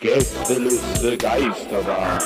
Gästeliste 0.00 1.16
Geisterbahn. 1.16 2.20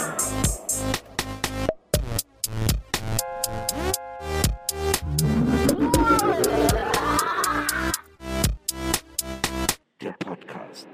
Der 10.02 10.12
Podcast. 10.18 10.88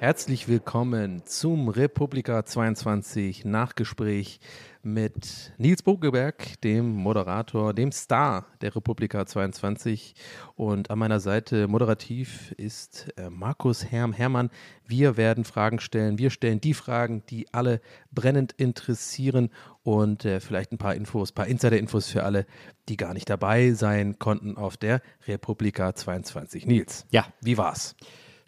Herzlich 0.00 0.48
willkommen 0.48 1.22
zum 1.24 1.68
Republika 1.68 2.44
22 2.44 3.44
Nachgespräch 3.44 4.40
mit 4.82 5.52
Nils 5.58 5.82
Bogeberg, 5.82 6.60
dem 6.62 6.94
Moderator, 6.94 7.74
dem 7.74 7.92
Star 7.92 8.46
der 8.60 8.74
Republika 8.74 9.26
22. 9.26 10.14
Und 10.54 10.90
an 10.90 10.98
meiner 10.98 11.20
Seite 11.20 11.68
moderativ 11.68 12.52
ist 12.52 13.08
äh, 13.16 13.30
Markus 13.30 13.84
Herm 13.90 14.12
Hermann. 14.12 14.50
Wir 14.86 15.16
werden 15.16 15.44
Fragen 15.44 15.80
stellen. 15.80 16.18
Wir 16.18 16.30
stellen 16.30 16.60
die 16.60 16.74
Fragen, 16.74 17.22
die 17.28 17.46
alle 17.52 17.80
brennend 18.10 18.52
interessieren 18.52 19.50
und 19.82 20.24
äh, 20.24 20.40
vielleicht 20.40 20.72
ein 20.72 20.78
paar 20.78 20.94
Infos, 20.94 21.32
ein 21.32 21.34
paar 21.34 21.46
Insider-Infos 21.46 22.08
für 22.08 22.24
alle, 22.24 22.46
die 22.88 22.96
gar 22.96 23.14
nicht 23.14 23.28
dabei 23.30 23.72
sein 23.72 24.18
konnten 24.18 24.56
auf 24.56 24.76
der 24.76 25.02
Republika 25.26 25.94
22. 25.94 26.66
Nils, 26.66 27.06
Ja. 27.10 27.26
wie 27.40 27.58
war's? 27.58 27.94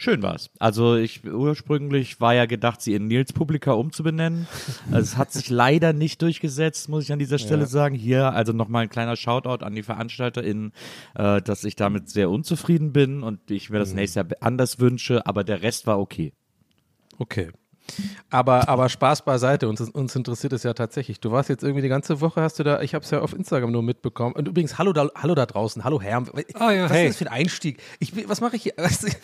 Schön 0.01 0.23
war's. 0.23 0.49
Also 0.59 0.97
ich 0.97 1.27
ursprünglich 1.27 2.23
war 2.23 2.33
ja 2.35 2.47
gedacht, 2.47 2.81
sie 2.81 2.95
in 2.95 3.07
Nils 3.07 3.35
Publika 3.35 3.73
umzubenennen. 3.73 4.49
Also 4.91 5.03
es 5.03 5.17
hat 5.19 5.31
sich 5.31 5.51
leider 5.51 5.93
nicht 5.93 6.23
durchgesetzt, 6.23 6.89
muss 6.89 7.05
ich 7.05 7.13
an 7.13 7.19
dieser 7.19 7.39
Stelle 7.39 7.67
sagen. 7.67 7.95
Hier 7.95 8.33
also 8.33 8.55
nochmal 8.55 8.85
ein 8.85 8.89
kleiner 8.89 9.15
Shoutout 9.15 9.63
an 9.63 9.75
die 9.75 9.83
VeranstalterInnen, 9.83 10.73
äh, 11.17 11.43
dass 11.43 11.65
ich 11.65 11.77
damit 11.77 12.09
sehr 12.09 12.31
unzufrieden 12.31 12.95
bin 12.95 13.23
und 13.23 13.51
ich 13.51 13.69
mir 13.69 13.79
das 13.79 13.93
nächste 13.93 14.21
Jahr 14.21 14.29
anders 14.41 14.81
wünsche, 14.81 15.27
aber 15.27 15.45
der 15.45 15.61
Rest 15.61 15.87
war 15.87 16.01
okay. 16.01 16.33
Okay. 17.19 17.51
Aber, 18.31 18.69
aber 18.69 18.89
Spaß 18.89 19.25
beiseite, 19.25 19.69
uns, 19.69 19.81
uns 19.81 20.15
interessiert 20.15 20.53
es 20.53 20.63
ja 20.63 20.73
tatsächlich. 20.75 21.21
Du 21.21 21.33
warst 21.33 21.49
jetzt 21.49 21.63
irgendwie 21.63 21.83
die 21.83 21.89
ganze 21.89 22.21
Woche, 22.21 22.41
hast 22.43 22.59
du 22.59 22.63
da, 22.63 22.81
ich 22.81 22.95
habe 22.95 23.05
es 23.05 23.11
ja 23.11 23.21
auf 23.21 23.33
Instagram 23.33 23.73
nur 23.73 23.83
mitbekommen. 23.83 24.35
Und 24.35 24.47
übrigens, 24.47 24.79
hallo 24.79 24.93
da, 24.93 25.09
hallo 25.17 25.35
da 25.35 25.47
draußen, 25.47 25.83
hallo 25.85 26.01
Herr. 26.01 26.25
Ah 26.55 26.71
ja, 26.71 26.85
was 26.85 26.93
hey. 26.93 27.07
ist 27.07 27.11
das 27.11 27.19
für 27.19 27.27
ein 27.27 27.41
Einstieg? 27.41 27.83
Ich, 27.99 28.29
was 28.29 28.41
mache 28.41 28.57
ich 28.57 28.63
hier? 28.63 28.75
Was, 28.77 29.05
es 29.05 29.15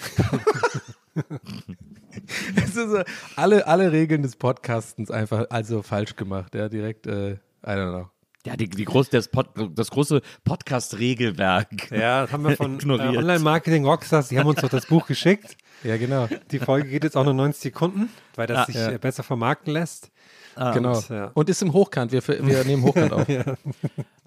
ist 2.57 2.75
so, 2.75 3.03
alle, 3.37 3.67
alle 3.67 3.93
Regeln 3.93 4.23
des 4.23 4.37
Podcastens 4.37 5.11
einfach 5.11 5.47
also 5.51 5.83
falsch 5.83 6.17
gemacht, 6.17 6.55
ja, 6.55 6.69
direkt, 6.69 7.07
äh, 7.07 7.33
I 7.33 7.39
don't 7.65 7.91
know. 7.91 8.11
Ja, 8.47 8.57
die, 8.57 8.69
die 8.69 8.85
groß, 8.85 9.11
das, 9.11 9.27
Pod, 9.27 9.49
das 9.75 9.91
große 9.91 10.23
Podcast-Regelwerk. 10.45 11.91
Ja, 11.91 12.23
das 12.23 12.33
haben 12.33 12.45
wir 12.45 12.57
von 12.57 12.79
äh. 12.79 13.17
Online-Marketing 13.17 13.85
Rockstars, 13.85 14.29
die 14.29 14.39
haben 14.39 14.47
uns 14.47 14.61
doch 14.61 14.69
das 14.69 14.87
Buch 14.87 15.07
geschickt. 15.07 15.57
Ja, 15.85 15.97
genau. 15.97 16.29
Die 16.51 16.59
Folge 16.59 16.89
geht 16.89 17.05
jetzt 17.05 17.17
auch 17.17 17.25
nur 17.25 17.35
90 17.35 17.63
Sekunden, 17.63 18.09
weil 18.35 18.47
das 18.47 18.59
Ah, 18.59 18.65
sich 18.67 18.75
ja. 18.77 18.91
äh, 18.93 18.99
besser 18.99 19.23
vermarkten 19.23 19.73
lässt. 19.73 20.11
genau. 20.57 20.97
und, 20.97 21.09
ja. 21.09 21.31
Und 21.35 21.49
ist 21.51 21.63
im 21.63 21.73
Hochkant, 21.73 22.13
wir, 22.13 22.27
wir 22.27 22.65
nehmen 22.65 22.83
Hochkant 22.83 23.13
auf. 23.13 23.27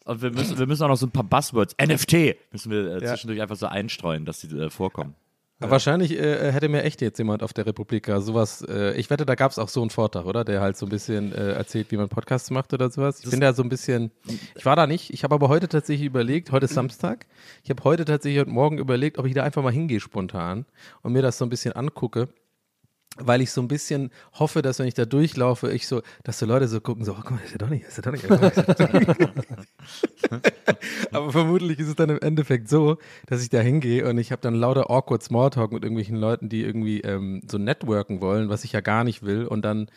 Und 0.05 0.23
wir 0.23 0.31
müssen, 0.31 0.57
wir 0.57 0.65
müssen 0.65 0.81
auch 0.83 0.87
noch 0.87 0.97
so 0.97 1.05
ein 1.05 1.11
paar 1.11 1.23
Buzzwords, 1.23 1.75
NFT, 1.79 2.35
müssen 2.51 2.71
wir 2.71 2.95
äh, 2.97 3.03
Ja. 3.03 3.09
zwischendurch 3.09 3.41
einfach 3.43 3.55
so 3.57 3.67
einstreuen, 3.67 4.25
dass 4.25 4.39
die 4.39 4.47
äh, 4.57 4.69
vorkommen. 4.71 5.13
Wahrscheinlich 5.59 6.17
äh, 6.17 6.51
hätte 6.53 6.69
mir 6.69 6.83
echt 6.83 7.01
jetzt 7.01 7.17
jemand 7.17 7.43
auf 7.43 7.51
der 7.51 7.65
Republika 7.65 8.21
sowas, 8.21 8.61
äh, 8.61 8.93
ich 8.95 9.09
wette, 9.09 9.25
da 9.25 9.35
gab 9.35 9.51
es 9.51 9.59
auch 9.59 9.67
so 9.67 9.81
einen 9.81 9.89
Vortrag, 9.89 10.25
oder? 10.25 10.45
Der 10.45 10.61
halt 10.61 10.77
so 10.77 10.85
ein 10.85 10.89
bisschen 10.89 11.33
äh, 11.33 11.51
erzählt, 11.51 11.91
wie 11.91 11.97
man 11.97 12.07
Podcasts 12.07 12.49
macht 12.49 12.73
oder 12.73 12.89
sowas. 12.89 13.21
Ich 13.23 13.29
bin 13.29 13.41
da 13.41 13.53
so 13.53 13.61
ein 13.61 13.69
bisschen, 13.69 14.11
ich 14.55 14.65
war 14.65 14.77
da 14.77 14.87
nicht, 14.87 15.13
ich 15.13 15.23
habe 15.25 15.35
aber 15.35 15.49
heute 15.49 15.67
tatsächlich 15.67 16.07
überlegt, 16.07 16.53
heute 16.53 16.65
ist 16.65 16.73
Samstag, 16.73 17.27
ich 17.63 17.69
habe 17.69 17.83
heute 17.83 18.05
tatsächlich 18.05 18.39
heute 18.39 18.51
Morgen 18.51 18.77
überlegt, 18.77 19.17
ob 19.17 19.25
ich 19.25 19.33
da 19.33 19.43
einfach 19.43 19.61
mal 19.61 19.73
hingehe 19.73 19.99
spontan 19.99 20.65
und 21.01 21.11
mir 21.11 21.21
das 21.21 21.37
so 21.37 21.45
ein 21.45 21.49
bisschen 21.49 21.73
angucke. 21.73 22.29
Weil 23.17 23.41
ich 23.41 23.51
so 23.51 23.61
ein 23.61 23.67
bisschen 23.67 24.11
hoffe, 24.33 24.61
dass 24.61 24.79
wenn 24.79 24.87
ich 24.87 24.93
da 24.93 25.05
durchlaufe, 25.05 25.71
ich 25.71 25.87
so, 25.87 26.01
dass 26.23 26.39
so 26.39 26.45
Leute 26.45 26.67
so 26.67 26.79
gucken, 26.79 27.03
so, 27.03 27.13
oh, 27.13 27.15
guck 27.17 27.31
mal, 27.31 27.41
ist 27.43 27.51
ja 27.51 27.57
doch 27.57 27.69
nicht, 27.69 27.85
ist 27.85 27.97
ja 27.97 28.03
doch 28.03 28.11
nicht. 28.11 28.23
Ist 28.23 28.79
ja 28.79 28.87
doch 28.87 28.93
nicht. 28.93 29.19
Aber 31.11 31.31
vermutlich 31.31 31.79
ist 31.79 31.87
es 31.89 31.95
dann 31.95 32.09
im 32.09 32.19
Endeffekt 32.19 32.69
so, 32.69 32.97
dass 33.25 33.41
ich 33.41 33.49
da 33.49 33.59
hingehe 33.59 34.07
und 34.07 34.17
ich 34.17 34.31
habe 34.31 34.41
dann 34.41 34.55
lauter 34.55 34.89
awkward 34.89 35.23
Smalltalk 35.23 35.71
mit 35.71 35.83
irgendwelchen 35.83 36.15
Leuten, 36.15 36.49
die 36.49 36.63
irgendwie 36.63 37.01
ähm, 37.01 37.41
so 37.49 37.57
networken 37.57 38.21
wollen, 38.21 38.49
was 38.49 38.63
ich 38.63 38.73
ja 38.73 38.81
gar 38.81 39.03
nicht 39.03 39.23
will. 39.23 39.45
Und 39.45 39.63
dann 39.63 39.89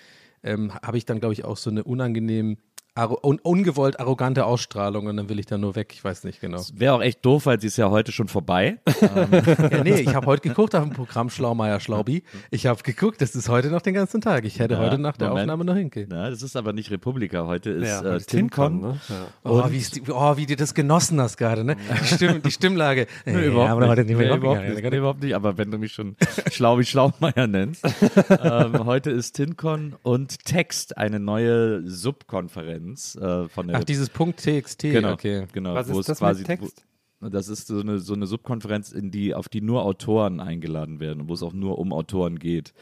ähm, 0.43 0.73
habe 0.75 0.97
ich 0.97 1.05
dann, 1.05 1.21
glaube 1.21 1.35
ich, 1.35 1.45
auch 1.45 1.57
so 1.57 1.71
eine 1.71 1.85
unangenehm, 1.85 2.57
un 2.95 3.39
ungewollt 3.43 3.99
arrogante 4.01 4.45
Ausstrahlung 4.45 5.07
und 5.07 5.17
dann 5.17 5.29
will 5.31 5.39
ich 5.39 5.47
da 5.47 5.57
nur 5.57 5.75
weg. 5.77 5.93
Ich 5.95 6.05
weiß 6.05 6.25
nicht 6.25 6.41
genau. 6.43 6.61
Wäre 6.75 6.95
auch 6.95 7.01
echt 7.01 7.25
doof, 7.25 7.47
weil 7.47 7.59
sie 7.59 7.69
ist 7.69 7.79
ja 7.79 7.89
heute 7.89 8.13
schon 8.13 8.29
vorbei. 8.29 8.79
Ja, 9.01 9.83
nee, 9.83 9.95
ich 10.01 10.15
habe 10.15 10.27
heute 10.27 10.47
geguckt 10.47 10.75
auf 10.75 10.83
dem 10.85 10.93
Programm 10.93 11.31
Schlaumeier 11.31 11.81
Schlaubi. 11.81 12.23
Ich 12.51 12.67
habe 12.67 12.83
geguckt, 12.83 13.23
das 13.23 13.35
ist 13.35 13.49
heute 13.49 13.69
noch 13.69 13.81
den 13.81 13.95
ganzen 13.95 14.21
Tag. 14.21 14.45
Ich 14.45 14.59
hätte 14.59 14.75
Ja, 14.75 14.81
heute 14.81 14.99
nach 14.99 15.17
der 15.17 15.29
Moment. 15.29 15.45
Aufnahme 15.51 15.65
noch 15.65 15.75
hingehen. 15.75 16.09
Na, 16.11 16.29
das 16.29 16.43
ist 16.43 16.55
aber 16.55 16.75
nicht 16.75 16.91
Republika. 16.91 17.47
Heute 17.47 17.71
ist 17.71 17.89
Ja, 17.89 18.17
äh, 18.17 18.21
TinCon. 18.21 18.81
ne? 18.83 19.01
ja. 19.09 19.15
Oh 19.43 19.65
wie, 19.71 19.79
ist 19.79 19.97
die, 19.97 20.03
oh, 20.11 20.37
wie 20.37 20.45
du 20.45 20.55
das 20.57 20.75
genossen 20.75 21.19
hast 21.19 21.39
gerade, 21.39 21.65
ne? 21.65 21.77
Die, 22.03 22.07
Stimm, 22.15 22.43
die 22.43 22.51
Stimmlage. 22.51 23.07
Nee, 23.25 23.33
Nee, 23.37 23.47
überhaupt, 23.47 23.71
aber 23.71 23.81
nicht. 23.81 23.89
heute 23.91 24.05
nicht 24.05 24.17
mehr 24.19 24.31
nee, 24.31 24.37
überhaupt, 24.37 24.69
nicht, 24.69 24.83
nee, 24.83 24.97
überhaupt 24.99 25.23
nicht. 25.23 25.35
Aber 25.35 25.57
wenn 25.57 25.71
du 25.71 25.79
mich 25.79 25.93
schon 25.95 26.15
schlau 26.51 26.79
wie 26.79 26.85
Schlaumeier 26.85 27.47
nennst. 27.47 27.85
ähm, 28.43 28.85
heute 28.85 29.11
ist 29.11 29.33
TinCon 29.33 29.95
und 30.03 30.45
Text, 30.45 30.99
eine 30.99 31.19
neue 31.19 31.89
Subkonferenz 31.89 32.82
äh, 32.91 33.49
von 33.49 33.69
der 33.69 33.79
Ach, 33.79 33.85
dieses 33.85 34.11
Punkt 34.11 34.41
TXT, 34.41 34.83
genau, 34.83 35.13
okay. 35.13 35.47
genau, 35.53 35.75
Was 35.75 35.89
wo 35.89 35.93
ist 35.93 36.01
es 36.01 36.07
das 36.07 36.19
quasi, 36.19 36.41
mit 36.41 36.47
Text? 36.47 36.85
Wo, 37.21 37.29
das 37.29 37.49
ist 37.49 37.69
so 37.69 37.81
eine, 37.81 38.01
so 38.01 38.15
eine 38.15 38.27
Subkonferenz, 38.27 38.93
in 38.93 39.11
die, 39.11 39.35
auf 39.35 39.49
die 39.49 39.61
nur 39.61 39.85
Autoren 39.85 40.41
eingeladen 40.41 40.99
werden 41.01 41.23
und 41.23 41.29
wo 41.29 41.35
es 41.35 41.43
auch 41.43 41.53
nur 41.53 41.79
um 41.79 41.93
Autoren 41.93 42.39
geht. 42.39 42.75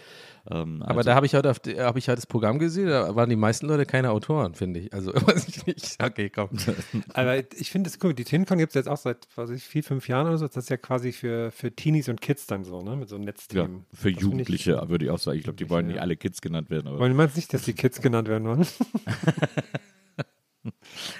Ähm, 0.53 0.83
Aber 0.83 0.99
also- 0.99 1.09
da 1.11 1.15
habe 1.15 1.27
ich 1.27 1.35
heute 1.35 1.51
auf 1.51 1.59
die- 1.61 1.79
habe 1.79 1.99
ich 1.99 2.09
heute 2.09 2.17
das 2.17 2.27
Programm 2.27 2.59
gesehen, 2.59 2.89
da 2.89 3.15
waren 3.15 3.31
die 3.31 3.37
meisten 3.37 3.67
Leute 3.69 3.87
keine 3.87 4.11
Autoren, 4.11 4.55
finde 4.55 4.81
ich. 4.81 4.93
Also 4.93 5.13
weiß 5.15 5.47
ich 5.49 5.65
nicht. 5.67 6.03
Okay, 6.03 6.29
komm. 6.31 6.49
Aber 7.15 7.39
ich 7.39 7.71
finde 7.71 7.89
es 7.89 7.99
cool. 8.03 8.15
Die 8.15 8.25
TinCon 8.25 8.59
gibt 8.59 8.71
es 8.71 8.75
jetzt 8.75 8.89
auch 8.89 8.97
seit 8.97 9.29
weiß 9.37 9.51
ich, 9.51 9.63
vier, 9.65 9.85
fünf 9.85 10.09
Jahren 10.09 10.27
oder 10.27 10.39
so. 10.39 10.47
Das 10.47 10.57
ist 10.57 10.71
ja 10.71 10.77
quasi 10.77 11.13
für, 11.13 11.51
für 11.51 11.71
Teenies 11.75 12.09
und 12.09 12.21
Kids 12.21 12.47
dann 12.47 12.65
so, 12.65 12.81
ne? 12.83 12.97
Mit 12.97 13.09
so 13.09 13.15
einem 13.17 13.25
ja, 13.25 13.31
Netzteam. 13.31 13.85
für 13.95 14.13
Das 14.13 14.23
Jugendliche 14.23 14.83
würde 14.89 15.05
ich 15.05 15.11
auch 15.11 15.19
sagen. 15.19 15.39
Ich 15.39 15.45
glaube, 15.45 15.57
die 15.57 15.71
wollen 15.71 15.87
nicht 15.87 15.97
ja. 15.97 16.03
alle 16.03 16.17
Kids 16.17 16.41
genannt 16.41 16.69
werden. 16.71 16.89
Aber 16.89 16.99
Wollen 16.99 17.17
wir 17.17 17.31
nicht, 17.35 17.53
dass 17.55 17.63
die 17.63 17.73
Kids 17.75 18.01
genannt 18.01 18.29
werden 18.29 18.49
wollen? 18.49 18.67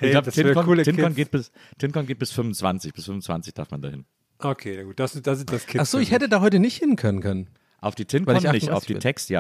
ich 0.01 0.11
glaube, 0.11 0.31
TinCon, 0.33 1.15
geht 1.15 1.31
bis, 1.31 1.51
TinCon 1.79 2.07
geht 2.07 2.19
bis 2.19 2.31
25. 2.33 2.93
Bis 2.93 3.05
25 3.07 3.55
darf 3.55 3.71
man 3.71 3.81
dahin. 3.83 4.05
Okay, 4.39 4.75
na 4.79 4.83
gut. 4.85 4.99
Das, 4.99 5.15
ist- 5.15 5.27
das 5.27 5.39
ist 5.39 5.53
das 5.53 5.67
Kids. 5.67 5.83
Ach 5.83 5.87
so, 5.87 5.99
ich 5.99 6.11
hätte 6.11 6.29
da 6.29 6.41
heute 6.41 6.59
nicht 6.59 6.79
hin 6.79 6.97
können 6.97 7.21
können. 7.21 7.49
Auf 7.81 7.95
die 7.95 8.03
Weil 8.05 8.07
TinCon 8.07 8.37
ich 8.37 8.53
nicht, 8.53 8.71
auf 8.71 8.83
38 8.85 8.87
die. 8.87 8.99
Text 9.01 9.31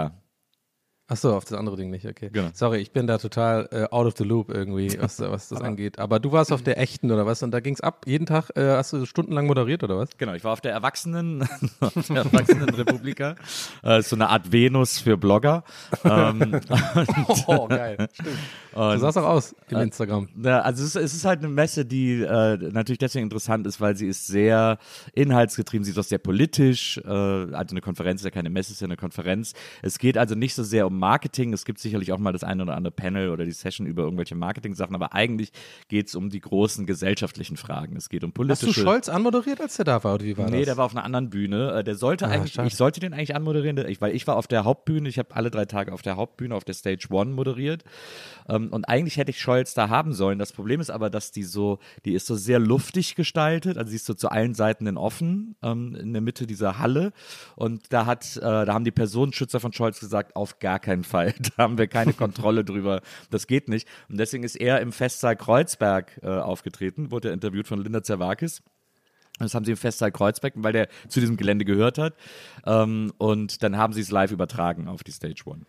Achso, 1.11 1.37
auf 1.37 1.45
das 1.45 1.59
andere 1.59 1.77
Ding 1.77 1.91
nicht, 1.91 2.07
okay. 2.07 2.31
Genau. 2.33 2.51
Sorry, 2.55 2.79
ich 2.79 2.93
bin 2.93 3.09
da 3.09 3.19
total 3.19 3.69
äh, 3.73 3.83
out 3.91 4.07
of 4.07 4.15
the 4.17 4.23
loop 4.23 4.49
irgendwie, 4.49 4.97
was, 5.01 5.19
was 5.19 5.49
das 5.49 5.61
angeht. 5.61 5.99
Aber 5.99 6.21
du 6.21 6.31
warst 6.31 6.53
auf 6.53 6.63
der 6.63 6.79
echten 6.79 7.11
oder 7.11 7.27
was? 7.27 7.43
Und 7.43 7.51
da 7.51 7.59
ging's 7.59 7.81
ab. 7.81 8.05
Jeden 8.07 8.27
Tag 8.27 8.51
äh, 8.55 8.77
hast 8.77 8.93
du 8.93 9.05
stundenlang 9.07 9.49
moderiert 9.49 9.83
oder 9.83 9.99
was? 9.99 10.11
Genau, 10.19 10.35
ich 10.35 10.45
war 10.45 10.53
auf 10.53 10.61
der 10.61 10.71
Erwachsenen, 10.71 11.43
auf 11.81 11.95
der 12.07 12.17
Erwachsenenrepublika. 12.17 13.35
Äh, 13.83 14.03
so 14.03 14.15
eine 14.15 14.29
Art 14.29 14.53
Venus 14.53 15.01
für 15.01 15.17
Blogger. 15.17 15.65
ähm, 16.05 16.61
Oh, 17.49 17.67
geil. 17.67 18.07
Stimmt. 18.13 18.37
Du 18.73 18.99
sahst 18.99 19.19
auch 19.19 19.25
aus 19.25 19.57
im 19.69 19.79
Instagram. 19.79 20.29
Ja, 20.41 20.61
also 20.61 20.85
es 20.85 20.95
ist, 20.95 21.03
es 21.03 21.15
ist 21.15 21.25
halt 21.25 21.41
eine 21.41 21.49
Messe, 21.49 21.85
die 21.85 22.23
äh, 22.23 22.57
natürlich 22.71 22.99
deswegen 22.99 23.25
interessant 23.25 23.67
ist, 23.67 23.81
weil 23.81 23.97
sie 23.97 24.07
ist 24.07 24.29
sehr 24.29 24.79
inhaltsgetrieben, 25.15 25.85
sie 25.85 25.91
ist 25.91 25.99
auch 25.99 26.05
sehr 26.05 26.19
politisch. 26.19 26.99
Äh, 26.99 27.09
also 27.09 27.73
eine 27.73 27.81
Konferenz 27.81 28.21
ist 28.21 28.27
ja 28.27 28.31
keine 28.31 28.49
Messe, 28.49 28.73
ist 28.73 28.81
ja 28.81 28.87
eine 28.87 28.97
Konferenz. 28.97 29.55
Es 29.83 29.99
geht 29.99 30.17
also 30.17 30.37
nicht 30.37 30.55
so 30.55 30.63
sehr 30.63 30.87
um 30.87 31.00
Marketing. 31.01 31.53
Es 31.53 31.65
gibt 31.65 31.81
sicherlich 31.81 32.13
auch 32.13 32.19
mal 32.19 32.33
das 32.33 32.45
eine 32.45 32.63
oder 32.63 32.77
andere 32.77 32.93
Panel 32.93 33.31
oder 33.31 33.45
die 33.45 33.51
Session 33.51 33.87
über 33.89 34.03
irgendwelche 34.05 34.37
Marketing-Sachen, 34.37 34.95
aber 34.95 35.13
eigentlich 35.15 35.51
geht 35.89 36.07
es 36.07 36.15
um 36.15 36.31
die 36.31 36.41
großen 36.41 36.87
gesellschaftlichen 36.87 37.57
Fragen. 37.57 37.97
Es 37.97 38.09
geht 38.09 38.23
um 38.23 38.31
Hast 38.31 38.35
politische. 38.35 38.67
du 38.67 38.73
Scholz 38.73 39.09
anmoderiert, 39.09 39.61
als 39.61 39.77
der 39.77 39.85
da 39.87 40.05
war, 40.05 40.15
oder 40.15 40.25
wie 40.25 40.39
war 40.39 40.49
Nee, 40.49 40.59
das? 40.59 40.67
der 40.67 40.77
war 40.77 40.85
auf 40.85 40.93
einer 40.95 41.05
anderen 41.05 41.31
Bühne. 41.31 41.73
Äh, 41.81 41.85
Der 41.85 41.97
sollte 41.97 42.27
Ah, 42.27 42.31
eigentlich, 42.31 42.53
schade. 42.53 42.69
ich 42.69 42.77
sollte 42.77 43.01
den 43.01 43.13
eigentlich 43.15 43.35
anmoderieren, 43.35 43.77
weil 44.01 44.15
ich 44.15 44.27
war 44.27 44.37
auf 44.37 44.47
der 44.47 44.65
Hauptbühne, 44.65 45.09
ich 45.09 45.19
habe 45.19 45.35
alle 45.35 45.51
drei 45.51 45.65
Tage 45.65 45.93
auf 45.93 46.03
der 46.03 46.17
Hauptbühne, 46.17 46.55
auf 46.55 46.65
der 46.65 46.75
Stage 46.75 47.07
One 47.11 47.31
moderiert. 47.33 47.83
Ähm, 48.49 48.69
und 48.71 48.85
eigentlich 48.89 49.17
hätte 49.17 49.31
ich 49.31 49.41
Scholz 49.41 49.73
da 49.75 49.89
haben 49.89 50.13
sollen. 50.13 50.39
Das 50.39 50.53
Problem 50.53 50.81
ist 50.81 50.91
aber, 50.91 51.09
dass 51.09 51.33
die 51.33 51.43
so, 51.45 51.79
die 52.05 52.13
ist 52.13 52.27
so 52.27 52.35
sehr 52.37 52.59
luftig 52.59 53.15
gestaltet, 53.15 53.79
also 53.79 53.89
sie 53.91 53.97
ist 53.97 54.07
so 54.07 54.15
zu 54.15 54.29
allen 54.31 54.55
Seiten 54.55 54.87
in 54.87 54.97
offen, 54.97 55.57
ähm, 55.63 55.95
in 55.95 56.13
der 56.13 56.21
Mitte 56.23 56.47
dieser 56.47 56.79
Halle. 56.79 57.13
Und 57.57 57.93
da 57.93 58.05
hat, 58.07 58.37
äh, 58.37 58.41
da 58.41 58.67
haben 58.75 58.85
die 58.85 58.91
Personenschützer 58.91 59.61
von 59.61 59.73
Scholz 59.73 60.01
gesagt, 60.01 60.37
auf 60.37 60.59
gar 60.59 60.79
keinen 60.81 60.90
Fall. 61.05 61.35
Da 61.57 61.65
haben 61.65 61.79
wir 61.79 61.87
keine 61.89 62.13
Kontrolle 62.13 62.65
drüber. 62.65 63.01
Das 63.31 63.47
geht 63.47 63.69
nicht. 63.69 63.89
Und 64.09 64.19
deswegen 64.19 64.45
ist 64.45 64.57
er 64.57 64.81
im 64.81 64.93
Festsaal 64.93 65.37
Kreuzberg 65.37 66.21
äh, 66.23 66.29
aufgetreten, 66.29 67.11
wurde 67.11 67.29
er 67.29 67.35
interviewt 67.35 67.67
von 67.67 67.83
Linda 67.83 68.03
Zerwakis. 68.03 68.63
Das 69.39 69.55
haben 69.55 69.65
sie 69.65 69.73
im 69.73 69.77
Festsaal 69.77 70.13
Kreuzberg, 70.13 70.55
weil 70.57 70.73
der 70.73 70.89
zu 71.09 71.21
diesem 71.21 71.37
Gelände 71.37 71.65
gehört 71.65 71.99
hat. 71.99 72.15
Ähm, 72.67 73.13
und 73.19 73.63
dann 73.63 73.77
haben 73.77 73.93
sie 73.93 74.03
es 74.03 74.11
live 74.11 74.33
übertragen 74.33 74.87
auf 74.87 75.03
die 75.03 75.13
Stage 75.13 75.43
One. 75.47 75.63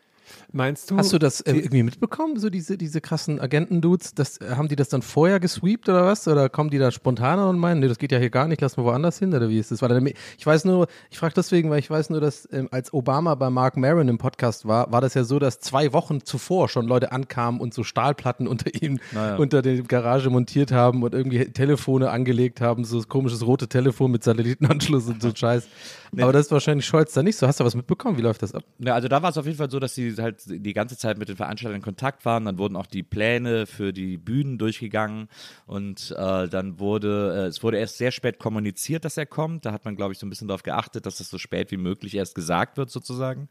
Meinst 0.52 0.92
du? 0.92 0.98
Hast 0.98 1.14
du 1.14 1.18
das 1.18 1.42
äh, 1.42 1.54
irgendwie 1.54 1.84
mitbekommen, 1.84 2.38
so 2.38 2.50
diese, 2.50 2.78
diese 2.78 3.02
krassen 3.02 3.40
Agenten-Dudes? 3.40 4.14
Das, 4.16 4.38
äh, 4.38 4.56
haben 4.56 4.68
die 4.68 4.76
das 4.76 4.90
dann 4.90 5.02
vorher 5.02 5.40
gesweept 5.40 5.88
oder 5.90 6.06
was? 6.06 6.28
Oder 6.28 6.50
kommen 6.50 6.70
die 6.70 6.78
da 6.78 6.92
spontaner 6.92 7.50
und 7.50 7.60
meinen, 7.60 7.80
nee, 7.80 7.88
das 7.88 7.98
geht 7.98 8.12
ja 8.12 8.18
hier 8.18 8.30
gar 8.30 8.48
nicht, 8.48 8.62
lass 8.62 8.78
mal 8.78 8.84
woanders 8.84 9.20
hin? 9.20 9.34
Oder 9.34 9.50
wie 9.50 9.60
ist 9.60 9.72
das? 9.72 9.80
Dann, 9.80 10.08
ich 10.38 10.46
weiß 10.46 10.66
nur, 10.66 10.88
ich 11.10 11.18
frage 11.20 11.34
deswegen, 11.36 11.70
weil 11.70 11.80
ich 11.80 11.90
weiß 11.90 12.10
nur, 12.10 12.22
dass 12.22 12.48
ähm, 12.52 12.68
als 12.72 12.94
Obama 12.94 13.36
bei 13.36 13.50
Mark 13.50 13.78
Maron 13.78 14.08
im 14.08 14.18
Podcast 14.18 14.68
war, 14.68 14.92
war 14.92 15.02
das 15.02 15.14
ja 15.14 15.24
so, 15.24 15.40
dass 15.40 15.60
zwei 15.60 15.94
Wochen 15.94 16.24
zuvor 16.24 16.70
schon 16.70 16.88
Leute 16.88 17.12
ankamen 17.12 17.60
und 17.62 17.74
so 17.74 17.84
Stahlplatten 17.84 18.48
unter 18.48 18.74
ihm, 18.82 19.00
unter 19.38 19.62
der 19.62 19.82
Garage 19.84 20.30
montiert 20.30 20.72
haben 20.72 21.04
und 21.04 21.14
irgendwie 21.14 21.46
Telefone 21.46 22.10
angelegt 22.10 22.62
haben, 22.62 22.84
so 22.84 22.98
ein 22.98 23.08
komisches 23.08 23.46
rote 23.46 23.68
Telefon 23.68 24.12
mit 24.12 24.24
Satellitenanschluss 24.24 25.08
und 25.08 25.22
so 25.22 25.32
Scheiß. 25.34 25.68
Aber 26.20 26.34
das 26.34 26.48
ist 26.48 26.52
wahrscheinlich 26.52 26.86
Scholz 26.86 27.14
da 27.14 27.24
nicht 27.24 27.38
so. 27.38 27.48
Hast 27.48 27.60
du 27.60 27.64
was 27.64 27.76
mitbekommen? 27.76 28.18
Wie 28.18 28.22
läuft 28.22 28.44
das 28.44 28.54
ab? 28.54 28.64
Ja, 28.80 28.96
also 28.96 29.08
da 29.08 29.22
war 29.22 29.30
es 29.30 29.38
auf 29.38 29.46
jeden 29.46 29.58
Fall 29.58 29.70
so, 29.70 29.80
dass 29.80 29.96
sie 29.96 30.12
halt 30.22 30.44
die 30.48 30.74
ganze 30.74 30.98
Zeit 30.98 31.18
mit 31.18 31.30
den 31.30 31.36
Veranstaltern 31.36 31.78
in 31.78 31.82
Kontakt 31.82 32.26
waren. 32.26 32.46
Dann 32.46 32.58
wurden 32.58 32.76
auch 32.76 32.86
die 32.86 33.04
Pläne 33.04 33.66
für 33.66 33.94
die 33.94 34.18
Bühnen 34.18 34.58
durchgegangen 34.58 35.28
und 35.66 36.12
äh, 36.18 36.48
dann 36.48 36.80
wurde, 36.80 37.34
äh, 37.36 37.48
es 37.48 37.64
wurde 37.64 37.78
erst 37.78 37.98
sehr 37.98 38.12
spät 38.12 38.40
kommuniziert, 38.40 39.06
dass 39.06 39.18
er 39.18 39.26
kommt. 39.26 39.66
Da 39.66 39.72
hat 39.72 39.86
man, 39.86 39.96
glaube 39.96 40.14
ich, 40.14 40.20
so 40.20 40.26
ein 40.26 40.30
bisschen 40.30 40.48
darauf 40.48 40.64
geachtet, 40.64 41.06
dass 41.06 41.18
das 41.18 41.30
so 41.30 41.38
spät 41.38 41.72
wie 41.72 41.78
möglich 41.78 42.16
erst 42.16 42.36
gesagt 42.36 42.78
wird, 42.78 42.90
sozusagen. 42.90 43.48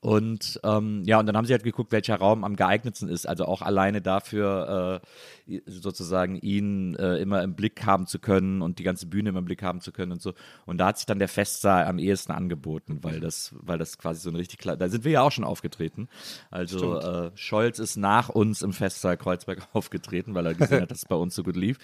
Und 0.00 0.60
ähm, 0.64 1.02
ja, 1.06 1.18
und 1.18 1.26
dann 1.26 1.36
haben 1.36 1.46
sie 1.46 1.52
halt 1.52 1.64
geguckt, 1.64 1.92
welcher 1.92 2.16
Raum 2.16 2.44
am 2.44 2.56
geeignetsten 2.56 3.08
ist. 3.08 3.26
Also 3.26 3.46
auch 3.46 3.62
alleine 3.62 4.02
dafür 4.02 5.02
äh, 5.46 5.60
sozusagen 5.66 6.36
ihn 6.36 6.94
äh, 6.96 7.16
immer 7.16 7.42
im 7.42 7.54
Blick 7.54 7.84
haben 7.84 8.06
zu 8.06 8.18
können 8.18 8.62
und 8.62 8.78
die 8.78 8.82
ganze 8.82 9.06
Bühne 9.06 9.30
immer 9.30 9.38
im 9.40 9.44
Blick 9.44 9.62
haben 9.62 9.80
zu 9.80 9.92
können 9.92 10.12
und 10.12 10.22
so. 10.22 10.34
Und 10.66 10.78
da 10.78 10.88
hat 10.88 10.98
sich 10.98 11.06
dann 11.06 11.18
der 11.18 11.28
Festsaal 11.28 11.86
am 11.86 11.98
ehesten 11.98 12.32
angeboten, 12.32 12.98
weil 13.02 13.20
das, 13.20 13.54
weil 13.58 13.78
das 13.78 13.98
quasi 13.98 14.20
so 14.20 14.30
ein 14.30 14.36
richtig 14.36 14.58
klar, 14.58 14.76
da 14.76 14.88
sind 14.88 15.04
wir 15.04 15.12
ja 15.12 15.22
auch 15.22 15.32
schon 15.32 15.44
aufgetreten. 15.44 16.03
Also 16.50 16.98
äh, 16.98 17.30
Scholz 17.34 17.78
ist 17.78 17.96
nach 17.96 18.28
uns 18.28 18.62
im 18.62 18.72
Festsaal 18.72 19.16
Kreuzberg 19.16 19.68
aufgetreten, 19.72 20.34
weil 20.34 20.46
er 20.46 20.54
gesehen 20.54 20.82
hat, 20.82 20.90
dass 20.90 20.98
es 20.98 21.06
bei 21.06 21.16
uns 21.16 21.34
so 21.34 21.42
gut 21.42 21.56
lief. 21.56 21.78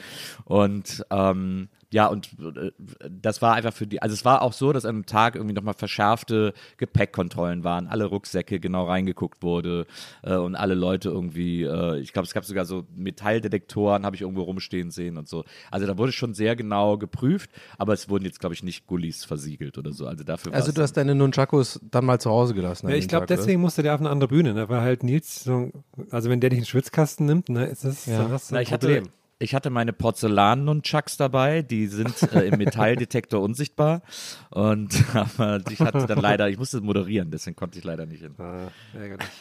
Und 0.44 1.04
ähm, 1.10 1.68
ja, 1.92 2.06
und 2.06 2.28
äh, 2.38 2.70
das 3.10 3.42
war 3.42 3.54
einfach 3.54 3.72
für 3.72 3.86
die, 3.86 4.00
also 4.00 4.14
es 4.14 4.24
war 4.24 4.42
auch 4.42 4.52
so, 4.52 4.72
dass 4.72 4.84
an 4.84 4.94
einem 4.96 5.06
Tag 5.06 5.34
irgendwie 5.34 5.54
nochmal 5.54 5.74
verschärfte 5.74 6.52
Gepäckkontrollen 6.76 7.64
waren, 7.64 7.88
alle 7.88 8.04
Rucksäcke 8.04 8.60
genau 8.60 8.84
reingeguckt 8.86 9.42
wurde 9.42 9.86
äh, 10.22 10.36
und 10.36 10.54
alle 10.54 10.74
Leute 10.74 11.08
irgendwie, 11.08 11.64
äh, 11.64 11.98
ich 11.98 12.12
glaube, 12.12 12.26
es 12.26 12.34
gab 12.34 12.44
sogar 12.44 12.64
so 12.64 12.86
Metalldetektoren, 12.94 14.04
habe 14.04 14.16
ich 14.16 14.22
irgendwo 14.22 14.42
rumstehen 14.42 14.90
sehen 14.90 15.16
und 15.16 15.28
so. 15.28 15.44
Also 15.70 15.86
da 15.86 15.98
wurde 15.98 16.12
schon 16.12 16.34
sehr 16.34 16.56
genau 16.56 16.96
geprüft, 16.98 17.50
aber 17.78 17.92
es 17.92 18.08
wurden 18.08 18.24
jetzt, 18.24 18.40
glaube 18.40 18.54
ich, 18.54 18.62
nicht 18.62 18.86
Gullis 18.86 19.24
versiegelt 19.24 19.78
oder 19.78 19.92
so. 19.92 20.06
Also 20.06 20.24
dafür 20.24 20.54
Also 20.54 20.72
du 20.72 20.82
hast 20.82 20.96
deine 20.96 21.14
Nunchakos 21.14 21.80
dann 21.90 22.04
mal 22.04 22.20
zu 22.20 22.30
Hause 22.30 22.54
gelassen. 22.54 22.88
Ja, 22.88 22.94
ich 22.94 23.08
glaube, 23.08 23.24
oder? 23.24 23.36
deswegen 23.36 23.60
musste 23.60 23.82
der 23.82 23.94
auf 23.94 24.00
eine 24.00 24.10
andere 24.10 24.28
Bühne, 24.28 24.54
ne? 24.54 24.68
weil 24.68 24.80
halt 24.80 25.02
Nils, 25.02 25.44
so, 25.44 25.70
also 26.10 26.30
wenn 26.30 26.40
der 26.40 26.50
dich 26.50 26.58
in 26.58 26.62
den 26.64 26.68
Schwitzkasten 26.68 27.26
nimmt, 27.26 27.48
ne, 27.48 27.66
ist 27.66 27.84
das, 27.84 28.06
Ja. 28.06 28.28
hast 28.30 28.50
du 28.50 28.54
Na, 28.54 28.60
ein 28.60 28.62
ich 28.62 28.72
hatte, 28.72 28.86
Problem. 28.86 29.08
Ich 29.42 29.54
hatte 29.54 29.70
meine 29.70 29.94
Porzellan-Nunchucks 29.94 31.16
dabei, 31.16 31.62
die 31.62 31.86
sind 31.86 32.22
äh, 32.34 32.48
im 32.48 32.58
Metalldetektor 32.58 33.40
unsichtbar 33.40 34.02
und 34.50 34.94
aber 35.14 35.60
ich 35.70 35.80
hatte 35.80 36.06
dann 36.06 36.20
leider, 36.20 36.50
ich 36.50 36.58
musste 36.58 36.82
moderieren, 36.82 37.30
deswegen 37.30 37.56
konnte 37.56 37.78
ich 37.78 37.84
leider 37.84 38.04
nicht 38.04 38.20
hin. 38.20 38.34
Ah. 38.38 38.68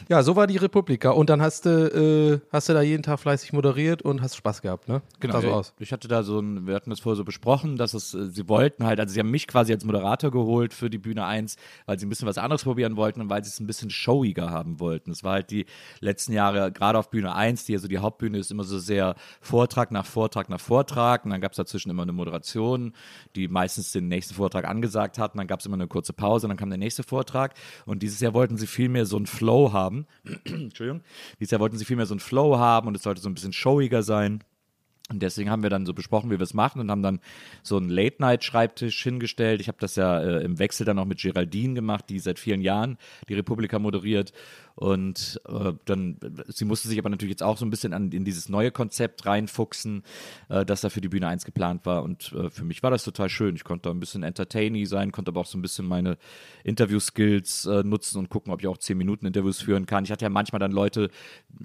Ja, 0.08 0.22
so 0.22 0.36
war 0.36 0.46
die 0.46 0.56
Republika. 0.56 1.10
Und 1.10 1.28
dann 1.28 1.42
hast 1.42 1.66
du, 1.66 2.40
äh, 2.40 2.40
hast 2.50 2.70
du 2.70 2.72
da 2.72 2.80
jeden 2.80 3.02
Tag 3.02 3.20
fleißig 3.20 3.52
moderiert 3.52 4.00
und 4.00 4.22
hast 4.22 4.36
Spaß 4.36 4.62
gehabt, 4.62 4.88
ne? 4.88 5.02
Genau. 5.20 5.34
Sah 5.34 5.40
so 5.42 5.50
aus. 5.50 5.74
Ich 5.78 5.92
hatte 5.92 6.08
da 6.08 6.22
so 6.22 6.40
ein, 6.40 6.66
wir 6.66 6.74
hatten 6.74 6.88
das 6.88 7.00
vorher 7.00 7.16
so 7.16 7.24
besprochen, 7.24 7.76
dass 7.76 7.92
es, 7.92 8.14
äh, 8.14 8.30
sie 8.30 8.48
wollten 8.48 8.86
halt, 8.86 9.00
also 9.00 9.12
sie 9.12 9.20
haben 9.20 9.30
mich 9.30 9.46
quasi 9.46 9.74
als 9.74 9.84
Moderator 9.84 10.30
geholt 10.30 10.72
für 10.72 10.88
die 10.88 10.98
Bühne 10.98 11.26
1, 11.26 11.56
weil 11.84 11.98
sie 11.98 12.06
ein 12.06 12.08
bisschen 12.08 12.26
was 12.26 12.38
anderes 12.38 12.64
probieren 12.64 12.96
wollten 12.96 13.20
und 13.20 13.28
weil 13.28 13.44
sie 13.44 13.50
es 13.50 13.60
ein 13.60 13.66
bisschen 13.66 13.90
showiger 13.90 14.50
haben 14.50 14.80
wollten. 14.80 15.10
Es 15.10 15.24
war 15.24 15.34
halt 15.34 15.50
die 15.50 15.66
letzten 16.00 16.32
Jahre, 16.32 16.72
gerade 16.72 16.98
auf 16.98 17.10
Bühne 17.10 17.34
1, 17.34 17.66
die 17.66 17.72
ja 17.72 17.78
so 17.78 17.86
die 17.86 17.98
Hauptbühne 17.98 18.38
ist, 18.38 18.50
immer 18.50 18.64
so 18.64 18.78
sehr 18.78 19.14
Vortrag 19.42 19.89
nach 19.90 20.06
Vortrag 20.06 20.48
nach 20.48 20.60
Vortrag 20.60 21.24
und 21.24 21.30
dann 21.30 21.40
gab 21.40 21.52
es 21.52 21.56
dazwischen 21.56 21.90
immer 21.90 22.02
eine 22.02 22.12
Moderation, 22.12 22.92
die 23.36 23.48
meistens 23.48 23.92
den 23.92 24.08
nächsten 24.08 24.34
Vortrag 24.34 24.66
angesagt 24.66 25.18
hat 25.18 25.32
und 25.32 25.38
dann 25.38 25.46
gab 25.46 25.60
es 25.60 25.66
immer 25.66 25.74
eine 25.74 25.86
kurze 25.86 26.12
Pause 26.12 26.48
dann 26.48 26.56
kam 26.56 26.68
der 26.68 26.78
nächste 26.78 27.02
Vortrag 27.02 27.54
und 27.86 28.02
dieses 28.02 28.20
Jahr 28.20 28.34
wollten 28.34 28.56
sie 28.56 28.66
viel 28.66 28.88
mehr 28.88 29.06
so 29.06 29.16
einen 29.16 29.26
Flow 29.26 29.72
haben. 29.72 30.06
Entschuldigung. 30.44 31.02
Dieses 31.38 31.52
Jahr 31.52 31.60
wollten 31.60 31.78
sie 31.78 31.84
viel 31.84 31.96
mehr 31.96 32.06
so 32.06 32.14
einen 32.14 32.20
Flow 32.20 32.58
haben 32.58 32.88
und 32.88 32.96
es 32.96 33.02
sollte 33.02 33.20
so 33.20 33.28
ein 33.28 33.34
bisschen 33.34 33.52
showiger 33.52 34.02
sein. 34.02 34.44
Und 35.10 35.22
deswegen 35.22 35.50
haben 35.50 35.64
wir 35.64 35.70
dann 35.70 35.86
so 35.86 35.92
besprochen, 35.92 36.30
wie 36.30 36.38
wir 36.38 36.44
es 36.44 36.54
machen 36.54 36.80
und 36.80 36.90
haben 36.90 37.02
dann 37.02 37.18
so 37.64 37.76
einen 37.76 37.88
Late-Night-Schreibtisch 37.88 39.02
hingestellt. 39.02 39.60
Ich 39.60 39.66
habe 39.66 39.78
das 39.80 39.96
ja 39.96 40.20
äh, 40.20 40.44
im 40.44 40.60
Wechsel 40.60 40.86
dann 40.86 41.00
auch 41.00 41.04
mit 41.04 41.20
Geraldine 41.20 41.74
gemacht, 41.74 42.04
die 42.08 42.20
seit 42.20 42.38
vielen 42.38 42.60
Jahren 42.60 42.96
die 43.28 43.34
Republika 43.34 43.80
moderiert. 43.80 44.32
Und 44.80 45.38
äh, 45.46 45.74
dann, 45.84 46.16
sie 46.48 46.64
musste 46.64 46.88
sich 46.88 46.98
aber 46.98 47.10
natürlich 47.10 47.32
jetzt 47.32 47.42
auch 47.42 47.58
so 47.58 47.66
ein 47.66 47.70
bisschen 47.70 47.92
an, 47.92 48.10
in 48.12 48.24
dieses 48.24 48.48
neue 48.48 48.70
Konzept 48.70 49.26
reinfuchsen, 49.26 50.04
äh, 50.48 50.64
das 50.64 50.80
da 50.80 50.88
für 50.88 51.02
die 51.02 51.10
Bühne 51.10 51.28
1 51.28 51.44
geplant 51.44 51.84
war. 51.84 52.02
Und 52.02 52.32
äh, 52.32 52.48
für 52.48 52.64
mich 52.64 52.82
war 52.82 52.90
das 52.90 53.04
total 53.04 53.28
schön. 53.28 53.56
Ich 53.56 53.64
konnte 53.64 53.90
da 53.90 53.90
ein 53.90 54.00
bisschen 54.00 54.22
entertaining 54.22 54.86
sein, 54.86 55.12
konnte 55.12 55.32
aber 55.32 55.40
auch 55.40 55.46
so 55.46 55.58
ein 55.58 55.60
bisschen 55.60 55.86
meine 55.86 56.16
Interview-Skills 56.64 57.66
äh, 57.66 57.82
nutzen 57.82 58.16
und 58.16 58.30
gucken, 58.30 58.54
ob 58.54 58.60
ich 58.60 58.68
auch 58.68 58.78
10 58.78 58.96
Minuten 58.96 59.26
Interviews 59.26 59.60
führen 59.60 59.84
kann. 59.84 60.04
Ich 60.04 60.10
hatte 60.10 60.24
ja 60.24 60.30
manchmal 60.30 60.60
dann 60.60 60.72
Leute, 60.72 61.10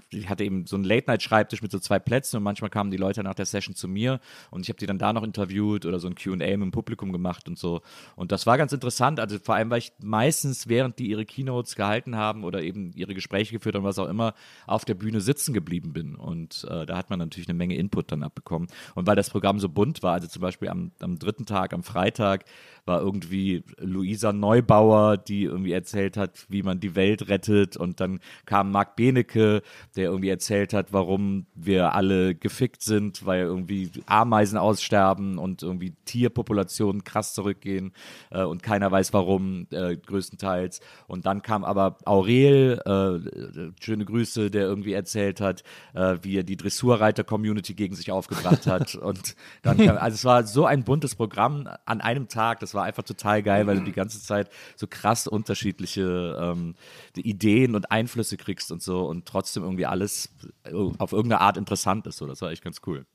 ich 0.10 0.28
hatte 0.28 0.44
eben 0.44 0.68
so 0.68 0.76
einen 0.76 0.84
Late-Night-Schreibtisch 0.84 1.62
mit 1.62 1.72
so 1.72 1.80
zwei 1.80 2.00
Plätzen 2.00 2.36
und 2.36 2.44
manchmal 2.44 2.70
kamen 2.70 2.92
die 2.92 2.98
Leute 2.98 3.24
nach 3.24 3.36
der 3.36 3.46
Session 3.46 3.76
zu 3.76 3.88
mir 3.88 4.20
und 4.52 4.64
ich 4.64 4.68
habe 4.68 4.78
die 4.78 4.88
dann 4.88 5.00
da 5.00 5.14
noch 5.14 5.24
interviewt 5.24 5.86
oder 5.86 6.00
so 6.00 6.08
ein 6.10 6.16
QA 6.16 6.34
mit 6.34 6.52
dem 6.52 6.72
Publikum 6.72 7.14
gemacht 7.14 7.48
und 7.48 7.58
so. 7.58 7.82
Und 8.18 8.34
das 8.34 8.46
war 8.46 8.58
ganz 8.58 8.74
interessant. 8.74 9.22
Also 9.22 9.40
vor 9.40 9.56
allem, 9.56 9.70
weil 9.70 9.80
ich 9.80 9.94
meistens, 10.02 10.68
während 10.68 11.00
die 11.00 11.08
ihre 11.08 11.26
Keynotes 11.26 11.76
gehalten 11.76 12.18
haben 12.18 12.44
oder 12.44 12.62
eben 12.62 12.92
ihre 12.94 13.05
Gespräche 13.14 13.54
geführt 13.54 13.76
haben, 13.76 13.84
was 13.84 14.00
auch 14.00 14.08
immer, 14.08 14.34
auf 14.68 14.86
der 14.86 14.96
Bühne 14.96 15.22
sitzen 15.22 15.54
geblieben 15.54 15.94
bin. 15.94 16.16
Und 16.16 16.66
äh, 16.70 16.86
da 16.86 16.98
hat 16.98 17.10
man 17.10 17.20
natürlich 17.20 17.48
eine 17.48 17.58
Menge 17.58 17.76
Input 17.76 18.12
dann 18.12 18.24
abbekommen. 18.24 18.68
Und 18.96 19.08
weil 19.08 19.16
das 19.16 19.30
Programm 19.30 19.60
so 19.60 19.70
bunt 19.70 20.04
war, 20.04 20.14
also 20.14 20.28
zum 20.28 20.42
Beispiel 20.42 20.70
am, 20.70 20.92
am 21.00 21.20
dritten 21.20 21.46
Tag, 21.46 21.74
am 21.74 21.84
Freitag, 21.84 22.46
war 22.86 23.02
irgendwie 23.02 23.64
Luisa 23.80 24.32
Neubauer, 24.32 25.18
die 25.18 25.44
irgendwie 25.44 25.72
erzählt 25.72 26.18
hat, 26.18 26.46
wie 26.50 26.62
man 26.62 26.80
die 26.80 26.96
Welt 26.96 27.28
rettet. 27.28 27.78
Und 27.78 28.00
dann 28.00 28.20
kam 28.46 28.72
Marc 28.72 28.96
Benecke, 28.96 29.64
der 29.96 30.06
irgendwie 30.06 30.30
erzählt 30.30 30.74
hat, 30.74 30.94
warum 30.94 31.48
wir 31.56 31.96
alle 31.96 32.36
gefickt 32.36 32.84
sind, 32.84 33.26
weil 33.26 33.42
irgendwie 33.42 33.92
Ameisen 34.06 34.58
aussterben 34.58 35.38
und 35.40 35.64
irgendwie 35.64 35.94
Tierpopulationen 36.06 37.04
krass 37.04 37.34
zurückgehen 37.34 37.92
äh, 38.30 38.44
und 38.44 38.62
keiner 38.62 38.92
weiß 38.92 39.14
warum, 39.14 39.66
äh, 39.72 39.96
größtenteils. 39.96 40.80
Und 41.08 41.26
dann 41.26 41.42
kam 41.42 41.64
aber 41.64 41.98
Aurel, 42.06 42.82
äh, 42.86 43.84
schöne 43.84 44.06
Grüße, 44.06 44.52
der 44.52 44.64
irgendwie 44.64 44.94
erzählt 44.94 45.42
hat, 45.42 45.64
äh, 45.94 46.18
wie 46.22 46.38
er 46.38 46.44
die 46.44 46.58
Dressurreiter-Community 46.58 47.74
gegen 47.74 47.96
sich 47.96 48.12
aufgebracht 48.12 48.68
hat. 48.68 48.94
und 48.96 49.36
dann 49.64 49.78
kam, 49.78 49.98
also 49.98 50.14
es 50.14 50.26
war 50.26 50.44
so 50.44 50.66
ein 50.66 50.84
buntes 50.84 51.16
Programm 51.16 51.68
an 51.86 52.02
einem 52.02 52.28
Tag, 52.28 52.60
das 52.60 52.75
war 52.76 52.84
einfach 52.84 53.04
total 53.04 53.42
geil, 53.42 53.66
weil 53.68 53.78
du 53.78 53.84
die 53.84 53.92
ganze 53.92 54.22
Zeit 54.22 54.50
so 54.76 54.88
krass 54.88 55.28
unterschiedliche 55.28 56.38
ähm, 56.40 56.76
Ideen 57.16 57.76
und 57.76 57.92
Einflüsse 57.92 58.38
kriegst 58.38 58.72
und 58.72 58.82
so 58.82 59.06
und 59.06 59.26
trotzdem 59.26 59.64
irgendwie 59.64 59.86
alles 59.86 60.30
äh, 60.64 60.74
auf 60.74 61.12
irgendeine 61.12 61.42
Art 61.42 61.58
interessant 61.58 62.06
ist. 62.08 62.18
So, 62.18 62.28
das 62.28 62.42
war 62.42 62.52
echt 62.52 62.64
ganz 62.64 62.82
cool. 62.86 63.06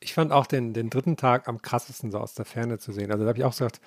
Ich 0.00 0.14
fand 0.14 0.32
auch 0.32 0.46
den, 0.46 0.72
den 0.72 0.90
dritten 0.90 1.16
Tag 1.16 1.48
am 1.48 1.62
krassesten 1.62 2.10
so 2.10 2.18
aus 2.18 2.34
der 2.34 2.44
Ferne 2.44 2.78
zu 2.78 2.92
sehen. 2.92 3.10
Also 3.10 3.24
da 3.24 3.28
habe 3.28 3.38
ich 3.38 3.44
auch 3.44 3.52
gesagt, 3.52 3.80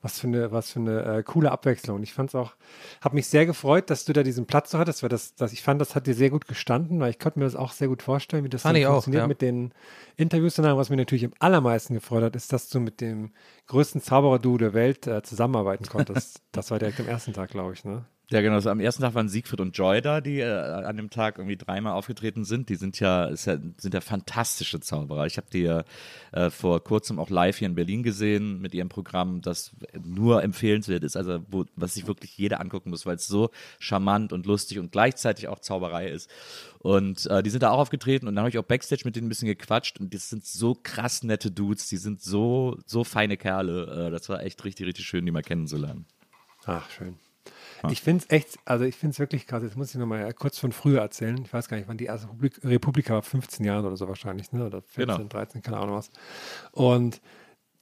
was 0.00 0.18
für 0.18 0.26
eine, 0.26 0.52
was 0.52 0.70
für 0.70 0.80
eine 0.80 1.02
äh, 1.04 1.22
coole 1.22 1.50
Abwechslung. 1.50 2.02
Ich 2.02 2.12
fand 2.12 2.30
es 2.30 2.34
auch, 2.34 2.54
habe 3.00 3.14
mich 3.14 3.26
sehr 3.26 3.46
gefreut, 3.46 3.90
dass 3.90 4.04
du 4.04 4.12
da 4.12 4.22
diesen 4.22 4.46
Platz 4.46 4.70
so 4.70 4.78
hattest, 4.78 5.02
weil 5.02 5.08
das, 5.08 5.34
das, 5.34 5.52
ich 5.52 5.62
fand, 5.62 5.80
das 5.80 5.94
hat 5.94 6.06
dir 6.06 6.14
sehr 6.14 6.30
gut 6.30 6.46
gestanden, 6.46 7.00
weil 7.00 7.10
ich 7.10 7.18
konnte 7.18 7.38
mir 7.38 7.44
das 7.44 7.56
auch 7.56 7.72
sehr 7.72 7.88
gut 7.88 8.02
vorstellen, 8.02 8.44
wie 8.44 8.48
das 8.48 8.62
Fand 8.62 8.74
dann 8.74 8.82
ich 8.82 8.86
auch, 8.86 8.94
funktioniert 8.94 9.22
ja. 9.22 9.28
mit 9.28 9.42
den 9.42 9.72
Interviews 10.16 10.54
danach. 10.54 10.76
Was 10.76 10.90
mir 10.90 10.96
natürlich 10.96 11.24
am 11.24 11.32
allermeisten 11.38 11.94
gefreut 11.94 12.24
hat, 12.24 12.36
ist, 12.36 12.52
dass 12.52 12.68
du 12.68 12.80
mit 12.80 13.00
dem 13.00 13.30
größten 13.66 14.00
Zauberer-Duo 14.00 14.58
der 14.58 14.74
Welt 14.74 15.06
äh, 15.06 15.22
zusammenarbeiten 15.22 15.86
konntest. 15.86 16.42
das 16.52 16.70
war 16.70 16.78
direkt 16.78 17.00
am 17.00 17.08
ersten 17.08 17.32
Tag, 17.32 17.50
glaube 17.50 17.72
ich, 17.74 17.84
ne? 17.84 18.04
Ja, 18.32 18.40
genau. 18.40 18.54
Also 18.54 18.70
am 18.70 18.80
ersten 18.80 19.02
Tag 19.02 19.14
waren 19.14 19.28
Siegfried 19.28 19.60
und 19.60 19.76
Joy 19.76 20.00
da, 20.00 20.22
die 20.22 20.40
äh, 20.40 20.48
an 20.48 20.96
dem 20.96 21.10
Tag 21.10 21.36
irgendwie 21.36 21.58
dreimal 21.58 21.92
aufgetreten 21.92 22.46
sind. 22.46 22.70
Die 22.70 22.76
sind 22.76 22.98
ja, 22.98 23.28
ja 23.28 23.34
sind 23.34 23.92
ja 23.92 24.00
fantastische 24.00 24.80
Zauberer. 24.80 25.26
Ich 25.26 25.36
habe 25.36 25.48
die 25.52 25.60
ja 25.60 25.84
äh, 26.32 26.48
vor 26.48 26.82
kurzem 26.82 27.18
auch 27.18 27.28
live 27.28 27.58
hier 27.58 27.68
in 27.68 27.74
Berlin 27.74 28.02
gesehen 28.02 28.58
mit 28.62 28.72
ihrem 28.72 28.88
Programm, 28.88 29.42
das 29.42 29.72
nur 30.02 30.42
empfehlenswert 30.42 31.04
ist, 31.04 31.14
also 31.14 31.40
wo, 31.50 31.66
was 31.76 31.92
sich 31.92 32.06
wirklich 32.06 32.38
jeder 32.38 32.58
angucken 32.60 32.88
muss, 32.88 33.04
weil 33.04 33.16
es 33.16 33.26
so 33.26 33.50
charmant 33.78 34.32
und 34.32 34.46
lustig 34.46 34.78
und 34.78 34.92
gleichzeitig 34.92 35.48
auch 35.48 35.58
Zauberei 35.58 36.08
ist. 36.08 36.30
Und 36.78 37.26
äh, 37.26 37.42
die 37.42 37.50
sind 37.50 37.62
da 37.62 37.72
auch 37.72 37.80
aufgetreten 37.80 38.28
und 38.28 38.34
dann 38.34 38.44
habe 38.44 38.50
ich 38.50 38.56
auch 38.56 38.64
Backstage 38.64 39.02
mit 39.04 39.14
denen 39.14 39.26
ein 39.26 39.28
bisschen 39.28 39.48
gequatscht 39.48 40.00
und 40.00 40.14
das 40.14 40.30
sind 40.30 40.46
so 40.46 40.74
krass 40.82 41.22
nette 41.22 41.50
Dudes, 41.50 41.86
die 41.88 41.98
sind 41.98 42.22
so, 42.22 42.78
so 42.86 43.04
feine 43.04 43.36
Kerle. 43.36 44.06
Äh, 44.06 44.10
das 44.10 44.30
war 44.30 44.42
echt 44.42 44.64
richtig, 44.64 44.86
richtig 44.86 45.04
schön, 45.04 45.26
die 45.26 45.32
mal 45.32 45.42
kennenzulernen. 45.42 46.06
Ach, 46.64 46.88
schön. 46.88 47.18
Ich 47.90 48.02
finde 48.02 48.24
es 48.24 48.30
echt, 48.30 48.58
also 48.64 48.84
ich 48.84 48.96
finde 48.96 49.12
es 49.12 49.18
wirklich 49.18 49.46
krass. 49.46 49.62
Jetzt 49.62 49.76
muss 49.76 49.90
ich 49.90 49.96
nochmal 49.96 50.32
kurz 50.34 50.58
von 50.58 50.72
früher 50.72 51.00
erzählen. 51.00 51.40
Ich 51.44 51.52
weiß 51.52 51.68
gar 51.68 51.76
nicht, 51.76 51.88
wann 51.88 51.96
die 51.96 52.04
erste 52.06 52.28
Republik, 52.28 52.60
Republika 52.64 53.14
war, 53.14 53.22
15 53.22 53.64
Jahren 53.64 53.84
oder 53.84 53.96
so 53.96 54.06
wahrscheinlich, 54.08 54.52
ne? 54.52 54.66
Oder 54.66 54.82
14, 54.82 55.16
Genau. 55.16 55.28
13, 55.28 55.62
keine 55.62 55.78
Ahnung 55.78 55.96
was. 55.96 56.10
Und 56.72 57.20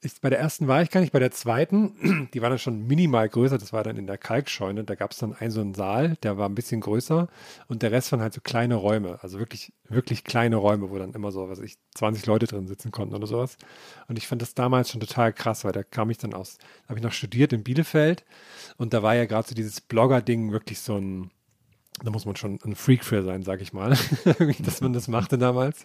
ich, 0.03 0.21
bei 0.21 0.31
der 0.31 0.39
ersten 0.39 0.67
war 0.67 0.81
ich 0.83 0.91
gar 0.91 1.01
nicht, 1.01 1.13
bei 1.13 1.19
der 1.19 1.31
zweiten, 1.31 2.29
die 2.35 2.41
war 2.41 2.49
dann 2.49 2.59
schon 2.59 2.87
minimal 2.87 3.29
größer, 3.29 3.59
das 3.59 3.73
war 3.73 3.85
dann 3.85 3.97
in 3.97 4.07
der 4.07 4.19
Kalkscheune. 4.19 4.85
Da 4.85 4.95
gab 4.95 5.13
es 5.13 5.19
dann 5.19 5.35
einen 5.35 5.51
so 5.51 5.61
einen 5.61 5.75
Saal, 5.75 6.17
der 6.23 6.39
war 6.39 6.49
ein 6.49 6.55
bisschen 6.55 6.81
größer 6.81 7.29
und 7.69 7.83
der 7.83 7.93
Rest 7.93 8.11
waren 8.13 8.23
halt 8.23 8.33
so 8.33 8.41
kleine 8.41 8.77
Räume, 8.77 9.19
also 9.23 9.39
wirklich, 9.39 9.73
wirklich 9.89 10.25
kleine 10.25 10.57
Räume, 10.57 10.91
wo 10.91 10.99
dann 10.99 11.13
immer 11.13 11.33
so, 11.33 11.49
was 11.49 11.59
ich, 11.59 11.77
20 11.95 12.25
Leute 12.27 12.47
drin 12.47 12.67
sitzen 12.67 12.91
konnten 12.91 13.15
oder 13.15 13.27
sowas. 13.27 13.59
Und 14.09 14.17
ich 14.17 14.27
fand 14.27 14.41
das 14.43 14.55
damals 14.55 14.91
schon 14.91 15.01
total 15.01 15.33
krass, 15.33 15.65
weil 15.65 15.73
da 15.73 15.83
kam 15.83 16.11
ich 16.11 16.19
dann 16.19 16.35
aus, 16.35 16.59
habe 16.89 16.99
ich 16.99 17.05
noch 17.05 17.13
studiert 17.13 17.53
in 17.53 17.63
Bielefeld 17.63 18.25
und 18.79 18.95
da 18.95 19.03
war 19.03 19.15
ja 19.15 19.27
gerade 19.27 19.49
so 19.49 19.55
dieses 19.55 19.81
Blogger-Ding 19.81 20.53
wirklich 20.53 20.81
so 20.81 20.97
ein, 20.97 21.31
da 22.03 22.11
muss 22.11 22.27
man 22.27 22.37
schon 22.37 22.59
ein 22.65 22.75
Freak 22.75 23.05
für 23.05 23.23
sein, 23.23 23.43
sag 23.43 23.61
ich 23.61 23.73
mal, 23.73 23.97
dass 24.61 24.81
man 24.81 24.93
das 24.93 25.09
machte 25.09 25.39
damals. 25.39 25.85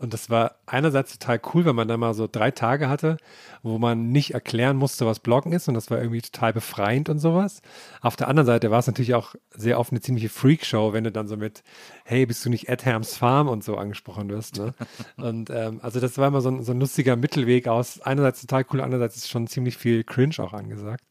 Und 0.00 0.14
das 0.14 0.30
war 0.30 0.56
einerseits 0.64 1.18
total 1.18 1.38
cool, 1.52 1.66
wenn 1.66 1.76
man 1.76 1.86
da 1.86 1.98
mal 1.98 2.14
so 2.14 2.26
drei 2.26 2.50
Tage 2.50 2.88
hatte, 2.88 3.18
wo 3.62 3.78
man 3.78 4.10
nicht 4.12 4.32
erklären 4.32 4.78
musste, 4.78 5.04
was 5.04 5.20
Bloggen 5.20 5.52
ist. 5.52 5.68
Und 5.68 5.74
das 5.74 5.90
war 5.90 5.98
irgendwie 5.98 6.22
total 6.22 6.54
befreiend 6.54 7.10
und 7.10 7.18
sowas. 7.18 7.60
Auf 8.00 8.16
der 8.16 8.28
anderen 8.28 8.46
Seite 8.46 8.70
war 8.70 8.78
es 8.78 8.86
natürlich 8.86 9.14
auch 9.14 9.34
sehr 9.50 9.78
oft 9.78 9.92
eine 9.92 10.00
ziemliche 10.00 10.30
Freakshow, 10.30 10.94
wenn 10.94 11.04
du 11.04 11.12
dann 11.12 11.28
so 11.28 11.36
mit, 11.36 11.62
hey, 12.04 12.24
bist 12.24 12.42
du 12.46 12.48
nicht 12.48 12.70
Ed 12.70 12.86
Herms 12.86 13.14
Farm 13.14 13.46
und 13.46 13.62
so 13.62 13.76
angesprochen 13.76 14.30
wirst. 14.30 14.56
Ne? 14.56 14.72
und 15.18 15.50
ähm, 15.50 15.80
also 15.82 16.00
das 16.00 16.16
war 16.16 16.28
immer 16.28 16.40
so 16.40 16.50
ein, 16.50 16.64
so 16.64 16.72
ein 16.72 16.80
lustiger 16.80 17.16
Mittelweg 17.16 17.68
aus. 17.68 18.00
Einerseits 18.00 18.40
total 18.40 18.64
cool, 18.72 18.80
andererseits 18.80 19.16
ist 19.16 19.28
schon 19.28 19.48
ziemlich 19.48 19.76
viel 19.76 20.02
Cringe 20.02 20.36
auch 20.38 20.54
angesagt. 20.54 21.04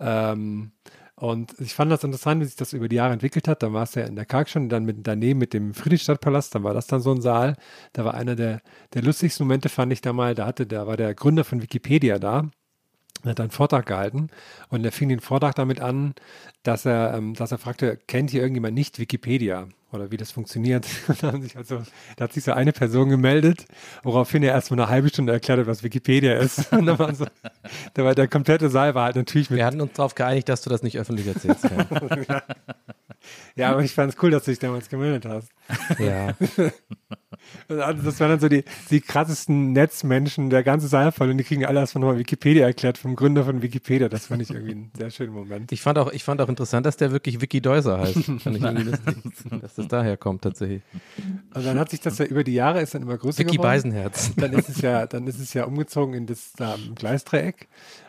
Ähm, 0.00 0.72
und 1.24 1.54
ich 1.58 1.72
fand 1.72 1.90
das 1.90 2.04
interessant, 2.04 2.42
wie 2.42 2.44
sich 2.44 2.56
das 2.56 2.74
über 2.74 2.86
die 2.86 2.96
Jahre 2.96 3.14
entwickelt 3.14 3.48
hat. 3.48 3.62
Da 3.62 3.72
war 3.72 3.84
es 3.84 3.94
ja 3.94 4.04
in 4.04 4.14
der 4.14 4.26
Karg 4.26 4.50
schon, 4.50 4.68
dann 4.68 4.84
mit, 4.84 5.06
daneben 5.06 5.38
mit 5.38 5.54
dem 5.54 5.72
Friedrichstadtpalast, 5.72 6.54
dann 6.54 6.64
war 6.64 6.74
das 6.74 6.86
dann 6.86 7.00
so 7.00 7.12
ein 7.12 7.22
Saal. 7.22 7.56
Da 7.94 8.04
war 8.04 8.12
einer 8.12 8.36
der, 8.36 8.60
der 8.92 9.02
lustigsten 9.02 9.46
Momente, 9.46 9.70
fand 9.70 9.90
ich 9.90 10.02
da 10.02 10.12
mal, 10.12 10.34
da 10.34 10.44
hatte, 10.44 10.66
da 10.66 10.86
war 10.86 10.98
der 10.98 11.14
Gründer 11.14 11.44
von 11.44 11.62
Wikipedia 11.62 12.18
da. 12.18 12.50
Er 13.22 13.30
hat 13.30 13.40
einen 13.40 13.50
Vortrag 13.50 13.86
gehalten 13.86 14.28
und 14.68 14.84
er 14.84 14.92
fing 14.92 15.08
den 15.08 15.20
Vortrag 15.20 15.54
damit 15.54 15.80
an, 15.80 16.14
dass 16.62 16.84
er, 16.84 17.14
ähm, 17.16 17.32
dass 17.32 17.52
er 17.52 17.58
fragte, 17.58 17.96
kennt 18.06 18.30
hier 18.30 18.42
irgendjemand 18.42 18.74
nicht 18.74 18.98
Wikipedia 18.98 19.68
oder 19.94 20.10
wie 20.10 20.16
das 20.16 20.30
funktioniert? 20.30 20.86
Da, 21.20 21.32
also, 21.54 21.82
da 22.16 22.24
hat 22.24 22.32
sich 22.32 22.44
so 22.44 22.52
eine 22.52 22.72
Person 22.72 23.08
gemeldet, 23.08 23.66
woraufhin 24.02 24.42
er 24.42 24.52
erst 24.52 24.70
mal 24.70 24.80
eine 24.80 24.90
halbe 24.90 25.08
Stunde 25.08 25.32
erklärt 25.32 25.60
hat, 25.60 25.66
was 25.66 25.82
Wikipedia 25.82 26.34
ist. 26.34 26.72
Und 26.72 26.86
da 26.86 26.98
war 26.98 27.14
so, 27.14 27.26
da 27.94 28.04
war 28.04 28.14
der 28.14 28.28
komplette 28.28 28.68
Saal 28.68 28.94
war 28.94 29.04
halt 29.04 29.16
natürlich 29.16 29.48
mit 29.48 29.58
Wir 29.58 29.66
hatten 29.66 29.80
uns 29.80 29.92
darauf 29.92 30.14
geeinigt, 30.14 30.48
dass 30.48 30.62
du 30.62 30.70
das 30.70 30.82
nicht 30.82 30.98
öffentlich 30.98 31.26
erzählst. 31.26 31.64
Ja. 31.64 32.42
Ja, 33.56 33.70
aber 33.70 33.82
ich 33.82 33.94
fand 33.94 34.12
es 34.12 34.22
cool, 34.22 34.30
dass 34.30 34.44
du 34.44 34.50
dich 34.50 34.58
damals 34.58 34.90
gemeldet 34.90 35.24
hast. 35.24 35.48
ja. 35.98 36.34
Also 37.68 38.02
das 38.02 38.20
waren 38.20 38.30
dann 38.30 38.40
so 38.40 38.48
die, 38.48 38.64
die 38.90 39.00
krassesten 39.00 39.72
Netzmenschen, 39.72 40.50
der 40.50 40.62
ganze 40.62 40.88
Saal 40.88 41.12
voll 41.12 41.30
und 41.30 41.38
die 41.38 41.44
kriegen 41.44 41.64
alles 41.64 41.92
von 41.92 42.00
nochmal 42.02 42.18
Wikipedia 42.18 42.66
erklärt, 42.66 42.98
vom 42.98 43.16
Gründer 43.16 43.44
von 43.44 43.62
Wikipedia. 43.62 44.08
Das 44.08 44.26
fand 44.26 44.42
ich 44.42 44.50
irgendwie 44.50 44.72
einen 44.72 44.90
sehr 44.96 45.10
schönen 45.10 45.32
Moment. 45.32 45.72
Ich 45.72 45.82
fand, 45.82 45.98
auch, 45.98 46.12
ich 46.12 46.24
fand 46.24 46.40
auch 46.40 46.48
interessant, 46.48 46.86
dass 46.86 46.96
der 46.96 47.12
wirklich 47.12 47.40
Vicky 47.40 47.60
Deuser 47.60 48.00
heißt. 48.00 48.14
Fand 48.24 48.56
ich 48.56 48.62
irgendwie 48.62 48.90
lustig, 48.90 49.16
dass 49.60 49.74
das 49.74 49.88
daher 49.88 50.16
kommt 50.16 50.42
tatsächlich. 50.42 50.82
Und 51.54 51.64
dann 51.64 51.78
hat 51.78 51.90
sich 51.90 52.00
das 52.00 52.18
ja 52.18 52.26
über 52.26 52.44
die 52.44 52.54
Jahre 52.54 52.80
ist 52.80 52.94
dann 52.94 53.02
immer 53.02 53.16
größer 53.16 53.44
geworden. 53.44 53.62
Beisenherz. 53.62 54.32
Dann 54.36 54.52
ist 54.52 54.68
es 54.68 54.80
ja, 54.80 55.06
dann 55.06 55.26
ist 55.26 55.38
es 55.38 55.54
ja 55.54 55.64
umgezogen 55.64 56.14
in 56.14 56.26
das 56.26 56.52
da 56.56 56.74
im 56.74 56.94
Gleisdreieck. 56.94 57.68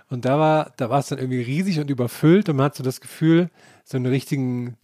Und 0.10 0.26
da 0.26 0.38
war, 0.38 0.72
da 0.78 0.90
war 0.90 1.00
es 1.00 1.08
dann 1.08 1.20
irgendwie 1.20 1.42
riesig 1.42 1.80
und 1.80 1.90
überfüllt 1.90 2.50
und 2.50 2.58
man 2.58 2.66
hat 2.66 2.76
so 2.76 2.84
das 2.84 3.02
Gefühl, 3.02 3.50
so 3.84 3.98
einen 3.98 4.06
richtigen 4.06 4.78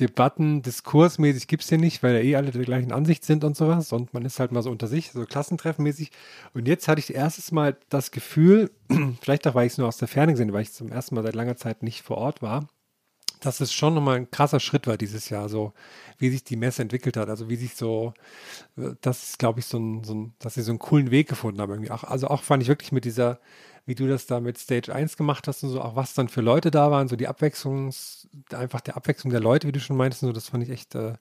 Debatten, 0.00 0.62
diskursmäßig 0.62 1.48
gibt 1.48 1.62
es 1.62 1.68
hier 1.70 1.78
nicht, 1.78 2.02
weil 2.02 2.14
ja 2.14 2.20
eh 2.20 2.36
alle 2.36 2.50
der 2.50 2.64
gleichen 2.64 2.92
Ansicht 2.92 3.24
sind 3.24 3.44
und 3.44 3.56
sowas. 3.56 3.92
Und 3.92 4.12
man 4.12 4.24
ist 4.24 4.38
halt 4.38 4.52
mal 4.52 4.62
so 4.62 4.70
unter 4.70 4.88
sich, 4.88 5.10
so 5.10 5.24
klassentreffenmäßig. 5.24 6.10
Und 6.52 6.68
jetzt 6.68 6.86
hatte 6.88 7.00
ich 7.00 7.14
erstes 7.14 7.50
Mal 7.52 7.76
das 7.88 8.10
Gefühl, 8.10 8.70
vielleicht 9.22 9.46
auch, 9.46 9.54
weil 9.54 9.66
ich 9.66 9.72
es 9.72 9.78
nur 9.78 9.88
aus 9.88 9.96
der 9.96 10.08
Ferne 10.08 10.32
gesehen 10.32 10.52
weil 10.52 10.62
ich 10.62 10.72
zum 10.72 10.90
ersten 10.90 11.14
Mal 11.14 11.22
seit 11.22 11.34
langer 11.34 11.56
Zeit 11.56 11.82
nicht 11.82 12.02
vor 12.02 12.18
Ort 12.18 12.42
war, 12.42 12.68
dass 13.40 13.60
es 13.60 13.72
schon 13.72 13.94
nochmal 13.94 14.16
ein 14.16 14.30
krasser 14.30 14.60
Schritt 14.60 14.86
war 14.86 14.96
dieses 14.96 15.28
Jahr, 15.30 15.48
so 15.48 15.72
wie 16.18 16.30
sich 16.30 16.44
die 16.44 16.56
Messe 16.56 16.82
entwickelt 16.82 17.16
hat. 17.16 17.28
Also 17.28 17.48
wie 17.48 17.56
sich 17.56 17.74
so, 17.74 18.12
äh, 18.76 18.90
das 19.00 19.22
ist, 19.22 19.38
glaube 19.38 19.60
ich, 19.60 19.66
so 19.66 19.78
ein, 19.78 20.04
so 20.04 20.14
ein, 20.14 20.34
dass 20.38 20.54
sie 20.54 20.62
so 20.62 20.72
einen 20.72 20.78
coolen 20.78 21.10
Weg 21.10 21.28
gefunden 21.28 21.60
haben. 21.60 21.70
Irgendwie. 21.70 21.90
Auch, 21.90 22.04
also 22.04 22.28
auch 22.28 22.42
fand 22.42 22.62
ich 22.62 22.68
wirklich 22.68 22.92
mit 22.92 23.04
dieser, 23.04 23.40
wie 23.86 23.94
du 23.94 24.06
das 24.08 24.26
da 24.26 24.40
mit 24.40 24.58
Stage 24.58 24.92
1 24.94 25.16
gemacht 25.16 25.46
hast 25.48 25.62
und 25.62 25.70
so, 25.70 25.80
auch 25.80 25.96
was 25.96 26.12
dann 26.14 26.28
für 26.28 26.40
Leute 26.40 26.70
da 26.70 26.90
waren, 26.90 27.08
so 27.08 27.16
die 27.16 27.28
Abwechslungs, 27.28 28.28
einfach 28.52 28.80
der 28.80 28.96
Abwechslung 28.96 29.30
der 29.30 29.40
Leute, 29.40 29.66
wie 29.68 29.72
du 29.72 29.80
schon 29.80 29.96
meintest, 29.96 30.22
und 30.24 30.28
so, 30.28 30.32
das 30.32 30.48
fand 30.48 30.64
ich 30.64 30.70
echt 30.70 30.94
äh, 30.94 31.14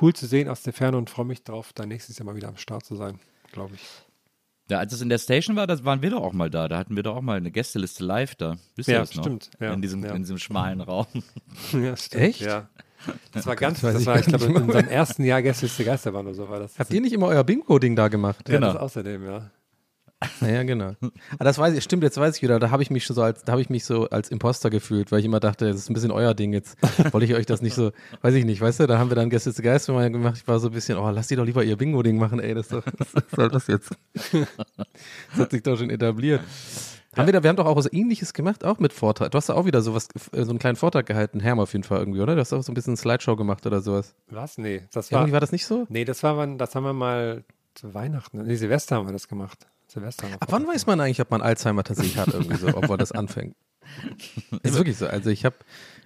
cool 0.00 0.12
zu 0.12 0.26
sehen 0.26 0.48
aus 0.48 0.62
der 0.62 0.72
Ferne 0.72 0.96
und 0.98 1.08
freue 1.10 1.26
mich 1.26 1.44
darauf, 1.44 1.72
da 1.72 1.86
nächstes 1.86 2.18
Jahr 2.18 2.26
mal 2.26 2.34
wieder 2.36 2.48
am 2.48 2.56
Start 2.56 2.84
zu 2.84 2.96
sein, 2.96 3.18
glaube 3.52 3.74
ich. 3.76 3.82
Ja, 4.68 4.78
als 4.78 4.92
es 4.92 5.00
in 5.00 5.08
der 5.08 5.18
Station 5.18 5.54
war, 5.56 5.66
das 5.66 5.84
waren 5.84 6.02
wir 6.02 6.10
doch 6.10 6.22
auch 6.22 6.32
mal 6.32 6.48
da. 6.48 6.66
Da 6.68 6.78
hatten 6.78 6.96
wir 6.96 7.02
doch 7.02 7.16
auch 7.16 7.20
mal 7.20 7.36
eine 7.36 7.50
Gästeliste 7.50 8.04
live 8.04 8.34
da. 8.36 8.56
Wisst 8.76 8.88
ihr 8.88 8.94
Ja, 8.94 9.00
das 9.00 9.14
noch? 9.14 9.22
stimmt, 9.24 9.50
ja, 9.60 9.72
in, 9.72 9.82
diesem, 9.82 10.04
ja. 10.04 10.12
in 10.12 10.22
diesem 10.22 10.38
schmalen 10.38 10.80
Raum. 10.82 11.06
Ja, 11.72 11.96
stimmt. 11.96 12.22
Echt? 12.22 12.40
Ja. 12.40 12.68
Das 13.32 13.46
war 13.46 13.56
ganz, 13.56 13.82
weiß 13.82 13.92
das 13.94 14.02
ich 14.02 14.06
war, 14.06 14.18
ich 14.20 14.26
glaube, 14.26 14.44
in 14.46 14.56
unserem 14.56 14.86
ersten 14.88 15.24
Jahr 15.24 15.42
Gästeliste 15.42 15.84
Geisterbahn 15.84 16.26
oder 16.26 16.34
so 16.36 16.48
war 16.48 16.60
das. 16.60 16.78
Habt 16.78 16.92
ihr 16.94 17.00
nicht 17.00 17.12
immer 17.12 17.26
euer 17.26 17.42
Bingo-Ding 17.44 17.96
da 17.96 18.06
gemacht? 18.08 18.48
ja, 18.48 18.54
Genau. 18.54 18.72
das 18.72 18.80
außerdem, 18.82 19.24
ja. 19.26 19.50
Ja, 20.40 20.62
genau. 20.62 20.92
Aber 21.00 21.44
das 21.44 21.58
weiß 21.58 21.74
ich, 21.74 21.84
stimmt, 21.84 22.02
jetzt 22.02 22.18
weiß 22.18 22.36
ich 22.36 22.42
wieder, 22.42 22.58
da 22.58 22.70
habe 22.70 22.82
ich 22.82 22.90
mich 22.90 23.04
schon 23.04 23.14
so 23.16 23.22
als, 23.22 23.42
da 23.44 23.52
habe 23.52 23.62
ich 23.62 23.70
mich 23.70 23.84
so 23.84 24.08
als 24.10 24.28
Imposter 24.30 24.70
gefühlt, 24.70 25.12
weil 25.12 25.20
ich 25.20 25.24
immer 25.24 25.40
dachte, 25.40 25.66
das 25.66 25.76
ist 25.76 25.90
ein 25.90 25.94
bisschen 25.94 26.10
euer 26.10 26.34
Ding 26.34 26.52
jetzt. 26.52 26.76
Wollte 27.12 27.26
ich 27.26 27.34
euch 27.34 27.46
das 27.46 27.62
nicht 27.62 27.74
so, 27.74 27.92
weiß 28.20 28.34
ich 28.34 28.44
nicht, 28.44 28.60
weißt 28.60 28.80
du, 28.80 28.86
da 28.86 28.98
haben 28.98 29.10
wir 29.10 29.14
dann 29.14 29.30
Gäste 29.30 29.52
zu 29.52 29.62
Geist 29.62 29.88
mal 29.88 30.10
gemacht, 30.10 30.38
ich 30.38 30.48
war 30.48 30.58
so 30.58 30.68
ein 30.68 30.72
bisschen, 30.72 30.98
oh, 30.98 31.10
lass 31.10 31.28
die 31.28 31.36
doch 31.36 31.44
lieber 31.44 31.64
ihr 31.64 31.76
Bingo-Ding 31.76 32.18
machen, 32.18 32.40
ey, 32.40 32.54
das 32.54 32.68
doch, 32.68 32.84
was 32.98 33.24
soll 33.36 33.48
das 33.48 33.66
jetzt? 33.66 33.90
Das 34.14 35.38
hat 35.38 35.50
sich 35.50 35.62
doch 35.62 35.76
schon 35.76 35.90
etabliert. 35.90 36.40
Haben 37.14 37.26
wir 37.26 37.32
da, 37.34 37.42
wir 37.42 37.50
haben 37.50 37.56
doch 37.56 37.66
auch 37.66 37.76
was 37.76 37.92
ähnliches 37.92 38.32
gemacht, 38.32 38.64
auch 38.64 38.78
mit 38.78 38.94
Vortrag. 38.94 39.30
Du 39.30 39.36
hast 39.36 39.50
da 39.50 39.54
auch 39.54 39.66
wieder 39.66 39.82
sowas, 39.82 40.08
äh, 40.32 40.44
so 40.44 40.50
einen 40.50 40.58
kleinen 40.58 40.76
Vortrag 40.76 41.04
gehalten, 41.04 41.40
Herm 41.40 41.60
auf 41.60 41.72
jeden 41.74 41.84
Fall 41.84 41.98
irgendwie, 41.98 42.20
oder? 42.20 42.34
Du 42.34 42.40
hast 42.40 42.54
auch 42.54 42.62
so 42.62 42.72
ein 42.72 42.74
bisschen 42.74 42.96
Slideshow 42.96 43.36
gemacht 43.36 43.66
oder 43.66 43.82
sowas. 43.82 44.14
Was? 44.30 44.56
Nee, 44.56 44.84
das 44.92 45.12
war, 45.12 45.20
Irgendwie 45.20 45.34
war 45.34 45.40
das 45.40 45.52
nicht 45.52 45.66
so? 45.66 45.84
nee, 45.90 46.06
das 46.06 46.22
war, 46.22 46.46
das 46.46 46.74
haben 46.74 46.84
wir 46.84 46.94
mal 46.94 47.44
zu 47.74 47.92
Weihnachten, 47.92 48.42
nee, 48.42 48.54
Silvester 48.54 48.96
haben 48.96 49.06
wir 49.06 49.12
das 49.12 49.28
gemacht. 49.28 49.66
Silvester 49.92 50.26
Ab 50.40 50.48
wann 50.50 50.66
weiß 50.66 50.86
man 50.86 51.00
eigentlich, 51.00 51.20
ob 51.20 51.30
man 51.30 51.42
Alzheimer 51.42 51.84
tatsächlich 51.84 52.16
hat, 52.16 52.28
irgendwie 52.28 52.56
so, 52.56 52.68
obwohl 52.68 52.96
das 52.96 53.12
anfängt? 53.12 53.54
Ist 54.62 54.74
wirklich 54.74 54.96
so. 54.96 55.06
Also 55.06 55.28
ich 55.28 55.44
habe 55.44 55.56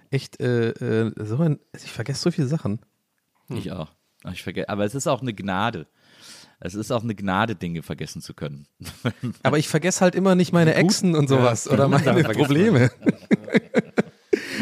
echt 0.09 0.41
äh, 0.41 0.71
äh, 0.71 1.13
so 1.23 1.37
ein, 1.37 1.59
ich 1.73 1.91
vergesse 1.91 2.21
so 2.21 2.31
viele 2.31 2.47
Sachen. 2.47 2.79
Ich 3.49 3.71
auch. 3.71 3.93
Ich 4.31 4.43
vergesse. 4.43 4.67
Aber 4.67 4.83
es 4.83 4.93
ist 4.93 5.07
auch 5.07 5.21
eine 5.21 5.33
Gnade. 5.33 5.87
Es 6.59 6.75
ist 6.75 6.91
auch 6.91 7.03
eine 7.03 7.15
Gnade, 7.15 7.55
Dinge 7.55 7.81
vergessen 7.81 8.21
zu 8.21 8.33
können. 8.33 8.67
Aber 9.43 9.57
ich 9.57 9.69
vergesse 9.69 10.01
halt 10.01 10.15
immer 10.15 10.35
nicht 10.35 10.51
meine 10.51 10.73
Exen 10.73 11.15
und 11.15 11.29
sowas 11.29 11.65
Ja, 11.65 11.71
oder 11.71 11.85
die 11.87 11.91
guten 11.91 12.05
meine 12.05 12.23
Probleme. 12.23 12.91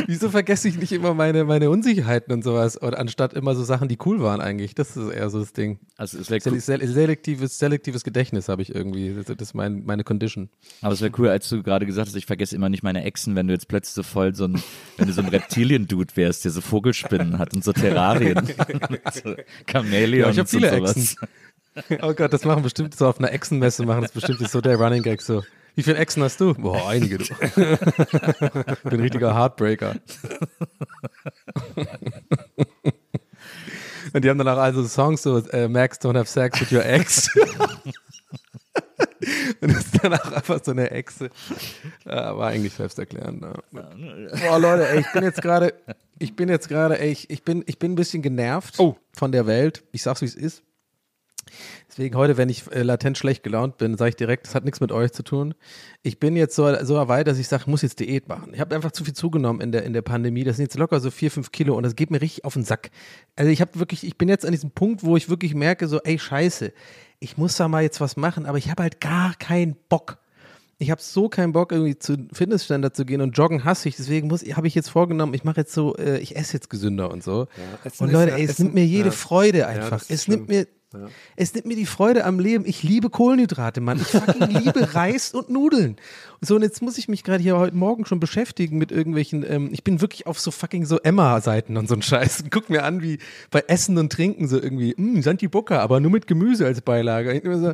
Wieso 0.08 0.30
vergesse 0.30 0.68
ich 0.68 0.78
nicht 0.78 0.92
immer 0.92 1.14
meine, 1.14 1.44
meine 1.44 1.70
Unsicherheiten 1.70 2.34
und 2.34 2.44
sowas? 2.44 2.76
Und 2.78 2.96
anstatt 2.96 3.34
immer 3.34 3.56
so 3.56 3.64
Sachen, 3.64 3.88
die 3.88 3.98
cool 4.06 4.22
waren 4.22 4.42
eigentlich. 4.42 4.76
Das 4.76 4.96
ist 4.96 5.12
eher 5.12 5.30
so 5.30 5.40
das 5.40 5.54
Ding. 5.54 5.80
Also 5.98 6.18
es 6.20 6.28
Sel 6.28 6.60
sel 6.60 6.88
selektives, 6.88 7.58
selektives 7.60 8.04
Gedächtnis 8.04 8.50
habe 8.50 8.62
ich 8.62 8.74
irgendwie. 8.74 9.14
Das, 9.14 9.26
das 9.26 9.50
ist 9.50 9.54
mein, 9.54 9.84
meine 9.86 10.04
Condition. 10.04 10.50
aber 10.82 10.94
es 10.94 11.02
wäre 11.02 11.12
cool, 11.18 11.30
als 11.30 11.50
du 11.50 11.64
gerade 11.64 11.86
gesagt 11.86 12.08
hast, 12.08 12.16
ich 12.16 12.26
vergesse 12.26 12.56
immer 12.56 12.70
nicht 12.70 12.84
meine 12.84 13.04
Echsen, 13.04 13.36
wenn 13.36 13.48
du 13.48 13.54
jetzt 13.54 13.68
plötzlich 13.68 13.94
so 13.94 14.04
voll 14.04 14.36
so 14.36 14.46
ein, 14.46 14.62
wenn 14.98 15.08
du 15.08 15.14
so 15.14 15.22
ein 15.22 15.28
Reptilien-Dude 15.28 16.16
wärst, 16.16 16.46
der 16.46 16.52
so 16.52 16.62
Vogelspinnen 16.62 17.40
hat 17.40 17.54
und 17.54 17.64
so 17.64 17.74
Terrarien. 17.74 18.46
so 19.14 19.36
Chamäleons 19.70 20.26
Ja, 20.26 20.32
ich 20.32 20.40
hab 20.40 20.50
viele 20.50 20.72
und 20.72 20.78
sowas. 20.78 20.98
Echsen. 20.98 21.28
Oh 22.02 22.14
Gott, 22.14 22.32
das 22.32 22.46
machen 22.46 22.64
bestimmt 22.64 22.96
so 22.96 23.08
auf 23.08 23.20
einer 23.20 23.34
Echsenmesse, 23.34 23.86
machen 23.86 24.02
das 24.02 24.12
bestimmt 24.12 24.40
so 24.50 24.62
der 24.62 24.78
Running 24.78 25.04
Gag 25.04 25.22
so. 25.22 25.44
Wie 25.76 25.84
viele 25.84 25.98
Echsen 25.98 26.24
hast 26.24 26.40
du? 26.40 26.54
Boah, 26.54 26.90
einige, 26.90 27.18
du. 27.18 27.24
Ich 27.24 27.54
bin 27.56 28.94
ein 28.94 29.00
richtiger 29.02 29.36
Heartbreaker. 29.36 29.96
Und 34.14 34.24
die 34.24 34.30
haben 34.30 34.38
dann 34.38 34.48
auch 34.48 34.58
also 34.58 34.86
Songs 34.86 35.22
so, 35.24 35.40
äh, 35.50 35.68
Max, 35.68 36.00
don't 36.00 36.18
have 36.18 36.30
sex 36.30 36.62
with 36.62 36.72
your 36.72 36.86
ex. 36.86 37.30
Und 39.62 39.74
das 39.74 39.86
ist 39.86 40.04
dann 40.04 40.14
auch 40.14 40.32
einfach 40.32 40.60
so 40.64 40.72
eine 40.72 40.92
Echse. 40.92 41.30
Ja, 42.06 42.38
war 42.38 42.50
eigentlich 42.50 42.74
selbsterklärend. 42.74 43.44
Ja. 43.44 43.54
Boah, 44.48 44.60
Leute, 44.60 44.88
ey, 44.88 45.00
ich 45.00 45.12
bin 45.12 45.24
jetzt 45.24 45.42
gerade, 45.42 45.74
ich 46.20 46.36
bin 46.36 46.48
jetzt 46.50 46.70
gerade, 46.70 46.98
ich, 46.98 47.30
ich, 47.30 47.44
bin, 47.44 47.64
ich 47.66 47.80
bin 47.80 47.94
ein 47.94 47.96
bisschen 47.96 48.22
genervt 48.22 48.76
Oh. 48.80 48.96
von 49.18 49.32
der 49.32 49.48
Welt. 49.48 49.84
Ich 49.92 50.04
sag's, 50.04 50.22
wie 50.22 50.26
es 50.26 50.36
ist. 50.36 50.64
Deswegen 51.90 52.16
heute, 52.16 52.38
wenn 52.38 52.50
ich 52.50 52.72
äh, 52.72 52.82
latent 52.84 53.18
schlecht 53.18 53.44
gelaunt 53.44 53.78
bin, 53.78 53.98
sage 53.98 54.10
ich 54.10 54.16
direkt, 54.16 54.46
das 54.48 54.56
hat 54.56 54.66
nichts 54.66 54.80
mit 54.82 54.92
euch 54.92 55.12
zu 55.12 55.24
tun. 55.24 55.54
Ich 56.04 56.20
bin 56.20 56.36
jetzt 56.36 56.56
so, 56.56 56.74
so 56.84 57.08
weit, 57.08 57.28
dass 57.28 57.38
ich 57.38 57.48
sage, 57.48 57.62
ich 57.64 57.68
muss 57.68 57.82
jetzt 57.82 58.00
Diät 58.00 58.28
machen. 58.28 58.54
Ich 58.54 58.60
habe 58.60 58.76
einfach 58.76 58.92
zu 58.92 59.04
viel 59.06 59.14
zugenommen 59.14 59.62
in 59.62 59.72
der, 59.72 59.84
in 59.84 59.94
der 59.94 60.02
Pandemie. 60.02 60.44
Das 60.44 60.58
sind 60.58 60.66
jetzt 60.66 60.78
locker 60.78 61.00
so 61.00 61.12
vier, 61.12 61.32
fünf 61.32 61.52
Kilo 61.52 61.76
und 61.76 61.84
das 61.84 61.96
geht 61.96 62.12
mir 62.12 62.22
richtig 62.22 62.46
auf 62.46 62.54
den 62.54 62.64
Sack. 62.64 62.92
Also 63.36 63.50
ich 63.52 63.62
habe 63.62 63.80
wirklich, 63.80 64.06
ich 64.06 64.18
bin 64.18 64.30
jetzt 64.30 64.46
an 64.46 64.52
diesem 64.52 64.72
Punkt, 64.72 65.04
wo 65.04 65.16
ich 65.18 65.30
wirklich 65.30 65.56
merke, 65.56 65.88
so, 65.88 66.00
ey, 66.02 66.20
scheiße, 66.20 66.74
ich 67.20 67.38
muss 67.38 67.56
da 67.56 67.68
mal 67.68 67.82
jetzt 67.84 68.02
was 68.02 68.18
machen, 68.18 68.46
aber 68.46 68.58
ich 68.58 68.70
habe 68.70 68.84
halt 68.84 69.00
gar 69.00 69.34
keinen 69.36 69.76
Bock. 69.90 70.18
Ich 70.78 70.92
habe 70.92 71.02
so 71.02 71.30
keinen 71.30 71.54
Bock, 71.54 71.72
irgendwie 71.72 71.98
zu 71.98 72.18
Fitnessständer 72.34 72.92
zu 72.92 73.06
gehen 73.06 73.22
und 73.22 73.38
joggen 73.38 73.64
hasse 73.64 73.88
ich. 73.88 73.96
Deswegen 73.96 74.28
muss, 74.28 74.42
habe 74.44 74.68
ich 74.68 74.76
jetzt 74.76 74.90
vorgenommen, 74.90 75.34
ich 75.34 75.46
mache 75.46 75.62
jetzt 75.62 75.72
so, 75.74 75.96
äh, 75.96 76.18
ich 76.20 76.36
esse 76.36 76.52
jetzt 76.52 76.70
gesünder 76.70 77.10
und 77.12 77.24
so. 77.24 77.48
Essen 77.86 78.04
und 78.04 78.12
Leute, 78.12 78.32
ja- 78.32 78.38
ey, 78.38 78.44
es 78.44 78.60
nimmt 78.60 78.74
mir 78.74 78.86
jede 78.86 79.06
ja. 79.06 79.12
Freude 79.12 79.60
Ja, 79.60 79.68
einfach. 79.68 80.02
ist 80.02 80.12
es 80.12 80.28
nimmt 80.28 80.50
mir, 80.50 80.64
schlimm. 80.64 80.76
Ja. 81.00 81.08
es 81.36 81.54
nimmt 81.54 81.66
mir 81.66 81.76
die 81.76 81.86
Freude 81.86 82.26
am 82.26 82.40
Leben. 82.40 82.66
Ich 82.66 82.84
liebe 82.84 83.10
Kohlenhydrate, 83.10 83.82
Mann. 83.82 84.00
Ich 84.00 84.08
fucking 84.08 84.50
liebe 84.50 84.94
Reis 84.96 85.34
und 85.34 85.50
Nudeln. 85.50 85.98
So, 86.42 86.56
und 86.56 86.62
jetzt 86.62 86.82
muss 86.82 86.98
ich 86.98 87.08
mich 87.08 87.24
gerade 87.24 87.42
hier 87.42 87.58
heute 87.58 87.76
Morgen 87.76 88.06
schon 88.06 88.20
beschäftigen 88.20 88.78
mit 88.78 88.92
irgendwelchen, 88.92 89.46
ähm, 89.48 89.70
ich 89.72 89.84
bin 89.84 90.02
wirklich 90.02 90.28
auf 90.28 90.40
so 90.40 90.52
fucking 90.52 90.86
so 90.86 91.00
Emma-Seiten 91.00 91.78
und 91.78 91.88
so 91.88 91.96
ein 91.96 92.02
Scheiß. 92.02 92.42
Und 92.42 92.52
guck 92.52 92.70
mir 92.70 92.84
an, 92.84 93.02
wie 93.02 93.20
bei 93.52 93.64
Essen 93.68 93.98
und 93.98 94.12
Trinken 94.12 94.48
so 94.48 94.62
irgendwie, 94.62 94.94
mh, 94.98 95.22
Santi 95.22 95.48
Bocca, 95.48 95.80
aber 95.80 96.00
nur 96.00 96.12
mit 96.12 96.28
Gemüse 96.28 96.66
als 96.66 96.82
Beilage. 96.82 97.30
Und 97.30 97.36
ich 97.38 97.44
bin 97.44 97.60
so, 97.62 97.74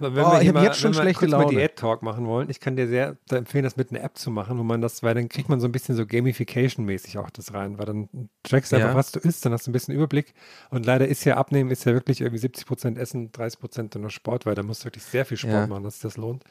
Aber 0.00 0.08
Oh, 0.08 0.32
wir 0.32 0.34
ich 0.36 0.40
hier 0.40 0.48
hab 0.48 0.54
mal- 0.54 0.64
jetzt 0.64 0.78
schon 0.80 0.90
wenn 0.90 0.96
wir 0.98 1.02
schlechte 1.02 1.18
kurz 1.20 1.30
Laune. 1.32 1.44
mal 1.44 1.50
Diät-Talk 1.50 2.02
machen 2.02 2.26
wollen, 2.26 2.48
ich 2.50 2.58
kann 2.60 2.74
dir 2.76 2.88
sehr 2.88 3.16
da 3.28 3.36
empfehlen, 3.36 3.64
das 3.64 3.76
mit 3.76 3.90
einer 3.90 4.02
App 4.02 4.16
zu 4.16 4.30
machen, 4.30 4.58
wo 4.58 4.62
man 4.62 4.80
das, 4.80 5.02
weil 5.02 5.14
dann 5.14 5.28
kriegt 5.28 5.48
man 5.48 5.60
so 5.60 5.66
ein 5.68 5.72
bisschen 5.72 5.94
so 5.96 6.04
Gamification-mäßig 6.06 7.18
auch 7.18 7.30
das 7.30 7.52
rein, 7.54 7.78
weil 7.78 7.86
dann 7.86 8.08
trackst 8.42 8.72
du 8.72 8.76
Ja. 8.76 8.84
einfach, 8.86 8.96
was 8.98 9.12
du 9.12 9.20
isst, 9.20 9.44
dann 9.44 9.52
hast 9.52 9.66
du 9.66 9.70
ein 9.70 9.72
bisschen 9.72 9.94
Überblick. 9.94 10.32
Und 10.70 10.86
leider 10.86 11.06
ist 11.06 11.24
ja 11.24 11.36
Abnehmen, 11.36 11.70
ist 11.70 11.84
ja 11.84 11.92
wirklich 11.92 12.20
irgendwie 12.20 12.38
70 12.38 12.66
Prozent 12.66 12.98
Essen, 12.98 13.30
30 13.32 13.60
Prozent 13.60 13.94
nur 13.94 14.10
Sport, 14.10 14.46
weil 14.46 14.54
da 14.54 14.62
musst 14.62 14.82
du 14.82 14.86
wirklich 14.86 15.04
sehr 15.04 15.24
viel 15.24 15.36
Sport 15.36 15.52
Ja. 15.54 15.66
machen, 15.66 15.84
dass 15.84 15.94
sich 15.94 16.02
das 16.02 16.16
lohnt. 16.16 16.42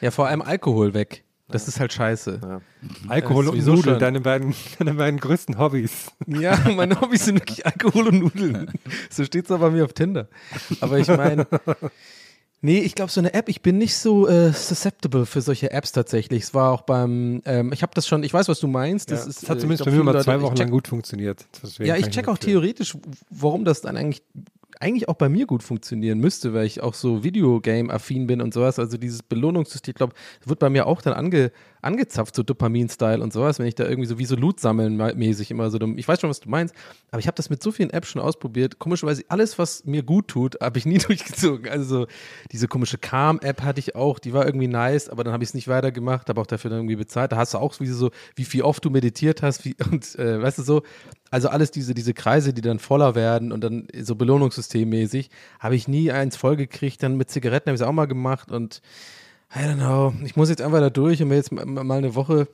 ja, 0.00 0.10
vor 0.10 0.26
allem 0.26 0.42
Alkohol 0.42 0.92
weg. 0.94 1.22
Das 1.48 1.68
ist 1.68 1.78
halt 1.78 1.92
scheiße. 1.92 2.40
Ja. 2.42 2.60
Alkohol 3.08 3.46
und 3.50 3.64
Nudeln, 3.64 4.00
deine 4.00 4.20
beiden, 4.20 4.52
deine 4.80 4.94
beiden 4.94 5.20
größten 5.20 5.58
Hobbys. 5.58 6.10
Ja, 6.26 6.58
meine 6.74 7.00
Hobbys 7.00 7.24
sind 7.26 7.36
wirklich 7.36 7.64
Alkohol 7.64 8.08
und 8.08 8.18
Nudeln. 8.18 8.72
So 9.10 9.24
steht's 9.24 9.48
auch 9.52 9.60
bei 9.60 9.70
mir 9.70 9.84
auf 9.84 9.92
Tinder. 9.92 10.26
Aber 10.80 10.98
ich 10.98 11.06
meine, 11.06 11.46
nee, 12.66 12.80
ich 12.80 12.94
glaube, 12.96 13.12
so 13.12 13.20
eine 13.20 13.32
App, 13.32 13.48
ich 13.48 13.62
bin 13.62 13.78
nicht 13.78 13.96
so 13.96 14.26
äh, 14.26 14.52
susceptible 14.52 15.24
für 15.24 15.40
solche 15.40 15.70
Apps 15.70 15.92
tatsächlich. 15.92 16.42
Es 16.42 16.54
war 16.54 16.72
auch 16.72 16.82
beim, 16.82 17.40
ähm, 17.46 17.72
ich 17.72 17.82
habe 17.82 17.92
das 17.94 18.08
schon, 18.08 18.24
ich 18.24 18.34
weiß, 18.34 18.48
was 18.48 18.58
du 18.58 18.66
meinst. 18.66 19.10
Das, 19.12 19.22
ja, 19.22 19.30
ist, 19.30 19.42
das 19.42 19.48
hat 19.48 19.58
äh, 19.58 19.60
zumindest 19.60 19.82
ich 19.82 19.84
bei 19.86 19.92
glaub, 19.92 20.04
mir 20.04 20.12
mal 20.12 20.22
zwei 20.22 20.40
Wochen 20.42 20.56
check, 20.56 20.66
lang 20.66 20.70
gut 20.72 20.88
funktioniert. 20.88 21.46
Ja, 21.78 21.96
ich 21.96 22.08
check 22.08 22.26
auch 22.28 22.38
theoretisch, 22.38 22.98
warum 23.30 23.64
das 23.64 23.80
dann 23.80 23.96
eigentlich 23.96 24.22
eigentlich 24.78 25.08
auch 25.08 25.14
bei 25.14 25.30
mir 25.30 25.46
gut 25.46 25.62
funktionieren 25.62 26.18
müsste, 26.18 26.52
weil 26.52 26.66
ich 26.66 26.82
auch 26.82 26.92
so 26.92 27.24
Videogame-affin 27.24 28.26
bin 28.26 28.42
und 28.42 28.52
sowas. 28.52 28.78
Also 28.78 28.98
dieses 28.98 29.22
Belohnungssystem, 29.22 29.92
ich 29.92 29.96
glaube, 29.96 30.14
wird 30.44 30.58
bei 30.58 30.68
mir 30.68 30.86
auch 30.86 31.00
dann 31.00 31.14
ange, 31.14 31.50
angezapft, 31.86 32.34
so 32.36 32.42
Dopamin-Style 32.42 33.22
und 33.22 33.32
sowas, 33.32 33.58
wenn 33.58 33.66
ich 33.66 33.74
da 33.74 33.84
irgendwie 33.88 34.06
so 34.08 34.18
wie 34.18 34.26
so 34.26 34.36
Loot 34.36 34.60
sammeln 34.60 34.96
mäßig 34.96 35.50
immer 35.50 35.70
so. 35.70 35.78
dumm- 35.78 35.96
Ich 35.96 36.06
weiß 36.06 36.20
schon, 36.20 36.28
was 36.28 36.40
du 36.40 36.50
meinst, 36.50 36.74
aber 37.10 37.20
ich 37.20 37.26
habe 37.26 37.36
das 37.36 37.48
mit 37.48 37.62
so 37.62 37.72
vielen 37.72 37.90
Apps 37.90 38.08
schon 38.08 38.20
ausprobiert. 38.20 38.78
Komischerweise, 38.78 39.22
alles, 39.28 39.58
was 39.58 39.84
mir 39.86 40.02
gut 40.02 40.28
tut, 40.28 40.58
habe 40.60 40.78
ich 40.78 40.84
nie 40.86 40.98
durchgezogen. 41.06 41.70
Also 41.70 41.84
so 42.00 42.06
diese 42.52 42.68
komische 42.68 42.98
Calm-App 42.98 43.62
hatte 43.62 43.80
ich 43.80 43.94
auch, 43.94 44.18
die 44.18 44.32
war 44.34 44.44
irgendwie 44.44 44.68
nice, 44.68 45.08
aber 45.08 45.24
dann 45.24 45.32
habe 45.32 45.42
ich 45.44 45.50
es 45.50 45.54
nicht 45.54 45.68
weitergemacht, 45.68 46.28
habe 46.28 46.40
auch 46.40 46.46
dafür 46.46 46.70
dann 46.70 46.80
irgendwie 46.80 46.96
bezahlt. 46.96 47.32
Da 47.32 47.36
hast 47.36 47.54
du 47.54 47.58
auch 47.58 47.78
wie 47.80 47.86
so, 47.86 48.10
wie 48.34 48.44
viel 48.44 48.62
oft 48.62 48.84
du 48.84 48.90
meditiert 48.90 49.42
hast, 49.42 49.64
wie, 49.64 49.74
und 49.90 50.14
äh, 50.18 50.42
weißt 50.42 50.58
du 50.58 50.62
so, 50.62 50.82
also 51.30 51.48
alles 51.48 51.70
diese, 51.70 51.94
diese 51.94 52.14
Kreise, 52.14 52.52
die 52.52 52.60
dann 52.62 52.78
voller 52.78 53.14
werden 53.14 53.50
und 53.52 53.62
dann 53.64 53.88
so 54.00 54.14
Belohnungssystemmäßig, 54.14 55.30
habe 55.60 55.74
ich 55.76 55.88
nie 55.88 56.12
eins 56.12 56.36
vollgekriegt. 56.36 57.02
Dann 57.02 57.16
mit 57.16 57.30
Zigaretten 57.30 57.68
habe 57.70 57.74
ich 57.74 57.80
es 57.80 57.86
auch 57.86 57.92
mal 57.92 58.06
gemacht 58.06 58.50
und 58.52 58.80
I 59.54 59.60
don't 59.60 59.76
know. 59.76 60.12
Ich 60.24 60.36
muss 60.36 60.48
jetzt 60.48 60.60
einfach 60.60 60.80
da 60.80 60.90
durch 60.90 61.22
und 61.22 61.28
mir 61.28 61.36
jetzt 61.36 61.52
mal, 61.52 61.90
eine 61.92 62.14
Woche 62.14 62.48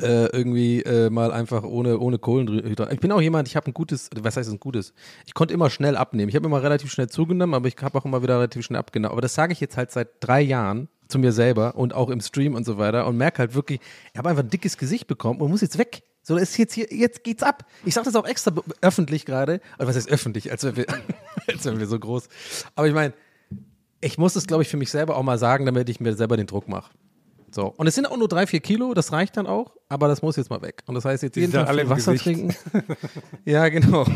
äh, 0.00 0.26
irgendwie 0.26 0.82
äh, 0.82 1.10
mal 1.10 1.32
einfach 1.32 1.64
ohne, 1.64 1.98
ohne 1.98 2.18
Kohlenhydrate. 2.18 2.94
Ich 2.94 3.00
bin 3.00 3.10
auch 3.12 3.20
jemand, 3.20 3.48
ich 3.48 3.56
habe 3.56 3.66
ein 3.66 3.74
gutes, 3.74 4.08
was 4.18 4.36
heißt 4.36 4.50
ein 4.50 4.60
gutes? 4.60 4.94
Ich 5.26 5.34
konnte 5.34 5.52
immer 5.52 5.68
schnell 5.68 5.96
abnehmen. 5.96 6.28
Ich 6.28 6.36
habe 6.36 6.46
immer 6.46 6.62
relativ 6.62 6.92
schnell 6.92 7.08
zugenommen, 7.08 7.54
aber 7.54 7.68
ich 7.68 7.76
habe 7.80 7.98
auch 7.98 8.04
immer 8.04 8.22
wieder 8.22 8.36
relativ 8.36 8.64
schnell 8.64 8.78
abgenommen. 8.78 9.12
Aber 9.12 9.20
das 9.20 9.34
sage 9.34 9.52
ich 9.52 9.60
jetzt 9.60 9.76
halt 9.76 9.90
seit 9.90 10.08
drei 10.20 10.40
Jahren 10.40 10.88
zu 11.08 11.18
mir 11.18 11.32
selber 11.32 11.74
und 11.74 11.92
auch 11.92 12.08
im 12.08 12.20
Stream 12.20 12.54
und 12.54 12.64
so 12.64 12.78
weiter 12.78 13.06
und 13.06 13.16
merke 13.16 13.38
halt 13.38 13.54
wirklich, 13.54 13.80
ich 14.12 14.18
habe 14.18 14.28
einfach 14.28 14.44
ein 14.44 14.50
dickes 14.50 14.78
Gesicht 14.78 15.08
bekommen 15.08 15.40
und 15.40 15.50
muss 15.50 15.60
jetzt 15.60 15.76
weg. 15.76 16.04
So, 16.22 16.34
das 16.34 16.50
ist 16.50 16.58
jetzt 16.58 16.74
hier, 16.74 16.86
jetzt 16.90 17.24
geht's 17.24 17.42
ab. 17.42 17.64
Ich 17.84 17.94
sage 17.94 18.04
das 18.04 18.14
auch 18.14 18.26
extra 18.26 18.52
öffentlich 18.82 19.24
gerade. 19.24 19.60
Also 19.76 19.88
was 19.88 19.96
heißt 19.96 20.10
öffentlich? 20.10 20.50
Als 20.52 20.62
wären 20.62 20.76
wir, 20.76 20.86
als 21.48 21.64
wären 21.64 21.80
wir 21.80 21.86
so 21.86 21.98
groß. 21.98 22.28
Aber 22.76 22.86
ich 22.86 22.94
meine, 22.94 23.12
ich 24.00 24.18
muss 24.18 24.36
es, 24.36 24.46
glaube 24.46 24.62
ich, 24.62 24.68
für 24.68 24.76
mich 24.76 24.90
selber 24.90 25.16
auch 25.16 25.22
mal 25.22 25.38
sagen, 25.38 25.66
damit 25.66 25.88
ich 25.88 26.00
mir 26.00 26.14
selber 26.14 26.36
den 26.36 26.46
Druck 26.46 26.68
mache. 26.68 26.90
So. 27.50 27.66
Und 27.76 27.86
es 27.86 27.94
sind 27.96 28.06
auch 28.06 28.16
nur 28.16 28.28
drei, 28.28 28.46
vier 28.46 28.60
Kilo, 28.60 28.94
das 28.94 29.12
reicht 29.12 29.36
dann 29.36 29.46
auch, 29.46 29.76
aber 29.88 30.06
das 30.08 30.22
muss 30.22 30.36
jetzt 30.36 30.50
mal 30.50 30.62
weg. 30.62 30.82
Und 30.86 30.94
das 30.94 31.04
heißt 31.04 31.22
jetzt 31.22 31.34
Die 31.34 31.40
jeden 31.40 31.52
Tag 31.52 31.68
alle 31.68 31.88
Wasser 31.88 32.12
Gesicht. 32.12 32.24
trinken. 32.24 32.54
ja, 33.44 33.68
genau. 33.68 34.06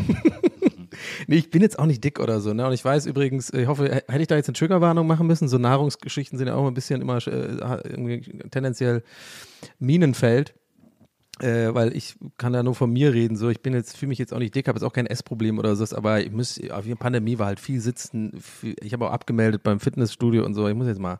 nee, 1.27 1.35
ich 1.35 1.49
bin 1.49 1.61
jetzt 1.61 1.77
auch 1.77 1.85
nicht 1.85 2.03
dick 2.03 2.19
oder 2.19 2.39
so, 2.39 2.53
ne? 2.53 2.65
Und 2.65 2.73
ich 2.73 2.83
weiß 2.83 3.05
übrigens, 3.07 3.51
ich 3.53 3.67
hoffe, 3.67 3.89
hätte 3.89 4.21
ich 4.21 4.27
da 4.27 4.35
jetzt 4.35 4.47
eine 4.47 4.53
Triggerwarnung 4.53 5.05
machen 5.05 5.27
müssen? 5.27 5.49
So 5.49 5.57
Nahrungsgeschichten 5.57 6.37
sind 6.37 6.47
ja 6.47 6.55
auch 6.55 6.65
ein 6.65 6.73
bisschen 6.73 7.01
immer 7.01 7.17
äh, 7.27 8.21
tendenziell 8.51 9.03
Minenfeld. 9.79 10.53
Äh, 11.41 11.73
weil 11.73 11.95
ich 11.95 12.15
kann 12.37 12.53
da 12.53 12.63
nur 12.63 12.75
von 12.75 12.91
mir 12.93 13.13
reden, 13.13 13.35
so 13.35 13.49
ich 13.49 13.61
bin 13.61 13.73
jetzt, 13.73 13.97
fühle 13.97 14.07
mich 14.09 14.19
jetzt 14.19 14.33
auch 14.33 14.39
nicht 14.39 14.55
dick, 14.55 14.69
habe 14.69 14.77
jetzt 14.77 14.85
auch 14.85 14.93
kein 14.93 15.05
Essproblem 15.05 15.59
oder 15.59 15.75
so, 15.75 15.93
aber 15.97 16.21
ich 16.21 16.31
muss, 16.31 16.57
auf 16.69 16.85
die 16.85 16.95
Pandemie 16.95 17.37
war 17.39 17.47
halt 17.47 17.59
viel 17.59 17.81
sitzen, 17.81 18.39
viel, 18.39 18.75
ich 18.81 18.93
habe 18.93 19.05
auch 19.07 19.11
abgemeldet 19.11 19.61
beim 19.61 19.81
Fitnessstudio 19.81 20.45
und 20.45 20.53
so, 20.53 20.65
ich 20.69 20.75
muss 20.75 20.87
jetzt 20.87 20.99
mal, 21.01 21.19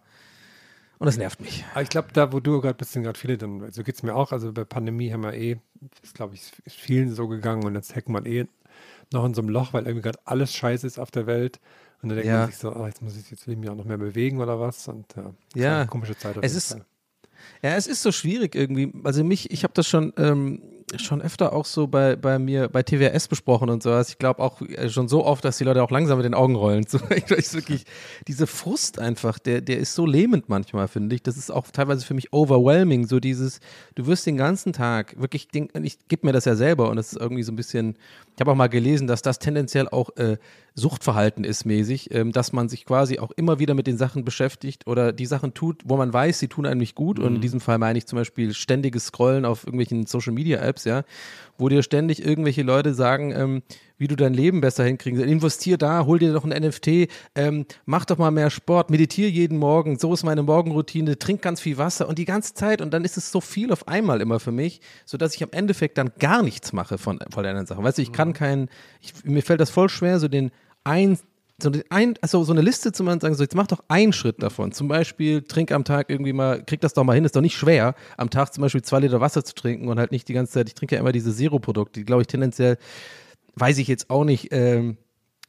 und 0.99 1.07
das 1.07 1.17
nervt 1.17 1.41
mich. 1.41 1.65
Aber 1.73 1.81
ich 1.81 1.89
glaube, 1.89 2.07
da, 2.13 2.31
wo 2.31 2.39
du 2.39 2.61
gerade 2.61 2.75
bist, 2.75 2.93
sind 2.93 3.03
gerade 3.03 3.19
viele, 3.19 3.37
dann, 3.37 3.69
so 3.73 3.83
geht 3.83 3.95
es 3.95 4.03
mir 4.03 4.15
auch. 4.15 4.31
Also 4.31 4.53
bei 4.53 4.63
Pandemie 4.63 5.11
haben 5.11 5.23
wir 5.23 5.33
eh, 5.33 5.57
ist 6.01 6.15
glaube 6.15 6.35
ich, 6.35 6.53
ist 6.63 6.77
vielen 6.77 7.11
so 7.13 7.27
gegangen 7.27 7.65
und 7.65 7.75
jetzt 7.75 7.93
hängt 7.93 8.07
man 8.07 8.25
eh 8.25 8.45
noch 9.11 9.25
in 9.25 9.33
so 9.33 9.41
einem 9.41 9.49
Loch, 9.49 9.73
weil 9.73 9.83
irgendwie 9.85 10.03
gerade 10.03 10.19
alles 10.23 10.53
scheiße 10.53 10.87
ist 10.87 10.97
auf 10.97 11.11
der 11.11 11.27
Welt. 11.27 11.59
Und 12.01 12.07
dann 12.09 12.15
denkt 12.17 12.29
Ja. 12.29 12.37
man 12.39 12.47
sich 12.47 12.57
so, 12.57 12.71
ah, 12.71 12.87
jetzt 12.87 13.01
muss 13.01 13.17
ich, 13.17 13.29
jetzt 13.29 13.45
will 13.45 13.55
ich 13.55 13.59
mich 13.59 13.69
auch 13.69 13.75
noch 13.75 13.83
mehr 13.83 13.97
bewegen 13.97 14.39
oder 14.39 14.57
was. 14.61 14.87
Und 14.87 15.05
ja, 15.17 15.33
Ja. 15.81 15.85
komische 15.85 16.17
Zeit. 16.17 16.37
auf 16.37 16.43
Es 16.45 16.51
jeden 16.53 16.57
ist- 16.59 16.71
Fall. 16.71 16.85
Ja, 17.61 17.75
es 17.75 17.87
ist 17.87 18.01
so 18.01 18.11
schwierig 18.11 18.55
irgendwie. 18.55 18.91
Also 19.03 19.23
mich, 19.23 19.51
ich 19.51 19.63
habe 19.63 19.73
das 19.73 19.87
schon 19.87 20.13
ähm, 20.17 20.61
schon 20.97 21.21
öfter 21.21 21.53
auch 21.53 21.65
so 21.65 21.87
bei, 21.87 22.15
bei 22.15 22.37
mir 22.39 22.69
bei 22.69 22.83
TWS 22.83 23.27
besprochen 23.27 23.69
und 23.69 23.81
sowas. 23.81 24.09
Ich 24.09 24.17
glaube 24.17 24.41
auch 24.41 24.61
äh, 24.61 24.89
schon 24.89 25.07
so 25.07 25.25
oft, 25.25 25.43
dass 25.43 25.57
die 25.57 25.63
Leute 25.63 25.81
auch 25.83 25.91
langsam 25.91 26.17
mit 26.17 26.25
den 26.25 26.33
Augen 26.33 26.55
rollen. 26.55 26.85
So, 26.95 26.99
ich 27.13 27.29
weiß 27.29 27.55
wirklich, 27.55 27.83
diese 28.27 28.47
Frust 28.47 28.99
einfach, 28.99 29.37
der, 29.39 29.59
der 29.59 29.79
ist 29.79 29.95
so 29.95 30.05
lähmend 30.05 30.47
manchmal, 30.47 30.87
finde 30.87 31.15
ich. 31.15 31.23
Das 31.23 31.35
ist 31.35 31.51
auch 31.51 31.67
teilweise 31.71 32.05
für 32.05 32.13
mich 32.13 32.31
overwhelming. 32.31 33.05
So 33.07 33.19
dieses, 33.19 33.59
du 33.95 34.05
wirst 34.05 34.25
den 34.25 34.37
ganzen 34.37 34.71
Tag 34.71 35.19
wirklich, 35.19 35.49
den, 35.49 35.69
ich 35.83 36.07
gebe 36.07 36.25
mir 36.25 36.31
das 36.31 36.45
ja 36.45 36.55
selber 36.55 36.89
und 36.89 36.95
das 36.95 37.11
ist 37.11 37.19
irgendwie 37.19 37.43
so 37.43 37.51
ein 37.51 37.57
bisschen, 37.57 37.97
ich 38.35 38.39
habe 38.39 38.51
auch 38.51 38.55
mal 38.55 38.67
gelesen, 38.67 39.07
dass 39.07 39.23
das 39.23 39.39
tendenziell 39.39 39.89
auch 39.89 40.15
äh, 40.15 40.37
Suchtverhalten 40.75 41.45
ist 41.45 41.65
mäßig, 41.65 42.13
ähm, 42.13 42.33
dass 42.33 42.51
man 42.51 42.67
sich 42.67 42.85
quasi 42.85 43.19
auch 43.19 43.31
immer 43.31 43.59
wieder 43.59 43.73
mit 43.73 43.87
den 43.87 43.97
Sachen 43.97 44.25
beschäftigt 44.25 44.87
oder 44.87 45.13
die 45.13 45.25
Sachen 45.25 45.53
tut, 45.53 45.81
wo 45.85 45.95
man 45.95 46.11
weiß, 46.11 46.39
sie 46.39 46.49
tun 46.49 46.65
einem 46.65 46.79
nicht 46.79 46.95
gut. 46.95 47.17
Und 47.17 47.35
in 47.35 47.41
diesem 47.41 47.61
Fall 47.61 47.77
meine 47.77 47.97
ich 47.97 48.05
zum 48.05 48.17
Beispiel 48.17 48.53
ständiges 48.53 49.05
Scrollen 49.05 49.45
auf 49.45 49.65
irgendwelchen 49.65 50.05
Social 50.05 50.33
Media 50.33 50.59
Apps 50.59 50.74
Apps, 50.75 50.83
ja, 50.83 51.03
wo 51.57 51.69
dir 51.69 51.83
ständig 51.83 52.25
irgendwelche 52.25 52.61
Leute 52.61 52.93
sagen, 52.93 53.31
ähm, 53.31 53.63
wie 53.97 54.07
du 54.07 54.17
dein 54.17 54.33
Leben 54.33 54.59
besser 54.59 54.83
hinkriegen 54.83 55.17
sollst. 55.17 55.31
Investier 55.31 55.77
da, 55.77 56.05
hol 56.05 56.19
dir 56.19 56.33
doch 56.33 56.43
ein 56.43 56.49
NFT, 56.49 57.07
ähm, 57.35 57.65
mach 57.85 58.03
doch 58.03 58.17
mal 58.17 58.31
mehr 58.31 58.49
Sport, 58.49 58.89
meditiere 58.89 59.29
jeden 59.29 59.57
Morgen, 59.57 59.97
so 59.97 60.13
ist 60.13 60.23
meine 60.23 60.43
Morgenroutine, 60.43 61.17
trink 61.17 61.41
ganz 61.41 61.61
viel 61.61 61.77
Wasser 61.77 62.09
und 62.09 62.19
die 62.19 62.25
ganze 62.25 62.53
Zeit 62.53 62.81
und 62.81 62.93
dann 62.93 63.05
ist 63.05 63.15
es 63.15 63.31
so 63.31 63.39
viel 63.39 63.71
auf 63.71 63.87
einmal 63.87 64.19
immer 64.21 64.39
für 64.39 64.51
mich, 64.51 64.81
sodass 65.05 65.33
ich 65.35 65.43
am 65.43 65.49
Endeffekt 65.51 65.97
dann 65.97 66.11
gar 66.19 66.43
nichts 66.43 66.73
mache 66.73 66.97
von, 66.97 67.19
von 67.31 67.43
der 67.43 67.51
anderen 67.51 67.67
Sachen. 67.67 67.83
Weißt 67.83 67.97
du, 67.97 68.01
ich 68.01 68.11
kann 68.11 68.33
keinen, 68.33 68.69
ich, 69.01 69.13
mir 69.23 69.41
fällt 69.41 69.61
das 69.61 69.69
voll 69.69 69.89
schwer, 69.89 70.19
so 70.19 70.27
den 70.27 70.51
ein 70.83 71.17
so, 71.61 71.71
ein, 71.89 72.15
also 72.21 72.43
so 72.43 72.51
eine 72.51 72.61
Liste 72.61 72.91
zu 72.91 73.03
machen 73.03 73.19
sagen, 73.21 73.33
so 73.35 73.43
jetzt 73.43 73.55
mach 73.55 73.67
doch 73.67 73.83
einen 73.87 74.13
Schritt 74.13 74.43
davon. 74.43 74.71
Zum 74.71 74.87
Beispiel, 74.87 75.41
trink 75.41 75.71
am 75.71 75.85
Tag 75.85 76.09
irgendwie 76.09 76.33
mal, 76.33 76.63
krieg 76.63 76.81
das 76.81 76.93
doch 76.93 77.03
mal 77.03 77.13
hin, 77.13 77.23
ist 77.23 77.35
doch 77.35 77.41
nicht 77.41 77.57
schwer, 77.57 77.95
am 78.17 78.29
Tag 78.29 78.53
zum 78.53 78.61
Beispiel 78.61 78.81
zwei 78.81 78.99
Liter 78.99 79.21
Wasser 79.21 79.43
zu 79.43 79.55
trinken 79.55 79.87
und 79.87 79.97
halt 79.97 80.11
nicht 80.11 80.27
die 80.27 80.33
ganze 80.33 80.53
Zeit, 80.53 80.67
ich 80.67 80.75
trinke 80.75 80.95
ja 80.95 81.01
immer 81.01 81.13
diese 81.13 81.33
Zero-Produkte, 81.33 81.99
die 81.99 82.05
glaube 82.05 82.23
ich 82.23 82.27
tendenziell, 82.27 82.77
weiß 83.55 83.77
ich 83.77 83.87
jetzt 83.87 84.09
auch 84.09 84.25
nicht, 84.25 84.49
ähm, 84.51 84.97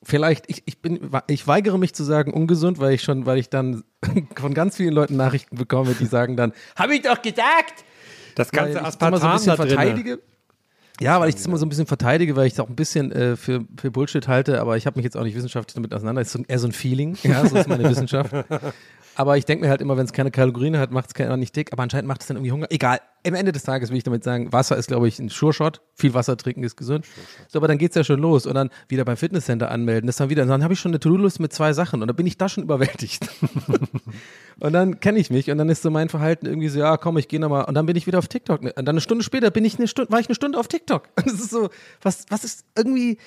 vielleicht, 0.02 0.44
ich, 0.48 0.62
ich 0.66 0.80
bin, 0.80 1.10
ich 1.26 1.46
weigere 1.48 1.78
mich 1.78 1.92
zu 1.92 2.04
sagen 2.04 2.32
ungesund, 2.32 2.78
weil 2.78 2.92
ich 2.92 3.02
schon, 3.02 3.26
weil 3.26 3.38
ich 3.38 3.50
dann 3.50 3.82
von 4.36 4.54
ganz 4.54 4.76
vielen 4.76 4.94
Leuten 4.94 5.16
Nachrichten 5.16 5.56
bekomme, 5.56 5.94
die 5.98 6.06
sagen 6.06 6.36
dann, 6.36 6.52
hab 6.76 6.90
ich 6.90 7.02
doch 7.02 7.20
gesagt! 7.20 7.84
Das 8.36 8.52
ganze 8.52 8.78
immer 8.78 8.92
so 8.92 9.26
ein 9.26 9.32
Aspartam 9.32 9.32
bisschen 9.32 9.56
da 9.56 9.64
drinne. 9.64 10.18
Ja, 11.00 11.20
weil 11.20 11.28
ich 11.28 11.35
das 11.35 11.46
immer 11.46 11.59
so 11.59 11.66
ein 11.66 11.68
bisschen 11.68 11.87
verteidige, 11.87 12.37
weil 12.37 12.46
ich 12.46 12.54
es 12.54 12.61
auch 12.61 12.68
ein 12.68 12.76
bisschen 12.76 13.12
äh, 13.12 13.37
für, 13.37 13.64
für 13.76 13.90
Bullshit 13.90 14.26
halte, 14.28 14.61
aber 14.61 14.76
ich 14.76 14.87
habe 14.87 14.96
mich 14.96 15.04
jetzt 15.04 15.16
auch 15.16 15.24
nicht 15.24 15.37
wissenschaftlich 15.37 15.74
damit 15.74 15.92
auseinander. 15.92 16.22
Es 16.22 16.28
ist 16.28 16.32
so, 16.35 16.44
eher 16.46 16.59
so 16.59 16.68
ein 16.68 16.72
Feeling, 16.72 17.18
ja, 17.22 17.46
so 17.46 17.56
ist 17.56 17.68
meine 17.68 17.88
Wissenschaft. 17.88 18.32
Aber 19.16 19.38
ich 19.38 19.46
denke 19.46 19.64
mir 19.64 19.70
halt 19.70 19.81
immer, 19.81 19.96
wenn 19.96 20.05
es 20.05 20.12
keine 20.12 20.31
Kalorien 20.31 20.76
hat, 20.76 20.90
macht 20.90 21.09
es 21.09 21.14
keiner 21.14 21.38
nicht 21.38 21.57
dick, 21.57 21.72
aber 21.72 21.83
anscheinend 21.83 22.07
macht 22.07 22.20
es 22.20 22.26
dann 22.26 22.37
irgendwie 22.37 22.52
Hunger. 22.52 22.66
Egal, 22.68 23.00
am 23.26 23.35
Ende 23.35 23.50
des 23.50 23.62
Tages 23.62 23.90
will 23.90 23.96
ich 23.96 24.05
damit 24.05 24.22
sagen, 24.22 24.52
Wasser 24.52 24.76
ist, 24.76 24.88
glaube 24.88 25.09
ich, 25.09 25.18
ein 25.18 25.31
Sure-Shot. 25.31 25.81
Viel 25.94 26.12
Wasser 26.12 26.37
trinken 26.37 26.62
ist 26.62 26.76
gesund. 26.76 27.07
So, 27.48 27.59
aber 27.59 27.66
dann 27.66 27.79
geht's 27.79 27.96
ja 27.96 28.05
schon 28.05 28.20
los 28.20 28.44
und 28.44 28.55
dann 28.55 28.68
wieder 28.88 29.07
beim 29.07 29.16
Fitnesscenter 29.16 29.70
anmelden. 29.70 30.07
Das 30.07 30.16
dann 30.16 30.29
wieder, 30.29 30.44
dann 30.44 30.62
habe 30.62 30.74
ich 30.74 30.81
schon 30.81 30.90
eine 30.90 31.00
To-Do-Liste 31.00 31.40
mit 31.40 31.52
zwei 31.52 31.72
Sachen 31.72 32.02
und 32.02 32.09
dann 32.09 32.16
bin 32.16 32.26
ich 32.26 32.37
da 32.37 32.48
schon 32.48 32.62
überwältigt. 32.62 33.26
Und 34.59 34.72
dann 34.72 35.00
kenne 35.00 35.18
ich 35.18 35.29
mich 35.29 35.50
und 35.50 35.59
dann 35.59 35.68
ist 35.68 35.83
so 35.83 35.90
mein 35.90 36.09
Verhalten 36.09 36.46
irgendwie 36.46 36.68
so, 36.68 36.79
ja, 36.79 36.96
komm, 36.96 37.18
ich 37.18 37.29
gehe 37.29 37.38
nochmal. 37.38 37.64
Und 37.64 37.74
dann 37.74 37.85
bin 37.85 37.94
ich 37.94 38.07
wieder 38.07 38.18
auf 38.18 38.29
TikTok. 38.29 38.62
Und 38.62 38.72
dann 38.74 38.88
eine 38.88 39.02
Stunde 39.02 39.22
später 39.22 39.50
bin 39.50 39.66
ich 39.66 39.79
eine 39.79 39.87
Stunde, 39.87 40.11
war 40.11 40.18
ich 40.18 40.29
eine 40.29 40.35
Stunde 40.35 40.59
auf 40.59 40.66
TikTok. 40.66 41.09
Und 41.16 41.26
das 41.31 41.35
ist 41.35 41.50
so, 41.50 41.68
was, 42.00 42.24
was 42.31 42.44
ist 42.44 42.64
irgendwie. 42.74 43.18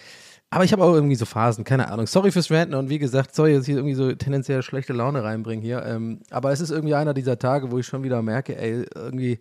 Aber 0.51 0.63
ich 0.63 0.71
habe 0.71 0.83
auch 0.83 0.93
irgendwie 0.93 1.15
so 1.15 1.25
Phasen, 1.25 1.63
keine 1.63 1.91
Ahnung. 1.91 2.07
Sorry 2.07 2.31
fürs 2.31 2.49
Ranten 2.49 2.73
und 2.73 2.89
wie 2.89 2.97
gesagt, 2.97 3.35
sorry, 3.35 3.53
dass 3.53 3.67
ich 3.67 3.75
irgendwie 3.75 3.93
so 3.93 4.12
tendenziell 4.13 4.63
schlechte 4.63 4.93
Laune 4.93 5.23
reinbringe 5.23 5.62
hier. 5.62 5.85
Ähm, 5.85 6.21
aber 6.31 6.51
es 6.51 6.59
ist 6.59 6.71
irgendwie 6.71 6.95
einer 6.95 7.13
dieser 7.13 7.38
Tage, 7.38 7.69
wo 7.69 7.77
ich 7.77 7.85
schon 7.85 8.01
wieder 8.01 8.23
merke, 8.23 8.57
ey, 8.57 8.83
irgendwie, 8.95 9.39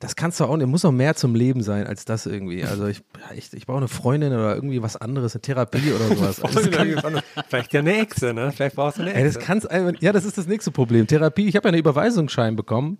das 0.00 0.16
kannst 0.16 0.38
du 0.38 0.44
auch 0.44 0.56
nicht, 0.58 0.66
muss 0.66 0.82
noch 0.82 0.92
mehr 0.92 1.14
zum 1.16 1.34
Leben 1.34 1.62
sein 1.62 1.86
als 1.86 2.04
das 2.04 2.26
irgendwie. 2.26 2.62
Also 2.62 2.86
ich, 2.88 3.02
ich, 3.34 3.54
ich 3.54 3.66
brauche 3.66 3.78
eine 3.78 3.88
Freundin 3.88 4.34
oder 4.34 4.54
irgendwie 4.54 4.82
was 4.82 4.98
anderes, 4.98 5.34
eine 5.34 5.40
Therapie 5.40 5.92
oder 5.94 6.08
sowas. 6.14 6.42
Kann, 6.70 7.22
Vielleicht 7.48 7.72
ja 7.72 7.80
eine 7.80 7.98
Echse, 7.98 8.34
ne? 8.34 8.52
Vielleicht 8.52 8.76
brauchst 8.76 8.98
du 8.98 9.02
eine 9.02 9.14
Ey, 9.14 9.24
das 9.24 9.36
Echse. 9.36 9.46
kann's 9.46 9.66
ja, 10.00 10.12
das 10.12 10.26
ist 10.26 10.36
das 10.36 10.46
nächste 10.46 10.70
Problem. 10.72 11.06
Therapie, 11.06 11.48
ich 11.48 11.56
habe 11.56 11.68
ja 11.68 11.72
einen 11.72 11.80
Überweisungsschein 11.80 12.54
bekommen 12.54 12.98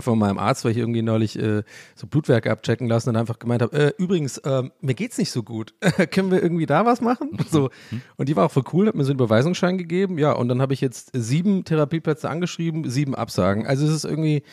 von 0.00 0.18
meinem 0.18 0.38
Arzt, 0.38 0.64
weil 0.64 0.72
ich 0.72 0.78
irgendwie 0.78 1.02
neulich 1.02 1.38
äh, 1.38 1.62
so 1.94 2.06
Blutwerke 2.06 2.50
abchecken 2.50 2.86
lassen 2.86 3.10
und 3.10 3.16
einfach 3.16 3.38
gemeint 3.38 3.62
habe, 3.62 3.76
äh, 3.76 3.92
übrigens, 3.98 4.38
äh, 4.38 4.62
mir 4.80 4.94
geht's 4.94 5.18
nicht 5.18 5.32
so 5.32 5.42
gut. 5.42 5.74
Können 6.12 6.30
wir 6.30 6.42
irgendwie 6.42 6.66
da 6.66 6.86
was 6.86 7.00
machen? 7.00 7.36
So. 7.50 7.70
Und 8.16 8.28
die 8.28 8.36
war 8.36 8.46
auch 8.46 8.52
voll 8.52 8.64
cool, 8.72 8.86
hat 8.86 8.94
mir 8.94 9.04
so 9.04 9.10
einen 9.10 9.18
Überweisungsschein 9.18 9.78
gegeben. 9.78 10.18
Ja, 10.18 10.32
und 10.32 10.48
dann 10.48 10.62
habe 10.62 10.72
ich 10.72 10.80
jetzt 10.80 11.10
sieben 11.12 11.64
Therapieplätze 11.64 12.30
angeschrieben, 12.30 12.88
sieben 12.88 13.14
Absagen. 13.14 13.66
Also 13.66 13.86
es 13.86 13.92
ist 13.92 14.04
irgendwie, 14.04 14.44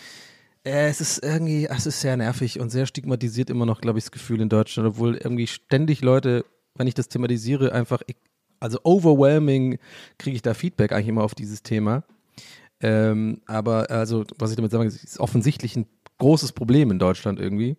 äh, 0.64 0.90
es 0.90 1.00
ist 1.00 1.24
irgendwie, 1.24 1.68
es 1.68 1.86
ist 1.86 2.02
sehr 2.02 2.18
nervig 2.18 2.60
und 2.60 2.70
sehr 2.70 2.86
stigmatisiert 2.86 3.50
immer 3.50 3.66
noch, 3.66 3.82
glaube 3.82 4.00
ich, 4.00 4.06
das 4.06 4.12
Gefühl 4.12 4.42
in 4.42 4.50
Deutschland, 4.50 4.90
obwohl 4.90 5.16
irgendwie 5.16 5.48
ständig 5.48 6.02
Leute, 6.02 6.46
wenn 6.76 6.88
ich 6.88 6.96
das 6.96 7.08
thematisiere, 7.08 7.72
einfach, 7.72 8.02
also 8.60 8.80
overwhelming 8.84 9.78
kriege 10.18 10.36
ich 10.36 10.42
da 10.42 10.54
Feedback 10.54 10.92
eigentlich 10.92 11.10
immer 11.10 11.24
auf 11.24 11.36
dieses 11.36 11.64
Thema. 11.64 12.04
Ähm, 12.82 13.42
aber 13.46 13.90
also, 13.92 14.24
was 14.38 14.52
ich 14.52 14.56
damit 14.56 14.72
sagen 14.72 14.84
will, 14.84 14.90
ist 14.90 15.20
offensichtlich 15.20 15.76
ein 15.76 15.86
großes 16.18 16.52
Problem 16.54 16.92
in 16.92 17.00
Deutschland 17.00 17.40
irgendwie. 17.40 17.76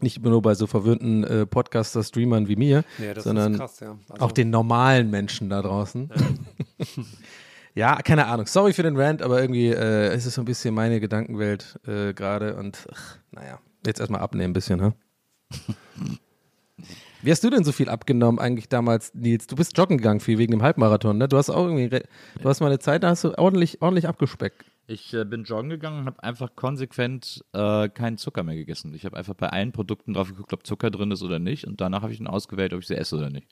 Nicht 0.00 0.22
nur 0.22 0.42
bei 0.42 0.54
so 0.54 0.66
verwöhnten 0.66 1.22
äh, 1.22 1.46
Podcaster, 1.46 2.02
Streamern 2.02 2.48
wie 2.48 2.56
mir, 2.56 2.84
Ja, 2.98 3.14
das 3.14 3.24
sondern 3.24 3.52
ist 3.52 3.58
krass, 3.58 3.80
ja. 3.80 3.96
Also, 4.08 4.24
auch 4.24 4.32
den 4.32 4.50
normalen 4.50 5.10
Menschen 5.10 5.48
da 5.48 5.62
draußen. 5.62 6.10
Ja. 7.74 7.96
keine 8.02 8.26
Ahnung. 8.26 8.46
Sorry 8.46 8.74
für 8.74 8.82
den 8.82 8.98
Rant, 8.98 9.22
aber 9.22 9.40
irgendwie 9.40 9.68
äh, 9.68 10.08
es 10.08 10.26
ist 10.26 10.34
so 10.34 10.42
ein 10.42 10.44
bisschen 10.44 10.74
meine 10.74 11.00
Gedankenwelt 11.00 11.80
äh, 11.86 12.12
gerade 12.12 12.56
und 12.56 12.86
ach, 12.92 13.16
naja, 13.30 13.60
jetzt 13.86 13.98
erstmal 13.98 14.20
abnehmen 14.20 14.50
ein 14.50 14.52
bisschen, 14.52 14.78
ne? 14.78 14.92
Wie 17.22 17.30
hast 17.30 17.42
du 17.44 17.50
denn 17.50 17.64
so 17.64 17.72
viel 17.72 17.88
abgenommen 17.88 18.38
eigentlich 18.40 18.68
damals, 18.68 19.14
Nils? 19.14 19.46
Du 19.46 19.56
bist 19.56 19.76
joggen 19.78 19.98
gegangen 19.98 20.20
viel 20.20 20.38
wegen 20.38 20.50
dem 20.50 20.62
Halbmarathon, 20.62 21.18
ne? 21.18 21.28
Du 21.28 21.36
hast 21.36 21.50
auch 21.50 21.64
irgendwie, 21.64 21.88
du 21.88 22.00
hast 22.48 22.60
mal 22.60 22.66
eine 22.66 22.78
Zeit, 22.80 23.02
da 23.04 23.10
hast 23.10 23.24
du 23.24 23.38
ordentlich, 23.38 23.80
ordentlich 23.80 24.08
abgespeckt. 24.08 24.64
Ich 24.88 25.14
äh, 25.14 25.24
bin 25.24 25.44
joggen 25.44 25.70
gegangen 25.70 26.00
und 26.00 26.06
habe 26.06 26.22
einfach 26.22 26.56
konsequent 26.56 27.44
äh, 27.52 27.88
keinen 27.88 28.18
Zucker 28.18 28.42
mehr 28.42 28.56
gegessen. 28.56 28.92
Ich 28.94 29.04
habe 29.04 29.16
einfach 29.16 29.34
bei 29.34 29.48
allen 29.48 29.70
Produkten 29.72 30.14
drauf 30.14 30.28
geguckt, 30.28 30.52
ob 30.52 30.66
Zucker 30.66 30.90
drin 30.90 31.12
ist 31.12 31.22
oder 31.22 31.38
nicht. 31.38 31.64
Und 31.66 31.80
danach 31.80 32.02
habe 32.02 32.12
ich 32.12 32.18
dann 32.18 32.26
ausgewählt, 32.26 32.74
ob 32.74 32.80
ich 32.80 32.88
sie 32.88 32.96
esse 32.96 33.16
oder 33.16 33.30
nicht. 33.30 33.46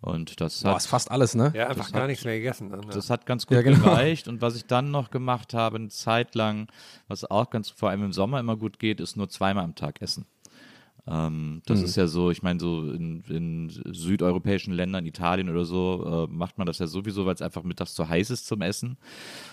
Und 0.00 0.40
das 0.40 0.62
Boah, 0.62 0.70
hat, 0.70 0.78
ist 0.78 0.86
fast 0.86 1.10
alles, 1.10 1.34
ne? 1.34 1.52
ja, 1.54 1.68
einfach 1.68 1.84
das 1.84 1.92
gar 1.92 2.02
hat- 2.02 2.08
nichts 2.08 2.24
mehr 2.24 2.38
gegessen. 2.38 2.70
Dann, 2.70 2.80
das 2.88 3.10
hat 3.10 3.26
ganz 3.26 3.46
gut 3.46 3.56
Ja, 3.56 3.62
genau. 3.62 3.80
gereicht. 3.80 4.28
Und 4.28 4.40
was 4.40 4.56
ich 4.56 4.64
dann 4.64 4.90
noch 4.90 5.10
gemacht 5.10 5.52
habe, 5.52 5.76
eine 5.76 5.88
Zeit 5.88 6.34
lang, 6.34 6.68
was 7.06 7.30
auch 7.30 7.50
ganz 7.50 7.68
vor 7.68 7.90
allem 7.90 8.04
im 8.04 8.12
Sommer 8.14 8.40
immer 8.40 8.56
gut 8.56 8.78
geht, 8.78 8.98
ist 9.00 9.18
nur 9.18 9.28
zweimal 9.28 9.62
am 9.64 9.74
Tag 9.74 10.00
essen. 10.00 10.24
Ähm, 11.06 11.62
das 11.66 11.82
ist 11.82 11.96
ja 11.96 12.06
so, 12.06 12.30
ich 12.30 12.42
meine, 12.42 12.60
so 12.60 12.92
in, 12.92 13.22
in 13.28 13.70
südeuropäischen 13.92 14.72
Ländern, 14.72 15.06
Italien 15.06 15.48
oder 15.48 15.64
so, 15.64 16.26
äh, 16.28 16.32
macht 16.32 16.58
man 16.58 16.66
das 16.66 16.78
ja 16.78 16.86
sowieso, 16.86 17.26
weil 17.26 17.34
es 17.34 17.42
einfach 17.42 17.62
mittags 17.62 17.94
zu 17.94 18.08
heiß 18.08 18.30
ist 18.30 18.46
zum 18.46 18.62
Essen. 18.62 18.96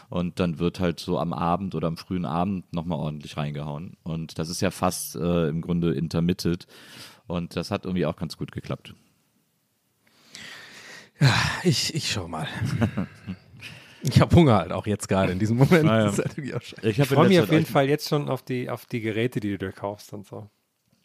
Und 0.09 0.39
dann 0.39 0.59
wird 0.59 0.79
halt 0.79 0.99
so 0.99 1.19
am 1.19 1.33
Abend 1.33 1.75
oder 1.75 1.87
am 1.87 1.97
frühen 1.97 2.25
Abend 2.25 2.71
nochmal 2.73 2.99
ordentlich 2.99 3.37
reingehauen. 3.37 3.97
Und 4.03 4.39
das 4.39 4.49
ist 4.49 4.61
ja 4.61 4.71
fast 4.71 5.15
äh, 5.15 5.49
im 5.49 5.61
Grunde 5.61 5.93
intermittent. 5.93 6.67
Und 7.27 7.55
das 7.55 7.71
hat 7.71 7.85
irgendwie 7.85 8.05
auch 8.05 8.15
ganz 8.15 8.37
gut 8.37 8.51
geklappt. 8.51 8.93
Ich, 11.63 11.95
ich 11.95 12.11
schau 12.11 12.27
mal. 12.27 12.47
Ich 14.03 14.21
habe 14.21 14.35
Hunger 14.35 14.57
halt 14.57 14.71
auch 14.71 14.85
jetzt 14.85 15.09
gerade 15.09 15.31
in 15.31 15.39
diesem 15.39 15.57
Moment. 15.57 15.89
Ah, 15.89 16.01
ja. 16.01 16.09
Ist 16.09 16.19
halt. 16.19 16.37
Ich 16.37 16.99
ich 16.99 17.07
freue 17.07 17.27
mich 17.27 17.39
auf 17.39 17.51
jeden 17.51 17.65
Fall 17.65 17.89
jetzt 17.89 18.07
schon 18.07 18.29
auf 18.29 18.43
die, 18.43 18.69
auf 18.69 18.85
die 18.85 19.01
Geräte, 19.01 19.39
die 19.39 19.51
du 19.51 19.57
dir 19.57 19.71
kaufst 19.71 20.13
und 20.13 20.25
so. 20.25 20.49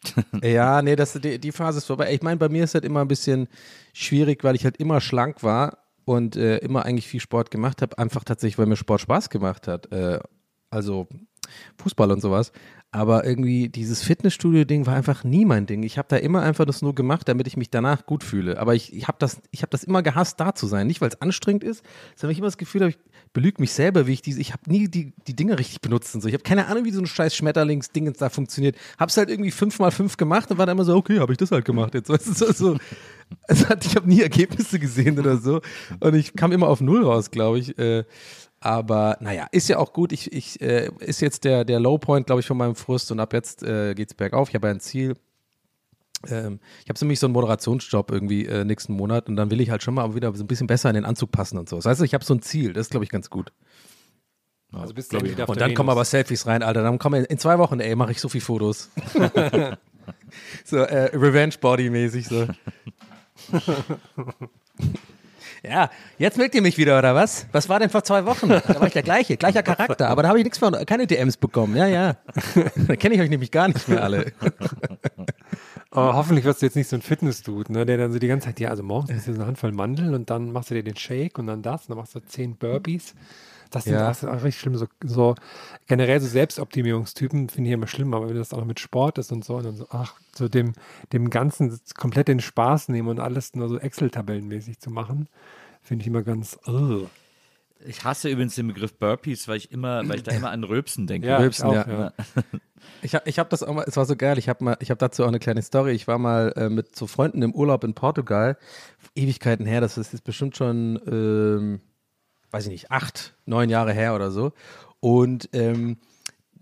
Ja, 0.43 0.81
nee, 0.81 0.95
das, 0.95 1.13
die, 1.13 1.39
die 1.39 1.51
Phase 1.51 1.79
ist 1.79 1.85
vorbei. 1.85 2.13
Ich 2.13 2.21
meine, 2.21 2.37
bei 2.37 2.49
mir 2.49 2.63
ist 2.63 2.73
halt 2.73 2.85
immer 2.85 3.01
ein 3.01 3.07
bisschen 3.07 3.47
schwierig, 3.93 4.43
weil 4.43 4.55
ich 4.55 4.65
halt 4.65 4.77
immer 4.77 5.01
schlank 5.01 5.43
war 5.43 5.77
und 6.05 6.35
äh, 6.35 6.57
immer 6.57 6.85
eigentlich 6.85 7.07
viel 7.07 7.19
Sport 7.19 7.51
gemacht 7.51 7.81
habe. 7.81 7.97
Einfach 7.97 8.23
tatsächlich, 8.23 8.57
weil 8.57 8.65
mir 8.65 8.75
Sport 8.75 9.01
Spaß 9.01 9.29
gemacht 9.29 9.67
hat. 9.67 9.91
Äh, 9.91 10.19
also 10.69 11.07
Fußball 11.77 12.11
und 12.11 12.21
sowas. 12.21 12.51
Aber 12.95 13.25
irgendwie 13.25 13.69
dieses 13.69 14.03
Fitnessstudio-Ding 14.03 14.85
war 14.85 14.93
einfach 14.93 15.23
nie 15.23 15.45
mein 15.45 15.65
Ding. 15.65 15.81
Ich 15.81 15.97
habe 15.97 16.07
da 16.09 16.17
immer 16.17 16.43
einfach 16.43 16.65
das 16.65 16.83
nur 16.83 16.93
gemacht, 16.93 17.27
damit 17.27 17.47
ich 17.47 17.57
mich 17.57 17.71
danach 17.71 18.05
gut 18.05 18.23
fühle. 18.23 18.59
Aber 18.59 18.75
ich, 18.75 18.93
ich 18.93 19.07
habe 19.07 19.17
das, 19.19 19.41
hab 19.55 19.71
das 19.71 19.83
immer 19.83 20.03
gehasst, 20.03 20.39
da 20.39 20.53
zu 20.53 20.67
sein. 20.67 20.85
Nicht, 20.85 21.01
weil 21.01 21.09
es 21.09 21.19
anstrengend 21.19 21.63
ist, 21.63 21.83
sondern 22.15 22.33
ich 22.33 22.37
immer 22.37 22.47
das 22.47 22.59
Gefühl 22.59 22.81
habe, 22.81 22.91
ich 22.91 22.97
belüge 23.33 23.59
mich 23.59 23.73
selber, 23.73 24.05
wie 24.05 24.13
ich 24.13 24.21
diese, 24.21 24.39
ich 24.39 24.53
habe 24.53 24.69
nie 24.69 24.87
die, 24.87 25.11
die 25.25 25.35
Dinge 25.35 25.57
richtig 25.57 25.81
benutzt 25.81 26.13
und 26.13 26.21
so. 26.21 26.27
Ich 26.27 26.35
habe 26.35 26.43
keine 26.43 26.67
Ahnung, 26.67 26.85
wie 26.85 26.91
so 26.91 26.99
ein 26.99 27.07
scheiß 27.07 27.35
Schmetterlingsding 27.35 28.13
da 28.13 28.29
funktioniert. 28.29 28.75
Hab's 28.99 29.17
halt 29.17 29.31
irgendwie 29.31 29.49
fünf 29.49 29.79
mal 29.79 29.89
fünf 29.89 30.15
gemacht 30.15 30.51
und 30.51 30.59
war 30.59 30.67
dann 30.67 30.77
immer 30.77 30.85
so, 30.85 30.95
okay, 30.95 31.19
habe 31.19 31.31
ich 31.31 31.39
das 31.39 31.49
halt 31.49 31.65
gemacht 31.65 31.95
jetzt. 31.95 32.09
Weißt 32.09 32.27
du, 32.27 32.33
so, 32.33 32.51
so. 32.51 32.77
Hat, 33.69 33.83
ich 33.87 33.95
habe 33.95 34.07
nie 34.07 34.21
Ergebnisse 34.21 34.77
gesehen 34.77 35.17
oder 35.17 35.37
so. 35.37 35.61
Und 35.99 36.13
ich 36.13 36.35
kam 36.35 36.51
immer 36.51 36.67
auf 36.67 36.79
Null 36.79 37.03
raus, 37.03 37.31
glaube 37.31 37.57
ich. 37.57 37.75
Äh, 37.79 38.03
aber 38.63 39.17
naja, 39.19 39.47
ist 39.51 39.67
ja 39.67 39.77
auch 39.77 39.91
gut. 39.91 40.13
Ich, 40.13 40.31
ich 40.31 40.61
äh, 40.61 40.89
ist 40.99 41.19
jetzt 41.19 41.43
der, 41.43 41.65
der 41.65 41.81
Lowpoint, 41.81 42.27
glaube 42.27 42.39
ich, 42.39 42.47
von 42.47 42.55
meinem 42.55 42.75
Frust 42.75 43.11
und 43.11 43.19
ab 43.19 43.33
jetzt 43.33 43.61
äh, 43.61 43.93
geht's 43.93 44.13
bergauf. 44.13 44.47
Ich 44.47 44.55
habe 44.55 44.67
ja 44.67 44.73
ein 44.73 44.79
Ziel. 44.79 45.15
Ähm, 46.29 46.61
ich 46.81 46.87
habe 46.87 46.97
nämlich 47.01 47.19
so 47.19 47.27
einen 47.27 47.33
Moderationsjob 47.33 48.09
irgendwie 48.09 48.45
äh, 48.45 48.63
nächsten 48.63 48.93
Monat 48.93 49.27
und 49.27 49.35
dann 49.35 49.51
will 49.51 49.59
ich 49.59 49.69
halt 49.69 49.83
schon 49.83 49.95
mal 49.95 50.15
wieder 50.15 50.33
so 50.33 50.45
ein 50.45 50.47
bisschen 50.47 50.67
besser 50.67 50.87
in 50.89 50.95
den 50.95 51.03
Anzug 51.03 51.31
passen 51.31 51.57
und 51.57 51.67
so. 51.67 51.75
Das 51.75 51.85
heißt, 51.85 52.01
ich 52.03 52.13
habe 52.13 52.23
so 52.23 52.33
ein 52.33 52.41
Ziel. 52.41 52.71
Das 52.71 52.87
ist, 52.87 52.91
glaube 52.91 53.03
ich, 53.03 53.09
ganz 53.09 53.29
gut. 53.29 53.51
Also 54.71 54.93
bist 54.93 55.11
du 55.11 55.17
endlich 55.17 55.35
wieder 55.35 55.49
Und 55.49 55.59
dann 55.59 55.73
kommen 55.73 55.89
aber 55.89 56.05
Selfies 56.05 56.47
rein, 56.47 56.63
Alter. 56.63 56.83
Dann 56.83 56.99
kommen 56.99 57.25
in 57.25 57.37
zwei 57.39 57.59
Wochen, 57.59 57.81
ey, 57.81 57.97
mache 57.97 58.13
ich 58.13 58.21
so 58.21 58.29
viel 58.29 58.39
Fotos. 58.39 58.89
so 60.63 60.77
äh, 60.77 61.15
Revenge 61.17 61.55
Body 61.59 61.89
mäßig 61.89 62.29
so. 62.29 62.47
ja, 65.65 65.89
jetzt 66.17 66.37
mögt 66.37 66.55
ihr 66.55 66.61
mich 66.61 66.77
wieder 66.77 66.99
oder 66.99 67.15
was? 67.15 67.47
Was 67.53 67.69
war 67.69 67.79
denn 67.79 67.89
vor 67.89 68.03
zwei 68.03 68.25
Wochen? 68.25 68.49
Da 68.49 68.61
war 68.79 68.87
ich 68.87 68.93
der 68.93 69.03
gleiche, 69.03 69.37
gleicher 69.37 69.63
Charakter, 69.63 70.09
aber 70.09 70.23
da 70.23 70.29
habe 70.29 70.37
ich 70.39 70.43
nichts 70.43 70.59
von, 70.59 70.73
keine 70.85 71.07
DMs 71.07 71.37
bekommen. 71.37 71.77
Ja, 71.77 71.87
ja. 71.87 72.17
da 72.87 72.95
kenne 72.97 73.15
ich 73.15 73.21
euch 73.21 73.29
nämlich 73.29 73.49
gar 73.49 73.69
nicht 73.69 73.87
mehr 73.87 74.03
alle. 74.03 74.33
Aber 75.89 76.13
hoffentlich 76.15 76.43
wirst 76.43 76.61
du 76.61 76.65
jetzt 76.65 76.75
nicht 76.75 76.89
so 76.89 76.97
ein 76.97 77.01
Fitness-Dude, 77.01 77.71
ne, 77.71 77.85
der 77.85 77.97
dann 77.97 78.11
so 78.11 78.19
die 78.19 78.27
ganze 78.27 78.47
Zeit, 78.47 78.59
ja, 78.59 78.69
also 78.69 78.83
morgens 78.83 79.11
isst 79.11 79.27
du 79.27 79.33
so 79.33 79.39
eine 79.39 79.47
Handvoll 79.47 79.71
Mandeln 79.71 80.13
und 80.13 80.29
dann 80.29 80.51
machst 80.51 80.69
du 80.69 80.75
dir 80.75 80.83
den 80.83 80.97
Shake 80.97 81.39
und 81.39 81.47
dann 81.47 81.61
das 81.61 81.83
und 81.83 81.91
dann 81.91 81.97
machst 81.97 82.13
du 82.15 82.19
zehn 82.19 82.57
Burpees. 82.57 83.15
Das 83.75 83.85
sind 83.85 83.93
Ja. 83.93 84.09
auch, 84.11 84.23
auch 84.23 84.43
richtig 84.43 84.59
schlimm. 84.59 84.75
So, 84.75 84.87
so 85.03 85.35
generell 85.87 86.19
so 86.19 86.27
Selbstoptimierungstypen 86.27 87.49
finde 87.49 87.69
ich 87.69 87.73
immer 87.73 87.87
schlimm, 87.87 88.13
aber 88.13 88.29
wenn 88.29 88.35
das 88.35 88.53
auch 88.53 88.65
mit 88.65 88.79
Sport 88.79 89.17
ist 89.17 89.31
und 89.31 89.43
so, 89.43 89.55
und 89.55 89.65
dann 89.65 89.75
so, 89.75 89.87
ach, 89.89 90.15
so 90.35 90.47
dem, 90.47 90.73
dem 91.11 91.29
Ganzen 91.29 91.79
komplett 91.97 92.27
den 92.27 92.39
Spaß 92.39 92.89
nehmen 92.89 93.07
und 93.09 93.19
alles 93.19 93.53
nur 93.55 93.69
so 93.69 93.77
Excel-Tabellenmäßig 93.77 94.79
zu 94.79 94.89
machen, 94.89 95.27
finde 95.81 96.01
ich 96.03 96.07
immer 96.07 96.23
ganz. 96.23 96.57
ugh. 96.67 97.07
Ich 97.85 98.05
hasse 98.05 98.29
übrigens 98.29 98.55
den 98.55 98.67
Begriff 98.67 98.93
Burpees, 98.97 99.49
weil 99.49 99.57
ich 99.57 99.71
immer, 99.71 100.07
weil 100.07 100.15
ich 100.15 100.23
da 100.23 100.31
immer 100.31 100.51
an 100.51 100.63
Röpsen 100.63 101.05
denke. 101.05 101.27
Ja, 101.27 101.37
Rülpsen, 101.37 101.67
ich 101.67 101.75
ja. 101.75 101.83
auch, 101.83 101.87
ja. 101.87 102.13
Ich 103.01 103.15
habe 103.15 103.29
ich 103.29 103.39
hab 103.39 103.49
das 103.49 103.63
auch 103.63 103.73
mal, 103.73 103.85
es 103.87 103.95
war 103.97 104.05
so 104.05 104.15
geil, 104.15 104.37
ich 104.37 104.49
habe 104.49 104.63
mal, 104.63 104.77
ich 104.79 104.89
habe 104.89 104.97
dazu 104.97 105.23
auch 105.23 105.27
eine 105.29 105.39
kleine 105.39 105.61
Story. 105.61 105.91
Ich 105.91 106.07
war 106.07 106.17
mal 106.17 106.53
äh, 106.55 106.69
mit 106.69 106.95
so 106.95 107.07
Freunden 107.07 107.41
im 107.41 107.53
Urlaub 107.53 107.83
in 107.83 107.93
Portugal, 107.93 108.57
Ewigkeiten 109.15 109.65
her, 109.65 109.81
das 109.81 109.97
ist 109.97 110.11
jetzt 110.13 110.23
bestimmt 110.23 110.55
schon, 110.57 110.99
ähm, 111.07 111.81
weiß 112.53 112.65
ich 112.65 112.71
nicht, 112.71 112.91
acht, 112.91 113.33
neun 113.45 113.69
Jahre 113.69 113.93
her 113.93 114.15
oder 114.15 114.31
so. 114.31 114.53
Und 114.99 115.49
ähm, 115.53 115.97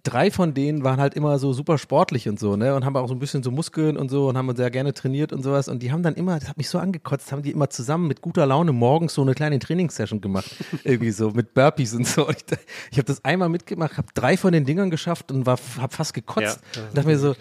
drei 0.04 0.32
von 0.32 0.54
denen 0.54 0.84
waren 0.84 1.00
halt 1.00 1.14
immer 1.14 1.38
so 1.40 1.54
super 1.54 1.78
sportlich 1.78 2.28
und 2.28 2.40
so, 2.40 2.56
ne? 2.56 2.76
Und 2.76 2.86
haben 2.86 2.96
auch 2.96 3.08
so 3.08 3.14
ein 3.14 3.20
bisschen 3.20 3.44
so 3.44 3.52
Muskeln 3.52 3.98
und 3.98 4.10
so 4.10 4.28
und 4.28 4.38
haben 4.38 4.56
sehr 4.56 4.72
gerne 4.72 4.94
trainiert 4.94 5.34
und 5.34 5.44
sowas. 5.44 5.68
Und 5.68 5.84
die 5.84 5.92
haben 5.92 6.04
dann 6.04 6.16
immer, 6.16 6.40
das 6.40 6.50
hat 6.50 6.58
mich 6.58 6.70
so 6.70 6.80
angekotzt, 6.80 7.32
haben 7.32 7.44
die 7.44 7.52
immer 7.52 7.70
zusammen 7.70 8.08
mit 8.08 8.22
guter 8.22 8.46
Laune 8.46 8.72
morgens 8.72 9.14
so 9.14 9.22
eine 9.22 9.34
kleine 9.34 9.60
Trainingssession 9.60 10.22
gemacht. 10.22 10.56
Irgendwie 10.84 11.12
so 11.12 11.32
mit 11.32 11.54
Burpees 11.54 11.94
und 11.94 12.08
so. 12.08 12.28
Und 12.28 12.36
ich 12.38 12.58
ich 12.92 12.98
habe 12.98 13.06
das 13.06 13.24
einmal 13.24 13.50
mitgemacht, 13.50 13.98
habe 13.98 14.08
drei 14.14 14.38
von 14.38 14.52
den 14.52 14.66
Dingern 14.66 14.90
geschafft 14.90 15.32
und 15.32 15.46
war, 15.46 15.58
habe 15.80 15.94
fast 15.94 16.14
gekotzt. 16.14 16.60
Ja, 16.76 16.82
und 16.84 16.98
dachte 16.98 17.08
mir 17.08 17.20
so, 17.20 17.36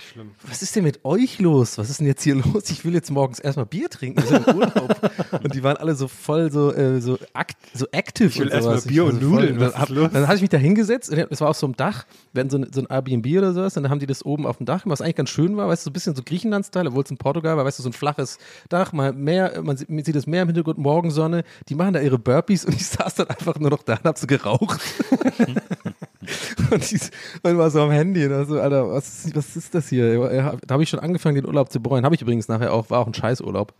was 0.46 0.62
ist 0.62 0.76
denn 0.76 0.84
mit 0.84 1.04
euch 1.04 1.38
los? 1.38 1.78
Was 1.78 1.90
ist 1.90 2.00
denn 2.00 2.06
jetzt 2.06 2.22
hier 2.22 2.34
los? 2.36 2.70
Ich 2.70 2.84
will 2.84 2.94
jetzt 2.94 3.10
morgens 3.10 3.38
erstmal 3.40 3.66
Bier 3.66 3.88
trinken, 3.88 4.22
im 4.22 4.54
Urlaub. 4.56 5.12
und 5.42 5.54
die 5.54 5.62
waren 5.62 5.76
alle 5.76 5.94
so 5.94 6.08
voll 6.08 6.50
so, 6.52 6.72
äh, 6.74 7.00
so, 7.00 7.18
akt, 7.32 7.56
so 7.74 7.86
active 7.92 8.28
ich 8.28 8.38
will 8.38 8.50
erstmal. 8.50 8.80
Bier 8.82 9.04
und 9.04 9.22
Nudeln, 9.22 9.58
voll- 9.58 9.66
was 9.66 9.74
ist 9.74 9.78
hab, 9.78 9.88
los? 9.88 10.10
Dann 10.12 10.26
habe 10.26 10.36
ich 10.36 10.40
mich 10.42 10.50
da 10.50 10.58
hingesetzt, 10.58 11.10
und 11.10 11.18
es 11.30 11.40
war 11.40 11.48
auf 11.50 11.56
so 11.56 11.66
einem 11.66 11.76
Dach, 11.76 12.04
wir 12.32 12.49
hatten 12.50 12.64
so, 12.64 12.68
ein- 12.68 12.72
so 12.72 12.80
ein 12.80 12.86
Airbnb 12.90 13.26
oder 13.38 13.52
sowas, 13.52 13.76
und 13.76 13.82
dann 13.84 13.90
haben 13.90 13.98
die 14.00 14.06
das 14.06 14.24
oben 14.24 14.46
auf 14.46 14.56
dem 14.58 14.66
Dach, 14.66 14.82
was 14.86 15.00
eigentlich 15.00 15.16
ganz 15.16 15.30
schön 15.30 15.56
war, 15.56 15.68
weißt 15.68 15.82
du, 15.82 15.84
so 15.84 15.90
ein 15.90 15.92
bisschen 15.92 16.14
so 16.16 16.22
Griechenland-Style, 16.24 16.88
obwohl 16.88 17.04
es 17.04 17.10
in 17.10 17.16
Portugal 17.18 17.56
war, 17.56 17.64
weißt 17.64 17.78
du, 17.78 17.82
so 17.82 17.88
ein 17.88 17.92
flaches 17.92 18.38
Dach, 18.68 18.92
mal 18.92 19.12
Meer, 19.12 19.60
man 19.62 19.76
sieht, 19.76 20.14
das 20.14 20.26
Meer 20.26 20.42
im 20.42 20.48
Hintergrund, 20.48 20.78
Morgensonne, 20.78 21.44
die 21.68 21.74
machen 21.74 21.92
da 21.94 22.00
ihre 22.00 22.18
Burpees 22.18 22.64
und 22.64 22.74
ich 22.74 22.86
saß 22.88 23.14
dann 23.14 23.28
einfach 23.28 23.58
nur 23.58 23.70
noch 23.70 23.82
da 23.82 23.94
und 23.94 24.04
hab 24.04 24.18
so 24.18 24.26
geraucht. 24.26 24.80
und, 26.70 26.92
ich, 26.92 27.00
und 27.42 27.58
war 27.58 27.70
so 27.70 27.80
am 27.82 27.90
Handy 27.90 28.26
und 28.26 28.46
so, 28.46 28.60
Alter, 28.60 28.90
was, 28.90 29.24
ist- 29.26 29.36
was 29.36 29.56
ist 29.56 29.74
das 29.74 29.88
hier? 29.88 30.14
Ja, 30.32 30.56
Da 30.66 30.72
habe 30.74 30.82
ich 30.82 30.88
schon 30.88 31.00
angefangen, 31.00 31.36
den 31.36 31.46
Urlaub 31.46 31.70
zu 31.70 31.80
bereuen. 31.80 32.04
Habe 32.04 32.14
ich 32.14 32.22
übrigens 32.22 32.48
nachher 32.48 32.72
auch, 32.72 32.90
war 32.90 33.00
auch 33.00 33.06
ein 33.06 33.14
Scheißurlaub. 33.14 33.72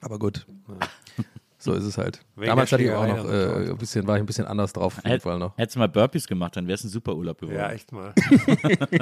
Aber 0.00 0.18
gut. 0.18 0.46
So 1.64 1.72
ist 1.72 1.84
es 1.84 1.96
halt. 1.96 2.20
Wegen 2.36 2.48
Damals 2.48 2.70
hatte 2.72 2.82
ich 2.82 2.90
auch 2.90 3.06
noch 3.06 3.24
äh, 3.24 3.70
ein 3.70 3.78
bisschen, 3.78 4.06
war 4.06 4.16
ich 4.16 4.22
ein 4.22 4.26
bisschen 4.26 4.44
anders 4.44 4.74
drauf 4.74 4.98
auf 4.98 5.04
jeden 5.04 5.20
Fall 5.20 5.38
noch. 5.38 5.56
Hättest 5.56 5.76
du 5.76 5.78
mal 5.78 5.88
Burpees 5.88 6.26
gemacht, 6.26 6.54
dann 6.56 6.66
wäre 6.66 6.74
es 6.74 6.84
ein 6.84 6.90
super 6.90 7.14
Urlaub 7.14 7.40
geworden. 7.40 7.56
Ja, 7.56 7.70
echt 7.70 7.90
mal. 7.90 8.12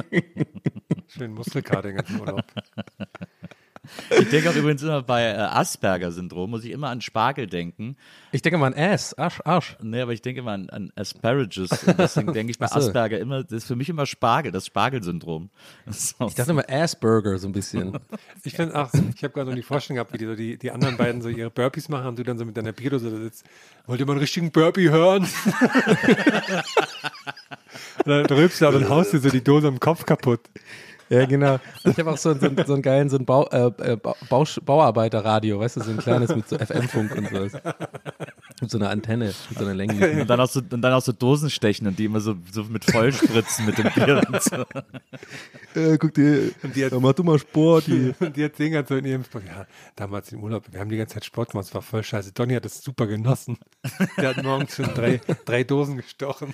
Schön 1.09 1.33
Muskelkater 1.33 1.89
den 1.89 1.97
ganzen 1.97 2.21
Urlaub. 2.21 2.45
Ich 4.11 4.29
denke 4.31 4.51
auch 4.51 4.55
übrigens 4.55 4.83
immer 4.83 5.03
bei 5.03 5.25
äh, 5.25 5.37
Asperger-Syndrom, 5.37 6.51
muss 6.51 6.65
ich 6.65 6.71
immer 6.71 6.89
an 6.89 7.01
Spargel 7.01 7.47
denken. 7.47 7.97
Ich 8.31 8.43
denke 8.43 8.59
mal 8.59 8.73
an 8.73 8.75
Ass, 8.75 9.15
Arsch, 9.15 9.41
Arsch. 9.45 9.77
Nee, 9.81 10.01
aber 10.01 10.13
ich 10.13 10.23
denke 10.23 10.41
immer 10.41 10.53
an, 10.53 10.71
an 10.71 10.93
Asparagus. 10.97 11.71
Und 11.87 11.99
deswegen 11.99 12.33
denke 12.33 12.51
ich 12.51 12.59
bei 12.59 12.67
so. 12.67 12.77
Asperger 12.77 13.19
immer, 13.19 13.43
das 13.43 13.53
ist 13.53 13.67
für 13.67 13.77
mich 13.77 13.89
immer 13.89 14.07
Spargel, 14.07 14.53
das 14.53 14.67
Spargel-Syndrom. 14.67 15.51
So. 15.93 16.27
Ich 16.27 16.35
dachte 16.35 16.53
immer 16.53 16.65
Assburger 16.69 17.39
so 17.39 17.49
ein 17.49 17.53
bisschen. 17.53 17.99
Ich 18.45 18.55
finde 18.55 18.75
auch, 18.75 18.91
ich 18.93 19.23
habe 19.23 19.33
gerade 19.33 19.51
noch 19.51 19.57
die 19.57 19.63
Vorstellung 19.63 19.97
gehabt, 19.97 20.13
wie 20.13 20.19
die, 20.19 20.27
so 20.27 20.35
die, 20.35 20.59
die 20.59 20.71
anderen 20.71 20.97
beiden 20.97 21.23
so 21.23 21.29
ihre 21.29 21.51
Burpees 21.51 21.89
machen 21.89 22.09
und 22.09 22.19
du 22.19 22.25
dann 22.25 22.39
so 22.39 22.45
mit 22.45 22.57
deiner 22.57 22.73
Bierdose 22.73 23.11
da 23.11 23.19
sitzt. 23.19 23.45
Wollt 23.87 24.01
ihr 24.01 24.07
mal 24.07 24.13
einen 24.13 24.21
richtigen 24.21 24.51
Burpee 24.51 24.91
hören? 24.91 25.29
und 28.05 28.07
dann 28.07 28.27
rülpst 28.27 28.61
du 28.61 28.67
auch 28.67 28.75
und 28.75 28.89
haust 28.89 29.13
dir 29.13 29.21
so 29.21 29.29
die 29.29 29.45
Dose 29.45 29.69
am 29.69 29.79
Kopf 29.79 30.05
kaputt. 30.05 30.41
Ja, 31.13 31.27
genau. 31.27 31.59
Ich 31.85 31.99
habe 31.99 32.11
auch 32.11 32.17
so, 32.17 32.33
so, 32.35 32.49
so 32.67 32.75
einen 32.75 32.83
geilen 32.83 33.09
so 33.11 33.19
ein 33.19 33.25
Bau, 33.25 33.47
äh, 33.51 33.71
äh, 33.93 33.97
Bau, 33.97 34.45
Bauarbeiterradio, 34.65 35.61
weißt 35.61 35.77
du, 35.77 35.81
so 35.83 35.91
ein 35.91 35.99
kleines 35.99 36.35
mit 36.35 36.49
so 36.49 36.57
FM-Funk 36.57 37.15
und 37.17 37.29
sowas. 37.29 37.53
Mit 38.63 38.71
so 38.71 38.79
einer 38.79 38.89
Antenne, 38.91 39.27
mit 39.51 39.59
so 39.59 39.65
einer 39.65 39.75
länglichen. 39.75 40.21
Und 40.23 40.31
dann 40.31 40.41
auch 40.41 40.49
so, 40.49 40.61
und 40.61 40.81
dann 40.81 40.93
auch 40.95 41.03
so 41.03 41.13
Dosen 41.13 41.51
stechen 41.51 41.87
und 41.87 41.99
die 41.99 42.05
immer 42.07 42.21
so, 42.21 42.37
so 42.53 42.65
mit 42.65 42.85
Vollspritzen 42.85 43.67
mit 43.67 43.77
dem 43.77 43.91
Bier 43.93 44.23
und 44.27 44.43
so. 44.43 44.65
Äh, 45.75 45.97
guck 45.97 46.13
dir, 46.13 46.51
Und 46.63 46.77
die 46.77 46.85
hat- 46.85 46.93
ja, 46.93 47.01
mach 47.01 47.13
du 47.15 47.23
mal 47.25 47.39
Sport. 47.39 47.87
Die. 47.87 48.13
Und 48.21 48.37
die 48.37 48.43
erzählen 48.43 48.75
halt 48.75 48.89
so 48.89 48.97
in 48.97 49.07
ihrem 49.07 49.25
Sport, 49.25 49.45
ja, 49.47 49.67
damals 49.97 50.31
im 50.31 50.43
Urlaub, 50.43 50.65
wir 50.71 50.79
haben 50.79 50.91
die 50.91 50.99
ganze 50.99 51.15
Zeit 51.15 51.25
Sport 51.25 51.51
gemacht, 51.53 51.67
es 51.67 51.75
war 51.75 51.81
voll 51.81 52.03
scheiße. 52.05 52.33
Donny 52.33 52.53
hat 52.55 52.67
es 52.67 52.83
super 52.83 53.07
genossen. 53.07 53.57
Der 54.19 54.31
hat 54.37 54.43
morgens 54.45 54.77
schon 54.77 54.85
drei, 54.95 55.21
drei 55.47 55.65
Dosen 55.65 55.97
gestochen. 55.97 56.53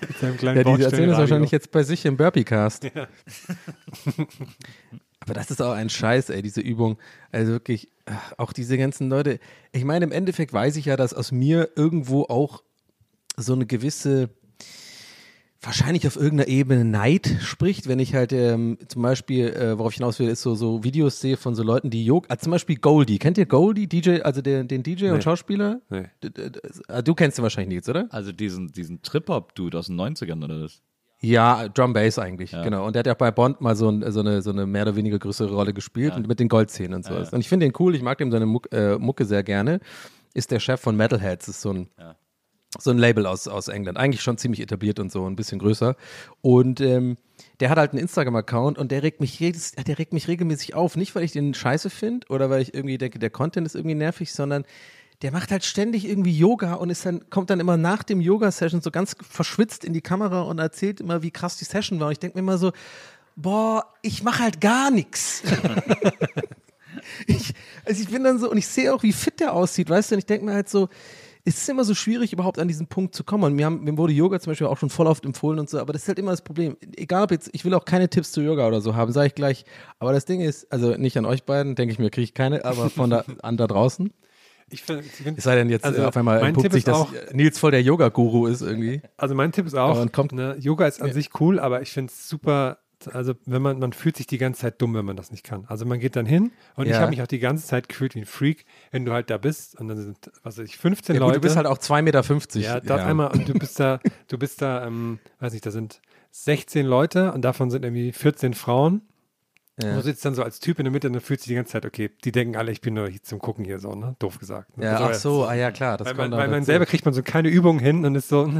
Mit 0.00 0.18
seinem 0.18 0.36
kleinen 0.36 0.58
Ja, 0.66 0.76
die 0.76 0.82
erzählen 0.82 1.08
das 1.08 1.18
wahrscheinlich 1.18 1.50
jetzt 1.50 1.70
bei 1.72 1.82
sich 1.82 2.04
im 2.04 2.16
Burpee-Cast. 2.18 2.90
Aber 5.20 5.34
das 5.34 5.50
ist 5.50 5.62
auch 5.62 5.72
ein 5.72 5.88
Scheiß, 5.88 6.30
ey, 6.30 6.42
diese 6.42 6.60
Übung. 6.60 6.98
Also 7.30 7.52
wirklich, 7.52 7.88
ach, 8.12 8.32
auch 8.38 8.52
diese 8.52 8.76
ganzen 8.78 9.08
Leute. 9.08 9.38
Ich 9.72 9.84
meine, 9.84 10.04
im 10.04 10.12
Endeffekt 10.12 10.52
weiß 10.52 10.76
ich 10.76 10.86
ja, 10.86 10.96
dass 10.96 11.14
aus 11.14 11.32
mir 11.32 11.70
irgendwo 11.76 12.22
auch 12.24 12.62
so 13.36 13.52
eine 13.54 13.66
gewisse, 13.66 14.28
wahrscheinlich 15.60 16.06
auf 16.08 16.16
irgendeiner 16.16 16.48
Ebene 16.48 16.84
Neid 16.84 17.36
spricht, 17.40 17.86
wenn 17.86 17.98
ich 18.00 18.14
halt 18.14 18.32
ähm, 18.32 18.78
zum 18.88 19.02
Beispiel, 19.02 19.46
äh, 19.48 19.78
worauf 19.78 19.92
ich 19.92 19.98
hinaus 19.98 20.18
will, 20.18 20.28
ist 20.28 20.42
so, 20.42 20.54
so 20.56 20.82
Videos 20.82 21.20
sehe 21.20 21.36
von 21.36 21.54
so 21.54 21.62
Leuten, 21.62 21.88
die 21.88 22.04
Yoga, 22.04 22.26
also 22.28 22.44
zum 22.44 22.50
Beispiel 22.50 22.76
Goldie. 22.76 23.18
Kennt 23.18 23.38
ihr 23.38 23.46
Goldie, 23.46 23.86
DJ, 23.86 24.20
also 24.22 24.42
den, 24.42 24.66
den 24.66 24.82
DJ 24.82 25.10
und 25.10 25.22
Schauspieler? 25.22 25.80
Nee. 25.88 26.06
D- 26.22 26.30
d- 26.30 26.50
d- 26.50 26.60
ah, 26.88 27.00
Du 27.02 27.14
kennst 27.14 27.38
ihn 27.38 27.42
wahrscheinlich 27.42 27.76
nicht, 27.76 27.88
oder? 27.88 28.08
Also 28.10 28.32
diesen, 28.32 28.72
diesen 28.72 29.02
Trip-Hop-Dude 29.02 29.78
aus 29.78 29.86
den 29.86 30.00
90ern 30.00 30.42
oder 30.44 30.62
was? 30.62 30.82
Ja, 31.22 31.68
Drum 31.68 31.92
Bass 31.92 32.18
eigentlich, 32.18 32.50
genau. 32.50 32.84
Und 32.84 32.94
der 32.94 33.00
hat 33.00 33.06
ja 33.06 33.12
auch 33.12 33.18
bei 33.18 33.30
Bond 33.30 33.60
mal 33.60 33.76
so, 33.76 33.88
ein, 33.88 34.10
so, 34.10 34.20
eine, 34.20 34.42
so 34.42 34.50
eine 34.50 34.66
mehr 34.66 34.82
oder 34.82 34.96
weniger 34.96 35.20
größere 35.20 35.54
Rolle 35.54 35.72
gespielt 35.72 36.16
und 36.16 36.26
mit 36.26 36.40
den 36.40 36.48
Goldzähnen 36.48 36.94
und 36.94 37.04
sowas. 37.04 37.32
Und 37.32 37.40
ich 37.40 37.48
finde 37.48 37.64
den 37.64 37.72
cool, 37.78 37.94
ich 37.94 38.02
mag 38.02 38.18
dem 38.18 38.32
seine 38.32 38.44
Muck, 38.44 38.68
äh, 38.72 38.98
Mucke 38.98 39.24
sehr 39.24 39.44
gerne. 39.44 39.78
Ist 40.34 40.50
der 40.50 40.58
Chef 40.58 40.80
von 40.80 40.96
Metalheads, 40.96 41.46
ist 41.46 41.60
so 41.60 41.72
ein, 41.72 41.88
so 42.76 42.90
ein 42.90 42.98
Label 42.98 43.26
aus, 43.26 43.46
aus 43.46 43.68
England. 43.68 43.98
Eigentlich 43.98 44.22
schon 44.22 44.36
ziemlich 44.36 44.60
etabliert 44.60 44.98
und 44.98 45.12
so, 45.12 45.24
ein 45.26 45.36
bisschen 45.36 45.60
größer. 45.60 45.94
Und 46.40 46.80
ähm, 46.80 47.16
der 47.60 47.70
hat 47.70 47.78
halt 47.78 47.92
einen 47.92 48.00
Instagram-Account 48.00 48.76
und 48.76 48.90
der 48.90 49.04
regt 49.04 49.20
mich 49.20 49.38
jedes, 49.38 49.72
der 49.72 49.98
regt 49.98 50.12
mich 50.12 50.26
regelmäßig 50.26 50.74
auf. 50.74 50.96
Nicht, 50.96 51.14
weil 51.14 51.22
ich 51.22 51.32
den 51.32 51.54
scheiße 51.54 51.88
finde 51.88 52.26
oder 52.30 52.50
weil 52.50 52.62
ich 52.62 52.74
irgendwie 52.74 52.98
denke, 52.98 53.20
der 53.20 53.30
Content 53.30 53.66
ist 53.66 53.76
irgendwie 53.76 53.94
nervig, 53.94 54.32
sondern 54.32 54.64
der 55.22 55.32
macht 55.32 55.50
halt 55.50 55.64
ständig 55.64 56.06
irgendwie 56.06 56.36
Yoga 56.36 56.74
und 56.74 56.90
ist 56.90 57.06
dann, 57.06 57.28
kommt 57.30 57.50
dann 57.50 57.60
immer 57.60 57.76
nach 57.76 58.02
dem 58.02 58.20
Yoga-Session 58.20 58.80
so 58.80 58.90
ganz 58.90 59.16
verschwitzt 59.28 59.84
in 59.84 59.92
die 59.92 60.00
Kamera 60.00 60.42
und 60.42 60.58
erzählt 60.58 61.00
immer, 61.00 61.22
wie 61.22 61.30
krass 61.30 61.56
die 61.56 61.64
Session 61.64 62.00
war. 62.00 62.08
Und 62.08 62.12
ich 62.12 62.18
denke 62.18 62.36
mir 62.36 62.40
immer 62.42 62.58
so, 62.58 62.72
boah, 63.36 63.86
ich 64.02 64.22
mache 64.22 64.42
halt 64.42 64.60
gar 64.60 64.90
nichts. 64.90 65.42
Ich, 67.26 67.52
also 67.84 68.02
ich 68.02 68.08
bin 68.08 68.22
dann 68.24 68.38
so, 68.38 68.50
und 68.50 68.58
ich 68.58 68.66
sehe 68.66 68.94
auch, 68.94 69.02
wie 69.02 69.12
fit 69.12 69.40
der 69.40 69.52
aussieht, 69.52 69.90
weißt 69.90 70.10
du, 70.10 70.14
und 70.14 70.18
ich 70.20 70.26
denke 70.26 70.44
mir 70.44 70.54
halt 70.54 70.68
so, 70.68 70.88
es 71.44 71.56
ist 71.56 71.68
immer 71.68 71.84
so 71.84 71.94
schwierig, 71.94 72.32
überhaupt 72.32 72.60
an 72.60 72.68
diesen 72.68 72.86
Punkt 72.86 73.14
zu 73.14 73.24
kommen. 73.24 73.44
Und 73.44 73.54
mir, 73.54 73.66
haben, 73.66 73.82
mir 73.82 73.96
wurde 73.96 74.12
Yoga 74.12 74.38
zum 74.38 74.52
Beispiel 74.52 74.68
auch 74.68 74.78
schon 74.78 74.90
voll 74.90 75.08
oft 75.08 75.24
empfohlen 75.24 75.58
und 75.58 75.68
so, 75.68 75.80
aber 75.80 75.92
das 75.92 76.02
ist 76.02 76.08
halt 76.08 76.20
immer 76.20 76.30
das 76.30 76.42
Problem. 76.42 76.76
Egal 76.96 77.24
ob 77.24 77.32
jetzt, 77.32 77.50
ich 77.52 77.64
will 77.64 77.74
auch 77.74 77.84
keine 77.84 78.08
Tipps 78.08 78.30
zu 78.30 78.40
Yoga 78.40 78.68
oder 78.68 78.80
so 78.80 78.94
haben, 78.94 79.12
sage 79.12 79.28
ich 79.28 79.34
gleich. 79.34 79.64
Aber 79.98 80.12
das 80.12 80.24
Ding 80.24 80.40
ist, 80.40 80.70
also 80.70 80.96
nicht 80.96 81.18
an 81.18 81.24
euch 81.24 81.44
beiden, 81.44 81.74
denke 81.74 81.92
ich 81.92 81.98
mir, 81.98 82.10
kriege 82.10 82.24
ich 82.24 82.34
keine, 82.34 82.64
aber 82.64 82.90
von 82.90 83.10
da 83.10 83.24
an 83.42 83.56
da 83.56 83.66
draußen. 83.66 84.12
Ich 84.72 84.82
find, 84.82 85.04
ich 85.04 85.26
Es 85.36 85.44
sei 85.44 85.54
denn, 85.56 85.68
jetzt 85.70 85.84
Also, 85.84 86.02
äh, 86.02 86.04
auf 86.06 86.16
einmal 86.16 86.40
Tipp 86.54 86.72
sich 86.72 86.80
ist 86.80 86.88
das 86.88 86.96
auch- 86.96 87.12
Nils 87.32 87.58
voll 87.58 87.70
der 87.70 87.82
Yoga-Guru 87.82 88.46
ist 88.46 88.62
irgendwie. 88.62 89.02
Also 89.16 89.34
mein 89.34 89.52
Tipp 89.52 89.66
ist 89.66 89.74
auch, 89.74 90.04
ne, 90.32 90.56
Yoga 90.58 90.86
ist 90.86 91.00
an 91.02 91.12
sich 91.12 91.30
cool, 91.40 91.60
aber 91.60 91.82
ich 91.82 91.90
finde 91.90 92.10
es 92.12 92.28
super, 92.28 92.78
also 93.12 93.34
wenn 93.46 93.60
man, 93.62 93.78
man 93.80 93.92
fühlt 93.92 94.16
sich 94.16 94.26
die 94.28 94.38
ganze 94.38 94.60
Zeit 94.62 94.80
dumm, 94.80 94.94
wenn 94.94 95.04
man 95.04 95.16
das 95.16 95.30
nicht 95.30 95.44
kann. 95.44 95.64
Also 95.68 95.84
man 95.84 95.98
geht 96.00 96.14
dann 96.16 96.24
hin 96.26 96.52
und 96.76 96.86
ich 96.86 96.92
Ja. 96.92 97.00
habe 97.00 97.10
mich 97.10 97.20
auch 97.20 97.26
die 97.26 97.40
ganze 97.40 97.66
Zeit 97.66 97.88
gefühlt 97.88 98.14
wie 98.14 98.20
ein 98.20 98.26
Freak, 98.26 98.64
wenn 98.92 99.04
du 99.04 99.12
halt 99.12 99.28
da 99.28 99.38
bist 99.38 99.78
und 99.78 99.88
dann 99.88 99.96
sind, 99.98 100.30
was 100.42 100.56
weiß 100.56 100.64
ich, 100.66 100.78
15 100.78 101.14
Ja, 101.16 101.20
gut, 101.20 101.28
Leute. 101.28 101.40
du 101.40 101.42
bist 101.42 101.56
halt 101.56 101.66
auch 101.66 101.78
2,50 101.78 102.58
Meter. 102.60 102.74
ja, 102.74 102.80
dort 102.80 103.00
einmal 103.00 103.32
und 103.32 103.48
du 103.48 103.54
bist 103.54 103.78
da, 103.80 103.98
du 104.28 104.38
bist 104.38 104.62
da, 104.62 104.86
ähm, 104.86 105.18
weiß 105.40 105.52
nicht, 105.52 105.66
da 105.66 105.70
sind 105.70 106.00
16 106.30 106.86
Leute 106.86 107.32
und 107.32 107.42
davon 107.42 107.70
sind 107.70 107.84
irgendwie 107.84 108.12
14 108.12 108.54
Frauen. 108.54 109.02
Ja. 109.82 109.94
Du 109.94 110.02
sitzt 110.02 110.24
dann 110.24 110.34
so 110.34 110.42
als 110.42 110.60
Typ 110.60 110.78
in 110.78 110.84
der 110.84 110.92
Mitte 110.92 111.06
und 111.06 111.14
dann 111.14 111.22
fühlst 111.22 111.46
du 111.46 111.48
die 111.48 111.54
ganze 111.54 111.72
Zeit, 111.72 111.86
okay, 111.86 112.10
die 112.24 112.32
denken 112.32 112.56
alle, 112.56 112.72
ich 112.72 112.80
bin 112.82 112.94
nur 112.94 113.08
zum 113.22 113.38
Gucken 113.38 113.64
hier 113.64 113.78
so, 113.78 113.94
ne? 113.94 114.16
Doof 114.18 114.38
gesagt. 114.38 114.76
Ne? 114.76 114.84
Ja, 114.84 114.98
So, 114.98 115.04
ach 115.04 115.14
so, 115.14 115.44
ah 115.46 115.54
ja, 115.54 115.70
klar. 115.70 115.96
Das 115.96 116.08
Weil, 116.08 116.14
kommt 116.14 116.30
man, 116.30 116.40
weil 116.40 116.48
man 116.48 116.62
selber 116.64 116.84
kriegt 116.84 117.04
man 117.06 117.14
so 117.14 117.22
keine 117.22 117.48
Übung 117.48 117.78
hin 117.78 118.04
und 118.04 118.14
ist 118.14 118.28
so. 118.28 118.42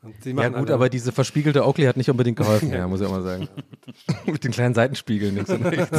Und 0.00 0.14
die 0.24 0.30
Ja 0.30 0.48
gut, 0.48 0.56
alle- 0.68 0.74
aber 0.74 0.88
diese 0.88 1.10
verspiegelte 1.10 1.66
Oakley 1.66 1.84
hat 1.86 1.96
nicht 1.96 2.08
unbedingt 2.08 2.36
geholfen, 2.36 2.70
ja, 2.72 2.86
muss 2.86 3.00
ich 3.00 3.06
auch 3.08 3.10
mal 3.10 3.22
sagen. 3.24 3.48
Mit 4.26 4.44
den 4.44 4.52
kleinen 4.52 4.72
Seitenspiegeln 4.72 5.34
links 5.34 5.50
und 5.50 5.64
rechts. 5.66 5.90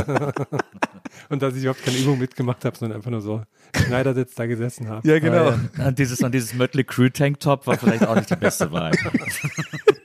Und 1.27 1.41
dass 1.41 1.53
ich 1.55 1.63
überhaupt 1.63 1.83
keine 1.83 1.97
Übung 1.97 2.17
mitgemacht 2.17 2.63
habe, 2.63 2.77
sondern 2.77 2.97
einfach 2.97 3.11
nur 3.11 3.19
so 3.21 3.43
Schneidersitz 3.75 4.35
da 4.35 4.45
gesessen 4.45 4.87
habe. 4.87 5.05
Ja, 5.05 5.19
genau. 5.19 5.53
Und 5.85 5.99
dieses, 5.99 6.21
und 6.21 6.33
dieses 6.33 6.53
Mötley 6.53 6.85
Crew 6.85 7.09
Tanktop 7.09 7.67
war 7.67 7.77
vielleicht 7.77 8.07
auch 8.07 8.15
nicht 8.15 8.29
die 8.29 8.37
beste 8.37 8.71
Wahl. 8.71 8.91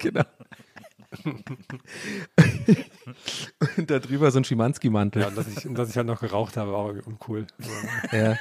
genau. 0.00 0.24
Und 3.76 3.90
da 3.90 3.98
drüber 3.98 4.30
so 4.30 4.38
ein 4.38 4.44
Schimanski-Mantel. 4.44 5.22
Ja, 5.22 5.28
und 5.28 5.36
dass 5.38 5.46
ich, 5.48 5.66
und 5.66 5.74
dass 5.76 5.90
ich 5.90 5.96
halt 5.96 6.06
noch 6.06 6.20
geraucht 6.20 6.56
habe, 6.56 6.72
war 6.72 6.78
auch 6.78 6.92
uncool. 7.06 7.46
Ja. 8.12 8.36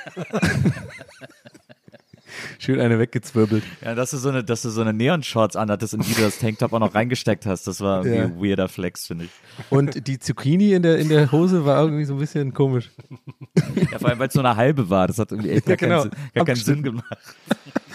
Schön 2.57 2.79
eine 2.79 2.97
weggezwirbelt. 2.97 3.63
Ja, 3.83 3.93
dass 3.93 4.11
du 4.11 4.17
so 4.17 4.29
eine, 4.29 4.43
dass 4.43 4.63
du 4.63 4.69
so 4.69 4.81
eine 4.81 4.91
Neon-Shorts 4.93 5.55
anhattest 5.55 5.93
und 5.93 6.09
wie 6.09 6.13
du 6.13 6.21
das 6.21 6.39
Tanktop 6.39 6.73
auch 6.73 6.79
noch 6.79 6.95
reingesteckt 6.95 7.45
hast, 7.45 7.67
das 7.67 7.79
war 7.79 8.05
Ja. 8.05 8.23
ein 8.23 8.41
weirder 8.41 8.69
Flex, 8.69 9.05
finde 9.05 9.25
ich. 9.25 9.31
Und 9.69 10.07
die 10.07 10.17
Zucchini 10.17 10.73
in 10.73 10.81
der, 10.81 10.97
in 10.97 11.09
der 11.09 11.31
Hose 11.31 11.63
war 11.65 11.83
irgendwie 11.83 12.05
so 12.05 12.13
ein 12.13 12.19
bisschen 12.19 12.53
komisch. 12.53 12.89
Ja, 13.91 13.99
vor 13.99 14.09
allem, 14.09 14.19
weil 14.19 14.29
es 14.29 14.33
nur 14.35 14.43
eine 14.45 14.55
halbe 14.55 14.89
war, 14.89 15.07
das 15.07 15.19
hat 15.19 15.31
irgendwie 15.31 15.51
echt 15.51 15.65
gar, 15.67 15.77
genau. 15.77 16.01
keinen, 16.03 16.11
Sinn- 16.11 16.31
gar 16.33 16.45
keinen 16.45 16.55
Sinn 16.55 16.77
Abgeschnitten. 16.79 16.83
gemacht. 16.83 17.17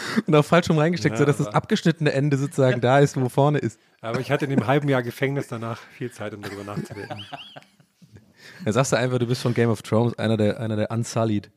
Und 0.26 0.34
auch 0.34 0.44
falsch 0.44 0.68
rum 0.70 0.78
reingesteckt, 0.78 1.14
Ja, 1.14 1.18
sodass 1.18 1.38
das 1.38 1.48
abgeschnittene 1.48 2.12
Ende 2.12 2.36
sozusagen 2.36 2.80
da 2.80 2.98
ist, 3.00 3.20
wo 3.20 3.28
vorne 3.28 3.58
ist. 3.58 3.78
Aber 4.00 4.20
ich 4.20 4.30
hatte 4.30 4.44
in 4.44 4.50
dem 4.50 4.66
halben 4.66 4.88
Jahr 4.88 5.02
Gefängnis 5.02 5.48
danach 5.48 5.78
viel 5.78 6.10
Zeit, 6.10 6.34
um 6.34 6.42
darüber 6.42 6.64
nachzudenken. 6.64 7.26
Dann 8.64 8.72
sagst 8.72 8.92
du 8.92 8.96
einfach, 8.96 9.18
du 9.18 9.26
bist 9.26 9.42
von 9.42 9.54
Game 9.54 9.70
of 9.70 9.82
Thrones, 9.82 10.18
einer 10.18 10.36
der, 10.36 10.58
einer 10.60 10.76
der 10.76 10.90
Unsullied. 10.90 11.50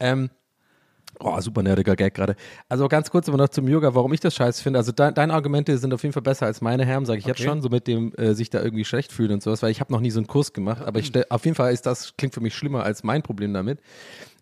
ähm, 0.00 0.30
oh, 1.18 1.38
super 1.40 1.62
nerdiger 1.62 1.96
Gag 1.96 2.14
gerade. 2.14 2.36
Also 2.68 2.88
ganz 2.88 3.10
kurz 3.10 3.28
aber 3.28 3.38
noch 3.38 3.48
zum 3.48 3.66
Yoga, 3.68 3.94
warum 3.94 4.12
ich 4.12 4.20
das 4.20 4.34
scheiße 4.34 4.62
finde. 4.62 4.78
Also 4.78 4.92
de 4.92 5.12
deine 5.12 5.32
Argumente 5.34 5.76
sind 5.78 5.92
auf 5.92 6.02
jeden 6.02 6.12
Fall 6.12 6.22
besser 6.22 6.46
als 6.46 6.60
meine 6.60 6.84
Herren, 6.84 7.04
sage 7.06 7.18
ich 7.18 7.26
jetzt 7.26 7.40
Okay. 7.40 7.48
schon, 7.48 7.60
so 7.62 7.68
mit 7.68 7.86
dem 7.86 8.14
äh, 8.16 8.34
sich 8.34 8.50
da 8.50 8.62
irgendwie 8.62 8.84
schlecht 8.84 9.12
fühlen 9.12 9.32
und 9.32 9.42
sowas, 9.42 9.62
weil 9.62 9.70
ich 9.70 9.80
habe 9.80 9.92
noch 9.92 10.00
nie 10.00 10.10
so 10.10 10.20
einen 10.20 10.26
Kurs 10.26 10.52
gemacht, 10.52 10.82
aber 10.82 11.00
ich 11.00 11.06
stell, 11.06 11.26
auf 11.28 11.44
jeden 11.44 11.54
Fall 11.56 11.72
ist 11.72 11.86
das, 11.86 12.14
klingt 12.16 12.34
für 12.34 12.40
mich 12.40 12.54
schlimmer 12.54 12.82
als 12.84 13.02
mein 13.02 13.22
Problem 13.22 13.52
damit. 13.52 13.80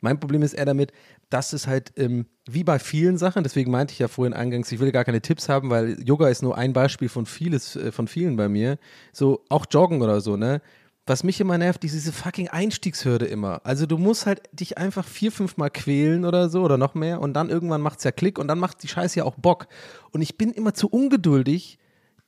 Mein 0.04 0.20
Problem 0.20 0.42
ist 0.42 0.52
eher 0.52 0.66
damit, 0.66 0.92
dass 1.30 1.54
es 1.54 1.66
halt 1.66 1.94
ähm, 1.96 2.26
wie 2.46 2.62
bei 2.62 2.78
vielen 2.78 3.16
Sachen, 3.16 3.42
deswegen 3.42 3.70
meinte 3.70 3.92
ich 3.92 3.98
ja 3.98 4.08
vorhin 4.08 4.34
eingangs, 4.34 4.70
ich 4.70 4.78
will 4.78 4.92
gar 4.92 5.04
keine 5.04 5.22
Tipps 5.22 5.48
haben, 5.48 5.70
weil 5.70 5.98
Yoga 6.06 6.28
ist 6.28 6.42
nur 6.42 6.58
ein 6.58 6.74
Beispiel 6.74 7.08
von 7.08 7.24
vieles, 7.24 7.74
äh, 7.74 7.90
von 7.90 8.06
vielen 8.06 8.36
bei 8.36 8.50
mir. 8.50 8.76
So 9.14 9.42
auch 9.48 9.64
Joggen 9.70 10.02
oder 10.02 10.20
so, 10.20 10.36
ne? 10.36 10.60
Was 11.06 11.24
mich 11.24 11.40
immer 11.40 11.56
nervt, 11.56 11.84
ist 11.84 11.94
diese 11.94 12.12
fucking 12.12 12.48
Einstiegshürde 12.48 13.24
immer. 13.24 13.62
Also 13.64 13.86
du 13.86 13.96
musst 13.96 14.26
halt 14.26 14.42
dich 14.52 14.76
einfach 14.76 15.06
vier, 15.06 15.32
fünf 15.32 15.56
Mal 15.56 15.70
quälen 15.70 16.26
oder 16.26 16.50
so 16.50 16.62
oder 16.62 16.76
noch 16.76 16.94
mehr 16.94 17.22
und 17.22 17.32
dann 17.32 17.48
irgendwann 17.48 17.80
macht's 17.80 18.04
ja 18.04 18.12
Klick 18.12 18.38
und 18.38 18.46
dann 18.46 18.58
macht 18.58 18.82
die 18.82 18.88
Scheiße 18.88 19.20
ja 19.20 19.24
auch 19.24 19.36
Bock. 19.36 19.68
Und 20.12 20.20
ich 20.20 20.36
bin 20.36 20.52
immer 20.52 20.74
zu 20.74 20.88
ungeduldig, 20.88 21.78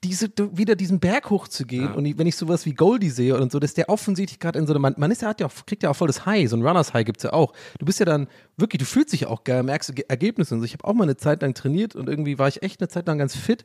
diese, 0.05 0.29
wieder 0.53 0.77
diesen 0.77 1.01
Berg 1.01 1.31
hochzugehen. 1.31 1.93
Und 1.95 2.05
ich, 2.05 2.19
wenn 2.19 2.27
ich 2.27 2.37
sowas 2.37 2.67
wie 2.67 2.75
Goldie 2.75 3.11
sehe 3.11 3.37
und 3.37 3.51
so, 3.51 3.59
dass 3.59 3.75
der 3.75 3.89
offensichtlich 3.89 4.39
gerade 4.39 4.59
in 4.59 4.67
so 4.67 4.73
einem, 4.73 4.83
man, 4.83 4.95
man 4.99 5.11
ist 5.11 5.23
ja, 5.23 5.29
hat 5.29 5.41
ja 5.41 5.47
auch, 5.47 5.53
kriegt 5.67 5.83
ja 5.83 5.91
auch 5.91 5.97
voll 5.97 6.07
das 6.07 6.27
High, 6.27 6.49
so 6.49 6.57
ein 6.57 6.63
Runners 6.63 6.93
High 6.95 7.05
gibt's 7.05 7.23
ja 7.25 7.33
auch. 7.33 7.53
Du 7.79 7.87
bist 7.87 7.99
ja 7.99 8.07
dann 8.07 8.29
wirklich, 8.57 8.79
du 8.79 8.85
fühlst 8.85 9.13
dich 9.13 9.27
auch 9.27 9.43
geil, 9.45 9.63
merkst 9.63 9.97
Ge- 9.97 10.05
Ergebnisse 10.09 10.55
und 10.55 10.61
so. 10.61 10.65
Ich 10.65 10.75
habe 10.75 10.85
auch 10.85 10.95
mal 10.95 11.05
eine 11.05 11.17
Zeit 11.17 11.43
lang 11.43 11.55
trainiert 11.55 11.97
und 11.97 12.09
irgendwie 12.09 12.39
war 12.39 12.49
ich 12.49 12.63
echt 12.63 12.81
eine 12.81 12.89
Zeit 12.89 13.07
lang 13.09 13.19
ganz 13.19 13.35
fit. 13.35 13.65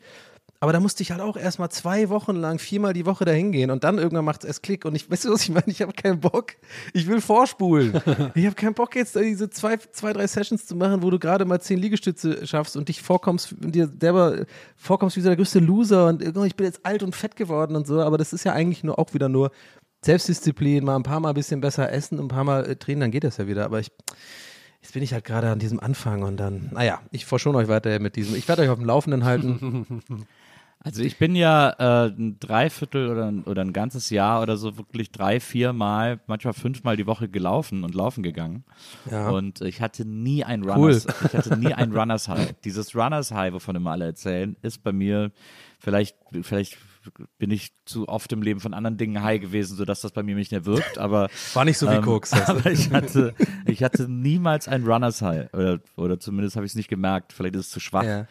Aber 0.63 0.73
da 0.73 0.79
musste 0.79 1.01
ich 1.01 1.09
halt 1.09 1.21
auch 1.21 1.37
erstmal 1.37 1.69
zwei 1.71 2.09
Wochen 2.09 2.35
lang 2.35 2.59
viermal 2.59 2.93
die 2.93 3.07
Woche 3.07 3.25
dahin 3.25 3.51
gehen 3.51 3.71
und 3.71 3.83
dann 3.83 3.97
irgendwann 3.97 4.23
macht 4.23 4.43
es 4.43 4.47
erst 4.47 4.61
Klick 4.61 4.85
und 4.85 4.93
ich, 4.93 5.09
weißt 5.11 5.25
du 5.25 5.31
was 5.31 5.41
ich 5.41 5.49
meine? 5.49 5.65
Ich 5.65 5.81
habe 5.81 5.91
keinen 5.91 6.19
Bock. 6.19 6.53
Ich 6.93 7.07
will 7.07 7.19
vorspulen. 7.19 7.93
ich 8.35 8.45
habe 8.45 8.53
keinen 8.53 8.75
Bock 8.75 8.95
jetzt 8.95 9.15
diese 9.15 9.49
zwei, 9.49 9.77
zwei, 9.77 10.13
drei 10.13 10.27
Sessions 10.27 10.67
zu 10.67 10.75
machen, 10.75 11.01
wo 11.01 11.09
du 11.09 11.17
gerade 11.17 11.45
mal 11.45 11.59
zehn 11.59 11.79
Liegestütze 11.79 12.45
schaffst 12.45 12.77
und 12.77 12.89
dich 12.89 13.01
vorkommst, 13.01 13.53
und 13.53 13.73
dir 13.73 13.89
selber 13.99 14.45
vorkommst 14.77 15.17
wie 15.17 15.21
so 15.21 15.29
der 15.29 15.35
größte 15.35 15.57
Loser 15.57 16.07
und 16.07 16.21
irgendwie, 16.21 16.47
ich 16.47 16.55
bin 16.55 16.67
jetzt 16.67 16.85
alt 16.85 17.01
und 17.01 17.15
fett 17.15 17.35
geworden 17.35 17.75
und 17.75 17.87
so. 17.87 17.99
Aber 17.99 18.19
das 18.19 18.31
ist 18.31 18.43
ja 18.43 18.53
eigentlich 18.53 18.83
nur 18.83 18.99
auch 18.99 19.15
wieder 19.15 19.29
nur 19.29 19.49
Selbstdisziplin, 20.05 20.85
mal 20.85 20.95
ein 20.95 21.03
paar 21.03 21.19
Mal 21.19 21.29
ein 21.29 21.35
bisschen 21.35 21.59
besser 21.59 21.91
essen, 21.91 22.19
ein 22.19 22.27
paar 22.27 22.43
Mal 22.43 22.69
äh, 22.69 22.75
trainen, 22.75 23.01
dann 23.01 23.11
geht 23.11 23.23
das 23.23 23.37
ja 23.37 23.47
wieder. 23.47 23.65
Aber 23.65 23.79
ich, 23.79 23.91
Jetzt 24.81 24.93
bin 24.93 25.03
ich 25.03 25.13
halt 25.13 25.25
gerade 25.25 25.49
an 25.51 25.59
diesem 25.59 25.79
Anfang 25.79 26.23
und 26.23 26.37
dann, 26.37 26.69
naja, 26.71 27.01
ich 27.11 27.27
verschone 27.27 27.59
euch 27.59 27.67
weiter 27.67 27.99
mit 27.99 28.15
diesem. 28.15 28.35
Ich 28.35 28.47
werde 28.47 28.63
euch 28.63 28.69
auf 28.69 28.79
dem 28.79 28.87
Laufenden 28.87 29.25
halten. 29.25 29.85
Also 30.83 31.03
ich 31.03 31.17
bin 31.17 31.35
ja 31.35 31.69
äh, 31.77 32.07
ein 32.09 32.37
Dreiviertel 32.39 33.09
oder, 33.09 33.27
ein- 33.27 33.43
oder 33.43 33.61
ein 33.61 33.71
ganzes 33.71 34.09
Jahr 34.09 34.41
oder 34.41 34.57
so 34.57 34.77
wirklich 34.77 35.11
drei, 35.11 35.39
vier 35.39 35.73
Mal, 35.73 36.19
manchmal 36.25 36.53
fünfmal 36.53 36.97
die 36.97 37.05
Woche 37.05 37.29
gelaufen 37.29 37.83
und 37.83 37.93
laufen 37.93 38.23
gegangen. 38.23 38.63
Ja. 39.09 39.29
Und 39.29 39.61
ich 39.61 39.79
hatte 39.81 40.05
nie 40.05 40.43
ein 40.43 40.63
Cool. 40.63 40.71
Runners, 40.71 41.05
ich 41.05 41.33
hatte 41.33 41.55
nie 41.57 41.73
ein 41.73 41.91
Runners 41.95 42.27
High. 42.27 42.53
Dieses 42.63 42.95
Runners 42.95 43.31
High, 43.31 43.53
wovon 43.53 43.75
immer 43.75 43.91
alle 43.91 44.05
erzählen, 44.05 44.55
ist 44.63 44.83
bei 44.83 44.91
mir 44.91 45.31
vielleicht, 45.79 46.15
vielleicht 46.41 46.77
bin 47.37 47.49
ich 47.51 47.73
zu 47.85 48.07
oft 48.07 48.31
im 48.31 48.41
Leben 48.41 48.59
von 48.59 48.73
anderen 48.73 48.97
Dingen 48.97 49.23
high 49.23 49.41
gewesen, 49.41 49.75
sodass 49.75 50.01
das 50.01 50.11
bei 50.11 50.21
mir 50.21 50.35
nicht 50.35 50.51
mehr 50.51 50.65
wirkt, 50.65 50.97
aber 50.99 51.29
War 51.53 51.65
nicht 51.65 51.77
so 51.79 51.87
wie 51.89 51.95
ähm, 51.95 52.03
Koks. 52.03 52.33
aber 52.47 52.71
ich 52.71 52.91
hatte, 52.91 53.33
ich 53.65 53.83
hatte 53.83 54.07
niemals 54.09 54.67
ein 54.67 54.83
Runners 54.83 55.21
High 55.21 55.51
oder, 55.53 55.79
oder 55.95 56.19
zumindest 56.19 56.55
habe 56.55 56.65
ich 56.65 56.71
es 56.73 56.75
nicht 56.75 56.89
gemerkt. 56.89 57.33
Vielleicht 57.33 57.55
ist 57.55 57.65
es 57.67 57.69
zu 57.71 57.79
schwach. 57.79 58.03
Ja. 58.03 58.27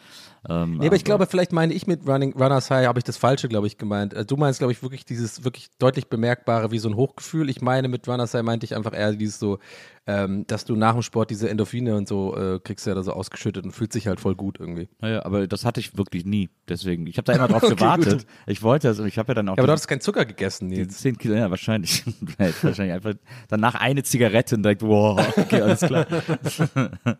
Ähm, 0.49 0.77
Nee, 0.79 0.87
aber 0.87 0.95
ich 0.95 1.03
glaube, 1.03 1.27
vielleicht 1.27 1.51
meine 1.53 1.73
ich 1.73 1.85
mit 1.87 2.07
Running, 2.07 2.33
Runners 2.33 2.71
High, 2.71 2.87
habe 2.87 2.97
ich 2.99 3.03
das 3.03 3.17
Falsche, 3.17 3.47
glaube 3.47 3.67
ich, 3.67 3.77
gemeint. 3.77 4.13
Äh, 4.13 4.25
Du 4.25 4.37
meinst, 4.37 4.59
glaube 4.59 4.71
ich, 4.73 4.81
wirklich 4.81 5.05
dieses 5.05 5.43
wirklich 5.43 5.69
deutlich 5.77 6.07
bemerkbare 6.07 6.71
wie 6.71 6.79
so 6.79 6.89
ein 6.89 6.95
Hochgefühl. 6.95 7.49
Ich 7.49 7.61
meine, 7.61 7.87
mit 7.87 8.07
Runners 8.07 8.33
High 8.33 8.43
meinte 8.43 8.65
ich 8.65 8.75
einfach 8.75 8.93
eher 8.93 9.11
dieses 9.13 9.37
so, 9.39 9.59
ähm, 10.07 10.47
dass 10.47 10.65
du 10.65 10.75
nach 10.75 10.93
dem 10.93 11.03
Sport 11.03 11.29
diese 11.29 11.47
Endorphine 11.47 11.95
und 11.95 12.07
so 12.07 12.35
äh, 12.35 12.59
kriegst 12.59 12.87
ja 12.87 12.95
da 12.95 13.03
so 13.03 13.13
ausgeschüttet 13.13 13.63
und 13.65 13.71
fühlt 13.71 13.93
sich 13.93 14.07
halt 14.07 14.19
voll 14.19 14.33
gut 14.35 14.59
irgendwie. 14.59 14.89
Naja, 14.99 15.23
aber 15.25 15.47
das 15.47 15.63
hatte 15.63 15.79
ich 15.79 15.95
wirklich 15.95 16.25
nie. 16.25 16.49
Deswegen, 16.67 17.05
ich 17.05 17.17
habe 17.17 17.25
da 17.25 17.33
immer 17.37 17.47
drauf 17.47 17.61
Okay, 17.63 17.75
gewartet. 17.75 18.11
gut. 18.19 18.25
Ich 18.47 18.63
wollte 18.63 18.87
das 18.87 18.99
und 18.99 19.05
ich 19.05 19.19
habe 19.19 19.27
ja 19.29 19.33
dann 19.35 19.47
auch 19.49 19.57
Ja, 19.57 19.61
aber 19.61 19.67
du 19.67 19.73
hattest 19.73 19.87
keinen 19.87 20.01
Zucker 20.01 20.25
gegessen, 20.25 20.69
Nils. 20.69 20.97
10 21.01 21.19
Kilo, 21.19 21.35
ja, 21.35 21.51
wahrscheinlich. 21.51 22.03
wahrscheinlich 22.63 22.93
einfach 22.95 23.13
danach 23.47 23.75
eine 23.75 24.01
Zigarette 24.01 24.55
und 24.55 24.63
direkt, 24.63 24.81
wow, 24.81 25.19
okay, 25.37 25.61
alles 25.61 25.81
klar. 25.81 26.07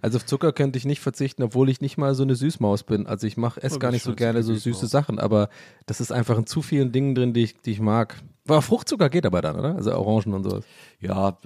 Also 0.00 0.16
auf 0.16 0.24
Zucker 0.24 0.52
könnte 0.52 0.78
ich 0.78 0.86
nicht 0.86 1.00
verzichten, 1.00 1.42
obwohl 1.42 1.68
ich 1.68 1.82
nicht 1.82 1.98
mal 1.98 2.09
so 2.14 2.22
eine 2.22 2.34
Süßmaus 2.34 2.82
bin. 2.82 3.06
Also 3.06 3.26
ich 3.26 3.36
mache 3.36 3.62
esse 3.62 3.76
Oh, 3.76 3.78
gar 3.78 3.90
nicht 3.90 4.02
so 4.02 4.14
gerne 4.14 4.42
so 4.42 4.52
süße 4.54 4.70
Süßmaus. 4.70 4.90
Sachen, 4.90 5.18
aber 5.18 5.48
das 5.86 6.00
ist 6.00 6.12
einfach 6.12 6.38
in 6.38 6.46
zu 6.46 6.62
vielen 6.62 6.92
Dingen 6.92 7.14
drin, 7.14 7.32
die 7.32 7.44
ich, 7.44 7.60
die 7.60 7.72
ich 7.72 7.80
mag. 7.80 8.22
Aber 8.46 8.62
Fruchtzucker 8.62 9.08
geht 9.10 9.26
aber 9.26 9.42
dann, 9.42 9.58
oder? 9.58 9.76
Also 9.76 9.92
Orangen 9.92 10.34
und 10.34 10.44
sowas. 10.44 10.64
Ja, 11.00 11.38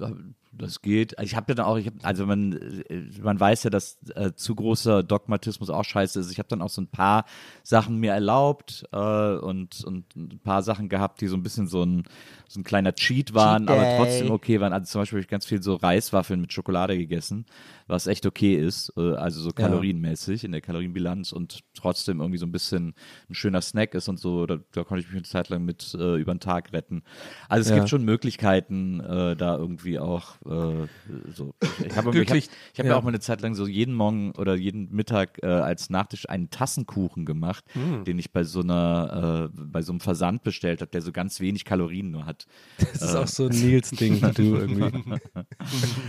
das 0.57 0.81
geht. 0.81 1.15
Ich 1.21 1.35
habe 1.35 1.51
ja 1.51 1.55
dann 1.55 1.65
auch, 1.65 1.77
ich 1.77 1.87
hab, 1.87 1.93
also 2.03 2.25
man, 2.25 2.53
äh, 2.89 3.03
man 3.21 3.39
weiß 3.39 3.63
ja, 3.63 3.69
dass 3.69 3.97
äh, 4.15 4.33
zu 4.35 4.55
großer 4.55 5.03
Dogmatismus 5.03 5.69
auch 5.69 5.83
scheiße 5.83 6.19
ist. 6.19 6.31
Ich 6.31 6.39
habe 6.39 6.49
dann 6.49 6.61
auch 6.61 6.69
so 6.69 6.81
ein 6.81 6.87
paar 6.87 7.25
Sachen 7.63 7.97
mir 7.97 8.13
erlaubt 8.13 8.85
äh, 8.91 9.35
und, 9.35 9.83
und 9.83 10.15
ein 10.15 10.39
paar 10.43 10.63
Sachen 10.63 10.89
gehabt, 10.89 11.21
die 11.21 11.27
so 11.27 11.35
ein 11.35 11.43
bisschen 11.43 11.67
so 11.67 11.83
ein, 11.83 12.03
so 12.47 12.59
ein 12.59 12.63
kleiner 12.63 12.93
Cheat 12.93 13.33
waren, 13.33 13.63
Cheat 13.63 13.69
aber 13.69 13.89
trotzdem 13.89 14.31
okay 14.31 14.59
waren. 14.59 14.73
Also 14.73 14.91
zum 14.91 15.01
Beispiel 15.01 15.17
habe 15.17 15.21
ich 15.23 15.27
ganz 15.29 15.45
viel 15.45 15.61
so 15.61 15.75
Reiswaffeln 15.75 16.41
mit 16.41 16.53
Schokolade 16.53 16.97
gegessen, 16.97 17.45
was 17.87 18.07
echt 18.07 18.25
okay 18.25 18.55
ist, 18.55 18.93
äh, 18.97 19.13
also 19.15 19.41
so 19.41 19.49
Ja. 19.49 19.53
kalorienmäßig 19.53 20.43
in 20.43 20.51
der 20.51 20.61
Kalorienbilanz 20.61 21.31
und 21.31 21.59
trotzdem 21.73 22.19
irgendwie 22.21 22.37
so 22.39 22.45
ein 22.45 22.51
bisschen 22.51 22.93
ein 23.29 23.35
schöner 23.35 23.61
Snack 23.61 23.93
ist 23.93 24.07
und 24.07 24.19
so. 24.19 24.45
Da, 24.45 24.57
da 24.71 24.83
konnte 24.83 25.01
ich 25.01 25.07
mich 25.07 25.15
eine 25.15 25.23
Zeit 25.23 25.49
lang 25.49 25.65
mit 25.65 25.93
äh, 25.99 26.15
über 26.15 26.33
den 26.33 26.39
Tag 26.39 26.71
retten. 26.73 27.03
Also 27.49 27.61
es 27.63 27.69
Ja. 27.69 27.75
gibt 27.75 27.89
schon 27.89 28.03
Möglichkeiten, 28.03 28.99
äh, 28.99 29.35
da 29.35 29.57
irgendwie 29.57 29.99
auch 29.99 30.35
äh, 30.45 30.87
so. 31.33 31.53
Ich, 31.85 31.95
habe 31.95 32.17
ich 32.21 32.29
hab, 32.29 32.35
ich 32.37 32.49
hab 32.77 32.85
ja. 32.85 32.91
ja. 32.91 32.97
auch 32.97 33.03
mal 33.03 33.09
eine 33.09 33.19
Zeit 33.19 33.41
lang 33.41 33.55
so 33.55 33.67
jeden 33.67 33.93
Morgen 33.93 34.31
oder 34.31 34.55
jeden 34.55 34.93
Mittag 34.93 35.39
äh, 35.43 35.47
als 35.47 35.89
Nachtisch 35.89 36.29
einen 36.29 36.49
Tassenkuchen 36.49 37.25
gemacht, 37.25 37.63
Hm. 37.73 38.03
den 38.05 38.19
ich 38.19 38.31
bei 38.31 38.43
so 38.43 38.61
einer 38.61 39.49
äh, 39.53 39.61
bei 39.61 39.81
so 39.81 39.91
einem 39.91 39.99
Versand 39.99 40.43
bestellt 40.43 40.81
habe, 40.81 40.91
der 40.91 41.01
so 41.01 41.11
ganz 41.11 41.39
wenig 41.39 41.65
Kalorien 41.65 42.11
nur 42.11 42.25
hat. 42.25 42.45
Das 42.95 43.01
ist 43.01 43.15
auch 43.15 43.27
so 43.27 43.47
ein 43.47 43.51
Nils-Ding, 43.51 44.21
du 44.33 44.55
irgendwie. 44.55 45.19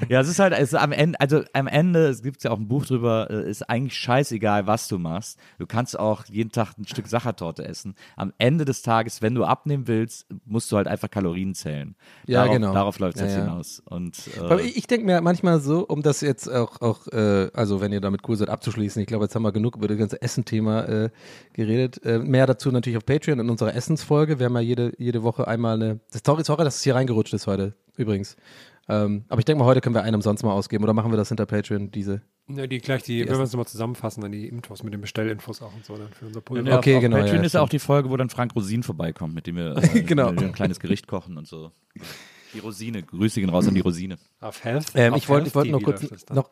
Ja, 0.08 0.20
es 0.20 0.28
ist 0.28 0.38
halt, 0.38 0.52
es 0.52 0.72
ist 0.72 0.74
am 0.74 0.92
Ende, 0.92 1.18
also 1.20 1.42
am 1.52 1.66
Ende, 1.66 2.06
es 2.06 2.22
gibt 2.22 2.42
ja 2.44 2.50
auch 2.50 2.58
ein 2.58 2.68
Buch 2.68 2.86
drüber, 2.86 3.28
äh, 3.30 3.50
ist 3.50 3.68
eigentlich 3.68 3.98
scheißegal, 3.98 4.66
was 4.66 4.88
du 4.88 4.98
machst. 4.98 5.38
Du 5.58 5.66
kannst 5.66 5.98
auch 5.98 6.24
jeden 6.26 6.52
Tag 6.52 6.78
ein 6.78 6.86
Stück 6.86 7.08
Sachertorte 7.08 7.64
essen. 7.64 7.94
Am 8.16 8.32
Ende 8.38 8.64
des 8.64 8.82
Tages, 8.82 9.22
wenn 9.22 9.34
du 9.34 9.44
abnehmen 9.44 9.88
willst, 9.88 10.26
musst 10.44 10.70
du 10.70 10.76
halt 10.76 10.86
einfach 10.86 11.10
Kalorien 11.10 11.54
zählen. 11.54 11.96
Ja, 12.26 12.42
darauf, 12.42 12.54
genau. 12.56 12.72
Darauf 12.74 12.98
läuft 12.98 13.16
es 13.16 13.22
Ja, 13.22 13.26
jetzt 13.28 13.36
ja. 13.36 13.44
hinaus. 13.44 13.82
Und, 13.84 14.16
äh, 14.40 14.60
ich, 14.62 14.76
ich 14.76 14.86
denke 14.86 15.06
mir 15.06 15.20
manchmal 15.20 15.60
so, 15.60 15.86
um 15.86 16.02
das 16.02 16.20
jetzt 16.20 16.50
auch, 16.50 16.80
auch 16.80 17.06
äh, 17.08 17.50
also 17.54 17.80
wenn 17.80 17.92
ihr 17.92 18.00
damit 18.00 18.22
cool 18.28 18.36
seid, 18.36 18.48
abzuschließen, 18.48 19.00
ich 19.00 19.06
glaube, 19.08 19.24
jetzt 19.24 19.34
haben 19.34 19.42
wir 19.42 19.52
genug 19.52 19.76
über 19.76 19.88
das 19.88 19.98
ganze 19.98 20.20
Essen-Thema 20.22 20.84
äh, 20.88 21.10
geredet. 21.52 22.04
Äh, 22.04 22.18
mehr 22.18 22.46
dazu 22.46 22.70
natürlich 22.70 22.96
auf 22.96 23.06
Patreon 23.06 23.38
in 23.40 23.50
unserer 23.50 23.74
Essensfolge. 23.74 24.38
Wir 24.38 24.46
haben 24.46 24.54
ja 24.54 24.60
jede, 24.60 24.92
jede 24.98 25.22
Woche 25.22 25.46
einmal 25.48 25.74
eine. 25.74 26.00
Sorry, 26.24 26.44
sorry, 26.44 26.64
dass 26.64 26.76
es 26.76 26.82
hier 26.82 26.94
reingerutscht 26.94 27.34
ist 27.34 27.46
heute, 27.46 27.74
übrigens. 27.96 28.36
Ähm, 28.88 29.24
aber 29.28 29.40
ich 29.40 29.44
denke 29.44 29.58
mal, 29.58 29.66
heute 29.66 29.80
können 29.80 29.96
wir 29.96 30.02
einen 30.04 30.14
umsonst 30.14 30.44
mal 30.44 30.52
ausgeben 30.52 30.84
oder 30.84 30.92
machen 30.92 31.10
wir 31.12 31.16
das 31.16 31.28
hinter 31.28 31.44
Patreon, 31.44 31.90
diese. 31.90 32.22
Ja, 32.48 32.68
die 32.68 32.78
gleich, 32.78 33.02
die, 33.02 33.24
Die 33.24 33.28
wenn 33.28 33.36
wir 33.38 33.42
es 33.42 33.50
nochmal 33.52 33.66
zusammenfassen, 33.66 34.20
dann 34.20 34.30
die 34.30 34.46
Infos 34.46 34.84
mit 34.84 34.92
den 34.92 35.00
Bestellinfos 35.00 35.60
auch 35.60 35.74
und 35.74 35.84
so 35.84 35.96
dann 35.96 36.12
für 36.12 36.26
unser 36.26 36.40
Pulver. 36.40 36.70
ja, 36.70 36.78
Okay, 36.78 36.94
auf 36.94 37.02
genau, 37.02 37.16
Patreon 37.16 37.38
ja, 37.38 37.42
ist 37.42 37.54
ja 37.54 37.62
auch 37.62 37.68
die 37.68 37.80
Folge, 37.80 38.10
wo 38.10 38.16
dann 38.16 38.30
Frank 38.30 38.54
Rosin 38.54 38.84
vorbeikommt, 38.84 39.34
mit 39.34 39.48
dem 39.48 39.56
wir, 39.56 39.76
äh, 39.76 40.02
Genau. 40.02 40.26
mit 40.30 40.36
dem 40.36 40.40
wir 40.42 40.46
ein 40.50 40.54
kleines 40.54 40.78
Gericht 40.78 41.08
kochen 41.08 41.36
und 41.36 41.48
so. 41.48 41.72
Die 42.56 42.60
Rosine, 42.60 43.02
Grüße 43.02 43.40
gehen 43.40 43.50
raus 43.50 43.68
an 43.68 43.74
die 43.74 43.82
Rosine. 43.82 44.16
Auf 44.40 44.64
Health. 44.64 44.86
Ähm, 44.94 45.12
auf 45.12 45.18
ich 45.18 45.28
wollte 45.28 45.54
wollte 45.54 45.70
noch 45.70 45.82
kurz 45.82 46.02
noch. 46.30 46.50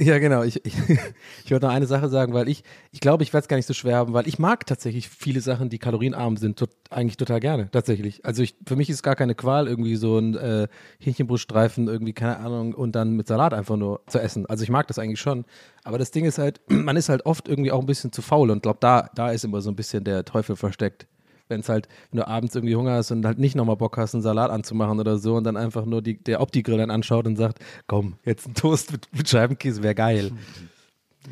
Ja, 0.00 0.18
genau. 0.18 0.42
Ich, 0.42 0.64
ich, 0.64 0.74
ich 1.44 1.50
wollte 1.50 1.66
noch 1.66 1.72
eine 1.72 1.86
Sache 1.86 2.08
sagen, 2.08 2.34
weil 2.34 2.48
ich, 2.48 2.62
ich 2.90 3.00
glaube, 3.00 3.22
ich 3.22 3.32
werde 3.32 3.44
es 3.44 3.48
gar 3.48 3.56
nicht 3.56 3.66
so 3.66 3.74
schwer 3.74 3.96
haben, 3.96 4.12
weil 4.12 4.26
ich 4.26 4.38
mag 4.38 4.64
tatsächlich 4.66 5.08
viele 5.08 5.40
Sachen, 5.40 5.70
die 5.70 5.78
kalorienarm 5.78 6.36
sind, 6.36 6.58
tot, 6.58 6.70
eigentlich 6.90 7.16
total 7.16 7.40
gerne, 7.40 7.70
tatsächlich. 7.70 8.24
Also 8.24 8.42
ich, 8.42 8.56
für 8.64 8.76
mich 8.76 8.90
ist 8.90 9.02
gar 9.02 9.16
keine 9.16 9.34
Qual, 9.34 9.68
irgendwie 9.68 9.96
so 9.96 10.18
ein 10.18 10.36
äh, 10.36 10.68
Hähnchenbruststreifen, 10.98 11.86
irgendwie, 11.86 12.12
keine 12.12 12.38
Ahnung, 12.38 12.74
und 12.74 12.92
dann 12.92 13.12
mit 13.12 13.28
Salat 13.28 13.54
einfach 13.54 13.76
nur 13.76 14.02
zu 14.06 14.20
essen. 14.20 14.46
Also 14.46 14.64
ich 14.64 14.70
mag 14.70 14.86
das 14.88 14.98
eigentlich 14.98 15.20
schon. 15.20 15.44
Aber 15.84 15.98
das 15.98 16.10
Ding 16.10 16.24
ist 16.24 16.38
halt, 16.38 16.60
man 16.68 16.96
ist 16.96 17.08
halt 17.08 17.26
oft 17.26 17.48
irgendwie 17.48 17.70
auch 17.70 17.80
ein 17.80 17.86
bisschen 17.86 18.12
zu 18.12 18.22
faul 18.22 18.50
und 18.50 18.62
glaube, 18.62 18.78
da, 18.80 19.10
da 19.14 19.30
ist 19.30 19.44
immer 19.44 19.60
so 19.62 19.70
ein 19.70 19.76
bisschen 19.76 20.04
der 20.04 20.24
Teufel 20.24 20.56
versteckt. 20.56 21.06
Wenn 21.48 21.60
es 21.60 21.68
halt, 21.68 21.88
wenn 22.10 22.18
du 22.18 22.26
abends 22.28 22.54
irgendwie 22.54 22.76
Hunger 22.76 22.92
hast 22.92 23.10
und 23.10 23.24
halt 23.26 23.38
nicht 23.38 23.54
nochmal 23.54 23.76
Bock 23.76 23.96
hast, 23.96 24.14
einen 24.14 24.22
Salat 24.22 24.50
anzumachen 24.50 24.98
oder 24.98 25.18
so 25.18 25.36
und 25.36 25.44
dann 25.44 25.56
einfach 25.56 25.84
nur 25.84 26.02
die, 26.02 26.22
der 26.22 26.40
Opti-Grill 26.40 26.78
dann 26.78 26.90
anschaut 26.90 27.26
und 27.26 27.36
sagt, 27.36 27.58
komm, 27.86 28.14
jetzt 28.24 28.46
ein 28.46 28.54
Toast 28.54 28.92
mit, 28.92 29.08
mit 29.12 29.28
Scheibenkäse 29.28 29.82
wäre 29.82 29.94
geil. 29.94 30.32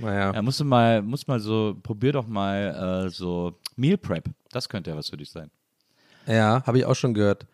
Naja. 0.01 0.33
Ja, 0.33 0.43
musst 0.43 0.61
du 0.61 0.65
mal, 0.65 1.03
musst 1.03 1.29
mal 1.29 1.41
so, 1.41 1.77
probier 1.83 2.13
doch 2.13 2.27
mal 2.27 3.07
äh, 3.07 3.11
so 3.11 3.59
Meal 3.77 3.99
Prep. 3.99 4.25
Das 4.51 4.69
könnte 4.69 4.91
ja 4.91 4.97
was 4.97 5.11
für 5.11 5.17
dich 5.17 5.31
sein. 5.31 5.51
Ja, 6.27 6.63
habe 6.67 6.79
ich 6.79 6.85
auch 6.85 6.95
schon 6.95 7.15
gehört. 7.15 7.47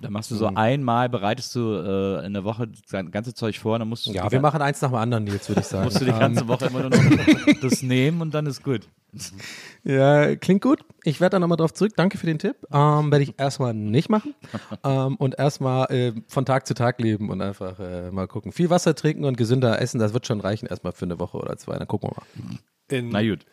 Da 0.00 0.08
machst 0.08 0.30
du 0.30 0.36
so 0.36 0.46
einmal, 0.46 1.08
bereitest 1.10 1.54
du 1.54 1.74
äh, 1.74 2.24
in 2.26 2.32
der 2.32 2.44
Woche 2.44 2.66
das 2.66 3.04
ganze 3.10 3.34
Zeug 3.34 3.58
vor, 3.58 3.78
dann 3.78 3.88
musst 3.88 4.06
du 4.06 4.12
Ja, 4.12 4.30
wir 4.32 4.40
machen 4.40 4.62
eins 4.62 4.80
nach 4.80 4.88
dem 4.88 4.96
anderen, 4.96 5.24
Nils, 5.24 5.48
würde 5.48 5.60
ich 5.60 5.66
sagen. 5.66 5.84
musst 5.84 6.00
du 6.00 6.06
die 6.06 6.12
ganze 6.12 6.48
Woche 6.48 6.66
immer 6.66 6.80
nur 6.80 6.90
noch 6.90 7.60
das 7.60 7.82
nehmen 7.82 8.22
und 8.22 8.32
dann 8.32 8.46
ist 8.46 8.62
gut. 8.62 8.88
Ja, 9.84 10.34
klingt 10.36 10.62
gut. 10.62 10.82
Ich 11.06 11.20
werde 11.20 11.34
da 11.34 11.38
nochmal 11.38 11.56
drauf 11.56 11.72
zurück. 11.72 11.92
Danke 11.94 12.18
für 12.18 12.26
den 12.26 12.40
Tipp. 12.40 12.56
Ähm, 12.72 13.12
werde 13.12 13.22
ich 13.22 13.38
erstmal 13.38 13.72
nicht 13.72 14.10
machen. 14.10 14.34
Ähm, 14.84 15.16
und 15.16 15.38
erstmal 15.38 15.90
äh, 15.90 16.12
von 16.28 16.44
Tag 16.44 16.66
zu 16.66 16.74
Tag 16.74 17.00
leben 17.00 17.30
und 17.30 17.40
einfach 17.40 17.78
äh, 17.80 18.10
mal 18.10 18.26
gucken. 18.28 18.52
Viel 18.52 18.70
Wasser 18.70 18.94
trinken 18.94 19.24
und 19.24 19.36
gesünder 19.36 19.80
essen, 19.80 19.98
das 19.98 20.12
wird 20.12 20.26
schon 20.26 20.40
reichen 20.40 20.66
erstmal 20.66 20.92
für 20.92 21.04
eine 21.04 21.18
Woche 21.18 21.38
oder 21.38 21.56
zwei. 21.56 21.76
Dann 21.76 21.88
gucken 21.88 22.10
wir 22.10 22.16
mal. 22.16 22.58
In, 22.88 23.08
Na 23.08 23.22
gut. 23.22 23.44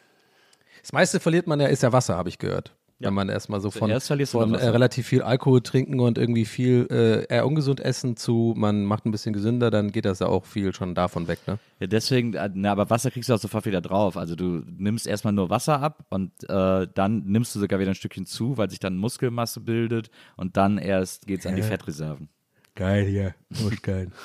Das 0.82 0.91
meiste 0.91 1.20
verliert 1.20 1.47
man 1.47 1.60
ja, 1.60 1.68
ist 1.68 1.82
ja 1.84 1.91
Wasser, 1.91 2.18
habe 2.18 2.30
ich 2.30 2.39
gehört. 2.39 2.76
Wenn 3.08 3.14
man 3.14 3.30
erstmal 3.30 3.62
so 3.62 3.72
von, 3.72 3.99
von 3.99 4.56
äh, 4.56 4.68
relativ 4.68 5.08
viel 5.08 5.22
Alkohol 5.22 5.62
trinken 5.62 5.99
und 5.99 6.18
irgendwie 6.18 6.45
viel 6.45 6.88
äh, 6.89 7.34
eher 7.34 7.45
ungesund 7.45 7.80
essen 7.80 8.18
zu, 8.18 8.54
man 8.58 8.86
macht 8.86 9.06
ein 9.06 9.12
bisschen 9.12 9.34
gesünder, 9.34 9.72
dann 9.72 9.91
geht 9.91 10.06
das 10.06 10.20
ja 10.20 10.28
auch 10.28 10.45
viel 10.45 10.74
schon 10.74 10.95
davon 10.95 11.28
weg, 11.28 11.39
ne? 11.47 11.60
Ja, 11.80 11.88
deswegen, 11.88 12.34
äh, 12.34 12.49
na, 12.54 12.72
aber 12.72 12.89
Wasser 12.89 13.12
kriegst 13.12 13.30
du 13.30 13.34
auch 13.34 13.39
sofort 13.39 13.66
wieder 13.66 13.82
drauf. 13.82 14.18
Also 14.18 14.36
du 14.36 14.64
nimmst 14.78 15.08
erstmal 15.08 15.34
nur 15.34 15.49
Wasser 15.49 15.82
ab 15.82 16.06
und 16.10 16.32
äh, 16.49 16.88
dann 16.93 17.24
nimmst 17.26 17.56
du 17.56 17.60
sogar 17.60 17.80
wieder 17.80 17.91
ein 17.91 17.95
Stückchen 17.95 18.26
zu, 18.26 18.58
weil 18.58 18.70
sich 18.70 18.80
dann 18.80 18.97
Muskelmasse 18.97 19.60
bildet 19.60 20.10
und 20.36 20.58
dann 20.58 20.78
erst 20.78 21.28
geht's 21.28 21.45
an 21.45 21.56
die 21.56 21.62
Fettreserven. 21.62 22.30
Geil 22.76 23.06
hier, 23.06 23.36
geil. 23.82 24.12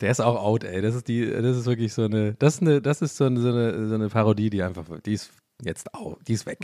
Der 0.00 0.10
ist 0.10 0.20
auch 0.20 0.42
out, 0.42 0.64
ey. 0.64 0.82
Das 0.82 0.96
ist 0.96 1.06
die, 1.06 1.30
das 1.30 1.56
ist 1.56 1.66
wirklich 1.66 1.92
so 1.92 2.02
eine, 2.02 2.34
das 2.34 2.54
ist 2.54 2.62
eine, 2.62 2.82
das 2.82 3.02
ist 3.02 3.16
so 3.16 3.24
eine, 3.24 3.40
so 3.40 3.50
eine, 3.50 3.88
so 3.88 3.94
eine 3.94 4.08
Parodie, 4.08 4.50
die 4.50 4.62
einfach, 4.62 4.84
die 5.06 5.12
ist 5.12 5.30
jetzt 5.62 5.94
out, 5.94 6.18
die 6.26 6.34
ist 6.34 6.46
weg. 6.46 6.58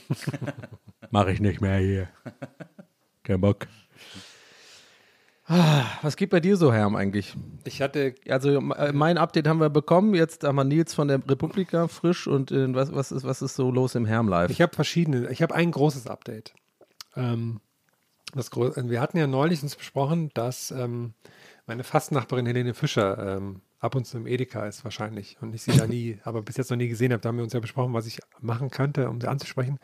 Mach 1.10 1.26
ich 1.26 1.40
nicht 1.40 1.60
mehr 1.60 1.78
hier. 1.78 2.08
Kein 3.22 3.40
Bock. 3.40 3.66
Ah, 5.48 5.84
Was 6.02 6.16
geht 6.16 6.30
bei 6.30 6.40
dir 6.40 6.56
so, 6.56 6.72
Herm, 6.72 6.96
eigentlich? 6.96 7.36
ich 7.64 7.80
hatte 7.80 8.14
Also 8.28 8.58
äh, 8.72 8.92
mein 8.92 9.16
Update 9.16 9.46
haben 9.46 9.60
wir 9.60 9.70
bekommen. 9.70 10.14
Jetzt 10.14 10.42
haben 10.42 10.56
wir 10.56 10.64
Nils 10.64 10.92
von 10.92 11.06
der 11.06 11.18
Republika 11.28 11.86
frisch 11.86 12.26
und 12.26 12.50
äh, 12.50 12.74
was, 12.74 12.92
was, 12.92 13.12
ist, 13.12 13.22
was 13.24 13.42
ist 13.42 13.54
so 13.54 13.70
los 13.70 13.94
im 13.94 14.06
Herm 14.06 14.28
Live? 14.28 14.50
Ich 14.50 14.60
habe 14.60 14.74
verschiedene. 14.74 15.30
Ich 15.30 15.42
habe 15.42 15.54
ein 15.54 15.70
großes 15.70 16.08
Update. 16.08 16.52
Ähm, 17.14 17.60
das 18.34 18.50
Gro 18.50 18.72
wir 18.74 19.00
hatten 19.00 19.18
ja 19.18 19.28
neulich 19.28 19.62
uns 19.62 19.76
besprochen, 19.76 20.30
dass 20.34 20.72
ähm, 20.72 21.14
meine 21.66 21.84
Fastnachbarin 21.84 22.46
Helene 22.46 22.74
Fischer 22.74 23.36
ähm, 23.36 23.60
ab 23.78 23.94
und 23.94 24.06
zu 24.06 24.16
im 24.16 24.26
Edeka 24.26 24.66
ist 24.66 24.84
wahrscheinlich 24.84 25.36
und 25.40 25.54
ich 25.54 25.62
sie 25.62 25.76
da 25.76 25.86
nie, 25.86 26.18
aber 26.24 26.42
bis 26.42 26.56
jetzt 26.56 26.70
noch 26.70 26.76
nie 26.76 26.88
gesehen 26.88 27.12
habe. 27.12 27.20
Da 27.20 27.28
haben 27.28 27.36
wir 27.36 27.44
uns 27.44 27.52
ja 27.52 27.60
besprochen, 27.60 27.92
was 27.92 28.06
ich 28.06 28.20
machen 28.40 28.70
könnte, 28.70 29.08
um 29.08 29.20
sie 29.20 29.28
anzusprechen. 29.28 29.78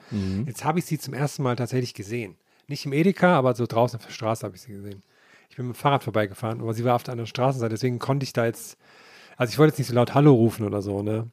Jetzt 0.46 0.64
habe 0.64 0.78
ich 0.78 0.84
sie 0.84 0.98
zum 0.98 1.14
ersten 1.14 1.42
Mal 1.42 1.56
tatsächlich 1.56 1.94
gesehen. 1.94 2.36
Nicht 2.68 2.86
im 2.86 2.92
Edeka, 2.92 3.36
aber 3.36 3.54
so 3.54 3.66
draußen 3.66 3.98
auf 3.98 4.06
der 4.06 4.12
Straße 4.12 4.44
habe 4.46 4.56
ich 4.56 4.62
sie 4.62 4.72
gesehen. 4.72 5.02
Ich 5.50 5.56
bin 5.56 5.66
mit 5.66 5.76
dem 5.76 5.78
Fahrrad 5.78 6.04
vorbeigefahren, 6.04 6.60
aber 6.60 6.72
sie 6.72 6.84
war 6.84 6.94
auf 6.94 7.02
der 7.02 7.12
anderen 7.12 7.26
Straßenseite, 7.26 7.74
deswegen 7.74 7.98
konnte 7.98 8.24
ich 8.24 8.32
da 8.32 8.46
jetzt, 8.46 8.78
also 9.36 9.50
ich 9.50 9.58
wollte 9.58 9.72
jetzt 9.72 9.78
nicht 9.78 9.88
so 9.88 9.94
laut 9.94 10.14
Hallo 10.14 10.32
rufen 10.32 10.64
oder 10.64 10.80
so, 10.80 11.02
ne? 11.02 11.30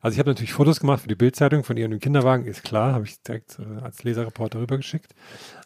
Also 0.00 0.14
ich 0.14 0.18
habe 0.20 0.30
natürlich 0.30 0.52
Fotos 0.52 0.78
gemacht 0.78 1.02
für 1.02 1.08
die 1.08 1.16
Bildzeitung 1.16 1.64
von 1.64 1.76
ihr 1.76 1.86
und 1.86 1.90
dem 1.90 1.98
Kinderwagen, 1.98 2.46
ist 2.46 2.62
klar, 2.62 2.92
habe 2.92 3.06
ich 3.06 3.20
direkt 3.22 3.58
äh, 3.58 3.82
als 3.82 4.04
Leserreporter 4.04 4.60
rübergeschickt. 4.60 5.14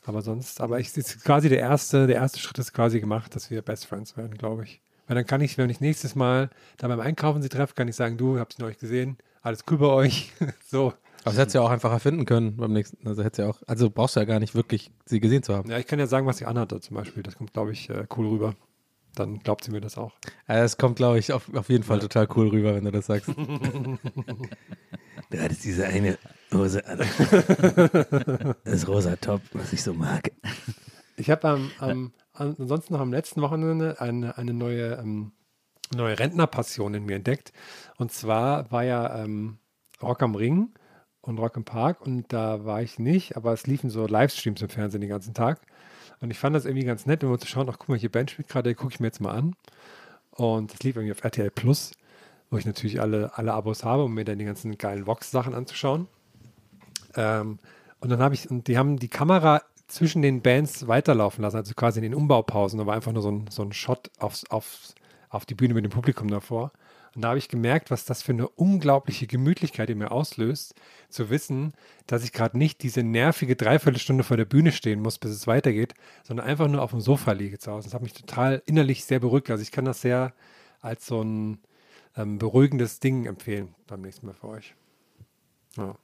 Aber 0.04 0.22
sonst, 0.22 0.62
aber 0.62 0.80
ich 0.80 0.96
ist 0.96 1.22
quasi 1.24 1.50
der 1.50 1.58
erste, 1.58 2.06
der 2.06 2.16
erste 2.16 2.38
Schritt 2.38 2.58
ist 2.58 2.72
quasi 2.72 3.00
gemacht, 3.00 3.34
dass 3.34 3.50
wir 3.50 3.60
Best 3.60 3.84
Friends 3.84 4.16
werden, 4.16 4.38
glaube 4.38 4.64
ich. 4.64 4.80
Weil 5.10 5.16
dann 5.16 5.26
kann 5.26 5.40
ich, 5.40 5.58
wenn 5.58 5.68
ich 5.70 5.80
nächstes 5.80 6.14
Mal 6.14 6.50
da 6.76 6.86
beim 6.86 7.00
Einkaufen 7.00 7.42
sie 7.42 7.48
treffe, 7.48 7.74
kann 7.74 7.88
ich 7.88 7.96
sagen, 7.96 8.16
du, 8.16 8.38
habt 8.38 8.52
sie 8.52 8.62
neulich 8.62 8.78
gesehen, 8.78 9.18
alles 9.42 9.64
cool 9.68 9.78
bei 9.78 9.88
euch. 9.88 10.30
so. 10.70 10.92
Aber 11.24 11.32
das 11.32 11.36
hättest 11.36 11.56
du 11.56 11.58
ja 11.58 11.64
auch 11.64 11.70
einfach 11.70 11.90
erfinden 11.90 12.26
können 12.26 12.56
beim 12.56 12.72
nächsten. 12.72 13.04
Also 13.08 13.24
hättest 13.24 13.40
ja 13.40 13.48
auch, 13.48 13.60
also 13.66 13.90
brauchst 13.90 14.14
du 14.14 14.20
ja 14.20 14.24
gar 14.24 14.38
nicht 14.38 14.54
wirklich 14.54 14.92
sie 15.06 15.18
gesehen 15.18 15.42
zu 15.42 15.52
haben. 15.52 15.68
Ja, 15.68 15.78
ich 15.78 15.88
kann 15.88 15.98
ja 15.98 16.06
sagen, 16.06 16.28
was 16.28 16.38
sie 16.38 16.46
anhatte 16.46 16.78
zum 16.78 16.96
Beispiel. 16.96 17.24
Das 17.24 17.34
kommt, 17.34 17.52
glaube 17.52 17.72
ich, 17.72 17.90
äh, 17.90 18.06
cool 18.16 18.28
rüber. 18.28 18.54
Dann 19.16 19.40
glaubt 19.40 19.64
sie 19.64 19.72
mir 19.72 19.80
das 19.80 19.98
auch. 19.98 20.12
Ja, 20.46 20.60
das 20.60 20.76
kommt, 20.76 20.94
glaube 20.94 21.18
ich, 21.18 21.32
auf, 21.32 21.52
auf 21.56 21.68
jeden 21.70 21.82
Fall 21.82 21.98
total 21.98 22.28
cool 22.36 22.46
rüber, 22.46 22.76
wenn 22.76 22.84
du 22.84 22.92
das 22.92 23.06
sagst. 23.06 23.28
du 23.36 23.98
hattest 25.36 25.64
diese 25.64 25.86
eine 25.86 26.18
Hose 26.54 26.86
an. 26.86 27.00
Das 28.64 28.86
rosa 28.86 29.16
Top, 29.16 29.40
was 29.54 29.72
ich 29.72 29.82
so 29.82 29.92
mag. 29.92 30.30
Ich 31.16 31.30
habe 31.30 31.48
am, 31.48 31.70
am, 31.80 32.12
ansonsten 32.40 32.94
noch 32.94 33.00
am 33.00 33.12
letzten 33.12 33.42
Wochenende 33.42 34.00
eine, 34.00 34.36
eine 34.38 34.54
neue, 34.54 34.94
ähm, 34.94 35.32
neue 35.94 36.18
Rentnerpassion 36.18 36.94
in 36.94 37.04
mir 37.04 37.16
entdeckt. 37.16 37.52
Und 37.98 38.12
zwar 38.12 38.70
war 38.72 38.84
ja 38.84 39.22
ähm, 39.22 39.58
Rock 40.02 40.22
am 40.22 40.34
Ring 40.34 40.70
und 41.20 41.38
Rock 41.38 41.56
im 41.56 41.64
Park 41.64 42.00
und 42.00 42.32
da 42.32 42.64
war 42.64 42.82
ich 42.82 42.98
nicht, 42.98 43.36
aber 43.36 43.52
es 43.52 43.66
liefen 43.66 43.90
so 43.90 44.06
Livestreams 44.06 44.62
im 44.62 44.68
Fernsehen 44.68 45.00
den 45.00 45.10
ganzen 45.10 45.34
Tag. 45.34 45.60
Und 46.20 46.30
ich 46.30 46.38
fand 46.38 46.54
das 46.54 46.64
irgendwie 46.64 46.86
ganz 46.86 47.06
nett, 47.06 47.22
wir 47.22 47.38
zu 47.38 47.46
schauen, 47.46 47.68
ach 47.70 47.78
guck 47.78 47.88
mal, 47.88 47.98
hier 47.98 48.10
Band 48.10 48.30
spielt 48.30 48.48
gerade, 48.48 48.74
gucke 48.74 48.92
ich 48.92 49.00
mir 49.00 49.06
jetzt 49.06 49.20
mal 49.20 49.32
an. 49.32 49.54
Und 50.30 50.72
das 50.72 50.80
lief 50.80 50.96
irgendwie 50.96 51.12
auf 51.12 51.24
RTL 51.24 51.50
Plus, 51.50 51.92
wo 52.50 52.56
ich 52.56 52.66
natürlich 52.66 53.00
alle, 53.00 53.36
alle 53.36 53.52
Abos 53.52 53.84
habe, 53.84 54.04
um 54.04 54.14
mir 54.14 54.24
dann 54.24 54.38
die 54.38 54.44
ganzen 54.44 54.76
geilen 54.78 55.06
Vox-Sachen 55.06 55.54
anzuschauen. 55.54 56.08
Ähm, 57.16 57.58
und 58.00 58.10
dann 58.10 58.20
habe 58.20 58.34
ich, 58.34 58.50
und 58.50 58.68
die 58.68 58.78
haben 58.78 58.98
die 58.98 59.08
Kamera 59.08 59.62
zwischen 59.90 60.22
den 60.22 60.42
Bands 60.42 60.88
weiterlaufen 60.88 61.42
lassen, 61.42 61.56
also 61.56 61.74
quasi 61.74 61.98
in 61.98 62.04
den 62.04 62.14
Umbaupausen. 62.14 62.84
War 62.86 62.94
einfach 62.94 63.12
nur 63.12 63.22
so 63.22 63.30
ein, 63.30 63.46
so 63.50 63.62
ein 63.62 63.72
Shot 63.72 64.10
aufs, 64.18 64.44
aufs, 64.50 64.94
auf 65.28 65.44
die 65.46 65.54
Bühne 65.54 65.74
mit 65.74 65.84
dem 65.84 65.90
Publikum 65.90 66.28
davor. 66.28 66.72
Und 67.14 67.22
da 67.22 67.28
habe 67.28 67.38
ich 67.38 67.48
gemerkt, 67.48 67.90
was 67.90 68.04
das 68.04 68.22
für 68.22 68.32
eine 68.32 68.48
unglaubliche 68.48 69.26
Gemütlichkeit 69.26 69.90
in 69.90 69.98
mir 69.98 70.12
auslöst, 70.12 70.74
zu 71.08 71.28
wissen, 71.28 71.72
dass 72.06 72.22
ich 72.22 72.32
gerade 72.32 72.56
nicht 72.56 72.82
diese 72.84 73.02
nervige 73.02 73.56
Dreiviertelstunde 73.56 74.22
vor 74.22 74.36
der 74.36 74.44
Bühne 74.44 74.70
stehen 74.70 75.00
muss, 75.00 75.18
bis 75.18 75.32
es 75.32 75.48
weitergeht, 75.48 75.94
sondern 76.22 76.46
einfach 76.46 76.68
nur 76.68 76.82
auf 76.82 76.92
dem 76.92 77.00
Sofa 77.00 77.32
liege 77.32 77.58
zu 77.58 77.72
Hause. 77.72 77.88
Das 77.88 77.94
hat 77.94 78.02
mich 78.02 78.12
total 78.12 78.62
innerlich 78.66 79.04
sehr 79.04 79.18
beruhigt. 79.18 79.50
Also 79.50 79.62
ich 79.62 79.72
kann 79.72 79.84
das 79.84 80.00
sehr 80.00 80.32
als 80.80 81.06
so 81.06 81.20
ein 81.22 81.58
ähm, 82.16 82.38
beruhigendes 82.38 83.00
Ding 83.00 83.26
empfehlen 83.26 83.74
beim 83.88 84.02
nächsten 84.02 84.26
Mal 84.26 84.34
für 84.34 84.48
euch. 84.48 84.74
Ja. 85.76 85.96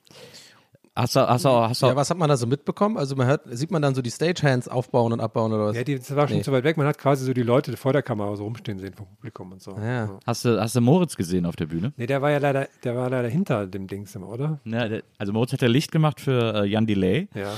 Hast 0.97 1.15
du, 1.15 1.21
hast 1.21 1.45
du, 1.45 1.51
hast 1.51 1.83
du, 1.83 1.87
Ja, 1.89 1.95
was 1.97 2.09
hat 2.09 2.17
man 2.17 2.29
da 2.31 2.37
so 2.39 2.47
mitbekommen? 2.47 2.97
Also 2.97 3.15
man 3.17 3.27
hört, 3.27 3.43
sieht 3.51 3.71
man 3.71 3.83
dann 3.83 3.95
so 3.95 4.01
die 4.01 4.11
Stagehands 4.11 4.67
aufbauen 4.67 5.13
und 5.13 5.21
abbauen 5.21 5.53
oder 5.53 5.67
was? 5.67 5.77
Ja, 5.77 5.85
die, 5.85 5.97
das 5.99 6.17
war 6.17 6.27
schon 6.27 6.39
Nee. 6.39 6.43
zu 6.43 6.53
weit 6.53 6.65
weg. 6.65 6.79
Man 6.79 6.87
hat 6.87 6.97
quasi 6.97 7.25
so 7.27 7.35
die 7.35 7.43
Leute 7.43 7.77
vor 7.77 7.93
der 7.93 8.03
Kamera 8.03 8.35
so 8.35 8.45
rumstehen 8.45 8.79
sehen 8.79 8.95
vom 8.95 9.07
Publikum 9.07 9.53
und 9.53 9.61
so. 9.63 9.77
Ja. 9.77 10.19
hast 10.27 10.47
du, 10.47 10.59
hast 10.59 10.75
du 10.75 10.81
Moritz 10.81 11.15
gesehen 11.17 11.45
auf 11.45 11.55
der 11.55 11.67
Bühne? 11.67 11.93
Nee, 11.99 12.07
der 12.07 12.23
war 12.23 12.31
ja 12.31 12.39
leider, 12.39 12.67
der 12.83 12.97
war 12.97 13.11
leider 13.11 13.29
hinter 13.29 13.67
dem 13.67 13.87
Dings 13.89 14.15
immer, 14.15 14.29
oder? 14.31 14.59
Ja, 14.65 14.89
der, 14.89 15.03
also 15.19 15.33
Moritz 15.35 15.53
hat 15.53 15.61
ja 15.63 15.69
Licht 15.69 15.93
gemacht 15.93 16.19
für 16.21 16.63
äh, 16.63 16.67
Jan 16.67 16.87
Delay. 16.87 17.29
Ja. 17.35 17.53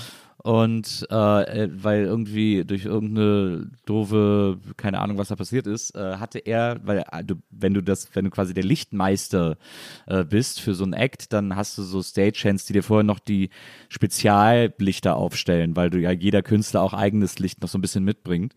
Und 0.45 1.05
äh, 1.11 1.65
äh, 1.65 1.69
weil 1.73 2.05
irgendwie 2.05 2.65
durch 2.65 2.85
irgendeine 2.85 3.71
doofe, 3.87 4.59
keine 4.77 5.01
Ahnung, 5.01 5.19
was 5.19 5.29
da 5.29 5.37
passiert 5.37 5.67
ist, 5.67 5.97
äh, 5.97 6.17
hatte 6.17 6.39
er, 6.39 6.81
weil 6.85 7.05
äh, 7.11 7.25
du, 7.25 7.35
wenn 7.51 7.75
du 7.75 7.83
das, 7.83 8.09
wenn 8.15 8.25
du 8.25 8.31
quasi 8.31 8.55
der 8.55 8.63
Lichtmeister 8.63 9.57
äh, 10.07 10.25
bist 10.25 10.61
für 10.61 10.75
so 10.75 10.85
ein 10.85 10.93
Act, 10.93 11.33
dann 11.33 11.57
hast 11.57 11.77
du 11.77 11.83
so 11.83 12.03
Stagehands, 12.03 12.67
die 12.67 12.73
dir 12.73 12.85
vorher 12.85 13.03
noch 13.03 13.19
die 13.19 13.51
Speziallichter 13.89 15.17
aufstellen, 15.17 15.75
weil 15.75 15.91
du 15.91 15.99
ja 15.99 16.13
jeder 16.13 16.43
Künstler 16.43 16.83
auch 16.83 16.95
eigenes 16.95 17.41
Licht 17.41 17.61
noch 17.61 17.69
so 17.69 17.77
ein 17.77 17.83
bisschen 17.83 18.05
mitbringt. 18.05 18.55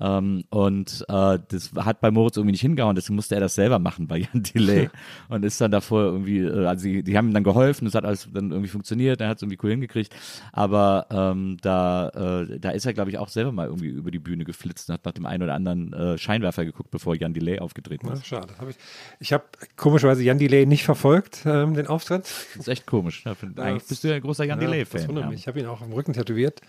Ähm, 0.00 0.44
und 0.50 1.04
äh, 1.08 1.38
das 1.48 1.70
hat 1.76 2.00
bei 2.00 2.10
Moritz 2.10 2.36
irgendwie 2.36 2.52
nicht 2.52 2.60
hingehauen, 2.62 2.96
deswegen 2.96 3.14
musste 3.14 3.34
er 3.36 3.40
das 3.40 3.54
selber 3.54 3.78
machen 3.78 4.06
bei 4.08 4.18
Jan 4.18 4.42
Delay 4.42 4.90
und 5.28 5.44
ist 5.44 5.60
dann 5.60 5.70
davor 5.70 6.02
irgendwie, 6.02 6.40
äh, 6.40 6.66
also 6.66 6.84
die, 6.84 7.02
die 7.04 7.16
haben 7.16 7.28
ihm 7.28 7.34
dann 7.34 7.44
geholfen, 7.44 7.84
das 7.84 7.94
hat 7.94 8.04
alles 8.04 8.28
dann 8.32 8.50
irgendwie 8.50 8.68
funktioniert, 8.70 9.20
er 9.20 9.28
hat 9.28 9.36
es 9.38 9.42
irgendwie 9.42 9.58
cool 9.62 9.70
hingekriegt, 9.70 10.14
aber 10.52 11.06
ähm, 11.10 11.58
da, 11.62 12.08
äh, 12.08 12.58
da 12.58 12.70
ist 12.70 12.86
er, 12.86 12.92
glaube 12.94 13.10
ich, 13.10 13.18
auch 13.18 13.28
selber 13.28 13.52
mal 13.52 13.66
irgendwie 13.66 13.86
über 13.88 14.10
die 14.10 14.18
Bühne 14.18 14.44
geflitzt 14.44 14.88
und 14.88 14.94
hat 14.94 15.04
nach 15.04 15.12
dem 15.12 15.26
einen 15.26 15.42
oder 15.44 15.54
anderen 15.54 15.92
äh, 15.92 16.18
Scheinwerfer 16.18 16.64
geguckt, 16.64 16.90
bevor 16.90 17.14
Jan 17.14 17.32
Delay 17.34 17.60
aufgetreten 17.60 18.08
Ja, 18.08 18.14
ist. 18.14 18.26
schade. 18.26 18.52
Hab 18.58 18.68
ich 18.68 18.76
ich 19.20 19.32
habe 19.32 19.44
komischerweise 19.76 20.22
Jan 20.24 20.38
Delay 20.38 20.66
nicht 20.66 20.84
verfolgt, 20.84 21.42
ähm, 21.46 21.74
den 21.74 21.86
Auftritt. 21.86 22.22
Das 22.24 22.56
ist 22.56 22.68
echt 22.68 22.86
komisch. 22.86 23.24
Ja, 23.24 23.34
find, 23.34 23.56
Das- 23.58 23.64
eigentlich 23.64 23.84
bist 23.88 24.02
du 24.02 24.08
ja 24.08 24.16
ein 24.16 24.22
großer 24.22 24.44
Jan 24.44 24.60
Ja, 24.60 24.66
Delay-Fan. 24.66 25.16
Ja. 25.16 25.30
Ich 25.30 25.46
habe 25.46 25.60
ihn 25.60 25.66
auch 25.66 25.80
am 25.82 25.92
Rücken 25.92 26.12
tätowiert, 26.14 26.60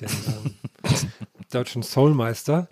den 0.00 0.08
ähm, 0.08 0.54
deutschen 1.50 1.82
Soulmeister. 1.82 2.68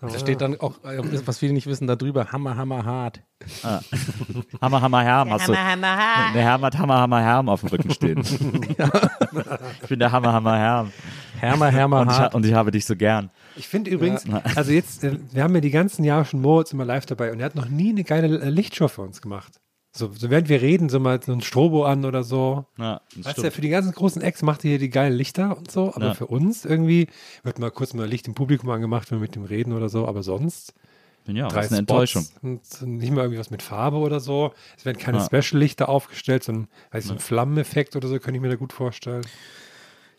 Da 0.00 0.16
steht 0.16 0.40
dann 0.40 0.60
auch, 0.60 0.84
äh, 0.84 1.26
was 1.26 1.40
viele 1.40 1.52
nicht 1.52 1.66
wissen, 1.66 1.88
da 1.88 1.96
drüber, 1.96 2.30
Hammer, 2.30 2.56
Hammer, 2.56 2.84
hart. 2.84 3.20
Hammer, 4.60 4.80
Hammer, 4.80 5.02
Herm 5.02 5.32
hast 5.32 5.48
du. 5.48 5.52
Der 5.52 5.64
Herm 5.64 6.62
hat 6.62 6.78
Hammer, 6.78 6.98
Hammer, 6.98 7.20
Herm 7.20 7.48
auf 7.48 7.60
dem 7.60 7.70
Rücken 7.70 7.90
stehen. 7.90 8.18
ich 9.82 9.88
bin 9.88 9.98
der 9.98 10.12
Hammer, 10.12 10.32
Hammer, 10.32 10.56
Herm. 10.56 10.92
Hammer, 11.42 11.72
Hammer, 11.72 12.00
Und 12.02 12.10
ich, 12.10 12.18
hart. 12.18 12.34
und 12.36 12.46
ich 12.46 12.54
habe 12.54 12.70
dich 12.70 12.86
so 12.86 12.94
gern. 12.94 13.30
Ich 13.56 13.66
finde 13.66 13.90
übrigens, 13.90 14.24
also 14.54 14.70
jetzt, 14.70 15.02
äh, 15.02 15.18
wir 15.32 15.42
haben 15.42 15.54
ja 15.54 15.60
die 15.60 15.70
ganzen 15.70 16.04
Jahre 16.04 16.24
schon 16.24 16.40
Moritz 16.42 16.72
immer 16.72 16.84
live 16.84 17.06
dabei 17.06 17.32
und 17.32 17.40
er 17.40 17.46
hat 17.46 17.56
noch 17.56 17.68
nie 17.68 17.90
eine 17.90 18.04
geile 18.04 18.28
Lichtshow 18.50 18.86
für 18.86 19.02
uns 19.02 19.20
gemacht. 19.20 19.60
So, 19.98 20.10
so 20.16 20.30
während 20.30 20.48
wir 20.48 20.62
reden, 20.62 20.88
so 20.88 21.00
mal 21.00 21.20
so 21.22 21.32
ein 21.32 21.40
Strobo 21.40 21.84
an 21.84 22.04
oder 22.04 22.22
so. 22.22 22.64
Ja, 22.78 23.00
Weißt 23.16 23.38
du, 23.38 23.50
für 23.50 23.60
die 23.60 23.68
ganzen 23.68 23.92
großen 23.92 24.22
Acts 24.22 24.42
macht 24.42 24.64
ihr 24.64 24.70
hier 24.70 24.78
die 24.78 24.90
geilen 24.90 25.12
Lichter 25.12 25.56
und 25.58 25.70
so, 25.70 25.92
aber 25.94 26.06
Ja. 26.06 26.14
für 26.14 26.26
uns 26.26 26.64
irgendwie 26.64 27.08
wird 27.42 27.58
mal 27.58 27.70
kurz 27.70 27.94
mal 27.94 28.06
Licht 28.06 28.28
im 28.28 28.34
Publikum 28.34 28.70
angemacht, 28.70 29.10
wenn 29.10 29.18
wir 29.18 29.22
mit 29.22 29.34
dem 29.34 29.44
reden 29.44 29.72
oder 29.72 29.88
so, 29.88 30.06
aber 30.06 30.22
sonst 30.22 30.72
ja, 31.26 31.48
drei 31.48 31.56
das 31.62 31.66
ist 31.66 31.72
eine 31.72 31.82
Spots 31.82 32.14
Enttäuschung. 32.14 32.26
und 32.42 32.98
nicht 32.98 33.12
mal 33.12 33.22
irgendwie 33.22 33.38
was 33.40 33.50
mit 33.50 33.62
Farbe 33.62 33.96
oder 33.98 34.20
so. 34.20 34.52
Es 34.78 34.84
werden 34.86 34.98
keine 34.98 35.18
Ja. 35.18 35.24
Special-Lichter 35.24 35.88
aufgestellt, 35.88 36.44
sondern 36.44 36.68
weiß 36.92 37.04
ich, 37.04 37.08
so 37.08 37.14
ein 37.14 37.18
Flammeneffekt 37.18 37.96
oder 37.96 38.08
so, 38.08 38.14
könnte 38.18 38.36
ich 38.36 38.40
mir 38.40 38.48
da 38.48 38.54
gut 38.56 38.72
vorstellen. 38.72 39.26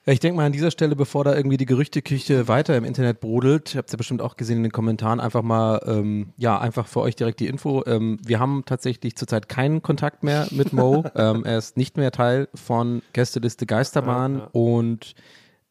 Ja, 0.10 0.14
ich 0.14 0.20
denke 0.20 0.38
mal 0.38 0.47
an 0.47 0.51
dieser 0.51 0.72
Stelle, 0.72 0.95
bevor 0.95 1.24
da 1.24 1.36
irgendwie 1.36 1.57
die 1.57 1.68
Gerüchteküche 1.68 2.47
weiter 2.47 2.76
im 2.76 2.84
Internet 2.84 3.20
brodelt, 3.20 3.76
habt 3.76 3.93
ihr 3.93 3.97
bestimmt 3.97 4.24
auch 4.24 4.38
gesehen 4.38 4.57
in 4.57 4.64
den 4.64 4.72
Kommentaren, 4.72 5.20
einfach 5.20 5.43
mal, 5.43 5.80
ähm, 5.86 6.34
ja, 6.36 6.57
einfach 6.57 6.88
für 6.88 7.01
euch 7.01 7.16
direkt 7.16 7.39
die 7.39 7.45
Info. 7.45 7.84
Ähm, 7.86 8.18
wir 8.26 8.39
haben 8.39 8.64
tatsächlich 8.66 9.16
zurzeit 9.16 9.49
keinen 9.49 9.84
Kontakt 9.84 10.24
mehr 10.24 10.47
mit 10.49 10.74
Mo. 10.74 11.03
ähm, 11.16 11.45
er 11.45 11.60
ist 11.60 11.78
nicht 11.78 11.95
mehr 11.95 12.10
Teil 12.10 12.47
von 12.55 13.03
Gästeliste 13.14 13.68
Geisterbahn 13.68 14.34
Ja, 14.34 14.39
ja. 14.39 14.49
und 14.51 15.14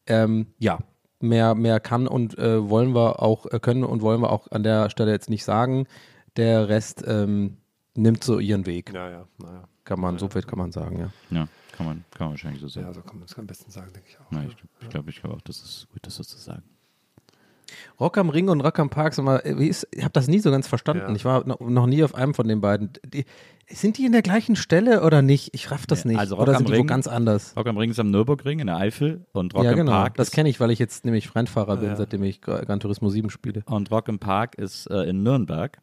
ähm, 0.07 0.47
ja, 0.57 0.79
mehr, 1.19 1.53
mehr 1.53 1.81
kann 1.81 2.07
und 2.07 2.37
äh, 2.37 2.69
wollen 2.69 2.95
wir 2.95 3.21
auch, 3.21 3.45
äh, 3.47 3.59
können 3.59 3.83
und 3.83 4.01
wollen 4.01 4.21
wir 4.21 4.31
auch 4.31 4.49
an 4.51 4.63
der 4.63 4.89
Stelle 4.89 5.11
jetzt 5.11 5.29
nicht 5.29 5.43
sagen. 5.43 5.85
Der 6.37 6.69
Rest 6.69 7.03
ähm, 7.05 7.57
nimmt 7.93 8.23
so 8.23 8.39
ihren 8.39 8.65
Weg. 8.65 8.93
Naja, 8.93 9.25
naja. 9.37 9.67
Kann 9.83 9.99
man, 9.99 10.17
so 10.17 10.29
viel 10.29 10.43
kann 10.43 10.59
man 10.59 10.71
sagen, 10.71 10.99
ja. 10.99 11.39
Ja, 11.39 11.47
kann 11.79 11.85
man, 11.87 12.03
kann 12.11 12.25
man 12.27 12.31
wahrscheinlich 12.31 12.61
so 12.61 12.67
sagen. 12.67 12.87
Ja, 12.87 12.93
so 12.93 12.99
kann 13.01 13.15
man 13.19 13.25
das 13.27 13.37
am 13.37 13.47
besten 13.47 13.71
sagen, 13.71 13.93
denke 13.93 14.09
ich 14.09 14.19
auch. 14.19 14.31
Ja, 14.33 14.43
ich 14.43 14.55
ich 14.81 14.89
glaube 14.89 15.09
ich 15.09 15.21
glaub 15.21 15.33
auch, 15.35 15.41
das 15.41 15.61
ist 15.61 15.87
gut, 15.93 15.99
das 16.05 16.15
so 16.15 16.23
zu 16.23 16.37
sagen. 16.37 16.63
Rock 17.99 18.17
am 18.17 18.29
Ring 18.29 18.49
und 18.49 18.61
Rock 18.61 18.79
am 18.79 18.89
Park, 18.89 19.13
sag 19.13 19.23
mal, 19.23 19.41
wie 19.45 19.67
ist, 19.67 19.87
ich 19.91 20.03
habe 20.03 20.11
das 20.11 20.27
nie 20.27 20.39
so 20.39 20.49
ganz 20.51 20.67
verstanden. 20.67 21.03
Ja. 21.07 21.15
Ich 21.15 21.23
war 21.23 21.45
noch, 21.47 21.85
nie 21.85 22.03
auf 22.03 22.15
einem 22.15 22.33
von 22.33 22.47
den 22.47 22.59
beiden. 22.61 22.91
Die, 23.05 23.25
sind 23.69 23.97
die 23.99 24.05
in 24.05 24.11
der 24.11 24.23
gleichen 24.23 24.55
Stelle 24.55 25.03
oder 25.03 25.21
nicht? 25.21 25.51
Ich 25.53 25.69
raff 25.71 25.85
das 25.85 26.03
Nee, 26.03 26.13
nicht. 26.13 26.19
also 26.19 26.35
Rock 26.35 26.43
oder 26.43 26.53
am 26.53 26.57
sind 26.59 26.69
die 26.69 26.73
wo 26.73 26.77
Ring- 26.77 26.87
ganz 26.87 27.07
anders? 27.07 27.55
Rock 27.55 27.67
am 27.67 27.77
Ring 27.77 27.91
ist 27.91 27.99
am 27.99 28.09
Nürburgring 28.09 28.59
in 28.59 28.67
der 28.67 28.77
Eifel 28.77 29.25
und 29.31 29.53
Rock 29.53 29.63
ja, 29.63 29.71
im 29.71 29.77
genau. 29.77 29.91
Park 29.91 30.15
das 30.17 30.29
ist, 30.29 30.33
kenne 30.33 30.49
ich, 30.49 30.59
weil 30.59 30.71
ich 30.71 30.79
jetzt 30.79 31.05
nämlich 31.05 31.33
Rennfahrer 31.35 31.77
bin, 31.77 31.89
ja. 31.89 31.95
seitdem 31.95 32.23
ich 32.23 32.39
Gra- 32.41 32.65
Gran 32.65 32.79
Turismo 32.79 33.09
7 33.09 33.29
spiele. 33.29 33.61
und 33.67 33.91
Rock 33.91 34.07
im 34.09 34.17
Park 34.19 34.55
ist 34.57 34.87
äh, 34.89 35.03
in 35.03 35.21
Nürnberg. 35.23 35.77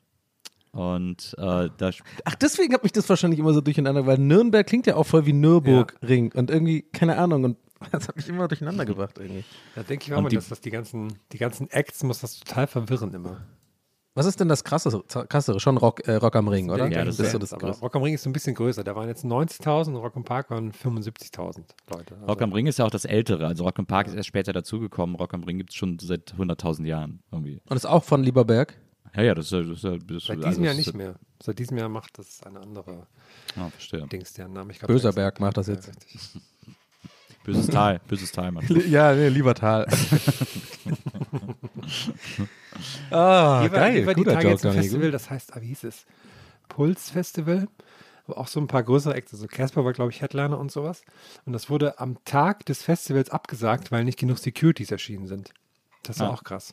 Und 0.77 1.35
äh, 1.39 1.68
da 1.79 1.91
Ach, 2.24 2.35
deswegen 2.35 2.74
hat 2.74 2.83
mich 2.83 2.93
das 2.93 3.09
wahrscheinlich 3.09 3.41
immer 3.41 3.53
so 3.55 3.61
durcheinander, 3.61 4.07
weil 4.07 4.18
Nürnberg 4.18 4.66
klingt 4.66 4.87
ja 4.87 4.97
auch 4.97 5.05
voll 5.07 5.24
wie 5.27 5.33
Nürburgring 5.33 6.33
und 6.35 6.51
irgendwie, 6.51 6.83
keine 6.83 7.16
Ahnung, 7.18 7.45
und 7.45 7.57
das 7.93 8.09
hat 8.09 8.16
mich 8.16 8.29
immer 8.29 8.47
durcheinander 8.49 8.85
gebracht 8.85 9.18
irgendwie. 9.18 9.45
Da 9.74 9.83
denke 9.83 10.05
ich 10.07 10.14
auch 10.14 10.20
mal, 10.20 10.29
die- 10.29 10.37
dass 10.37 10.49
das 10.49 10.61
die 10.61 10.70
ganzen, 10.70 11.14
die 11.33 11.39
ganzen 11.39 11.70
Acts 11.70 12.03
muss 12.03 12.20
das 12.20 12.41
total 12.41 12.66
verwirren 12.66 13.12
immer. 13.14 13.41
Was 14.14 14.24
ist 14.24 14.41
denn 14.41 14.49
das 14.49 14.64
krassere? 14.64 15.03
krassere? 15.29 15.61
Schon 15.61 15.77
Rock, 15.77 16.09
äh, 16.09 16.14
Rock 16.14 16.37
am 16.37 16.49
Ring, 16.49 16.70
oder? 16.70 16.89
Ja, 16.89 17.05
das 17.05 17.18
ist 17.18 17.27
ist- 17.27 17.33
so 17.33 17.39
das 17.39 17.53
aber 17.53 17.66
Größte. 17.66 17.83
Rock 17.83 17.97
am 17.97 18.03
Ring 18.03 18.14
ist 18.14 18.22
so 18.22 18.31
ein 18.31 18.33
bisschen 18.33 18.55
größer. 18.55 18.83
Da 18.83 18.97
waren 18.97 19.09
jetzt 19.09 19.27
90.000 19.27 19.89
und 19.95 19.97
Rock 19.97 20.16
am 20.16 20.24
Park 20.24 20.49
waren 20.51 20.72
75.000 20.72 21.64
Leute. 21.93 22.14
Also, 22.14 22.27
Rock 22.27 22.41
am 22.41 22.53
Ring 22.55 22.66
ist 22.66 22.79
ja 22.79 22.87
auch 22.87 22.91
das 22.91 23.05
Ältere. 23.05 23.47
Also 23.47 23.64
Rock 23.64 23.79
im 23.79 23.85
Park 23.85 24.07
ist 24.07 24.14
erst 24.14 24.29
später 24.29 24.55
dazugekommen. 24.55 25.16
Rock 25.16 25.35
am 25.35 25.45
Ring 25.45 25.59
gibt 25.59 25.68
es 25.70 25.77
schon 25.77 25.99
seit 25.99 26.33
100.000 26.39 26.87
Jahren 26.87 27.20
irgendwie. 27.31 27.61
Und 27.68 27.77
ist 27.77 27.85
auch 27.85 28.05
von 28.05 28.22
Lieberberg? 28.22 28.79
Ja, 29.17 29.23
ja, 29.23 29.35
das 29.35 29.47
ist 29.47 29.53
ja. 29.53 29.62
Das 29.62 29.79
ist 29.79 29.85
ja 29.85 29.97
das 29.97 30.25
Seit 30.27 30.45
diesem 30.45 30.64
Jahr 30.64 30.75
nicht 30.75 30.95
mehr. 30.95 31.14
Seit 31.43 31.59
diesem 31.59 31.79
Jahr 31.79 31.89
macht 31.89 32.19
das 32.19 32.43
eine 32.43 32.61
andere 32.61 33.07
Ja, 33.57 33.71
verstehe. 33.71 34.07
Dings, 34.09 34.33
deren 34.35 34.53
Name 34.53 34.73
ich 34.73 34.79
Böser 34.81 35.12
Berg 35.12 35.41
macht 35.41 35.57
das 35.57 35.67
jetzt. 35.69 35.91
Böses 37.45 37.69
Tal, 37.69 38.01
böses 38.09 38.33
Tal, 38.33 38.51
Mann. 38.53 38.67
Ja, 38.89 39.14
nee, 39.14 39.29
Liebertal. 39.29 39.87
ah, 43.11 43.61
Hier 43.62 43.71
war, 43.73 43.79
geil, 43.81 43.93
hier 43.95 44.07
war 44.07 44.14
die 44.14 44.21
guter 44.21 44.33
Tage 44.35 44.49
jetzt 44.51 44.67
ein. 44.67 44.73
Festival, 44.73 45.11
das 45.11 45.31
heißt, 45.31 45.55
ah, 45.57 45.61
wie 45.61 45.69
hieß 45.69 45.85
es? 45.85 46.07
Puls 46.69 47.11
Festival. 47.11 47.69
Aber 48.27 48.39
auch 48.39 48.49
so 48.49 48.59
ein 48.59 48.67
paar 48.67 48.83
größere 48.83 49.14
Acts. 49.14 49.33
Also 49.33 49.47
Casper 49.47 49.85
war, 49.85 49.93
glaube 49.93 50.11
ich, 50.11 50.21
Headliner 50.21 50.59
und 50.59 50.73
sowas. 50.73 51.03
Und 51.45 51.53
das 51.53 51.71
wurde 51.71 52.01
am 52.01 52.17
Tag 52.25 52.67
des 52.67 52.83
Festivals 52.83 53.31
abgesagt, 53.31 53.93
weil 53.93 54.03
nicht 54.05 54.19
genug 54.19 54.39
Securities 54.39 54.91
erschienen 54.91 55.29
sind. 55.29 55.53
Das 56.03 56.19
war 56.19 56.31
Ah. 56.31 56.35
auch 56.35 56.43
krass. 56.43 56.73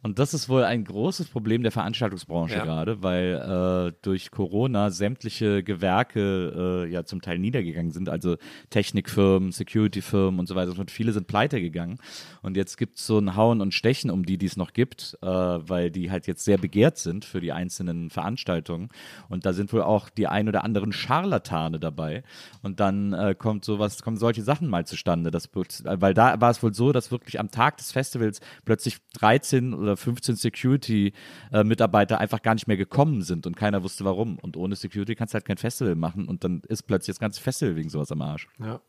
Und 0.00 0.20
das 0.20 0.32
ist 0.32 0.48
wohl 0.48 0.62
ein 0.62 0.84
großes 0.84 1.26
Problem 1.26 1.64
der 1.64 1.72
Veranstaltungsbranche 1.72 2.54
Ja. 2.54 2.64
gerade, 2.64 3.02
weil 3.02 3.88
äh, 3.90 3.92
durch 4.02 4.30
Corona 4.30 4.90
sämtliche 4.90 5.64
Gewerke 5.64 6.84
äh, 6.86 6.92
ja 6.92 7.04
zum 7.04 7.20
Teil 7.20 7.38
niedergegangen 7.40 7.90
sind, 7.90 8.08
also 8.08 8.36
Technikfirmen, 8.70 9.50
Securityfirmen 9.50 10.38
und 10.38 10.46
so 10.46 10.54
weiter. 10.54 10.78
Und 10.78 10.92
viele 10.92 11.12
sind 11.12 11.26
pleite 11.26 11.60
gegangen. 11.60 11.98
Und 12.42 12.56
jetzt 12.56 12.76
gibt 12.78 12.98
es 12.98 13.06
so 13.06 13.18
ein 13.18 13.34
Hauen 13.34 13.60
und 13.60 13.74
Stechen 13.74 14.10
um 14.10 14.24
die, 14.24 14.38
die 14.38 14.46
es 14.46 14.56
noch 14.56 14.72
gibt, 14.72 15.18
äh, 15.20 15.26
weil 15.26 15.90
die 15.90 16.12
halt 16.12 16.28
jetzt 16.28 16.44
sehr 16.44 16.58
begehrt 16.58 16.98
sind 16.98 17.24
für 17.24 17.40
die 17.40 17.50
einzelnen 17.50 18.10
Veranstaltungen. 18.10 18.90
Und 19.28 19.46
da 19.46 19.52
sind 19.52 19.72
wohl 19.72 19.82
auch 19.82 20.10
die 20.10 20.28
ein 20.28 20.48
oder 20.48 20.62
anderen 20.62 20.92
Scharlatane 20.92 21.80
dabei. 21.80 22.22
Und 22.62 22.78
dann 22.78 23.12
äh, 23.14 23.34
kommt 23.36 23.64
sowas, 23.64 24.00
kommen 24.02 24.16
solche 24.16 24.42
Sachen 24.42 24.68
mal 24.68 24.86
zustande. 24.86 25.32
Das, 25.32 25.48
weil 25.82 26.14
da 26.14 26.40
war 26.40 26.50
es 26.50 26.62
wohl 26.62 26.72
so, 26.72 26.92
dass 26.92 27.10
wirklich 27.10 27.40
am 27.40 27.50
Tag 27.50 27.78
des 27.78 27.90
Festivals 27.90 28.40
plötzlich 28.64 28.98
13 29.14 29.74
oder 29.74 29.87
15 29.96 30.36
Security-Mitarbeiter 30.36 32.18
einfach 32.18 32.42
gar 32.42 32.54
nicht 32.54 32.66
mehr 32.68 32.76
gekommen 32.76 33.22
sind 33.22 33.46
und 33.46 33.56
keiner 33.56 33.82
wusste 33.82 34.04
warum. 34.04 34.38
Und 34.38 34.56
ohne 34.56 34.76
Security 34.76 35.14
kannst 35.14 35.34
du 35.34 35.36
halt 35.36 35.44
kein 35.44 35.58
Festival 35.58 35.94
machen 35.94 36.26
und 36.28 36.44
dann 36.44 36.62
ist 36.68 36.82
plötzlich 36.82 37.14
das 37.14 37.20
ganze 37.20 37.40
Festival 37.40 37.76
wegen 37.76 37.88
sowas 37.88 38.12
am 38.12 38.22
Arsch. 38.22 38.48
Ja. 38.58 38.80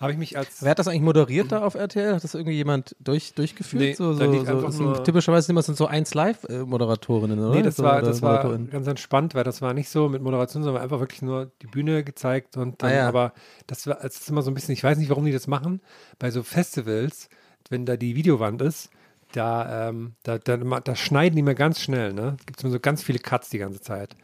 Habe 0.00 0.10
ich 0.10 0.18
mich 0.18 0.36
als. 0.36 0.60
Wer 0.60 0.72
hat 0.72 0.80
das 0.80 0.88
eigentlich 0.88 1.02
moderiert 1.02 1.52
da 1.52 1.62
auf 1.62 1.76
RTL? 1.76 2.16
Hat 2.16 2.24
das 2.24 2.34
irgendwie 2.34 2.56
jemand 2.56 2.96
durch, 2.98 3.32
durchgeführt? 3.32 3.80
Nee, 3.80 3.92
so, 3.94 4.12
so, 4.12 4.70
so, 4.70 4.82
nur- 4.82 5.04
typischerweise 5.04 5.52
immer 5.52 5.62
sind 5.62 5.76
so 5.78 5.86
1 5.86 6.14
Live-Moderatorinnen, 6.14 7.38
oder? 7.38 7.54
Nee, 7.54 7.62
das 7.62 7.76
so, 7.76 7.84
war, 7.84 7.98
oder 7.98 8.08
das 8.08 8.20
war 8.20 8.58
ganz 8.58 8.88
entspannt, 8.88 9.36
weil 9.36 9.44
das 9.44 9.62
war 9.62 9.72
nicht 9.72 9.88
so 9.88 10.08
mit 10.08 10.20
Moderation, 10.20 10.64
sondern 10.64 10.82
einfach 10.82 10.98
wirklich 10.98 11.22
nur 11.22 11.52
die 11.62 11.68
Bühne 11.68 12.02
gezeigt 12.02 12.56
und 12.56 12.82
dann, 12.82 12.90
Ah, 12.90 12.94
ja. 12.94 13.08
aber 13.08 13.34
das 13.68 13.86
war, 13.86 14.04
es 14.04 14.16
ist 14.20 14.28
immer 14.28 14.42
so 14.42 14.50
ein 14.50 14.54
bisschen, 14.54 14.72
ich 14.74 14.82
weiß 14.82 14.98
nicht, 14.98 15.10
warum 15.10 15.26
die 15.26 15.32
das 15.32 15.46
machen, 15.46 15.80
bei 16.18 16.32
so 16.32 16.42
Festivals, 16.42 17.28
wenn 17.70 17.86
da 17.86 17.96
die 17.96 18.16
Videowand 18.16 18.62
ist, 18.62 18.90
da, 19.36 19.88
ähm, 19.88 20.14
da, 20.22 20.38
da, 20.38 20.56
da 20.56 20.96
schneiden 20.96 21.36
die 21.36 21.42
mir 21.42 21.54
ganz 21.54 21.80
schnell, 21.80 22.12
ne? 22.12 22.36
Gibt 22.46 22.58
es 22.58 22.64
immer 22.64 22.72
so 22.72 22.80
ganz 22.80 23.02
viele 23.02 23.18
Cuts 23.18 23.50
die 23.50 23.58
ganze 23.58 23.80
Zeit. 23.80 24.16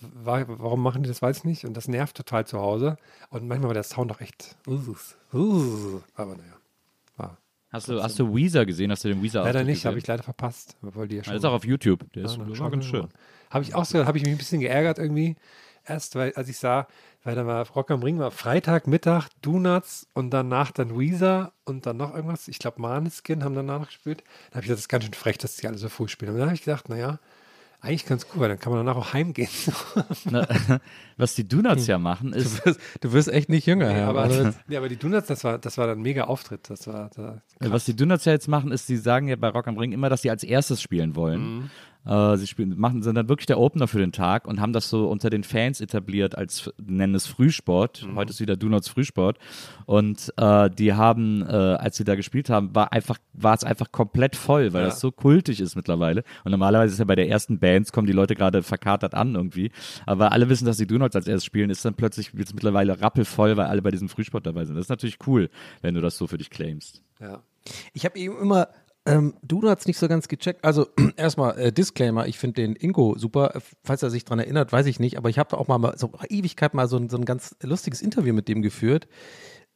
Wa- 0.00 0.44
Warum 0.46 0.82
machen 0.82 1.02
die 1.02 1.08
das, 1.08 1.22
weiß 1.22 1.38
ich 1.38 1.44
nicht. 1.44 1.64
Und 1.64 1.74
das 1.76 1.88
nervt 1.88 2.16
total 2.16 2.46
zu 2.46 2.58
Hause. 2.58 2.96
Und 3.30 3.46
manchmal 3.48 3.68
war 3.68 3.74
der 3.74 3.82
Sound 3.82 4.12
auch 4.12 4.20
echt. 4.20 4.56
Uh, 4.66 4.94
uh, 5.32 6.00
aber 6.14 6.32
naja. 6.36 6.52
War. 7.16 7.38
Hast 7.70 7.88
du, 7.88 8.02
hast 8.02 8.18
du 8.18 8.34
Weezer 8.34 8.66
gesehen? 8.66 8.90
Hast 8.90 9.04
du 9.04 9.08
den 9.08 9.22
Weezer 9.22 9.42
Leider 9.42 9.64
nicht, 9.64 9.84
habe 9.86 9.98
ich 9.98 10.06
leider 10.06 10.22
verpasst. 10.22 10.76
Obwohl 10.82 11.08
die 11.08 11.16
ja 11.16 11.22
Der 11.22 11.34
ist 11.34 11.44
auch 11.44 11.52
auf 11.52 11.64
YouTube. 11.64 12.10
Der 12.12 12.24
ist, 12.24 12.36
der 12.36 12.58
war 12.58 12.70
ganz 12.70 12.84
schön. 12.84 13.08
Habe 13.50 13.64
ich 13.64 13.74
auch 13.74 13.84
so, 13.84 14.04
habe 14.04 14.18
ich 14.18 14.24
mich 14.24 14.32
ein 14.34 14.38
bisschen 14.38 14.60
geärgert 14.60 14.98
irgendwie. 14.98 15.36
Erst, 15.86 16.14
weil, 16.16 16.32
als 16.34 16.48
ich 16.48 16.58
sah, 16.58 16.86
weil 17.24 17.34
da 17.34 17.46
war 17.46 17.66
Rock 17.70 17.90
am 17.90 18.02
Ring 18.02 18.18
war 18.18 18.30
Freitag, 18.30 18.86
Mittag, 18.86 19.28
Donuts 19.42 20.06
und 20.14 20.30
danach 20.30 20.70
dann 20.70 20.98
Weezer 20.98 21.52
und 21.64 21.86
dann 21.86 21.96
noch 21.96 22.14
irgendwas. 22.14 22.48
Ich 22.48 22.58
glaube, 22.58 22.80
Maneskin 22.80 23.44
haben 23.44 23.54
danach 23.54 23.80
noch 23.80 23.86
gespielt. 23.86 24.22
Da 24.50 24.56
habe 24.56 24.60
ich 24.60 24.66
gesagt, 24.66 24.78
das 24.78 24.80
ist 24.80 24.88
ganz 24.88 25.04
schön 25.04 25.14
frech, 25.14 25.38
dass 25.38 25.56
die 25.56 25.66
alle 25.68 25.78
so 25.78 25.88
früh 25.88 26.08
spielen. 26.08 26.32
Und 26.32 26.38
dann 26.38 26.46
habe 26.48 26.54
ich 26.56 26.64
gedacht, 26.64 26.88
naja, 26.88 27.18
eigentlich 27.80 28.06
ganz 28.06 28.26
cool, 28.34 28.40
weil 28.40 28.48
dann 28.48 28.58
kann 28.58 28.72
man 28.72 28.84
danach 28.84 28.98
auch 29.00 29.12
heimgehen. 29.12 29.48
Na, 30.30 30.46
Was 31.16 31.34
die 31.34 31.46
Donuts 31.46 31.86
ja 31.86 31.98
machen, 31.98 32.32
ist, 32.32 32.58
Du 32.60 32.64
wirst, 32.64 32.80
du 33.00 33.12
wirst 33.12 33.28
echt 33.28 33.48
nicht 33.48 33.66
jünger, 33.66 33.92
Nee, 33.92 33.98
ja. 33.98 34.08
aber, 34.08 34.54
nee, 34.66 34.76
aber 34.76 34.88
die 34.88 34.96
Donuts, 34.96 35.28
das 35.28 35.44
war, 35.44 35.58
das 35.58 35.78
war 35.78 35.86
dann 35.86 35.98
ein 35.98 36.02
mega 36.02 36.24
Auftritt. 36.24 36.68
Das 36.70 36.86
war, 36.86 37.10
da, 37.14 37.42
Äh, 37.60 37.70
Was 37.70 37.84
die 37.84 37.94
Donuts 37.94 38.24
ja 38.24 38.32
jetzt 38.32 38.48
machen, 38.48 38.72
ist, 38.72 38.86
sie 38.86 38.96
sagen 38.96 39.28
ja 39.28 39.36
bei 39.36 39.48
Rock 39.48 39.68
am 39.68 39.76
Ring 39.78 39.92
immer, 39.92 40.08
dass 40.08 40.22
sie 40.22 40.30
als 40.30 40.42
erstes 40.42 40.80
spielen 40.82 41.14
wollen. 41.16 41.70
Äh, 42.06 42.36
sie 42.36 42.46
spielen, 42.46 42.78
machen, 42.78 43.02
sind 43.02 43.14
dann 43.16 43.28
wirklich 43.28 43.46
der 43.46 43.58
Opener 43.58 43.88
für 43.88 43.98
den 43.98 44.12
Tag 44.12 44.46
und 44.46 44.60
haben 44.60 44.72
das 44.72 44.88
so 44.88 45.08
unter 45.08 45.28
den 45.30 45.42
Fans 45.44 45.80
etabliert 45.80 46.36
als, 46.38 46.72
nennen 46.78 47.14
es 47.14 47.26
Frühsport. 47.26 48.06
Heute 48.14 48.30
ist 48.30 48.40
wieder 48.40 48.56
Donuts 48.56 48.88
Frühsport. 48.88 49.38
Und 49.86 50.32
äh, 50.36 50.70
die 50.70 50.92
haben, 50.94 51.42
äh, 51.42 51.46
als 51.46 51.96
sie 51.96 52.04
da 52.04 52.14
gespielt 52.14 52.50
haben, 52.50 52.74
war 52.74 52.92
einfach, 52.92 53.18
war 53.32 53.54
es 53.54 53.64
einfach 53.64 53.90
komplett 53.92 54.36
voll, 54.36 54.72
weil 54.72 54.82
Ja. 54.82 54.88
das 54.88 55.00
so 55.00 55.10
kultig 55.10 55.60
ist 55.60 55.74
mittlerweile. 55.76 56.22
Und 56.44 56.52
normalerweise 56.52 56.92
ist 56.92 56.98
ja 56.98 57.04
bei 57.04 57.16
der 57.16 57.28
ersten 57.28 57.58
Bands, 57.58 57.92
kommen 57.92 58.06
die 58.06 58.12
Leute 58.12 58.34
gerade 58.34 58.62
verkatert 58.62 59.14
an 59.14 59.34
irgendwie. 59.34 59.70
Aber 60.06 60.32
alle 60.32 60.48
wissen, 60.48 60.66
dass 60.66 60.76
die 60.76 60.86
Donuts 60.86 61.16
als 61.16 61.26
erstes 61.26 61.44
spielen, 61.44 61.70
ist 61.70 61.84
dann 61.84 61.94
plötzlich 61.94 62.32
jetzt 62.36 62.54
mittlerweile 62.54 63.00
rappelvoll, 63.00 63.56
weil 63.56 63.66
alle 63.66 63.82
bei 63.82 63.90
diesem 63.90 64.08
Frühsport 64.08 64.46
dabei 64.46 64.64
sind. 64.64 64.76
Das 64.76 64.84
ist 64.86 64.90
natürlich 64.90 65.18
cool, 65.26 65.50
wenn 65.82 65.94
du 65.94 66.00
das 66.00 66.16
so 66.16 66.26
für 66.26 66.38
dich 66.38 66.50
claimst. 66.50 67.02
ja. 67.20 67.42
Ich 67.94 68.04
habe 68.04 68.16
eben 68.16 68.38
immer, 68.40 68.68
ähm, 69.06 69.34
du 69.42 69.62
hast 69.68 69.86
nicht 69.86 69.98
so 69.98 70.08
ganz 70.08 70.28
gecheckt. 70.28 70.64
Also 70.64 70.88
erstmal 71.16 71.58
äh, 71.58 71.72
Disclaimer, 71.72 72.26
ich 72.26 72.38
finde 72.38 72.62
den 72.62 72.76
Ingo 72.76 73.14
super. 73.16 73.54
Falls 73.84 74.02
er 74.02 74.10
sich 74.10 74.24
dran 74.24 74.38
erinnert, 74.38 74.72
weiß 74.72 74.86
ich 74.86 75.00
nicht. 75.00 75.16
Aber 75.16 75.28
ich 75.30 75.38
habe 75.38 75.56
auch 75.58 75.68
mal 75.68 75.94
so 75.96 76.12
Ewigkeit 76.28 76.74
mal 76.74 76.88
so, 76.88 76.96
ein- 76.96 77.08
so 77.08 77.16
ein 77.16 77.24
ganz 77.24 77.56
lustiges 77.62 78.02
Interview 78.02 78.34
mit 78.34 78.48
dem 78.48 78.62
geführt. 78.62 79.06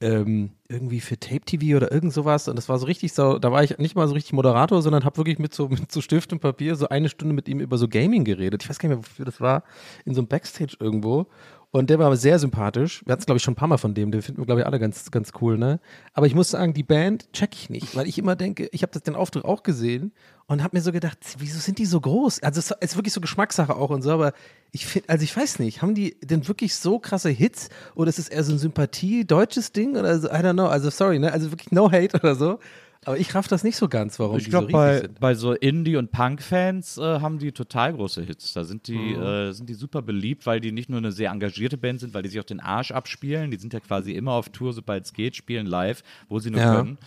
Ähm, 0.03 0.53
irgendwie 0.69 1.01
für 1.01 1.19
Tape 1.21 1.43
TV 1.43 1.77
oder 1.77 1.93
irgend 1.93 2.13
sowas. 2.15 2.49
Und 2.49 2.57
das 2.57 2.69
war 2.71 2.79
so 2.79 2.87
richtig 2.87 3.13
so, 3.13 3.39
da 3.39 3.53
war 3.53 3.63
ich 3.63 3.77
nicht 3.79 3.97
mal 3.97 4.09
so 4.09 4.15
richtig 4.15 4.33
Moderator, 4.33 4.81
sondern 4.81 5.05
habe 5.05 5.19
wirklich 5.19 5.39
mit 5.39 5.53
so, 5.55 5.69
mit 5.69 5.93
so 5.93 6.01
Stift 6.01 6.33
und 6.33 6.41
Papier 6.41 6.75
so 6.75 6.89
eine 6.89 7.11
Stunde 7.11 7.35
mit 7.35 7.49
ihm 7.49 7.61
über 7.61 7.77
so 7.77 7.87
Gaming 7.87 8.25
geredet. 8.25 8.63
Ich 8.63 8.71
weiß 8.71 8.79
gar 8.79 8.89
nicht 8.89 8.97
mehr, 8.99 9.05
wofür 9.07 9.27
das 9.27 9.41
war. 9.43 9.63
In 10.07 10.15
so 10.15 10.21
einem 10.23 10.29
Backstage 10.29 10.77
irgendwo. 10.81 11.27
Und 11.73 11.89
der 11.89 12.01
war 12.01 12.17
sehr 12.17 12.41
sympathisch. 12.41 13.03
Wir 13.07 13.13
hatten 13.13 13.21
es, 13.21 13.27
glaube 13.27 13.37
ich, 13.37 13.45
schon 13.45 13.53
ein 13.53 13.57
paar 13.57 13.69
Mal 13.69 13.79
von 13.79 13.95
dem. 13.95 14.11
Den 14.11 14.23
finden 14.23 14.41
wir, 14.41 14.47
glaube 14.47 14.63
ich, 14.63 14.67
alle 14.67 14.81
ganz, 14.81 15.11
ganz 15.13 15.31
cool, 15.41 15.57
ne? 15.57 15.79
Aber 16.15 16.27
ich 16.27 16.35
muss 16.35 16.51
sagen, 16.51 16.75
die 16.75 16.83
Band 16.83 17.33
check 17.33 17.51
ich 17.55 17.71
nicht, 17.71 17.95
weil 17.95 18.09
ich 18.09 18.19
immer 18.19 18.35
denke, 18.35 18.69
ich 18.73 18.83
habe 18.83 18.99
den 18.99 19.15
Auftritt 19.15 19.45
auch 19.45 19.63
gesehen 19.63 20.13
und 20.47 20.65
habe 20.65 20.77
mir 20.77 20.83
so 20.83 20.91
gedacht, 20.91 21.19
wieso 21.39 21.61
sind 21.61 21.79
die 21.79 21.87
so 21.87 22.01
groß? 22.01 22.43
Also 22.43 22.59
es 22.59 22.73
ist 22.81 22.97
wirklich 22.97 23.15
so 23.15 23.21
Geschmackssache 23.21 23.77
auch 23.77 23.91
und 23.91 24.03
so, 24.03 24.11
aber 24.11 24.33
ich 24.73 24.85
finde, 24.85 25.09
also 25.11 25.23
ich 25.23 25.37
weiß 25.37 25.61
nicht, 25.61 25.81
haben 25.81 25.95
die 25.95 26.19
denn 26.21 26.49
wirklich 26.49 26.75
so 26.75 26.99
krasse 26.99 27.31
Hits 27.31 27.69
oder 27.95 28.09
ist 28.09 28.19
es 28.19 28.29
eher 28.29 28.43
so 28.43 28.53
ein 28.53 28.59
Sympathie-deutsches 28.59 29.71
Ding 29.71 29.97
oder 29.97 30.19
so? 30.19 30.27
I 30.27 30.33
don't 30.33 30.55
know. 30.55 30.67
Also 30.67 30.91
sorry, 30.91 31.21
ne? 31.21 31.33
Also 31.33 31.53
wirklich 31.53 31.71
no 31.71 31.93
hate 31.93 32.17
oder 32.19 32.35
so. 32.35 32.59
Aber 33.07 33.17
ich 33.19 33.35
raff 33.35 33.49
das 33.49 33.65
nicht 33.65 33.77
so 33.77 33.89
ganz, 33.89 34.19
warum 34.19 34.37
Ich 34.37 34.45
die 34.45 34.51
so 34.51 34.59
glaube, 34.59 34.67
riesig 34.69 34.75
bei, 34.79 34.99
sind. 34.99 35.21
bei 35.21 35.35
so 35.35 35.53
Indie- 35.55 35.97
und 35.97 36.13
Punk-Fans 36.13 36.99
äh, 36.99 37.21
haben 37.21 37.39
die 37.39 37.51
total 37.53 37.95
große 37.95 38.23
Hits. 38.23 38.53
Da 38.53 38.65
sind 38.65 38.89
die, 38.89 39.15
Mhm. 39.17 39.23
äh, 39.23 39.53
sind 39.53 39.71
die 39.71 39.75
super 39.75 40.03
beliebt, 40.03 40.45
weil 40.45 40.61
die 40.61 40.71
nicht 40.71 40.91
nur 40.91 40.99
eine 40.99 41.11
sehr 41.11 41.31
engagierte 41.31 41.79
Band 41.79 42.01
sind, 42.01 42.13
weil 42.13 42.23
die 42.23 42.29
sich 42.29 42.39
auch 42.41 42.45
den 42.45 42.61
Arsch 42.61 42.91
abspielen. 42.91 43.51
Die 43.51 43.57
sind 43.57 43.73
ja 43.73 43.81
quasi 43.81 44.13
immer 44.13 44.33
auf 44.33 44.51
Tour, 44.51 44.75
sobald 44.75 45.07
es 45.07 45.15
geht, 45.15 45.35
spielen 45.35 45.65
live, 45.67 46.03
wo 46.29 46.39
sie 46.41 46.51
nur 46.51 46.61
Ja. 46.61 46.75
können. 46.77 46.99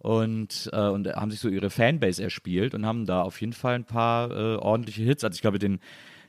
Und, 0.00 0.68
äh, 0.72 0.80
und 0.88 1.08
haben 1.08 1.30
sich 1.30 1.40
so 1.40 1.48
ihre 1.48 1.70
Fanbase 1.70 2.22
erspielt 2.22 2.74
und 2.74 2.86
haben 2.86 3.04
da 3.06 3.22
auf 3.22 3.40
jeden 3.40 3.52
Fall 3.54 3.74
ein 3.74 3.84
paar 3.84 4.30
äh, 4.30 4.56
ordentliche 4.56 5.02
Hits. 5.02 5.24
Also 5.24 5.34
ich 5.34 5.40
glaube, 5.40 5.58
den, 5.58 5.80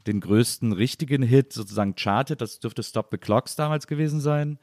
den 0.08 0.22
größten 0.22 0.72
richtigen 0.72 1.22
Hit 1.24 1.54
sozusagen 1.54 1.94
charted, 1.96 2.42
das 2.42 2.60
dürfte 2.60 2.84
Stop 2.84 3.10
the 3.12 3.18
Clocks 3.18 3.56
damals 3.58 3.86
gewesen 3.86 4.22
sein 4.22 4.58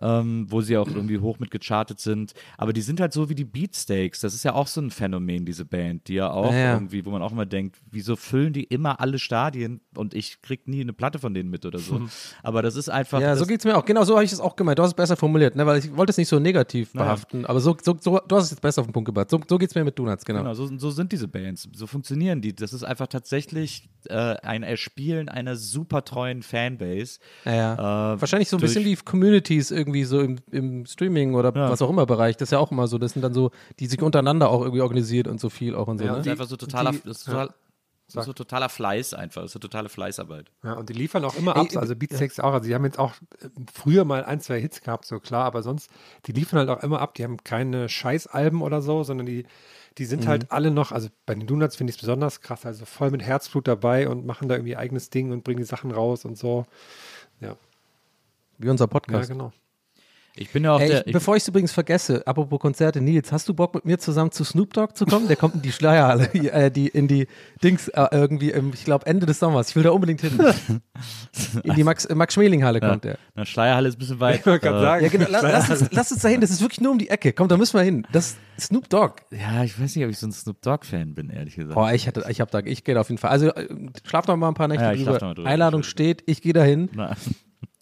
ähm, 0.00 0.46
wo 0.48 0.60
sie 0.60 0.76
auch 0.76 0.88
irgendwie 0.88 1.18
hoch 1.18 1.38
mit 1.38 1.50
gechartet 1.50 2.00
sind. 2.00 2.34
Aber 2.56 2.72
die 2.72 2.82
sind 2.82 3.00
halt 3.00 3.12
so 3.12 3.28
wie 3.28 3.34
die 3.34 3.44
Beatsteaks. 3.44 4.20
Das 4.20 4.34
ist 4.34 4.44
ja 4.44 4.54
auch 4.54 4.66
so 4.66 4.80
ein 4.80 4.90
Phänomen, 4.90 5.44
diese 5.44 5.64
Band, 5.64 6.08
die 6.08 6.14
ja 6.14 6.30
auch 6.30 6.52
Ja, 6.52 6.74
irgendwie, 6.74 7.04
wo 7.04 7.10
man 7.10 7.22
auch 7.22 7.32
immer 7.32 7.46
denkt, 7.46 7.78
wieso 7.90 8.16
füllen 8.16 8.52
die 8.52 8.64
immer 8.64 9.00
alle 9.00 9.18
Stadien 9.18 9.80
und 9.94 10.14
ich 10.14 10.42
krieg 10.42 10.68
nie 10.68 10.80
eine 10.80 10.92
Platte 10.92 11.18
von 11.18 11.34
denen 11.34 11.50
mit 11.50 11.66
oder 11.66 11.78
so. 11.78 12.00
Aber 12.42 12.62
das 12.62 12.76
ist 12.76 12.88
einfach. 12.88 13.20
Ja, 13.20 13.34
so 13.34 13.40
das, 13.40 13.48
geht's 13.48 13.64
mir 13.64 13.76
auch. 13.76 13.84
Genau 13.84 14.04
so 14.04 14.14
habe 14.14 14.24
ich 14.24 14.32
es 14.32 14.40
auch 14.40 14.56
gemeint. 14.56 14.78
Du 14.78 14.82
hast 14.82 14.90
es 14.90 14.94
besser 14.94 15.16
formuliert, 15.16 15.56
ne? 15.56 15.66
weil 15.66 15.78
ich 15.78 15.96
wollte 15.96 16.10
es 16.10 16.16
nicht 16.16 16.28
so 16.28 16.38
negativ 16.38 16.92
behaften. 16.92 17.44
Aber 17.46 17.60
so, 17.60 17.76
so, 17.82 17.96
so, 18.00 18.20
du 18.26 18.36
hast 18.36 18.44
es 18.44 18.50
jetzt 18.50 18.60
besser 18.60 18.80
auf 18.80 18.86
den 18.86 18.92
Punkt 18.92 19.06
gebracht. 19.06 19.30
So, 19.30 19.40
so 19.48 19.58
geht's 19.58 19.74
mir 19.74 19.84
mit 19.84 19.98
Donuts, 19.98 20.24
genau. 20.24 20.40
Genau, 20.40 20.54
so, 20.54 20.70
so 20.78 20.90
sind 20.90 21.12
diese 21.12 21.28
Bands. 21.28 21.68
So 21.72 21.86
funktionieren 21.86 22.40
die. 22.40 22.54
Das 22.54 22.72
ist 22.72 22.84
einfach 22.84 23.06
tatsächlich 23.06 23.88
äh, 24.06 24.14
ein 24.14 24.62
Erspielen 24.62 25.28
einer 25.28 25.56
super 25.56 26.04
treuen 26.04 26.42
Fanbase. 26.42 27.18
Ja. 27.44 28.14
Äh, 28.14 28.20
Wahrscheinlich 28.20 28.48
so 28.48 28.56
ein 28.56 28.60
bisschen 28.60 28.84
wie 28.84 28.96
Communities 28.96 29.70
irgendwie 29.70 29.89
so 30.04 30.20
im, 30.20 30.38
im 30.50 30.86
Streaming 30.86 31.34
oder 31.34 31.54
Ja. 31.54 31.70
was 31.70 31.82
auch 31.82 31.90
immer 31.90 32.06
Bereich. 32.06 32.36
Das 32.36 32.48
ist 32.48 32.52
ja 32.52 32.58
auch 32.58 32.70
immer 32.70 32.86
so. 32.88 32.98
Das 32.98 33.12
sind 33.12 33.22
dann 33.22 33.34
so, 33.34 33.50
die 33.78 33.86
sich 33.86 34.00
untereinander 34.02 34.48
auch 34.50 34.62
irgendwie 34.62 34.80
organisiert 34.82 35.28
und 35.28 35.40
so 35.40 35.50
viel 35.50 35.74
auch 35.74 35.88
und 35.88 35.98
so. 35.98 36.04
Ja, 36.04 36.12
ne? 36.12 36.16
Das 36.18 36.26
ist 36.26 36.32
einfach 36.32 36.46
so 36.46 36.56
totaler, 36.56 36.92
die- 36.92 37.00
das 37.04 37.18
ist 37.18 37.24
total, 37.24 37.46
ja. 37.46 37.54
das 38.06 38.14
ist 38.16 38.24
so 38.26 38.32
totaler 38.32 38.68
Fleiß 38.68 39.14
einfach. 39.14 39.42
Das 39.42 39.50
ist 39.50 39.52
so 39.54 39.58
totale 39.58 39.88
Fleißarbeit. 39.88 40.50
Ja, 40.64 40.72
und 40.74 40.88
die 40.88 40.94
liefern 40.94 41.24
auch 41.24 41.36
immer 41.36 41.56
ab, 41.56 41.68
also 41.76 41.94
Beatsteaks 41.96 42.40
auch. 42.40 42.52
Also 42.52 42.68
die 42.68 42.74
haben 42.74 42.84
jetzt 42.84 42.98
auch 42.98 43.12
äh, 43.40 43.48
früher 43.72 44.04
mal 44.04 44.24
ein, 44.24 44.40
zwei 44.40 44.60
Hits 44.60 44.80
gehabt, 44.80 45.04
so 45.04 45.20
klar, 45.20 45.44
aber 45.44 45.62
sonst, 45.62 45.90
die 46.26 46.32
liefern 46.32 46.58
halt 46.58 46.68
auch 46.70 46.82
immer 46.82 47.00
ab. 47.00 47.14
Die 47.14 47.24
haben 47.24 47.36
keine 47.44 47.88
Scheißalben 47.88 48.62
oder 48.62 48.82
so, 48.82 49.02
sondern 49.04 49.26
die, 49.26 49.46
die 49.98 50.04
sind 50.04 50.24
Mhm. 50.24 50.28
halt 50.28 50.52
alle 50.52 50.70
noch, 50.70 50.92
also 50.92 51.08
bei 51.26 51.34
den 51.34 51.46
Donuts 51.48 51.74
finde 51.76 51.90
ich 51.90 51.96
es 51.96 52.00
besonders 52.00 52.40
krass, 52.40 52.64
also 52.64 52.84
voll 52.84 53.10
mit 53.10 53.22
Herzblut 53.22 53.66
dabei 53.66 54.08
und 54.08 54.24
machen 54.24 54.48
da 54.48 54.54
irgendwie 54.54 54.70
ihr 54.72 54.78
eigenes 54.78 55.10
Ding 55.10 55.32
und 55.32 55.42
bringen 55.44 55.58
die 55.58 55.64
Sachen 55.64 55.90
raus 55.90 56.24
und 56.24 56.38
so. 56.38 56.64
Ja, 57.40 57.56
Wie 58.58 58.68
unser 58.68 58.84
ja 58.84 58.86
Podcast. 58.88 59.30
genau. 59.30 59.52
Ich 60.36 60.50
bin 60.52 60.64
ja 60.64 60.72
auch 60.74 60.80
Ey, 60.80 60.88
der. 60.88 61.06
ich, 61.06 61.12
bevor 61.12 61.36
ich 61.36 61.42
es 61.42 61.48
übrigens 61.48 61.72
vergesse, 61.72 62.26
apropos 62.26 62.60
Konzerte, 62.60 63.00
Nils, 63.00 63.32
hast 63.32 63.48
du 63.48 63.54
Bock 63.54 63.74
mit 63.74 63.84
mir 63.84 63.98
zusammen 63.98 64.30
zu 64.30 64.44
Snoop 64.44 64.72
Dogg 64.72 64.94
zu 64.94 65.04
kommen? 65.04 65.26
Der 65.28 65.36
kommt 65.36 65.56
in 65.56 65.62
die 65.62 65.72
Schleierhalle, 65.72 66.32
äh, 66.34 66.70
die, 66.70 66.86
in 66.88 67.08
die 67.08 67.26
Dings, 67.62 67.88
äh, 67.88 68.06
irgendwie, 68.12 68.50
im, 68.50 68.72
ich 68.72 68.84
glaube 68.84 69.06
Ende 69.06 69.26
des 69.26 69.38
Sommers. 69.40 69.70
Ich 69.70 69.76
will 69.76 69.82
da 69.82 69.90
unbedingt 69.90 70.20
hin. 70.20 70.38
In 71.64 71.74
die 71.74 71.84
Max- 71.84 72.04
äh, 72.04 72.14
Max-Schmeling-Halle 72.14 72.80
kommt 72.80 73.04
der. 73.04 73.18
Na, 73.34 73.44
Schleierhalle 73.44 73.88
ist 73.88 73.96
ein 73.96 73.98
bisschen 73.98 74.20
weit. 74.20 74.40
Ich 74.40 74.46
wollte 74.46 74.66
gerade 74.66 74.78
äh, 74.78 74.80
sagen, 74.82 75.04
Ja, 75.04 75.10
genau, 75.10 75.26
la, 75.30 75.40
lass, 75.40 75.70
uns, 75.70 75.88
lass 75.92 76.12
uns 76.12 76.22
da 76.22 76.28
hin, 76.28 76.40
das 76.40 76.50
ist 76.50 76.60
wirklich 76.60 76.80
nur 76.80 76.92
um 76.92 76.98
die 76.98 77.08
Ecke. 77.08 77.32
Komm, 77.32 77.48
da 77.48 77.56
müssen 77.56 77.76
wir 77.78 77.82
hin. 77.82 78.06
Das 78.12 78.36
ist 78.56 78.66
Snoop 78.68 78.88
Dogg. 78.88 79.14
Ja, 79.30 79.64
ich 79.64 79.80
weiß 79.80 79.96
nicht, 79.96 80.04
ob 80.04 80.10
ich 80.10 80.18
so 80.18 80.26
ein 80.26 80.32
Snoop 80.32 80.60
Dogg-Fan 80.62 81.14
bin, 81.14 81.30
ehrlich 81.30 81.56
gesagt. 81.56 81.74
Boah, 81.74 81.92
ich 81.92 82.06
hätte, 82.06 82.24
ich 82.28 82.40
hab 82.40 82.50
da, 82.50 82.60
ich 82.60 82.84
gehe 82.84 82.94
da 82.94 83.00
auf 83.00 83.08
jeden 83.08 83.18
Fall. 83.18 83.30
Also 83.30 83.48
äh, 83.48 83.66
schlaf 84.04 84.26
doch 84.26 84.36
mal 84.36 84.48
ein 84.48 84.54
paar 84.54 84.68
Nächte 84.68 84.84
Ja, 84.84 84.94
drüber. 84.94 85.46
Einladung 85.46 85.82
steht, 85.82 86.22
ich 86.26 86.42
gehe 86.42 86.52
da 86.52 86.62
hin 86.62 86.88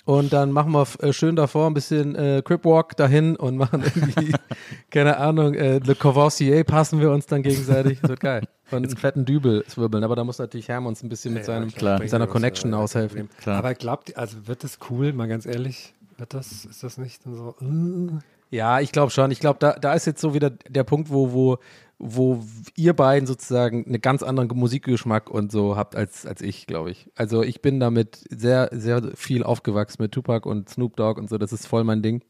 und 0.09 0.33
dann 0.33 0.53
machen 0.53 0.73
wir 0.73 0.87
äh, 1.01 1.13
schön 1.13 1.37
davor 1.37 1.67
ein 1.67 1.75
bisschen 1.75 2.15
äh, 2.15 2.41
Crip 2.43 2.65
Walk 2.65 2.97
dahin 2.97 3.37
und 3.37 3.59
machen 3.59 3.83
irgendwie, 3.83 4.33
keine 4.91 5.19
Ahnung, 5.19 5.53
äh, 5.53 5.81
Le 5.81 5.95
Courvoisier 5.95 6.65
passen 6.65 6.99
wir 6.99 7.11
uns 7.11 7.27
dann 7.27 7.43
gegenseitig. 7.43 8.01
Das 8.01 8.09
wird 8.09 8.21
geil. 8.21 8.49
Und 8.71 8.87
einen 8.87 8.97
fetten 8.97 9.27
Dübel 9.27 9.67
zwirbeln. 9.67 10.03
Aber 10.05 10.17
da 10.17 10.25
muss 10.25 10.39
natürlich 10.39 10.69
Herm 10.69 10.87
uns 10.87 11.03
ein 11.03 11.11
bisschen 11.11 11.35
mit, 11.35 11.45
seinem, 11.45 11.69
klar. 11.69 11.99
mit 11.99 12.09
seiner 12.09 12.27
Connection 12.27 12.73
aushelfen. 12.73 13.29
Klar. 13.43 13.59
Aber 13.59 13.75
glaubt 13.75 14.09
ihr, 14.09 14.19
also 14.19 14.47
wird 14.47 14.65
das 14.65 14.79
cool, 14.89 15.13
mal 15.13 15.29
ganz 15.29 15.45
ehrlich? 15.45 15.93
Wird 16.17 16.33
das, 16.33 16.65
ist 16.65 16.83
das 16.83 16.97
nicht 16.97 17.27
dann 17.27 17.35
so? 17.35 17.55
äh? 17.61 18.57
Ja, 18.57 18.81
ich 18.81 18.93
glaube 18.93 19.11
schon. 19.11 19.31
Ich 19.31 19.41
glaube, 19.41 19.59
da, 19.61 19.73
da 19.73 19.93
ist 19.93 20.07
jetzt 20.07 20.23
so 20.23 20.33
wieder 20.33 20.49
der 20.49 20.85
Punkt, 20.85 21.11
wo, 21.11 21.33
wo, 21.35 21.59
wo 21.99 22.45
ihr 22.77 22.95
beiden 22.95 23.27
sozusagen 23.27 23.85
einen 23.87 24.01
ganz 24.01 24.23
anderen 24.23 24.49
Musikgeschmack 24.57 25.29
und 25.31 25.51
so 25.51 25.77
habt 25.77 25.97
als, 25.97 26.27
als 26.27 26.41
ich, 26.43 26.67
glaube 26.67 26.91
ich. 26.93 27.11
Also 27.17 27.43
ich 27.43 27.61
bin 27.61 27.81
damit 27.81 28.25
sehr, 28.31 28.69
sehr 28.73 29.03
viel 29.17 29.43
aufgewachsen 29.43 30.03
mit 30.03 30.13
Tupac 30.13 30.49
und 30.49 30.69
Snoop 30.69 30.97
Dogg 30.97 31.19
und 31.21 31.29
so. 31.29 31.39
Das 31.39 31.53
ist 31.53 31.67
voll 31.67 31.83
mein 31.85 32.03
Ding. 32.03 32.23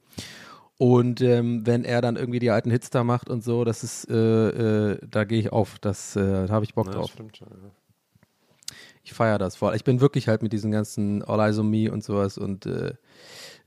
Und 0.78 1.20
ähm, 1.20 1.66
wenn 1.66 1.84
er 1.84 2.00
dann 2.00 2.16
irgendwie 2.16 2.38
die 2.38 2.50
alten 2.50 2.70
Hits 2.70 2.88
da 2.90 3.02
macht 3.04 3.28
und 3.28 3.42
so, 3.44 3.64
das 3.64 3.82
ist, 3.84 4.08
äh, 4.08 4.92
äh, 4.92 4.98
da 5.10 5.24
gehe 5.24 5.40
ich 5.40 5.52
auf. 5.52 5.78
Das, 5.80 6.14
äh, 6.16 6.46
da 6.46 6.54
habe 6.54 6.64
ich 6.64 6.74
Bock 6.74 6.86
Ja, 6.86 6.92
drauf. 6.92 7.10
stimmt 7.10 7.36
schon. 7.36 7.48
Ja. 7.48 7.70
Ich 9.02 9.12
feiere 9.12 9.38
das 9.38 9.56
voll. 9.56 9.74
Ich 9.74 9.84
bin 9.84 10.00
wirklich 10.00 10.28
halt 10.28 10.42
mit 10.42 10.52
diesen 10.52 10.70
ganzen 10.70 11.22
All 11.24 11.40
Eyes 11.40 11.58
on 11.58 11.68
Me 11.68 11.90
und 11.90 12.04
sowas 12.04 12.38
und 12.38 12.64
äh, 12.66 12.94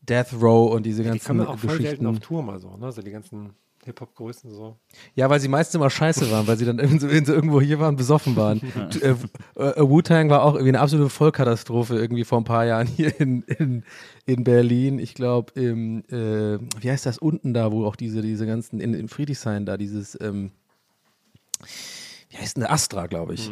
Death 0.01 0.33
Row 0.41 0.71
und 0.73 0.85
diese 0.85 1.03
Die 1.03 1.09
ganzen 1.09 1.27
kommen 1.27 1.45
auch 1.47 1.59
voll 1.59 1.77
Geschichten. 1.77 2.05
auf 2.07 2.19
Tour 2.19 2.43
mal 2.43 2.59
so, 2.59 2.75
ne? 2.77 2.91
So 2.91 3.01
die 3.01 3.11
ganzen 3.11 3.51
Hip-Hop-Größen 3.85 4.51
so. 4.51 4.77
Ja, 5.15 5.29
weil 5.29 5.39
sie 5.39 5.47
meistens 5.47 5.75
immer 5.75 5.89
scheiße 5.89 6.29
waren, 6.31 6.45
weil 6.45 6.57
sie 6.57 6.65
dann 6.65 6.79
irgendwo, 6.79 7.07
irgendwo 7.07 7.61
hier 7.61 7.79
waren, 7.79 7.95
besoffen 7.95 8.35
waren. 8.35 8.61
äh, 9.01 9.15
äh, 9.55 9.81
Wu-Tang 9.81 10.29
war 10.29 10.43
auch 10.43 10.53
irgendwie 10.53 10.69
eine 10.69 10.81
absolute 10.81 11.09
Vollkatastrophe 11.09 11.97
irgendwie 11.97 12.23
vor 12.23 12.39
ein 12.39 12.43
paar 12.43 12.65
Jahren 12.65 12.87
hier 12.87 13.19
in, 13.19 13.41
in, 13.43 13.83
in 14.25 14.43
Berlin. 14.43 14.99
Ich 14.99 15.15
glaube, 15.15 15.59
im, 15.59 16.03
äh, 16.09 16.59
wie 16.79 16.91
heißt 16.91 17.05
das 17.05 17.17
unten 17.17 17.53
da, 17.53 17.71
wo 17.71 17.85
auch 17.85 17.95
diese, 17.95 18.21
diese 18.21 18.45
ganzen, 18.45 18.79
in, 18.79 18.93
in 18.93 19.07
Friedrichshain 19.07 19.65
da, 19.65 19.77
dieses, 19.77 20.19
ähm, 20.21 20.51
wie 22.29 22.37
heißt 22.37 22.57
denn 22.57 22.65
Astra, 22.65 23.07
glaube 23.07 23.33
ich. 23.33 23.51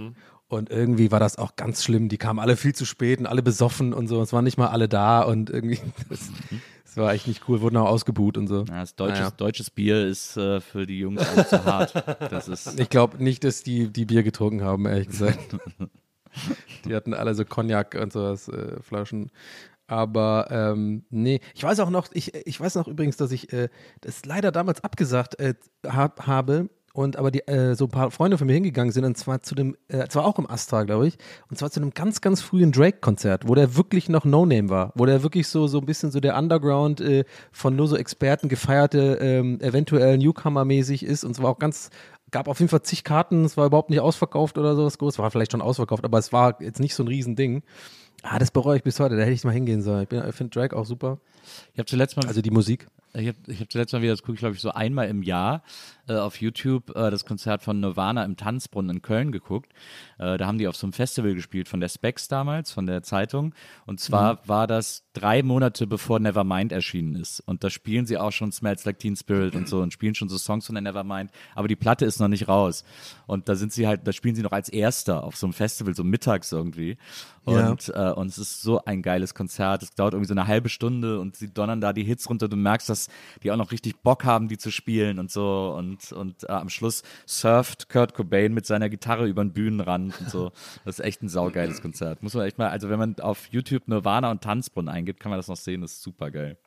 Und 0.49 0.71
irgendwie 0.71 1.11
war 1.11 1.19
das 1.19 1.37
auch 1.37 1.55
ganz 1.55 1.83
schlimm. 1.83 2.09
Die 2.09 2.17
kamen 2.17 2.39
alle 2.39 2.57
viel 2.57 2.73
zu 2.73 2.83
spät 2.83 3.19
und 3.19 3.27
alle 3.27 3.43
besoffen 3.43 3.93
und 3.93 4.07
so. 4.07 4.19
Es 4.21 4.33
waren 4.33 4.43
nicht 4.43 4.57
mal 4.57 4.69
alle 4.69 4.89
da 4.89 5.21
und 5.21 5.51
irgendwie, 5.51 5.79
das, 6.09 6.31
das 6.89 6.97
war 6.97 7.13
echt 7.13 7.27
nicht 7.27 7.47
cool. 7.47 7.61
Wurden 7.61 7.77
auch 7.77 7.87
ausgebuht 7.87 8.35
und 8.35 8.47
so. 8.47 8.65
Ja, 8.67 8.79
das 8.81 8.95
deutsches, 8.95 9.19
Naja. 9.19 9.31
deutsches 9.37 9.69
Bier 9.69 10.07
ist 10.07 10.35
äh, 10.37 10.59
für 10.59 10.87
die 10.87 10.99
Jungs 10.99 11.21
alle 11.21 11.47
zu 11.47 11.63
hart. 11.63 11.93
Das 12.31 12.47
ist, 12.47 12.79
Ich 12.79 12.89
glaube 12.89 13.23
nicht, 13.23 13.43
dass 13.43 13.61
die, 13.61 13.89
die 13.91 14.05
Bier 14.05 14.23
getrunken 14.23 14.63
haben, 14.63 14.87
ehrlich 14.87 15.07
gesagt. 15.07 15.55
die 16.85 16.95
hatten 16.95 17.13
alle 17.13 17.35
so 17.35 17.45
Cognac 17.45 17.95
und 17.95 18.11
sowas, 18.11 18.47
äh, 18.47 18.81
Flaschen. 18.81 19.31
Aber 19.85 20.47
ähm, 20.49 21.03
nee, 21.09 21.41
ich 21.53 21.63
weiß 21.63 21.79
auch 21.79 21.89
noch, 21.91 22.07
ich, 22.11 22.33
ich 22.33 22.59
weiß 22.59 22.75
noch 22.75 22.87
übrigens, 22.87 23.17
dass 23.17 23.31
ich 23.31 23.53
äh, 23.53 23.69
das 24.01 24.25
leider 24.25 24.51
damals 24.51 24.83
abgesagt 24.83 25.39
äh, 25.39 25.53
hab, 25.85 26.25
habe 26.25 26.69
und 26.93 27.17
aber 27.17 27.31
die, 27.31 27.47
äh, 27.47 27.75
so 27.75 27.85
ein 27.85 27.91
paar 27.91 28.11
Freunde 28.11 28.37
von 28.37 28.47
mir 28.47 28.53
hingegangen 28.53 28.91
sind 28.91 29.05
und 29.05 29.17
zwar 29.17 29.41
zu 29.41 29.55
dem, 29.55 29.75
äh, 29.87 30.07
zwar 30.07 30.25
auch 30.25 30.39
im 30.39 30.49
Astra, 30.49 30.83
glaube 30.83 31.07
ich, 31.07 31.17
und 31.49 31.57
zwar 31.57 31.71
zu 31.71 31.79
einem 31.79 31.91
ganz, 31.91 32.21
ganz 32.21 32.41
frühen 32.41 32.71
Drake-Konzert, 32.71 33.47
wo 33.47 33.55
der 33.55 33.75
wirklich 33.75 34.09
noch 34.09 34.25
No-Name 34.25 34.69
war, 34.69 34.91
wo 34.95 35.05
der 35.05 35.23
wirklich 35.23 35.47
so, 35.47 35.67
so 35.67 35.79
ein 35.79 35.85
bisschen 35.85 36.11
so 36.11 36.19
der 36.19 36.37
Underground 36.37 37.01
äh, 37.01 37.25
von 37.51 37.75
nur 37.75 37.87
so 37.87 37.95
Experten 37.95 38.49
gefeierte, 38.49 39.17
ähm, 39.21 39.59
eventuell 39.61 40.17
Newcomer-mäßig 40.17 41.03
ist 41.03 41.23
und 41.23 41.31
es 41.31 41.41
war 41.41 41.51
auch 41.51 41.59
ganz, 41.59 41.89
gab 42.31 42.47
auf 42.47 42.59
jeden 42.59 42.69
Fall 42.69 42.83
zig 42.83 43.03
Karten, 43.03 43.45
es 43.45 43.57
war 43.57 43.65
überhaupt 43.65 43.89
nicht 43.89 43.99
ausverkauft 43.99 44.57
oder 44.57 44.75
sowas 44.75 44.97
groß, 44.97 45.19
war 45.19 45.31
vielleicht 45.31 45.51
schon 45.51 45.61
ausverkauft, 45.61 46.03
aber 46.03 46.17
es 46.17 46.33
war 46.33 46.61
jetzt 46.61 46.79
nicht 46.79 46.95
so 46.95 47.03
ein 47.03 47.07
Riesending. 47.07 47.63
Ah, 48.21 48.37
das 48.37 48.51
bereue 48.51 48.77
ich 48.77 48.83
bis 48.83 48.99
heute, 48.99 49.15
da 49.15 49.21
hätte 49.21 49.31
ich 49.31 49.43
mal 49.45 49.51
hingehen 49.51 49.81
sollen. 49.81 50.05
Ich, 50.09 50.17
ich 50.17 50.35
finde 50.35 50.51
Drake 50.51 50.75
auch 50.75 50.85
super, 50.85 51.19
ich 51.73 51.79
habe 51.79 51.87
zuletzt 51.87 52.17
mal 52.17 52.27
also 52.27 52.41
die 52.41 52.51
Musik. 52.51 52.87
Ich 53.13 53.27
habe 53.27 53.37
ich 53.47 53.59
hab 53.59 53.71
zuletzt 53.71 53.93
mal 53.93 54.01
wieder, 54.01 54.13
das 54.13 54.21
gucke 54.21 54.33
ich 54.33 54.39
glaube 54.39 54.55
ich 54.55 54.61
so 54.61 54.71
einmal 54.71 55.07
im 55.07 55.23
Jahr 55.23 55.63
äh, 56.07 56.13
auf 56.13 56.39
YouTube, 56.39 56.95
äh, 56.95 57.09
das 57.09 57.25
Konzert 57.25 57.63
von 57.63 57.79
Nirvana 57.79 58.23
im 58.23 58.37
Tanzbrunnen 58.37 58.97
in 58.97 59.01
Köln 59.01 59.31
geguckt. 59.31 59.73
Äh, 60.19 60.37
da 60.37 60.45
haben 60.45 60.57
die 60.57 60.67
auf 60.67 60.75
so 60.75 60.85
einem 60.85 60.93
Festival 60.93 61.33
gespielt 61.33 61.67
von 61.67 61.79
der 61.79 61.89
Specs 61.89 62.27
damals, 62.27 62.71
von 62.71 62.85
der 62.85 63.01
Zeitung. 63.01 63.55
Und 63.85 63.99
zwar 63.99 64.47
war 64.47 64.67
das 64.67 65.08
drei 65.13 65.41
Monate 65.43 65.87
bevor 65.87 66.19
Nevermind 66.19 66.71
erschienen 66.71 67.15
ist. 67.15 67.39
Und 67.41 67.63
da 67.63 67.69
spielen 67.69 68.05
sie 68.05 68.17
auch 68.17 68.31
schon 68.31 68.51
Smells 68.51 68.85
Like 68.85 68.99
Teen 68.99 69.15
Spirit 69.15 69.55
und 69.55 69.67
so 69.67 69.81
und 69.81 69.91
spielen 69.91 70.15
schon 70.15 70.29
so 70.29 70.37
Songs 70.37 70.67
von 70.67 70.75
der 70.75 70.81
Nevermind. 70.81 71.31
Aber 71.55 71.67
die 71.67 71.75
Platte 71.75 72.05
ist 72.05 72.19
noch 72.19 72.27
nicht 72.27 72.47
raus. 72.47 72.83
Und 73.25 73.49
da 73.49 73.55
sind 73.55 73.73
sie 73.73 73.87
halt, 73.87 74.07
da 74.07 74.13
spielen 74.13 74.35
sie 74.35 74.43
noch 74.43 74.51
als 74.51 74.69
Erster 74.69 75.23
auf 75.23 75.35
so 75.35 75.47
einem 75.47 75.53
Festival, 75.53 75.95
so 75.95 76.03
mittags 76.03 76.51
irgendwie. 76.51 76.97
Ja. 77.47 77.69
Und, 77.69 77.91
äh, 77.95 78.11
und 78.11 78.27
es 78.27 78.37
ist 78.37 78.61
so 78.61 78.83
ein 78.85 79.01
geiles 79.01 79.33
Konzert. 79.33 79.81
Es 79.81 79.91
dauert 79.91 80.13
irgendwie 80.13 80.27
so 80.27 80.33
eine 80.33 80.47
halbe 80.47 80.69
Stunde 80.69 81.19
und 81.19 81.35
sie 81.35 81.51
donnern 81.51 81.81
da 81.81 81.93
die 81.93 82.03
Hits 82.03 82.29
runter. 82.29 82.47
Du 82.47 82.57
merkst, 82.57 82.89
dass 82.89 83.07
die 83.43 83.51
auch 83.51 83.57
noch 83.57 83.71
richtig 83.71 84.01
Bock 84.01 84.25
haben, 84.25 84.47
die 84.47 84.57
zu 84.57 84.71
spielen 84.71 85.19
und 85.19 85.31
so. 85.31 85.73
Und, 85.75 86.11
und 86.11 86.43
äh, 86.43 86.51
am 86.51 86.69
Schluss 86.69 87.01
surft 87.25 87.89
Kurt 87.89 88.13
Cobain 88.13 88.53
mit 88.53 88.65
seiner 88.65 88.89
Gitarre 88.89 89.27
über 89.27 89.43
den 89.43 89.53
Bühnenrand 89.53 90.19
und 90.19 90.29
so. 90.29 90.51
Das 90.85 90.99
ist 90.99 91.05
echt 91.05 91.23
ein 91.23 91.29
saugeiles 91.29 91.81
Konzert. 91.81 92.21
Muss 92.21 92.33
man 92.33 92.45
echt 92.45 92.57
mal, 92.57 92.69
also 92.69 92.89
wenn 92.89 92.99
man 92.99 93.19
auf 93.19 93.47
YouTube 93.47 93.87
Nirvana 93.87 94.29
und 94.29 94.41
Tanzbrunnen 94.41 94.89
eingibt, 95.09 95.19
kann 95.19 95.29
man 95.31 95.39
das 95.39 95.47
noch 95.47 95.57
sehen. 95.57 95.81
Das 95.81 95.93
ist 95.93 96.01
super 96.01 96.31
geil. 96.31 96.57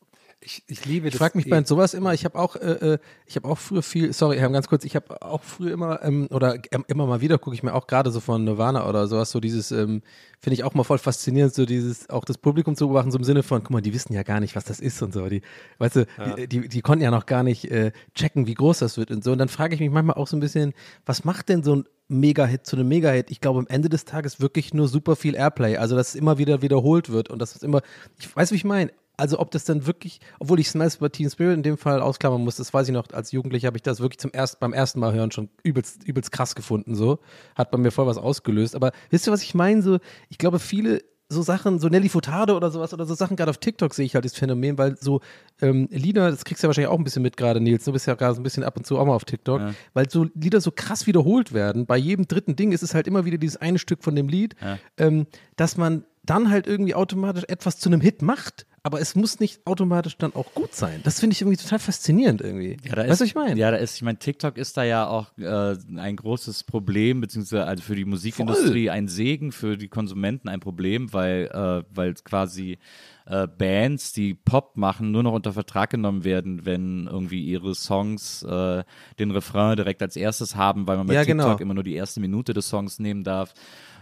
Ich, 0.44 0.64
ich 0.66 0.84
liebe 0.84 1.06
Ich 1.08 1.12
das. 1.12 1.18
frage 1.18 1.38
mich 1.38 1.46
eh- 1.46 1.50
bei 1.50 1.62
sowas 1.64 1.94
immer, 1.94 2.12
ich 2.14 2.24
habe 2.24 2.38
auch, 2.38 2.56
äh, 2.56 2.94
äh, 2.94 2.98
ich 3.26 3.36
habe 3.36 3.48
auch 3.48 3.58
früher 3.58 3.82
viel, 3.82 4.12
sorry, 4.12 4.38
Herr, 4.38 4.50
ganz 4.50 4.66
kurz, 4.68 4.84
ich 4.84 4.96
habe 4.96 5.22
auch 5.22 5.42
früher 5.42 5.72
immer, 5.72 6.02
ähm, 6.02 6.26
oder 6.30 6.56
ähm, 6.72 6.84
immer 6.88 7.06
mal 7.06 7.20
wieder 7.20 7.38
gucke 7.38 7.54
ich 7.54 7.62
mir 7.62 7.72
auch 7.74 7.86
gerade 7.86 8.10
so 8.10 8.18
von 8.20 8.44
Nirvana 8.44 8.88
oder 8.88 9.06
sowas, 9.06 9.30
so 9.30 9.38
dieses, 9.40 9.70
ähm, 9.70 10.02
finde 10.40 10.54
ich 10.54 10.64
auch 10.64 10.74
mal 10.74 10.82
voll 10.82 10.98
faszinierend, 10.98 11.54
so 11.54 11.64
dieses, 11.64 12.10
auch 12.10 12.24
das 12.24 12.38
Publikum 12.38 12.74
zu 12.74 12.86
beobachten, 12.88 13.12
so 13.12 13.18
im 13.18 13.24
Sinne 13.24 13.42
von, 13.44 13.62
guck 13.62 13.70
mal, 13.70 13.80
die 13.80 13.94
wissen 13.94 14.12
ja 14.14 14.24
gar 14.24 14.40
nicht, 14.40 14.56
was 14.56 14.64
das 14.64 14.80
ist 14.80 15.00
und 15.02 15.14
so, 15.14 15.28
die, 15.28 15.42
weißt 15.78 15.96
du, 15.96 16.06
die, 16.36 16.48
die, 16.48 16.68
die 16.68 16.80
konnten 16.82 17.04
ja 17.04 17.10
noch 17.12 17.26
gar 17.26 17.44
nicht 17.44 17.70
äh, 17.70 17.92
checken, 18.14 18.46
wie 18.46 18.54
groß 18.54 18.80
das 18.80 18.96
wird 18.98 19.10
und 19.12 19.22
so, 19.22 19.30
und 19.32 19.38
dann 19.38 19.48
frage 19.48 19.74
ich 19.74 19.80
mich 19.80 19.90
manchmal 19.90 20.16
auch 20.16 20.26
so 20.26 20.36
ein 20.36 20.40
bisschen, 20.40 20.72
was 21.06 21.24
macht 21.24 21.48
denn 21.50 21.62
so 21.62 21.76
ein 21.76 21.84
Mega-Hit 22.08 22.66
zu 22.66 22.76
einem 22.76 22.88
Mega-Hit? 22.88 23.30
Ich 23.30 23.40
glaube, 23.40 23.60
am 23.60 23.66
Ende 23.68 23.88
des 23.88 24.04
Tages 24.04 24.40
wirklich 24.40 24.74
nur 24.74 24.88
super 24.88 25.16
viel 25.16 25.34
Airplay, 25.34 25.76
also 25.78 25.96
dass 25.96 26.08
es 26.08 26.14
immer 26.16 26.36
wieder 26.36 26.60
wiederholt 26.60 27.10
wird 27.10 27.30
und 27.30 27.38
dass 27.38 27.54
es 27.54 27.62
immer, 27.62 27.80
ich 28.18 28.34
weiß, 28.34 28.50
wie 28.50 28.56
ich 28.56 28.64
meine, 28.64 28.90
also 29.22 29.38
ob 29.38 29.52
das 29.52 29.62
dann 29.62 29.86
wirklich, 29.86 30.18
obwohl 30.40 30.58
ich 30.58 30.68
Smells 30.68 30.96
by 30.96 31.08
Teen 31.08 31.30
Spirit 31.30 31.54
in 31.54 31.62
dem 31.62 31.78
Fall 31.78 32.02
ausklammern 32.02 32.42
muss, 32.42 32.56
das 32.56 32.74
weiß 32.74 32.88
ich 32.88 32.92
noch, 32.92 33.08
als 33.12 33.30
Jugendlicher 33.30 33.68
habe 33.68 33.76
ich 33.76 33.82
das 33.84 34.00
wirklich 34.00 34.18
zum 34.18 34.32
ersten, 34.32 34.58
beim 34.58 34.72
ersten 34.72 34.98
Mal 34.98 35.14
hören 35.14 35.30
schon 35.30 35.48
übelst, 35.62 36.02
übelst 36.02 36.32
krass 36.32 36.56
gefunden, 36.56 36.96
so. 36.96 37.20
Hat 37.54 37.70
bei 37.70 37.78
mir 37.78 37.92
voll 37.92 38.08
was 38.08 38.18
ausgelöst. 38.18 38.74
Aber 38.74 38.90
wisst 39.10 39.28
ihr, 39.28 39.32
was 39.32 39.44
ich 39.44 39.54
meine? 39.54 39.80
So, 39.80 40.00
ich 40.28 40.38
glaube, 40.38 40.58
viele 40.58 41.02
so 41.28 41.40
Sachen, 41.40 41.78
so 41.78 41.88
Nelly 41.88 42.08
Furtado 42.08 42.56
oder 42.56 42.72
sowas 42.72 42.92
oder 42.92 43.06
so 43.06 43.14
Sachen, 43.14 43.36
gerade 43.36 43.50
auf 43.50 43.58
TikTok 43.58 43.94
sehe 43.94 44.04
ich 44.04 44.16
halt 44.16 44.24
das 44.24 44.34
Phänomen, 44.34 44.76
weil 44.76 44.96
so 44.98 45.20
ähm, 45.60 45.86
Lieder, 45.92 46.28
das 46.32 46.44
kriegst 46.44 46.64
du 46.64 46.66
ja 46.66 46.68
wahrscheinlich 46.68 46.90
auch 46.90 46.98
ein 46.98 47.04
bisschen 47.04 47.22
mit 47.22 47.36
gerade, 47.36 47.60
Nils, 47.60 47.84
du 47.84 47.92
bist 47.92 48.08
ja 48.08 48.14
gerade 48.14 48.34
so 48.34 48.40
ein 48.40 48.42
bisschen 48.42 48.64
ab 48.64 48.76
und 48.76 48.84
zu 48.84 48.98
auch 48.98 49.06
mal 49.06 49.14
auf 49.14 49.24
TikTok, 49.24 49.60
weil 49.94 50.10
so 50.10 50.26
Lieder 50.34 50.60
so 50.60 50.72
krass 50.72 51.06
wiederholt 51.06 51.52
werden. 51.52 51.86
Bei 51.86 51.96
jedem 51.96 52.26
dritten 52.26 52.56
Ding 52.56 52.72
ist 52.72 52.82
es 52.82 52.92
halt 52.92 53.06
immer 53.06 53.24
wieder 53.24 53.38
dieses 53.38 53.56
eine 53.56 53.78
Stück 53.78 54.02
von 54.02 54.16
dem 54.16 54.28
Lied, 54.28 54.56
ähm, 54.98 55.26
dass 55.54 55.76
man 55.76 56.04
dann 56.24 56.50
halt 56.50 56.66
irgendwie 56.66 56.96
automatisch 56.96 57.44
etwas 57.48 57.78
zu 57.78 57.88
einem 57.88 58.00
Hit 58.00 58.20
macht, 58.20 58.66
aber 58.84 59.00
es 59.00 59.14
muss 59.14 59.38
nicht 59.38 59.64
automatisch 59.64 60.16
dann 60.16 60.34
auch 60.34 60.54
gut 60.54 60.74
sein. 60.74 61.00
Das 61.04 61.20
finde 61.20 61.34
ich 61.34 61.42
irgendwie 61.42 61.56
total 61.56 61.78
faszinierend 61.78 62.40
irgendwie. 62.40 62.76
Ja, 62.84 62.96
da 62.96 63.08
weißt 63.08 63.20
du, 63.20 63.24
ich 63.24 63.34
meine? 63.36 63.58
Ja, 63.58 63.70
da 63.70 63.76
ist, 63.76 63.94
ich 63.94 64.02
meine, 64.02 64.18
TikTok 64.18 64.56
ist 64.56 64.76
da 64.76 64.82
ja 64.82 65.06
auch 65.06 65.26
äh, 65.38 65.76
ein 65.96 66.16
großes 66.16 66.64
Problem, 66.64 67.20
beziehungsweise 67.20 67.64
also 67.64 67.82
für 67.82 67.94
die 67.94 68.04
Musikindustrie 68.04 68.90
ein 68.90 69.06
Segen, 69.06 69.52
für 69.52 69.76
die 69.76 69.88
Konsumenten 69.88 70.48
ein 70.48 70.58
Problem, 70.58 71.12
weil, 71.12 71.48
äh, 71.52 71.84
weil 71.94 72.14
quasi 72.14 72.78
äh, 73.26 73.46
Bands, 73.46 74.12
die 74.12 74.34
Pop 74.34 74.76
machen, 74.76 75.12
nur 75.12 75.22
noch 75.22 75.32
unter 75.32 75.52
Vertrag 75.52 75.90
genommen 75.90 76.24
werden, 76.24 76.66
wenn 76.66 77.06
irgendwie 77.06 77.44
ihre 77.44 77.76
Songs 77.76 78.42
äh, 78.42 78.82
den 79.20 79.30
Refrain 79.30 79.76
direkt 79.76 80.02
als 80.02 80.16
erstes 80.16 80.56
haben, 80.56 80.88
weil 80.88 80.96
man 80.96 81.06
bei 81.06 81.14
Ja, 81.14 81.20
TikTok 81.24 81.36
genau. 81.36 81.58
immer 81.58 81.74
nur 81.74 81.84
die 81.84 81.94
erste 81.94 82.18
Minute 82.20 82.52
des 82.52 82.68
Songs 82.68 82.98
nehmen 82.98 83.22
darf. 83.22 83.54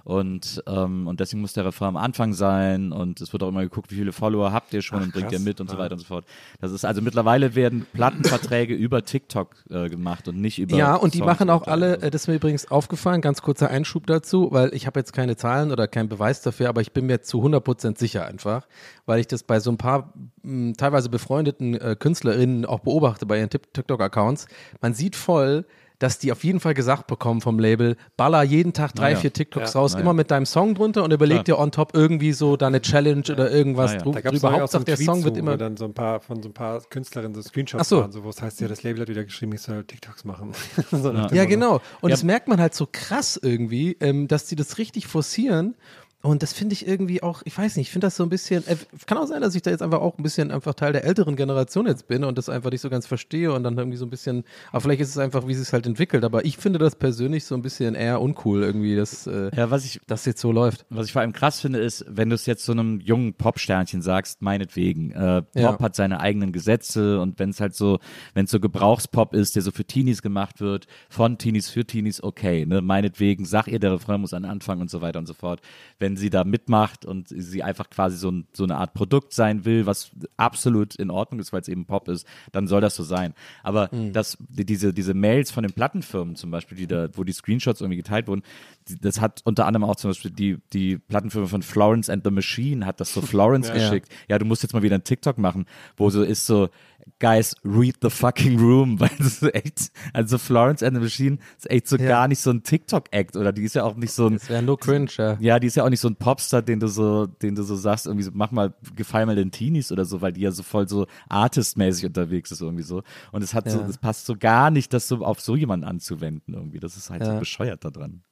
Und, 0.05 0.63
ähm, 0.67 1.07
und 1.07 1.21
deswegen 1.21 1.41
muss 1.43 1.53
der 1.53 1.65
Refrain 1.65 1.89
am 1.89 1.97
Anfang 1.97 2.33
sein 2.33 2.91
und 2.93 3.21
es 3.21 3.33
wird 3.33 3.43
auch 3.43 3.49
immer 3.49 3.63
geguckt, 3.63 3.91
wie 3.91 3.97
viele 3.97 4.13
Follower 4.13 4.53
habt 4.53 4.73
ihr 4.73 4.83
schon 4.83 5.03
und 5.03 5.13
bringt 5.13 5.31
ihr 5.31 5.39
krass. 5.39 5.45
mit 5.45 5.61
und 5.61 5.69
so 5.71 5.77
weiter 5.79 5.93
und 5.93 5.99
so 6.01 6.07
fort. 6.07 6.25
Das 6.61 6.73
ist 6.73 6.85
also 6.85 7.03
mittlerweile 7.03 7.55
werden 7.55 7.87
Plattenverträge 7.93 8.75
über 8.75 9.05
TikTok 9.05 9.55
äh, 9.71 9.89
gemacht 9.89 10.27
und 10.29 10.41
nicht 10.41 10.59
über 10.59 10.77
Ja, 10.77 10.95
und 10.95 11.15
die 11.15 11.19
Songs 11.19 11.27
machen 11.31 11.51
auch 11.51 11.67
alle, 11.67 12.01
so. 12.01 12.07
äh, 12.07 12.11
das 12.11 12.23
ist 12.23 12.29
mir 12.29 12.35
übrigens 12.37 12.71
aufgefallen, 12.71 13.21
ganz 13.21 13.43
kurzer 13.43 13.69
Einschub 13.71 14.07
dazu, 14.07 14.49
weil 14.53 14.75
ich 14.75 14.87
habe 14.87 14.99
jetzt 15.01 15.13
keine 15.13 15.37
Zahlen 15.37 15.71
oder 15.71 15.87
keinen 15.87 16.09
Beweis 16.09 16.41
dafür, 16.43 16.69
aber 16.71 16.81
ich 16.81 16.93
bin 16.93 17.07
mir 17.07 17.21
zu 17.23 17.43
100% 17.45 17.99
sicher 17.99 18.25
einfach, 18.27 18.67
weil 19.07 19.21
ich 19.21 19.27
das 19.27 19.43
bei 19.43 19.61
so 19.61 19.71
ein 19.71 19.77
paar 19.77 20.13
mh, 20.43 20.75
teilweise 20.79 21.09
befreundeten 21.11 21.75
äh, 21.75 21.97
KünstlerInnen 21.99 22.65
auch 22.65 22.81
beobachte 22.81 23.27
bei 23.27 23.39
ihren 23.39 23.51
Tik- 23.51 23.73
TikTok-Accounts. 23.75 24.47
Man 24.81 24.95
sieht 24.95 25.15
voll, 25.17 25.67
dass 26.01 26.19
die 26.19 26.33
auf 26.33 26.43
jeden 26.43 26.59
Fall 26.59 26.75
gesagt 26.75 27.07
bekommen 27.07 27.41
vom 27.41 27.61
Label, 27.61 27.97
baller 28.17 28.43
jeden 28.43 28.73
Tag 28.73 28.95
drei, 28.95 29.11
Naja. 29.11 29.17
vier 29.21 29.33
TikToks 29.33 29.75
Ja. 29.75 29.81
raus, 29.81 29.93
Naja. 29.93 30.03
immer 30.03 30.13
mit 30.15 30.33
deinem 30.33 30.47
Song 30.47 30.75
drunter 30.75 31.05
und 31.05 31.13
überleg 31.13 31.45
dir 31.45 31.59
on 31.59 31.71
top 31.71 31.93
irgendwie 31.95 32.33
so 32.33 32.57
da 32.57 32.67
eine 32.67 32.81
Challenge 32.83 33.23
oder 33.31 33.51
irgendwas 33.53 33.93
Da 33.93 33.97
es 33.99 34.03
drüber. 34.03 34.19
auch 34.25 34.41
so 34.41 34.49
Hauptsache 34.51 34.77
einen 34.79 34.85
der 34.87 34.97
Tweet 34.97 35.07
Song 35.07 35.25
wird 35.25 35.35
zu, 35.35 35.41
immer 35.41 35.53
wo 35.53 35.57
dann 35.57 35.77
so 35.77 35.85
ein 35.85 35.95
paar 35.95 36.19
von 36.21 36.43
so 36.43 36.49
ein 36.49 36.53
paar 36.53 36.81
Künstlerinnen 36.81 37.35
so 37.35 37.43
Screenshots 37.43 37.83
Ach 37.83 37.85
so. 37.89 38.01
waren, 38.01 38.11
so, 38.13 38.25
wo 38.25 38.31
es 38.31 38.43
heißt, 38.43 38.61
ja, 38.61 38.67
das 38.69 38.83
Label 38.83 39.03
hat 39.03 39.09
wieder 39.09 39.25
geschrieben, 39.25 39.53
ich 39.53 39.61
soll 39.61 39.85
TikToks 39.85 40.25
machen. 40.25 40.53
so 40.91 41.13
Ja, 41.13 41.45
genau. 41.45 41.75
Und 42.01 42.09
Ja. 42.11 42.15
das 42.15 42.25
merkt 42.25 42.49
man 42.49 42.61
halt 42.61 42.75
so 42.75 42.89
krass 42.91 43.39
irgendwie, 43.41 43.97
ähm, 44.01 44.27
dass 44.27 44.47
die 44.47 44.57
das 44.57 44.79
richtig 44.79 45.07
forcieren. 45.07 45.77
Und 46.23 46.43
das 46.43 46.53
finde 46.53 46.75
ich 46.75 46.87
irgendwie 46.87 47.23
auch, 47.23 47.41
ich 47.47 47.57
weiß 47.57 47.77
nicht, 47.77 47.87
ich 47.87 47.93
finde 47.93 48.07
das 48.07 48.16
so 48.16 48.23
ein 48.23 48.29
bisschen, 48.29 48.66
äh, 48.66 48.77
kann 49.07 49.16
auch 49.16 49.27
sein, 49.27 49.41
dass 49.41 49.55
ich 49.55 49.62
da 49.62 49.71
jetzt 49.71 49.81
einfach 49.81 50.01
auch 50.01 50.18
ein 50.18 50.23
bisschen 50.23 50.51
einfach 50.51 50.75
Teil 50.75 50.93
der 50.93 51.05
älteren 51.05 51.35
Generation 51.35 51.87
jetzt 51.87 52.09
bin 52.09 52.25
und 52.25 52.37
das 52.37 52.51
einfach 52.51 52.71
nicht 52.71 52.83
so 52.83 52.91
ganz 52.91 53.07
verstehe 53.07 53.53
und 53.55 53.62
dann 53.62 53.79
irgendwie 53.79 53.97
so 53.97 54.05
ein 54.05 54.11
bisschen, 54.11 54.45
aber 54.71 54.83
vielleicht 54.83 55.01
ist 55.01 55.09
es 55.09 55.16
einfach, 55.18 55.47
wie 55.49 55.53
es 55.53 55.61
sich 55.61 55.73
halt 55.73 55.87
entwickelt. 55.87 56.23
Aber 56.25 56.45
ich 56.45 56.59
finde 56.59 56.79
das 56.79 56.95
persönlich 56.97 57.45
so 57.45 57.55
ein 57.55 57.62
bisschen 57.62 57.95
eher 57.95 58.21
uncool 58.21 58.62
irgendwie, 58.62 58.97
dass 58.97 59.27
äh, 59.27 59.51
Ja, 59.57 59.71
was 59.71 59.87
ich, 59.87 59.99
das 60.07 60.27
jetzt 60.27 60.43
so 60.43 60.53
läuft. 60.53 60.85
was 60.91 61.07
ich 61.07 61.12
vor 61.12 61.23
allem 61.23 61.33
krass 61.33 61.59
finde, 61.61 61.79
ist, 61.79 62.05
wenn 62.07 62.29
du 62.29 62.35
es 62.35 62.45
jetzt 62.45 62.66
so 62.66 62.73
einem 62.73 63.01
jungen 63.01 63.33
Popsternchen 63.33 64.03
sagst, 64.03 64.43
meinetwegen, 64.43 65.12
äh, 65.12 65.41
Pop 65.41 65.55
Ja. 65.55 65.79
hat 65.81 65.97
seine 65.97 66.21
eigenen 66.21 66.53
Gesetze 66.53 67.18
und 67.21 67.39
wenn 67.39 67.49
es 67.49 67.61
halt 67.61 67.75
so, 67.75 67.99
wenn 68.35 68.45
es 68.45 68.51
so 68.51 68.61
Gebrauchspop 68.61 69.33
ist, 69.35 69.57
der 69.57 69.62
so 69.62 69.71
für 69.71 69.85
Teenies 69.87 70.21
gemacht 70.21 70.61
wird, 70.61 70.87
von 71.09 71.39
Teenies 71.39 71.71
für 71.71 71.87
Teenies, 71.87 72.23
okay, 72.23 72.66
ne, 72.66 72.83
meinetwegen, 72.83 73.47
sag 73.47 73.68
ihr, 73.68 73.79
der 73.79 73.93
Refrain 73.93 74.21
muss 74.21 74.35
an 74.35 74.45
Anfang 74.45 74.83
und 74.83 74.91
so 74.91 75.01
weiter 75.01 75.18
und 75.18 75.27
so 75.27 75.33
fort. 75.33 75.61
Wenn 75.99 76.10
sie 76.17 76.31
da 76.31 76.45
mitmacht 76.45 77.05
und 77.05 77.29
sie 77.29 77.63
einfach 77.63 77.91
quasi 77.91 78.17
so, 78.17 78.31
ein, 78.31 78.47
so 78.53 78.65
eine 78.65 78.77
Art 78.77 78.95
Produkt 78.95 79.33
sein 79.33 79.65
will, 79.65 79.87
was 79.87 80.11
absolut 80.37 80.95
in 80.97 81.11
Ordnung 81.11 81.41
ist, 81.41 81.53
weil 81.53 81.61
es 81.61 81.69
eben 81.69 81.87
Pop 81.87 82.09
ist, 82.09 82.27
dann 82.53 82.67
soll 82.67 82.81
das 82.81 82.97
so 82.97 83.03
sein. 83.03 83.35
Aber 83.63 83.89
das, 84.13 84.39
die, 84.49 84.65
diese, 84.65 84.93
diese 84.93 85.15
Mails 85.15 85.51
von 85.51 85.63
den 85.63 85.73
Plattenfirmen 85.73 86.37
zum 86.37 86.51
Beispiel, 86.51 86.79
die 86.79 86.87
da, 86.87 87.09
wo 87.15 87.25
die 87.25 87.33
Screenshots 87.33 87.81
irgendwie 87.81 87.99
geteilt 87.99 88.29
wurden, 88.29 88.43
die, 88.89 88.99
das 88.99 89.21
hat 89.21 89.41
unter 89.45 89.67
anderem 89.67 89.85
auch 89.85 89.97
zum 89.97 90.11
Beispiel 90.11 90.31
die, 90.31 90.59
die 90.73 90.99
Plattenfirma 90.99 91.47
von 91.47 91.63
Florence 91.63 92.11
and 92.11 92.25
the 92.25 92.31
Machine 92.31 92.87
hat 92.87 93.01
das 93.01 93.13
so 93.13 93.21
Florence 93.21 93.73
geschickt. 93.73 94.09
Ja, 94.29 94.39
du 94.39 94.45
musst 94.45 94.63
jetzt 94.63 94.73
mal 94.73 94.83
wieder 94.83 94.95
einen 94.95 95.05
TikTok 95.05 95.39
machen, 95.39 95.67
wo 95.97 96.11
so 96.11 96.23
ist 96.23 96.47
so, 96.47 96.69
Guys, 97.19 97.55
read 97.65 97.97
the 98.03 98.11
fucking 98.11 98.59
room, 98.59 98.99
weil 99.01 99.11
das 99.19 99.43
ist 99.43 99.55
echt, 99.55 99.91
also 100.13 100.39
Florence 100.39 100.83
and 100.83 100.97
the 100.97 101.03
Machine 101.03 101.39
ist 101.59 101.71
echt 101.71 101.89
so 101.89 101.97
Ja. 101.97 102.09
gar 102.09 102.29
nicht 102.29 102.41
so 102.41 102.51
ein 102.51 102.63
TikTok-Act 102.63 103.37
oder 103.37 103.53
die 103.53 103.63
ist 103.65 103.75
ja 103.75 103.85
auch 103.85 103.97
nicht 103.97 104.13
so 104.13 104.27
ein, 104.27 104.35
Das 104.35 104.49
wäre 104.49 104.63
nur 104.63 104.79
cringe, 104.79 105.11
ja. 105.17 105.37
ja, 105.41 105.59
die 105.59 105.67
ist 105.67 105.77
ja 105.77 105.85
auch 105.85 105.91
nicht 105.91 106.01
so 106.01 106.09
ein 106.09 106.17
Popstar, 106.17 106.63
den 106.63 106.81
du 106.81 106.89
so, 106.89 107.27
den 107.27 107.55
du 107.55 107.63
so 107.63 107.75
sagst, 107.77 108.07
irgendwie 108.07 108.25
so, 108.25 108.31
mach 108.35 108.51
mal, 108.51 108.73
gefall 108.95 109.27
mal 109.27 109.37
den 109.37 109.51
Teenies 109.51 109.91
oder 109.93 110.05
so, 110.05 110.21
weil 110.21 110.33
die 110.33 110.43
ja 110.43 110.53
so 110.53 110.63
voll 110.63 110.89
so 110.89 111.07
artistmäßig 111.29 112.07
unterwegs 112.07 112.51
ist 112.51 112.61
irgendwie 112.61 112.83
so. 112.85 113.03
Und 113.33 113.43
es 113.43 113.55
hat 113.55 113.69
so, 113.71 113.79
Ja. 113.81 113.87
das 113.87 113.99
passt 113.99 114.27
so 114.27 114.37
gar 114.37 114.71
nicht, 114.71 114.93
das 114.93 115.09
so 115.09 115.25
auf 115.25 115.41
so 115.41 115.57
jemanden 115.57 115.85
anzuwenden 115.87 116.55
irgendwie. 116.55 116.79
Das 116.81 116.97
ist 116.97 117.11
halt 117.11 117.25
so 117.25 117.31
Ja. 117.33 117.39
bescheuert 117.39 117.85
da 117.85 117.91
dran. 117.91 118.23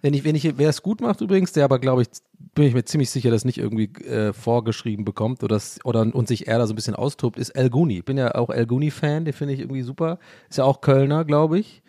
Wenn 0.00 0.14
ich, 0.14 0.22
wenn 0.24 0.36
ich, 0.36 0.56
wer 0.58 0.68
es 0.68 0.82
gut 0.82 1.00
macht 1.00 1.20
übrigens, 1.20 1.52
der 1.52 1.64
aber 1.64 1.78
glaube 1.80 2.02
ich, 2.02 2.08
bin 2.54 2.64
ich 2.64 2.74
mir 2.74 2.84
ziemlich 2.84 3.10
sicher, 3.10 3.30
dass 3.30 3.44
nicht 3.44 3.58
irgendwie 3.58 3.92
äh, 4.04 4.32
vorgeschrieben 4.32 5.04
bekommt 5.04 5.42
oder, 5.42 5.60
oder 5.84 6.00
und 6.14 6.28
sich 6.28 6.48
eher 6.48 6.58
da 6.58 6.66
so 6.66 6.72
ein 6.72 6.76
bisschen 6.76 6.94
austobt, 6.94 7.38
ist 7.38 7.50
El 7.50 7.70
Guni. 7.70 7.98
Ich 7.98 8.04
bin 8.04 8.16
ja 8.16 8.34
auch 8.34 8.50
El 8.50 8.66
Guni-Fan, 8.66 9.24
den 9.24 9.34
finde 9.34 9.54
ich 9.54 9.60
irgendwie 9.60 9.82
super. 9.82 10.18
Ist 10.48 10.58
ja 10.58 10.64
auch 10.64 10.80
Kölner, 10.80 11.24
glaube 11.24 11.58
ich. 11.58 11.82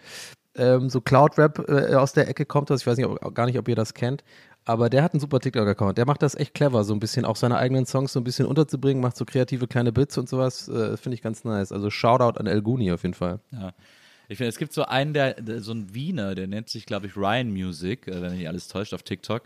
Ähm, 0.56 0.90
so 0.90 1.02
Cloud-Rap 1.02 1.70
äh, 1.70 1.96
aus 1.96 2.14
der 2.14 2.28
Ecke 2.28 2.46
kommt 2.46 2.70
das. 2.70 2.82
Ich 2.82 2.88
weiß 2.88 2.98
nicht, 2.98 3.08
ob, 3.08 3.34
gar 3.36 3.46
nicht, 3.46 3.58
ob 3.60 3.68
ihr 3.68 3.76
das 3.76 3.94
kennt. 3.94 4.24
Aber 4.66 4.90
der 4.90 5.04
hat 5.04 5.14
einen 5.14 5.20
super 5.20 5.40
TikTok-Account. 5.40 5.98
Der 5.98 6.06
macht 6.06 6.22
das 6.22 6.36
echt 6.36 6.54
clever, 6.54 6.84
so 6.84 6.94
ein 6.94 7.00
bisschen 7.00 7.26
auch 7.26 7.36
seine 7.36 7.58
eigenen 7.58 7.86
Songs 7.86 8.14
so 8.14 8.20
ein 8.20 8.24
bisschen 8.24 8.46
unterzubringen, 8.46 9.02
macht 9.02 9.18
so 9.18 9.26
kreative 9.26 9.68
kleine 9.68 9.92
Bits 9.92 10.18
und 10.18 10.30
sowas. 10.30 10.68
Äh, 10.68 10.98
finde 10.98 11.16
ich 11.16 11.22
ganz 11.22 11.44
nice. 11.44 11.72
Also 11.72 11.90
Shoutout 11.90 12.40
an 12.40 12.48
El 12.48 12.62
Guni 12.62 12.92
auf 12.92 13.04
jeden 13.04 13.16
Fall. 13.16 13.40
Ja. 13.52 13.74
Ich 14.30 14.38
finde, 14.38 14.50
es 14.50 14.58
gibt 14.58 14.74
so 14.74 14.86
einen, 14.86 15.14
der, 15.14 15.34
der 15.34 15.60
so 15.62 15.72
ein 15.72 15.94
Wiener, 15.94 16.36
der 16.36 16.46
nennt 16.46 16.70
sich, 16.70 16.86
glaube 16.86 17.08
ich, 17.08 17.18
Ryan 17.18 17.52
Music, 17.52 18.08
äh, 18.08 18.22
wenn 18.22 18.30
mich 18.30 18.40
nicht 18.40 18.48
alles 18.48 18.68
täuscht, 18.68 18.94
auf 18.94 19.02
TikTok. 19.02 19.42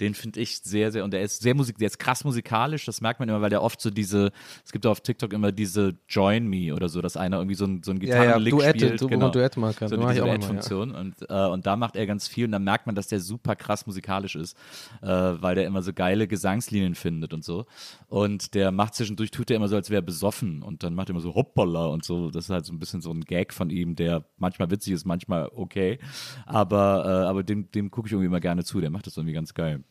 Den 0.00 0.14
finde 0.14 0.38
ich 0.38 0.60
sehr, 0.60 0.92
sehr, 0.92 1.02
und 1.02 1.12
der 1.12 1.22
ist 1.22 1.42
sehr 1.42 1.56
musik, 1.56 1.76
der 1.78 1.88
ist 1.88 1.98
krass 1.98 2.22
musikalisch, 2.22 2.84
das 2.84 3.00
merkt 3.00 3.18
man 3.18 3.28
immer, 3.28 3.40
weil 3.40 3.50
der 3.50 3.62
oft 3.62 3.80
so 3.80 3.90
diese, 3.90 4.30
es 4.64 4.70
gibt 4.70 4.86
auf 4.86 5.00
TikTok 5.00 5.32
immer 5.32 5.50
diese 5.50 5.96
Join 6.08 6.46
Me 6.46 6.72
oder 6.72 6.88
so, 6.88 7.02
dass 7.02 7.16
einer 7.16 7.38
irgendwie 7.38 7.56
so 7.56 7.64
ein, 7.64 7.82
so 7.82 7.90
ein 7.90 8.00
Ja, 8.00 8.14
ja, 8.14 8.22
Gitarrenlick 8.22 8.52
Duette, 8.52 8.78
spielt. 8.78 9.00
so, 9.00 9.10
wo 9.10 9.16
man 9.16 9.32
Duett 9.32 9.56
machen 9.56 9.76
kann. 9.76 9.88
So 9.88 9.96
auch 9.96 10.00
immer, 10.02 10.12
ja. 10.14 10.24
Duettfunktion. 10.24 10.94
Und, 10.94 11.14
äh, 11.28 11.46
und 11.46 11.66
da 11.66 11.74
macht 11.74 11.96
er 11.96 12.06
ganz 12.06 12.28
viel 12.28 12.44
und 12.44 12.52
dann 12.52 12.62
merkt 12.62 12.86
man, 12.86 12.94
dass 12.94 13.08
der 13.08 13.18
super 13.18 13.56
krass 13.56 13.86
musikalisch 13.88 14.36
ist, 14.36 14.56
äh, 15.02 15.08
weil 15.08 15.56
der 15.56 15.66
immer 15.66 15.82
so 15.82 15.92
geile 15.92 16.28
Gesangslinien 16.28 16.94
findet 16.94 17.34
und 17.34 17.44
so. 17.44 17.66
Und 18.06 18.54
der 18.54 18.70
macht 18.70 18.94
zwischendurch, 18.94 19.32
tut 19.32 19.50
er 19.50 19.56
immer 19.56 19.68
so, 19.68 19.74
als 19.74 19.90
wäre 19.90 20.00
er 20.00 20.06
besoffen 20.06 20.62
und 20.62 20.84
dann 20.84 20.94
macht 20.94 21.08
er 21.08 21.10
immer 21.10 21.20
so 21.20 21.34
hoppala 21.34 21.86
und 21.86 22.04
so. 22.04 22.30
Das 22.30 22.44
ist 22.44 22.50
halt 22.50 22.66
so 22.66 22.72
ein 22.72 22.78
bisschen 22.78 23.00
so 23.00 23.10
ein 23.10 23.22
Gag 23.22 23.52
von 23.52 23.70
ihm, 23.70 23.96
der 23.96 24.24
manchmal 24.36 24.70
witzig 24.70 24.92
ist, 24.92 25.04
manchmal 25.06 25.50
okay. 25.54 25.98
Aber, 26.46 27.04
äh, 27.24 27.26
aber 27.28 27.42
dem, 27.42 27.70
dem 27.72 27.90
gucke 27.90 28.06
ich 28.08 28.12
irgendwie 28.12 28.26
immer 28.26 28.40
gerne 28.40 28.64
zu. 28.64 28.80
Der 28.80 28.90
macht 28.90 29.06
das 29.06 29.16
irgendwie 29.16 29.34
ganz 29.34 29.54
geil. 29.54 29.82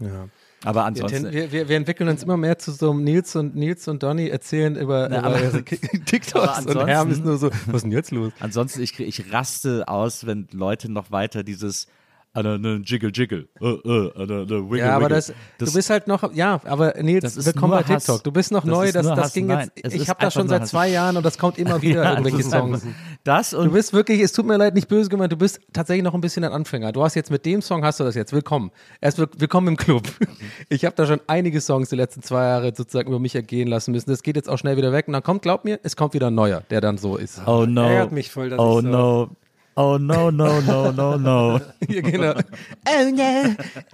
Ja. 0.00 0.28
Aber 0.64 0.80
Wir, 0.80 0.84
ansonsten. 0.86 1.22
ten- 1.24 1.32
wir, 1.32 1.52
wir, 1.52 1.68
wir 1.68 1.76
entwickeln 1.76 2.08
uns 2.08 2.22
immer 2.22 2.36
mehr 2.36 2.58
zu 2.58 2.72
so 2.72 2.90
einem 2.92 3.04
Nils 3.04 3.36
und 3.36 3.54
Nils 3.56 3.88
und 3.88 4.02
Donny 4.02 4.28
erzählen 4.28 4.76
über, 4.76 5.08
Na, 5.10 5.18
über 5.18 5.26
aber- 5.28 5.40
ihre 5.42 5.58
aber 5.58 6.04
TikToks 6.06 6.34
und 6.34 6.48
ansonsten- 6.48 6.86
Herm 6.86 7.10
ist 7.10 7.24
nur 7.24 7.36
so, 7.36 7.50
was 7.66 7.74
ist 7.76 7.82
denn 7.82 7.92
jetzt 7.92 8.10
los? 8.10 8.32
Ansonsten, 8.40 8.80
ich, 8.80 8.98
ich 8.98 9.32
raste 9.32 9.86
aus, 9.88 10.24
wenn 10.26 10.48
Leute 10.52 10.90
noch 10.90 11.10
weiter 11.10 11.42
dieses 11.42 11.88
Jiggle 12.34 13.10
Jiggle, 13.12 13.48
äh, 13.60 13.66
an 13.66 14.30
eine 14.30 14.48
Wiggle 14.48 14.78
Ja, 14.78 14.96
aber 14.96 15.04
Wiggle. 15.06 15.16
das, 15.16 15.32
du 15.58 15.72
bist 15.72 15.90
halt 15.90 16.08
noch, 16.08 16.32
ja, 16.32 16.60
aber 16.64 16.94
Nils, 17.02 17.22
Das 17.22 17.36
ist 17.36 17.44
willkommen 17.44 17.72
bei 17.72 17.82
Hass. 17.82 18.04
TikTok. 18.06 18.24
Du 18.24 18.32
bist 18.32 18.50
noch 18.52 18.62
Das 18.64 18.70
neu, 18.70 18.90
das, 18.90 19.06
das 19.06 19.18
Hass. 19.18 19.32
ging 19.34 19.46
Nein, 19.48 19.70
jetzt, 19.76 19.94
ich 19.94 20.08
habe 20.08 20.18
das 20.20 20.32
schon 20.32 20.48
seit 20.48 20.62
Hass. 20.62 20.70
zwei 20.70 20.88
Jahren 20.88 21.16
und 21.18 21.26
das 21.26 21.36
kommt 21.36 21.58
immer 21.58 21.82
wieder, 21.82 22.02
Ja, 22.04 22.10
irgendwelche 22.12 22.38
das 22.38 22.50
Songs. 22.50 22.86
Das 23.24 23.52
und 23.52 23.66
Du 23.66 23.72
bist 23.72 23.92
wirklich, 23.92 24.20
es 24.20 24.32
tut 24.32 24.46
mir 24.46 24.56
leid, 24.56 24.74
nicht 24.74 24.88
böse 24.88 25.10
gemeint, 25.10 25.30
du 25.30 25.36
bist 25.36 25.60
tatsächlich 25.74 26.02
noch 26.04 26.14
ein 26.14 26.22
bisschen 26.22 26.42
ein 26.44 26.52
Anfänger. 26.52 26.92
Du 26.92 27.02
hast 27.04 27.14
jetzt 27.16 27.30
mit 27.30 27.44
dem 27.44 27.60
Song, 27.60 27.84
hast 27.84 28.00
du 28.00 28.04
das 28.04 28.14
jetzt, 28.14 28.32
willkommen. 28.32 28.70
Erst 29.02 29.18
will- 29.18 29.28
willkommen 29.36 29.68
im 29.68 29.76
Club. 29.76 30.04
Ich 30.70 30.86
habe 30.86 30.94
da 30.96 31.06
schon 31.06 31.20
einige 31.26 31.60
Songs 31.60 31.90
die 31.90 31.96
letzten 31.96 32.22
zwei 32.22 32.44
Jahre 32.46 32.72
sozusagen 32.74 33.08
über 33.08 33.18
mich 33.18 33.34
ergehen 33.34 33.68
lassen 33.68 33.92
müssen. 33.92 34.08
Das 34.10 34.22
geht 34.22 34.36
jetzt 34.36 34.48
auch 34.48 34.56
schnell 34.58 34.76
wieder 34.78 34.90
weg 34.92 35.06
und 35.06 35.12
dann 35.12 35.22
kommt, 35.22 35.42
glaub 35.42 35.64
mir, 35.64 35.78
es 35.82 35.96
kommt 35.96 36.14
wieder 36.14 36.28
ein 36.28 36.34
neuer, 36.34 36.62
der 36.70 36.80
dann 36.80 36.96
so 36.96 37.16
ist. 37.16 37.42
Oh 37.46 37.66
no. 37.66 37.82
Ärgert 37.82 38.12
mich 38.12 38.30
voll, 38.30 38.48
dass 38.50 38.58
oh 38.58 38.78
ich 38.78 38.84
so- 38.86 38.90
no. 38.90 39.28
Oh 39.74 39.96
no, 39.98 40.30
no, 40.30 40.60
no, 40.60 40.92
no, 40.92 41.16
no. 41.16 41.60
Ja, 41.88 42.00
genau. 42.02 42.34
Oh 42.34 43.10
no, 43.10 43.22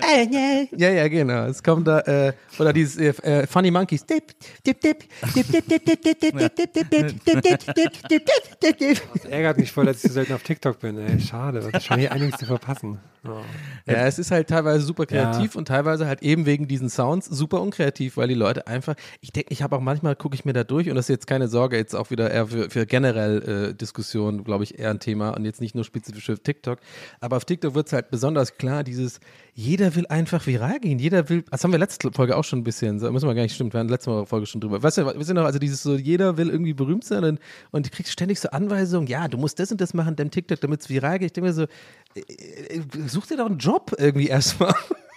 oh 0.02 0.26
no. 0.30 0.68
Ja, 0.76 0.90
ja, 0.90 1.06
genau. 1.08 1.44
Es 1.46 1.62
kommt 1.62 1.86
da, 1.86 2.00
äh, 2.00 2.32
oder 2.58 2.72
dieses 2.72 2.96
äh, 2.96 3.10
äh, 3.22 3.46
Funny 3.46 3.70
Monkeys. 3.70 4.04
Dip, 4.04 4.32
dip, 4.66 4.80
dip, 4.80 5.04
dip, 5.34 5.46
dip, 5.52 5.66
dip, 5.66 5.84
dip, 5.84 6.02
dip, 6.02 6.20
dip, 6.20 6.54
dip, 6.54 6.54
dip, 6.54 6.90
dip, 6.90 6.90
dip, 6.90 7.24
dip, 7.24 7.74
dip, 7.74 8.08
dip, 8.08 8.60
dip, 8.60 8.78
dip. 8.78 9.02
Es 9.14 9.24
ärgert 9.26 9.58
mich 9.58 9.70
voll, 9.70 9.86
dass 9.86 9.96
ich 9.98 10.10
so 10.10 10.14
selten 10.14 10.32
auf 10.32 10.42
TikTok 10.42 10.80
bin. 10.80 10.98
Ey, 10.98 11.20
schade. 11.20 11.68
Da 11.70 11.80
scheint 11.80 12.00
hier 12.00 12.10
einiges 12.10 12.40
zu 12.40 12.46
verpassen. 12.46 12.98
Oh. 13.24 13.40
Ja, 13.86 14.06
es 14.06 14.18
ist 14.18 14.30
halt 14.30 14.48
teilweise 14.48 14.84
super 14.84 15.06
kreativ 15.06 15.56
und 15.56 15.68
teilweise 15.68 16.06
halt 16.06 16.22
eben 16.22 16.46
wegen 16.46 16.68
diesen 16.68 16.88
Sounds 16.88 17.26
super 17.26 17.60
unkreativ, 17.60 18.16
weil 18.16 18.28
die 18.28 18.34
Leute 18.34 18.66
einfach, 18.66 18.94
ich 19.20 19.32
denke, 19.32 19.52
ich 19.52 19.62
habe 19.62 19.76
auch 19.76 19.80
manchmal, 19.80 20.14
gucke 20.16 20.34
ich 20.34 20.44
mir 20.44 20.52
da 20.52 20.64
durch 20.64 20.88
und 20.88 20.94
das 20.96 21.06
ist 21.06 21.10
jetzt 21.10 21.26
keine 21.26 21.48
Sorge, 21.48 21.76
jetzt 21.76 21.94
auch 21.94 22.10
wieder 22.10 22.30
eher 22.30 22.46
für, 22.46 22.70
für 22.70 22.86
generell 22.86 23.70
äh, 23.70 23.74
Diskussionen, 23.74 24.44
glaube 24.44 24.64
ich, 24.64 24.78
eher 24.78 24.90
ein 24.90 25.00
Thema 25.00 25.30
und 25.30 25.44
jetzt 25.44 25.60
nicht 25.60 25.67
nur 25.74 25.84
spezifisch 25.84 26.26
für 26.26 26.38
TikTok. 26.38 26.78
Aber 27.20 27.36
auf 27.36 27.44
TikTok 27.44 27.74
wird 27.74 27.86
es 27.86 27.92
halt 27.92 28.10
besonders 28.10 28.56
klar, 28.56 28.84
dieses, 28.84 29.20
jeder 29.54 29.94
will 29.94 30.06
einfach 30.06 30.46
viral 30.46 30.80
gehen, 30.80 30.98
jeder 30.98 31.28
will, 31.28 31.44
das 31.50 31.64
haben 31.64 31.72
wir 31.72 31.78
letzte 31.78 32.12
Folge 32.12 32.36
auch 32.36 32.44
schon 32.44 32.60
ein 32.60 32.64
bisschen, 32.64 32.98
so, 32.98 33.10
müssen 33.10 33.26
wir 33.26 33.34
gar 33.34 33.42
nicht 33.42 33.54
stimmt, 33.54 33.72
wir 33.72 33.80
haben 33.80 33.88
letzte 33.88 34.26
Folge 34.26 34.46
schon 34.46 34.60
drüber. 34.60 34.82
Weißt 34.82 34.98
du, 34.98 35.06
weißt 35.06 35.32
noch, 35.34 35.44
also 35.44 35.58
dieses 35.58 35.82
so, 35.82 35.96
jeder 35.96 36.36
will 36.36 36.50
irgendwie 36.50 36.74
berühmt 36.74 37.04
sein 37.04 37.24
und, 37.24 37.40
und 37.70 37.86
du 37.86 37.90
kriegst 37.90 38.12
ständig 38.12 38.40
so 38.40 38.50
Anweisungen, 38.50 39.06
ja, 39.06 39.28
du 39.28 39.38
musst 39.38 39.58
das 39.58 39.72
und 39.72 39.80
das 39.80 39.94
machen, 39.94 40.16
deinem 40.16 40.30
TikTok, 40.30 40.60
damit 40.60 40.80
es 40.82 40.88
viral 40.88 41.18
geht. 41.18 41.26
Ich 41.26 41.32
denke 41.32 41.48
mir 41.48 41.54
so, 41.54 41.66
äh, 42.14 42.20
äh, 42.20 42.82
such 43.06 43.26
dir 43.26 43.36
doch 43.36 43.46
einen 43.46 43.58
Job 43.58 43.94
irgendwie 43.98 44.28
erstmal. 44.28 44.74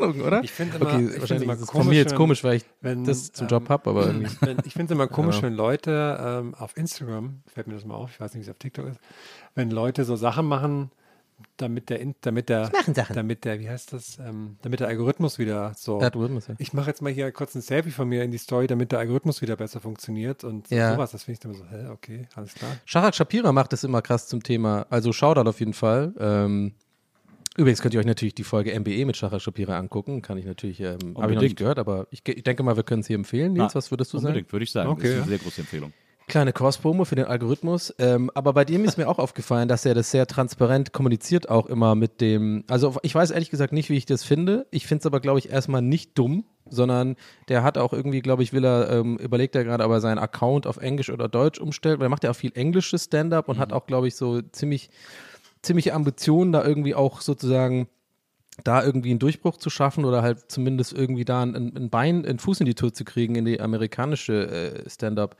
Ahnung, 0.00 0.20
oder? 0.20 0.42
Ich 0.42 0.52
finde 0.52 0.76
immer- 0.76 0.86
okay, 0.86 1.08
ich 1.14 1.20
wahrscheinlich 1.20 1.44
immer 1.48 1.56
von 1.56 1.66
komisch, 1.66 1.86
mir 1.88 1.96
jetzt 1.96 2.14
komisch, 2.14 2.44
weil 2.44 2.56
ich 2.56 2.64
wenn, 2.80 3.04
das 3.04 3.32
zum 3.32 3.44
ähm, 3.46 3.50
Job 3.50 3.68
habe, 3.68 3.90
aber 3.90 4.06
irgendwie. 4.06 4.36
Wenn, 4.40 4.58
ich 4.64 4.72
finde 4.72 4.92
es 4.92 4.96
immer 4.96 5.06
komisch, 5.08 5.36
Ja. 5.36 5.42
wenn 5.42 5.54
Leute 5.54 6.18
ähm, 6.22 6.54
auf 6.54 6.76
Instagram, 6.76 7.40
fällt 7.46 7.66
mir 7.66 7.74
das 7.74 7.84
mal 7.84 7.94
auf, 7.94 8.10
ich 8.12 8.20
weiß 8.20 8.34
nicht, 8.34 8.40
wie 8.46 8.50
es 8.50 8.50
auf 8.50 8.58
TikTok 8.58 8.86
ist, 8.88 9.00
wenn 9.54 9.70
Leute 9.70 10.04
so 10.04 10.16
Sachen 10.16 10.46
machen, 10.46 10.90
damit 11.56 11.88
der, 11.88 12.00
damit 12.20 12.50
der, 12.50 12.70
damit 13.14 13.44
der, 13.46 13.60
wie 13.60 13.68
heißt 13.70 13.94
das, 13.94 14.18
ähm, 14.18 14.56
damit 14.60 14.80
der 14.80 14.88
Algorithmus 14.88 15.38
wieder 15.38 15.72
so. 15.74 15.98
Algorithmus, 15.98 16.48
ja. 16.48 16.54
Ich 16.58 16.74
mache 16.74 16.88
jetzt 16.88 17.00
mal 17.00 17.10
hier 17.12 17.32
kurz 17.32 17.54
ein 17.54 17.62
Selfie 17.62 17.90
von 17.92 18.08
mir 18.08 18.24
in 18.24 18.30
die 18.30 18.36
Story, 18.38 18.66
damit 18.66 18.92
der 18.92 18.98
Algorithmus 18.98 19.40
wieder 19.40 19.56
besser 19.56 19.80
funktioniert 19.80 20.44
und 20.44 20.68
Ja. 20.70 20.92
sowas. 20.92 21.12
Das 21.12 21.24
finde 21.24 21.32
ich 21.34 21.40
dann 21.40 21.54
so, 21.54 21.64
hä, 21.70 21.88
okay, 21.92 22.28
alles 22.34 22.52
klar. 22.54 22.70
Shahak 22.84 23.14
Shapira 23.14 23.52
macht 23.52 23.72
es 23.72 23.84
immer 23.84 24.02
krass 24.02 24.28
zum 24.28 24.42
Thema, 24.42 24.86
also 24.90 25.12
Shoutout 25.14 25.48
auf 25.48 25.60
jeden 25.60 25.72
Fall. 25.72 26.12
Ähm, 26.18 26.74
übrigens 27.60 27.80
könnt 27.82 27.94
ihr 27.94 28.00
euch 28.00 28.06
natürlich 28.06 28.34
die 28.34 28.44
Folge 28.44 28.78
MBE 28.78 29.04
mit 29.04 29.16
Shahak 29.16 29.40
Shapira 29.40 29.78
angucken, 29.78 30.22
kann 30.22 30.38
ich 30.38 30.44
natürlich, 30.44 30.80
ähm, 30.80 30.86
habe 30.86 30.96
ich 30.96 31.04
noch 31.04 31.16
Unbedingt. 31.20 31.42
nicht 31.42 31.56
gehört, 31.56 31.78
aber 31.78 32.06
ich, 32.10 32.26
ich 32.26 32.42
denke 32.42 32.62
mal, 32.62 32.76
wir 32.76 32.82
können 32.82 33.00
es 33.00 33.06
hier 33.06 33.16
empfehlen. 33.16 33.52
Nils, 33.52 33.72
Na, 33.72 33.74
was 33.74 33.90
würdest 33.90 34.12
du 34.12 34.18
sagen? 34.18 34.28
Unbedingt, 34.28 34.52
würde 34.52 34.64
ich 34.64 34.72
sagen. 34.72 34.88
Okay, 34.90 35.02
das 35.02 35.10
ist 35.10 35.16
eine 35.18 35.28
sehr 35.28 35.38
große 35.38 35.60
Empfehlung. 35.60 35.92
Kleine 36.26 36.52
Cross-Promo 36.52 37.04
für 37.04 37.16
den 37.16 37.24
Algorithmus. 37.24 37.92
Ähm, 37.98 38.30
aber 38.34 38.52
bei 38.52 38.64
dem 38.64 38.84
ist 38.84 38.96
mir 38.96 39.08
auch 39.08 39.18
aufgefallen, 39.18 39.68
dass 39.68 39.84
er 39.84 39.94
das 39.94 40.12
sehr 40.12 40.26
transparent 40.26 40.92
kommuniziert, 40.92 41.50
auch 41.50 41.66
immer 41.66 41.96
mit 41.96 42.20
dem. 42.20 42.62
Also, 42.68 42.96
ich 43.02 43.14
weiß 43.14 43.32
ehrlich 43.32 43.50
gesagt 43.50 43.72
nicht, 43.72 43.90
wie 43.90 43.96
ich 43.96 44.06
das 44.06 44.22
finde. 44.22 44.66
Ich 44.70 44.86
finde 44.86 45.00
es 45.00 45.06
aber, 45.06 45.18
glaube 45.18 45.40
ich, 45.40 45.50
erstmal 45.50 45.82
nicht 45.82 46.16
dumm, 46.16 46.44
sondern 46.68 47.16
der 47.48 47.64
hat 47.64 47.78
auch 47.78 47.92
irgendwie, 47.92 48.20
glaube 48.20 48.44
ich, 48.44 48.52
will 48.52 48.64
er, 48.64 48.90
ähm, 48.90 49.16
überlegt 49.16 49.56
er 49.56 49.64
gerade, 49.64 49.84
ob 49.84 49.90
er 49.90 50.00
seinen 50.00 50.18
Account 50.18 50.68
auf 50.68 50.76
Englisch 50.76 51.10
oder 51.10 51.28
Deutsch 51.28 51.58
umstellt, 51.58 51.98
weil 51.98 52.06
er 52.06 52.10
macht 52.10 52.22
ja 52.22 52.30
auch 52.30 52.36
viel 52.36 52.52
englisches 52.54 53.04
Stand-up 53.04 53.48
und 53.48 53.58
hat 53.58 53.72
auch, 53.72 53.86
glaube 53.86 54.06
ich, 54.06 54.14
so 54.14 54.40
ziemlich, 54.40 54.88
ziemliche 55.62 55.94
Ambitionen, 55.94 56.52
da 56.52 56.64
irgendwie 56.64 56.94
auch 56.94 57.20
sozusagen 57.20 57.88
da 58.64 58.82
irgendwie 58.84 59.10
einen 59.10 59.18
Durchbruch 59.18 59.56
zu 59.56 59.70
schaffen 59.70 60.04
oder 60.04 60.22
halt 60.22 60.50
zumindest 60.50 60.92
irgendwie 60.92 61.24
da 61.24 61.42
ein, 61.42 61.54
ein 61.54 61.90
Bein, 61.90 62.26
einen 62.26 62.38
Fuß 62.38 62.60
in 62.60 62.66
die 62.66 62.74
Tür 62.74 62.92
zu 62.92 63.04
kriegen 63.04 63.34
in 63.34 63.44
die 63.44 63.60
amerikanische 63.60 64.84
äh, 64.84 64.90
Stand-up. 64.90 65.36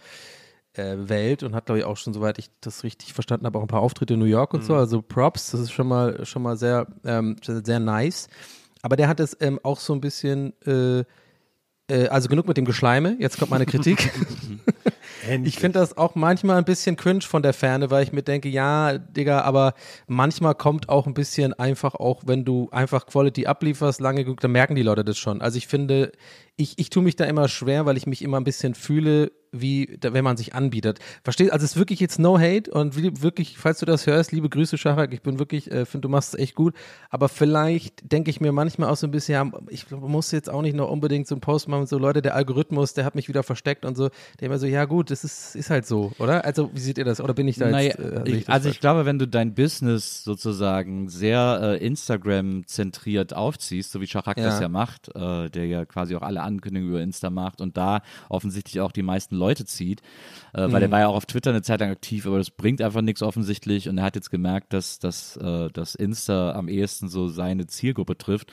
äh, 0.74 1.08
Welt 1.08 1.42
und 1.42 1.54
hat, 1.54 1.66
glaube 1.66 1.80
ich, 1.80 1.84
auch 1.84 1.96
schon, 1.96 2.14
soweit 2.14 2.38
ich 2.38 2.48
das 2.60 2.84
richtig 2.84 3.12
verstanden 3.12 3.46
habe, 3.46 3.58
auch 3.58 3.62
ein 3.62 3.68
paar 3.68 3.82
Auftritte 3.82 4.14
in 4.14 4.20
New 4.20 4.26
York 4.26 4.54
und 4.54 4.64
so. 4.64 4.74
Also 4.76 5.02
Props, 5.02 5.50
das 5.50 5.60
ist 5.60 5.72
schon 5.72 5.88
mal, 5.88 6.24
schon 6.24 6.42
mal 6.42 6.56
sehr, 6.56 6.86
ähm, 7.04 7.36
sehr, 7.44 7.62
sehr 7.64 7.80
nice. 7.80 8.28
Aber 8.82 8.96
der 8.96 9.08
hat 9.08 9.20
es 9.20 9.36
ähm, 9.40 9.58
auch 9.62 9.80
so 9.80 9.92
ein 9.92 10.00
bisschen, 10.00 10.52
äh, 10.64 11.00
äh, 11.88 12.06
also 12.08 12.28
genug 12.28 12.46
mit 12.46 12.56
dem 12.56 12.64
Geschleime, 12.64 13.16
jetzt 13.18 13.38
kommt 13.38 13.50
meine 13.50 13.66
Kritik. 13.66 14.12
Ich 15.44 15.58
finde 15.58 15.78
das 15.78 15.96
auch 15.96 16.14
manchmal 16.14 16.56
ein 16.56 16.64
bisschen 16.64 16.96
cringe 16.96 17.22
von 17.22 17.42
der 17.42 17.52
Ferne, 17.52 17.90
weil 17.90 18.02
ich 18.02 18.12
mir 18.12 18.22
denke, 18.22 18.48
ja, 18.48 18.98
Digga, 18.98 19.42
aber 19.42 19.74
manchmal 20.06 20.54
kommt 20.54 20.88
auch 20.88 21.06
ein 21.06 21.14
bisschen 21.14 21.52
einfach 21.54 21.94
auch, 21.94 22.22
wenn 22.26 22.44
du 22.44 22.68
einfach 22.72 23.06
Quality 23.06 23.46
ablieferst, 23.46 24.00
lange 24.00 24.24
genug, 24.24 24.40
dann 24.40 24.52
merken 24.52 24.74
die 24.74 24.82
Leute 24.82 25.04
das 25.04 25.18
schon. 25.18 25.40
Also 25.40 25.58
ich 25.58 25.66
finde, 25.66 26.12
ich, 26.61 26.78
ich 26.78 26.90
tue 26.90 27.02
mich 27.02 27.16
da 27.16 27.24
immer 27.24 27.48
schwer, 27.48 27.86
weil 27.86 27.96
ich 27.96 28.06
mich 28.06 28.22
immer 28.22 28.38
ein 28.38 28.44
bisschen 28.44 28.74
fühle, 28.74 29.32
wie, 29.52 29.96
da, 29.98 30.12
wenn 30.12 30.22
man 30.22 30.36
sich 30.36 30.54
anbietet. 30.54 31.00
Verstehst? 31.24 31.52
Also 31.52 31.64
es 31.64 31.72
ist 31.72 31.76
wirklich 31.76 31.98
jetzt 31.98 32.18
no 32.18 32.38
hate 32.38 32.70
und 32.70 32.94
wirklich, 33.22 33.58
falls 33.58 33.80
du 33.80 33.86
das 33.86 34.06
hörst, 34.06 34.30
liebe 34.30 34.48
Grüße, 34.48 34.78
Schachak, 34.78 35.12
ich 35.12 35.22
bin 35.22 35.38
wirklich, 35.40 35.70
äh, 35.72 35.86
finde, 35.86 36.02
du 36.02 36.08
machst 36.08 36.34
es 36.34 36.40
echt 36.40 36.54
gut, 36.54 36.74
aber 37.08 37.28
vielleicht 37.28 38.12
denke 38.12 38.30
ich 38.30 38.40
mir 38.40 38.52
manchmal 38.52 38.90
auch 38.90 38.96
so 38.96 39.06
ein 39.08 39.11
bisschen, 39.11 39.32
ja, 39.34 39.50
ich 39.68 39.90
muss 39.90 40.30
jetzt 40.30 40.48
auch 40.50 40.62
nicht 40.62 40.76
noch 40.76 40.88
unbedingt 40.88 41.26
so 41.26 41.34
einen 41.34 41.40
Post 41.40 41.66
machen, 41.66 41.86
so 41.86 41.98
Leute, 41.98 42.22
der 42.22 42.36
Algorithmus, 42.36 42.94
der 42.94 43.04
hat 43.04 43.16
mich 43.16 43.28
wieder 43.28 43.42
versteckt 43.42 43.84
und 43.84 43.96
so, 43.96 44.11
der 44.38 44.46
immer 44.46 44.58
so, 44.58 44.66
ja 44.66 44.84
gut, 44.84 45.11
das 45.11 45.24
ist, 45.24 45.56
ist 45.56 45.70
halt 45.70 45.86
so, 45.86 46.12
oder? 46.18 46.44
Also 46.44 46.70
wie 46.72 46.80
seht 46.80 46.98
ihr 46.98 47.04
das? 47.04 47.20
Oder 47.20 47.34
bin 47.34 47.48
ich 47.48 47.56
da 47.56 47.70
Naja, 47.70 47.88
jetzt, 47.88 47.98
äh, 47.98 48.22
ich, 48.26 48.44
das 48.44 48.54
also 48.54 48.64
falsch? 48.64 48.74
ich 48.76 48.80
glaube, 48.80 49.04
wenn 49.04 49.18
du 49.18 49.26
dein 49.26 49.54
Business 49.54 50.22
sozusagen 50.22 51.08
sehr 51.08 51.58
äh, 51.80 51.84
Instagram-zentriert 51.84 53.34
aufziehst, 53.34 53.90
so 53.90 54.00
wie 54.00 54.06
Shahak 54.06 54.38
Ja. 54.38 54.44
das 54.44 54.61
ja 54.61 54.68
macht, 54.68 55.08
äh, 55.14 55.50
der 55.50 55.66
ja 55.66 55.84
quasi 55.84 56.14
auch 56.14 56.22
alle 56.22 56.42
Ankündigungen 56.51 56.92
über 56.94 57.03
Insta 57.03 57.30
macht 57.30 57.61
und 57.61 57.76
da 57.76 58.03
offensichtlich 58.28 58.80
auch 58.80 58.92
die 58.92 59.03
meisten 59.03 59.36
Leute 59.36 59.64
zieht, 59.64 60.01
äh, 60.53 60.62
weil 60.62 60.68
Mhm. 60.68 60.82
er 60.82 60.90
war 60.90 61.01
ja 61.01 61.07
auch 61.09 61.16
auf 61.16 61.26
Twitter 61.26 61.51
eine 61.51 61.62
Zeit 61.62 61.80
lang 61.80 61.90
aktiv, 61.90 62.26
aber 62.26 62.38
das 62.38 62.51
bringt 62.51 62.82
einfach 62.82 63.03
nichts 63.03 63.22
offensichtlich 63.22 63.88
und 63.88 63.98
er 63.98 64.05
hat 64.05 64.16
jetzt 64.16 64.30
gemerkt, 64.30 64.72
dass, 64.72 64.98
dass, 64.98 65.36
äh, 65.36 65.70
dass 65.70 65.94
Insta 65.94 66.53
am 66.53 66.68
ehesten 66.68 67.09
so 67.09 67.28
seine 67.28 67.66
Zielgruppe 67.66 68.18
trifft 68.18 68.53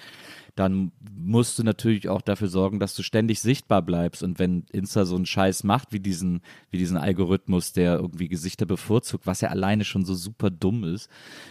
dann 0.57 0.91
musst 1.15 1.57
du 1.59 1.63
natürlich 1.63 2.09
auch 2.09 2.21
dafür 2.21 2.47
sorgen, 2.47 2.79
dass 2.79 2.95
du 2.95 3.03
ständig 3.03 3.39
sichtbar 3.39 3.81
bleibst. 3.81 4.23
Und 4.23 4.39
wenn 4.39 4.65
Insta 4.71 5.05
so 5.05 5.15
einen 5.15 5.25
Scheiß 5.25 5.63
macht, 5.63 5.93
wie 5.93 5.99
diesen, 5.99 6.41
wie 6.71 6.77
diesen 6.77 6.97
Algorithmus, 6.97 7.73
der 7.73 7.95
irgendwie 7.95 8.27
Gesichter 8.27 8.65
bevorzugt, 8.65 9.25
was 9.27 9.41
ja 9.41 9.49
alleine 9.49 9.85
schon 9.85 10.03
so 10.05 10.15
super 10.15 10.49
dumm 10.49 10.83
ist, 10.83 11.09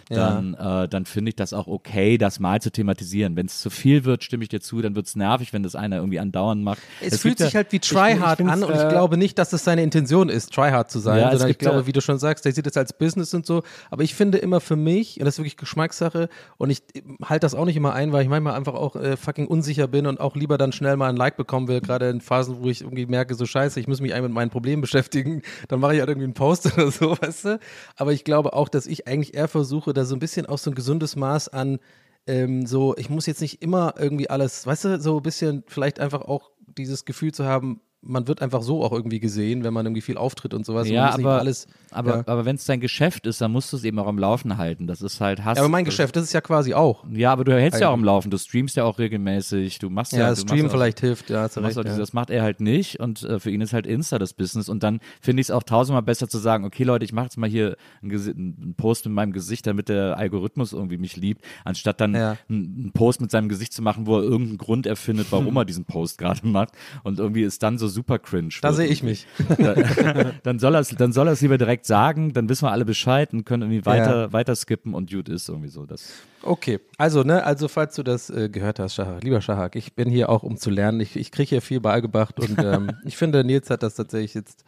dann, 0.09 0.55
äh, 0.55 0.89
dann 0.89 1.07
finde 1.07 1.31
ich 1.31 1.37
das 1.37 1.53
auch 1.53 1.67
okay, 1.67 2.19
das 2.19 2.41
mal 2.41 2.61
zu 2.61 2.71
thematisieren. 2.71 3.37
Wenn 3.37 3.47
es 3.47 3.61
zu 3.61 3.71
viel 3.71 4.05
wird, 4.05 4.25
stimme 4.25 4.43
ich 4.43 4.49
dir 4.49 4.61
zu, 4.61 4.81
dann 4.83 4.95
wird 4.97 5.07
es 5.07 5.17
nervig, 5.17 5.53
wenn 5.53 5.63
das 5.63 5.75
einer 5.77 5.97
irgendwie 5.97 6.19
andauernd 6.21 6.63
macht. 6.63 6.81
es, 7.01 7.21
fühlt 7.21 7.33
gibt 7.37 7.41
ja- 7.41 7.47
sich 7.47 7.57
halt 7.57 7.73
wie 7.73 7.79
Tryhard 7.79 8.41
ich 8.41 8.47
an 8.47 8.65
und 8.65 8.75
ich 8.75 8.81
äh, 8.81 8.89
glaube 8.89 9.17
nicht, 9.17 9.39
dass 9.39 9.53
es 9.53 9.65
seine 9.65 9.83
Intention 9.83 10.29
ist, 10.29 10.53
Tryhard 10.53 10.91
zu 10.91 10.99
sein, 10.99 11.19
Ja, 11.21 11.27
es 11.27 11.39
sondern 11.39 11.51
ich 11.51 11.63
ja- 11.63 11.71
glaube, 11.71 11.87
wie 11.87 11.93
du 11.93 12.01
schon 12.01 12.19
sagst, 12.19 12.45
der 12.45 12.53
sieht 12.53 12.67
es 12.67 12.77
als 12.77 12.93
Business 12.93 13.35
und 13.35 13.47
so. 13.47 13.63
Aber 13.91 14.03
ich 14.03 14.15
finde 14.15 14.39
immer 14.39 14.61
für 14.61 14.77
mich, 14.77 15.19
und 15.21 15.25
das 15.27 15.35
ist 15.35 15.39
wirklich 15.39 15.57
Geschmackssache, 15.57 16.29
und 16.59 16.71
ich 16.71 16.83
halte 17.25 17.45
das 17.45 17.55
auch 17.55 17.65
nicht 17.67 17.77
immer 17.77 17.93
ein, 17.93 18.13
weil 18.13 18.23
ich 18.23 18.29
manchmal 18.29 18.55
einfach 18.55 18.75
auch 18.75 18.96
äh, 19.03 19.17
fucking 19.17 19.47
unsicher 19.47 19.89
bin 19.89 20.07
und 20.07 20.21
auch 20.21 20.37
lieber 20.37 20.59
dann 20.59 20.73
schnell 20.73 20.97
mal 20.97 21.09
ein 21.09 21.17
Like 21.17 21.37
bekommen 21.37 21.69
will, 21.69 21.81
gerade 21.81 22.09
in 22.09 22.21
Phasen, 22.21 22.63
wo 22.63 22.69
ich 22.69 22.83
irgendwie 22.83 23.07
merke, 23.07 23.35
so 23.35 23.47
scheiße, 23.47 23.81
ich 23.81 23.89
muss 23.89 24.01
mich 24.01 24.13
eigentlich 24.13 24.29
mit 24.29 24.33
meinen 24.33 24.51
Problemen 24.51 24.81
beschäftigen, 24.83 25.43
dann 25.69 25.81
mache 25.81 25.95
ich 25.95 26.01
halt 26.01 26.09
irgendwie 26.09 26.25
einen 26.25 26.35
Post 26.35 26.67
oder 26.77 26.91
so, 26.91 27.17
weißt 27.21 27.45
du? 27.45 27.61
Aber 27.97 28.13
ich 28.13 28.25
glaube 28.25 28.53
auch, 28.53 28.69
dass 28.69 28.87
ich 28.87 29.07
eigentlich 29.07 29.35
eher 29.35 29.49
versuche, 29.49 29.93
da 29.93 30.05
so 30.05 30.15
ein 30.15 30.21
bisschen 30.21 30.47
auch 30.47 30.59
so 30.59 30.71
ein 30.71 30.75
gesundes 30.75 31.17
Maß 31.17 31.49
an 31.49 31.79
ähm, 32.27 32.67
so, 32.67 32.97
ich 32.97 33.09
muss 33.09 33.27
jetzt 33.27 33.41
nicht 33.41 33.63
immer 33.63 33.95
irgendwie 33.99 34.29
alles, 34.29 34.67
weißt 34.67 34.85
du, 34.85 35.01
so 35.01 35.19
ein 35.19 35.23
bisschen 35.23 35.63
vielleicht 35.67 36.01
einfach 36.01 36.23
auch 36.23 36.51
dieses 36.67 37.05
Gefühl 37.05 37.33
zu 37.33 37.45
haben, 37.45 37.81
man 38.07 38.29
wird 38.29 38.43
einfach 38.43 38.63
so 38.63 38.83
auch 38.85 38.93
irgendwie 38.93 39.21
gesehen, 39.21 39.65
wenn 39.65 39.75
man 39.75 39.87
irgendwie 39.87 40.01
viel 40.01 40.17
auftritt 40.17 40.55
und 40.55 40.65
sowas. 40.65 40.89
Ja, 40.89 41.07
nicht 41.17 41.25
aber, 41.27 41.39
alles, 41.41 41.67
aber, 41.91 42.17
ja. 42.19 42.23
aber 42.27 42.45
wenn 42.45 42.57
es 42.57 42.65
dein 42.65 42.81
Geschäft 42.81 43.27
ist, 43.27 43.41
dann 43.41 43.53
musst 43.53 43.73
du 43.73 43.77
es 43.77 43.85
eben 43.85 43.99
auch 43.99 44.07
am 44.07 44.19
Laufen 44.19 44.57
halten. 44.57 44.87
Das 44.87 45.03
ist 45.03 45.21
halt 45.21 45.45
Hass. 45.45 45.57
ja, 45.57 45.63
aber 45.63 45.69
mein 45.71 45.85
Geschäft, 45.85 46.17
das 46.17 46.25
ist 46.25 46.33
ja 46.33 46.41
quasi 46.41 46.75
auch. 46.75 47.05
Ja, 47.11 47.33
aber 47.33 47.45
du 47.45 47.53
hältst 47.53 47.81
ja 47.81 47.89
auch 47.89 47.93
am 47.93 48.01
Eigentlich. 48.01 48.07
Laufen. 48.07 48.31
Du 48.31 48.39
streamst 48.39 48.77
ja 48.77 48.85
auch 48.85 48.99
regelmäßig. 48.99 49.79
Du 49.79 49.91
machst 49.91 50.13
ja, 50.13 50.19
Ja, 50.21 50.29
machst 50.31 50.43
Stream 50.43 50.67
auch- 50.67 50.71
vielleicht 50.71 51.01
hilft, 51.01 51.31
ja, 51.31 51.43
hast 51.43 51.57
du 51.57 51.61
recht. 51.61 51.77
auch 51.79 51.85
Ja. 51.85 51.97
Das 51.97 52.13
macht 52.13 52.31
er 52.31 52.43
halt 52.43 52.61
nicht 52.61 53.01
und 53.01 53.23
äh, 53.23 53.39
für 53.41 53.51
ihn 53.51 53.61
ist 53.61 53.73
halt 53.73 53.87
Insta 53.87 54.19
das 54.19 54.33
Business 54.35 54.69
und 54.69 54.83
dann 54.83 55.01
finde 55.21 55.41
ich 55.41 55.47
es 55.47 55.51
auch 55.51 55.63
tausendmal 55.63 56.03
besser 56.03 56.29
zu 56.29 56.39
sagen, 56.39 56.65
okay 56.65 56.85
Leute, 56.85 57.05
ich 57.05 57.13
mache 57.13 57.27
jetzt 57.27 57.37
mal 57.39 57.49
hier 57.49 57.77
einen, 58.03 58.13
einen 58.13 58.75
Post 58.77 59.05
mit 59.07 59.15
meinem 59.15 59.33
Gesicht, 59.33 59.67
damit 59.67 59.89
der 59.89 60.17
Algorithmus 60.17 60.73
irgendwie 60.73 60.99
mich 60.99 61.17
liebt, 61.17 61.45
anstatt 61.65 62.01
dann 62.01 62.15
Ja. 62.15 62.37
einen, 62.49 62.75
einen 62.79 62.93
Post 62.93 63.21
mit 63.21 63.31
seinem 63.31 63.49
Gesicht 63.49 63.73
zu 63.73 63.83
machen, 63.83 64.07
wo 64.07 64.17
er 64.19 64.23
irgendeinen 64.23 64.59
Grund 64.59 64.87
erfindet, 64.87 65.29
warum 65.31 65.57
er 65.57 65.65
diesen 65.65 65.85
Post 65.85 66.19
gerade 66.19 66.47
macht 66.47 66.71
und 67.03 67.19
irgendwie 67.19 67.43
es 67.43 67.59
dann 67.59 67.79
so 67.79 67.89
super 67.97 68.19
cringe. 68.19 68.55
Da 68.61 68.73
sehe 68.73 68.87
ich 68.87 69.03
mich. 69.03 69.27
dann 70.43 70.59
soll 70.59 70.75
er 70.75 70.81
es 70.81 70.89
dann 70.91 71.13
soll 71.13 71.29
er's 71.29 71.41
lieber 71.41 71.57
direkt 71.57 71.87
sagen, 71.87 72.35
dann 72.35 72.49
wissen 72.49 72.67
wir 72.67 72.73
alle 72.73 72.85
Bescheid 72.85 73.33
und 73.33 73.45
können 73.45 73.63
irgendwie 73.63 73.87
weiter, 73.87 74.33
weiter 74.33 74.55
skippen 74.55 74.95
und 74.95 75.11
gut 75.11 75.29
ist 75.29 75.49
irgendwie 75.49 75.71
so. 75.71 75.87
Das 75.87 76.13
Okay, 76.43 76.79
also, 76.97 77.25
ne, 77.25 77.43
also 77.45 77.67
falls 77.67 77.97
du 77.97 78.05
das 78.05 78.31
äh, 78.31 78.49
gehört 78.49 78.79
hast, 78.79 78.95
Shahak, 78.95 79.25
lieber 79.25 79.41
Shahak, 79.41 79.75
ich 79.75 79.95
bin 79.95 80.09
hier 80.09 80.29
auch, 80.29 80.45
um 80.45 80.57
zu 80.57 80.71
lernen. 80.71 81.01
Ich, 81.01 81.17
ich 81.17 81.33
kriege 81.33 81.49
hier 81.49 81.63
viel 81.63 81.81
beigebracht 81.81 82.39
und 82.39 82.63
ähm, 82.63 82.93
ich 83.05 83.17
finde, 83.17 83.43
Nils 83.43 83.69
hat 83.69 83.83
das 83.83 83.97
tatsächlich 83.97 84.35
jetzt 84.35 84.65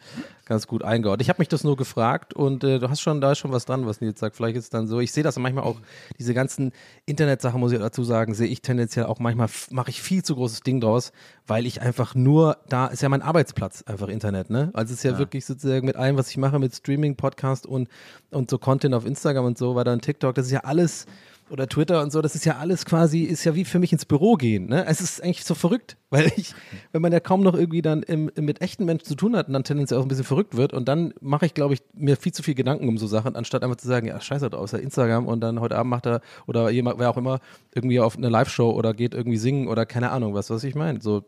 ganz 0.49 0.67
gut 0.67 0.83
eingeordnet. 0.83 1.21
Ich 1.21 1.29
habe 1.29 1.39
mich 1.39 1.47
das 1.47 1.63
nur 1.63 1.77
gefragt 1.77 2.33
und 2.33 2.63
äh, 2.63 2.79
du 2.79 2.89
hast 2.89 2.99
schon, 2.99 3.21
da 3.21 3.31
ist 3.31 3.37
schon 3.37 3.51
was 3.51 3.65
dran, 3.65 3.85
was 3.85 4.01
Nils 4.01 4.19
sagt. 4.19 4.35
Vielleicht 4.35 4.57
ist 4.57 4.65
es 4.65 4.69
dann 4.69 4.87
so. 4.87 4.99
Ich 4.99 5.13
sehe 5.13 5.23
das 5.23 5.37
manchmal 5.37 5.63
auch, 5.63 5.77
diese 6.17 6.33
ganzen 6.33 6.73
Internetsachen, 7.05 7.59
muss 7.59 7.71
ich 7.71 7.79
dazu 7.79 8.03
sagen, 8.03 8.33
sehe 8.33 8.47
ich 8.47 8.61
tendenziell 8.61 9.05
auch 9.05 9.19
manchmal, 9.19 9.47
mache 9.69 9.91
ich 9.91 10.01
viel 10.01 10.23
zu 10.23 10.35
großes 10.35 10.61
Ding 10.61 10.81
draus, 10.81 11.13
weil 11.47 11.65
ich 11.65 11.81
einfach 11.81 12.15
nur, 12.15 12.57
da 12.67 12.87
ist 12.87 13.01
ja 13.01 13.09
mein 13.09 13.21
Arbeitsplatz 13.21 13.83
einfach 13.83 14.09
Internet, 14.09 14.49
ne? 14.49 14.71
Also 14.73 14.91
es 14.91 14.99
ist 14.99 15.03
ja, 15.03 15.17
wirklich 15.19 15.45
sozusagen 15.45 15.85
mit 15.85 15.95
allem, 15.95 16.17
was 16.17 16.29
ich 16.29 16.37
mache, 16.37 16.57
mit 16.59 16.75
Streaming, 16.75 17.15
Podcast 17.15 17.65
und, 17.65 17.87
und 18.31 18.49
so 18.49 18.57
Content 18.57 18.95
auf 18.95 19.05
Instagram 19.05 19.45
und 19.45 19.57
so 19.57 19.75
weiter 19.75 19.93
und 19.93 20.01
TikTok, 20.01 20.33
das 20.33 20.47
ist 20.47 20.51
ja 20.51 20.61
alles 20.61 21.05
oder 21.51 21.67
Twitter 21.67 22.01
und 22.01 22.11
so, 22.11 22.21
das 22.21 22.35
ist 22.35 22.45
ja 22.45 22.57
alles 22.57 22.85
quasi, 22.85 23.23
ist 23.23 23.43
ja 23.43 23.55
wie 23.55 23.65
für 23.65 23.79
mich 23.79 23.91
ins 23.91 24.05
Büro 24.05 24.35
gehen. 24.35 24.67
Ne? 24.67 24.85
Es 24.85 25.01
ist 25.01 25.23
eigentlich 25.23 25.45
so 25.45 25.55
verrückt, 25.55 25.97
weil 26.09 26.31
ich, 26.35 26.53
wenn 26.91 27.01
man 27.01 27.11
ja 27.11 27.19
kaum 27.19 27.41
noch 27.41 27.55
irgendwie 27.55 27.81
dann 27.81 28.03
im, 28.03 28.31
im, 28.35 28.45
mit 28.45 28.61
echten 28.61 28.85
Menschen 28.85 29.05
zu 29.05 29.15
tun 29.15 29.35
hat 29.35 29.47
und 29.47 29.53
dann 29.53 29.63
tendenziell 29.63 29.99
auch 29.99 30.05
ein 30.05 30.07
bisschen 30.07 30.25
verrückt 30.25 30.57
wird 30.57 30.73
und 30.73 30.87
dann 30.87 31.13
mache 31.21 31.45
ich, 31.45 31.53
glaube 31.53 31.73
ich, 31.73 31.81
mir 31.93 32.17
viel 32.17 32.33
zu 32.33 32.43
viel 32.43 32.55
Gedanken 32.55 32.87
um 32.87 32.97
so 32.97 33.07
Sachen, 33.07 33.35
anstatt 33.35 33.63
einfach 33.63 33.77
zu 33.77 33.87
sagen, 33.87 34.07
ja, 34.07 34.19
scheiße 34.19 34.47
ist 34.47 34.71
ja 34.73 34.79
Instagram 34.79 35.27
und 35.27 35.41
dann 35.41 35.59
heute 35.59 35.77
Abend 35.77 35.89
macht 35.89 36.05
er 36.05 36.21
oder 36.47 36.69
jemand, 36.69 36.99
wer 36.99 37.09
auch 37.09 37.17
immer, 37.17 37.39
irgendwie 37.73 37.99
auf 37.99 38.17
eine 38.17 38.29
Live-Show 38.29 38.71
oder 38.71 38.93
geht 38.93 39.13
irgendwie 39.13 39.37
singen 39.37 39.67
oder 39.67 39.85
keine 39.85 40.11
Ahnung, 40.11 40.33
was, 40.33 40.49
was 40.49 40.63
ich 40.63 40.75
meine. 40.75 41.01
So 41.01 41.23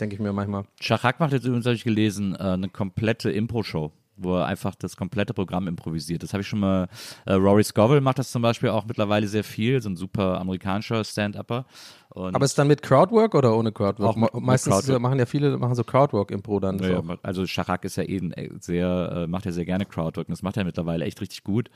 denke 0.00 0.14
ich 0.14 0.20
mir 0.20 0.32
manchmal. 0.32 0.64
Schachak 0.80 1.20
macht 1.20 1.32
jetzt 1.32 1.44
übrigens, 1.44 1.66
habe 1.66 1.74
ich 1.74 1.84
gelesen, 1.84 2.34
äh, 2.34 2.38
eine 2.38 2.68
komplette 2.68 3.30
Impro-Show 3.30 3.92
wo 4.18 4.36
er 4.36 4.46
einfach 4.46 4.74
das 4.74 4.96
komplette 4.96 5.34
Programm 5.34 5.66
improvisiert. 5.68 6.22
Das 6.22 6.32
habe 6.32 6.42
ich 6.42 6.48
schon 6.48 6.60
mal, 6.60 6.88
äh, 7.26 7.32
Rory 7.34 7.64
Scovel 7.64 8.00
macht 8.00 8.18
das 8.18 8.30
zum 8.30 8.42
Beispiel 8.42 8.68
auch 8.70 8.84
mittlerweile 8.86 9.26
sehr 9.28 9.44
viel, 9.44 9.80
so 9.80 9.88
ein 9.88 9.96
super 9.96 10.40
amerikanischer 10.40 11.04
Stand-Upper. 11.04 11.64
Aber 12.10 12.44
ist 12.44 12.58
dann 12.58 12.66
mit 12.68 12.82
Crowdwork 12.82 13.34
oder 13.34 13.54
ohne 13.56 13.70
Crowdwork? 13.70 14.08
Auch 14.10 14.16
mit- 14.16 14.34
mit 14.34 14.42
Meistens 14.42 14.72
Crowdwork. 14.74 15.00
machen 15.00 15.18
ja 15.18 15.26
viele, 15.26 15.56
machen 15.58 15.74
so 15.74 15.84
Crowdwork-Impro 15.84 16.58
dann. 16.58 16.78
Ja, 16.78 17.02
so. 17.02 17.16
also 17.22 17.46
Schachak 17.46 17.84
ist 17.84 17.96
ja 17.96 18.02
eh 18.04 18.16
ein 18.18 18.32
äh, 18.32 18.50
sehr, 18.60 19.12
äh, 19.14 19.26
macht 19.26 19.44
ja 19.44 19.52
sehr 19.52 19.64
gerne 19.66 19.84
Crowdwork 19.86 20.26
und 20.28 20.32
das 20.32 20.42
macht 20.42 20.56
er 20.56 20.64
mittlerweile 20.64 21.04
echt 21.04 21.20
richtig 21.20 21.44
gut. 21.44 21.70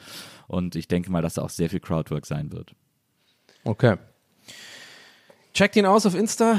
Und 0.49 0.75
ich 0.75 0.89
denke 0.89 1.11
mal, 1.13 1.23
dass 1.23 1.35
da 1.35 1.43
auch 1.43 1.51
sehr 1.51 1.71
viel 1.71 1.81
Crowdwork 1.81 2.27
sein 2.27 2.51
wird. 2.53 2.75
Okay. 3.65 3.97
Checkt 5.55 5.77
ihn 5.77 5.87
aus 5.87 6.07
auf 6.07 6.15
Insta. 6.15 6.59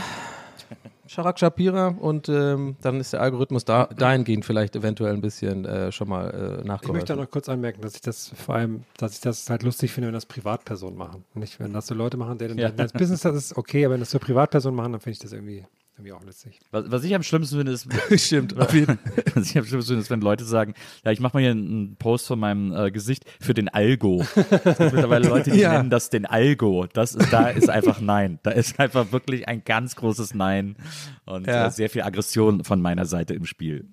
Sharak 1.08 1.38
Shapira 1.40 1.88
und 2.00 2.30
ähm, 2.30 2.76
dann 2.82 3.00
ist 3.00 3.14
der 3.14 3.22
Algorithmus 3.22 3.66
da, 3.66 3.86
dahingehend 3.88 4.46
vielleicht 4.46 4.76
eventuell 4.76 5.14
ein 5.14 5.22
bisschen 5.22 5.66
äh, 5.66 5.92
schon 5.92 6.08
mal 6.10 6.30
äh, 6.30 6.34
Ich 6.34 6.56
möchte 6.56 6.68
nachgeholfen. 6.68 7.16
auch 7.16 7.24
noch 7.24 7.30
kurz 7.30 7.50
anmerken, 7.50 7.82
dass 7.82 7.96
ich 7.96 8.02
das 8.02 8.30
vor 8.36 8.56
allem, 8.56 8.84
dass 8.98 9.14
ich 9.16 9.22
das 9.22 9.50
halt 9.50 9.64
lustig 9.64 9.92
finde, 9.92 10.08
wenn 10.08 10.14
das 10.14 10.26
Privatpersonen 10.26 10.98
machen. 10.98 11.26
Nicht, 11.34 11.60
wenn 11.60 11.74
das 11.74 11.88
so 11.88 11.96
Leute 11.96 12.18
machen, 12.18 12.38
der 12.38 12.50
dann 12.50 12.58
Ja. 12.58 12.70
das 12.70 12.94
Business 12.94 13.22
das 13.22 13.36
ist 13.36 13.58
okay, 13.58 13.86
aber 13.86 13.94
wenn 13.96 14.00
das 14.00 14.12
so 14.12 14.20
Privatpersonen 14.20 14.76
machen, 14.78 14.94
dann 14.94 15.02
finde 15.02 15.14
ich 15.14 15.20
das 15.20 15.34
irgendwie, 15.34 15.66
irgendwie 15.96 16.12
auch 16.14 16.24
lustig. 16.24 16.60
Was, 16.72 16.90
was 16.90 17.04
ich 17.04 17.14
am 17.14 17.22
schlimmsten 17.24 17.58
finde, 17.58 17.72
ist, 17.72 17.88
Stimmt, 18.20 18.58
auf 18.60 18.74
jeden 18.74 18.98
was 19.36 19.50
ich 19.52 19.58
am 19.58 19.66
schlimmsten 19.66 19.90
finde, 19.92 20.02
ist, 20.02 20.10
wenn 20.10 20.22
Leute 20.22 20.44
sagen, 20.44 20.74
ja, 21.06 21.12
ich 21.12 21.20
mache 21.20 21.38
mal 21.38 21.42
hier 21.42 21.52
einen 21.52 21.96
Post 21.98 22.28
von 22.28 22.40
meinem 22.40 22.74
äh, 22.74 22.92
Gesicht 22.92 23.26
für 23.40 23.54
den 23.54 23.70
Algo. 23.70 24.26
Gibt 24.36 24.66
mittlerweile 24.80 25.28
Leute, 25.28 25.52
die 25.52 25.60
Ja. 25.60 25.74
nennen 25.74 25.90
das 25.90 26.10
den 26.10 26.26
Algo. 26.26 26.88
Das 26.92 27.14
ist, 27.16 27.32
da 27.32 27.50
ist 27.50 27.70
einfach 27.70 28.02
Nein. 28.02 28.40
Da 28.44 28.52
ist 28.52 28.80
einfach 28.80 29.12
wirklich 29.12 29.48
ein 29.48 29.64
ganz 29.64 29.96
großes 29.96 30.34
Nein 30.34 30.76
und 31.26 31.46
Ja. 31.48 31.68
äh, 31.68 31.72
sehr 31.72 31.90
viel 31.90 32.02
Aggression 32.02 32.64
von 32.64 32.82
meiner 32.82 33.06
Seite 33.06 33.34
im 33.36 33.46
Spiel. 33.46 33.88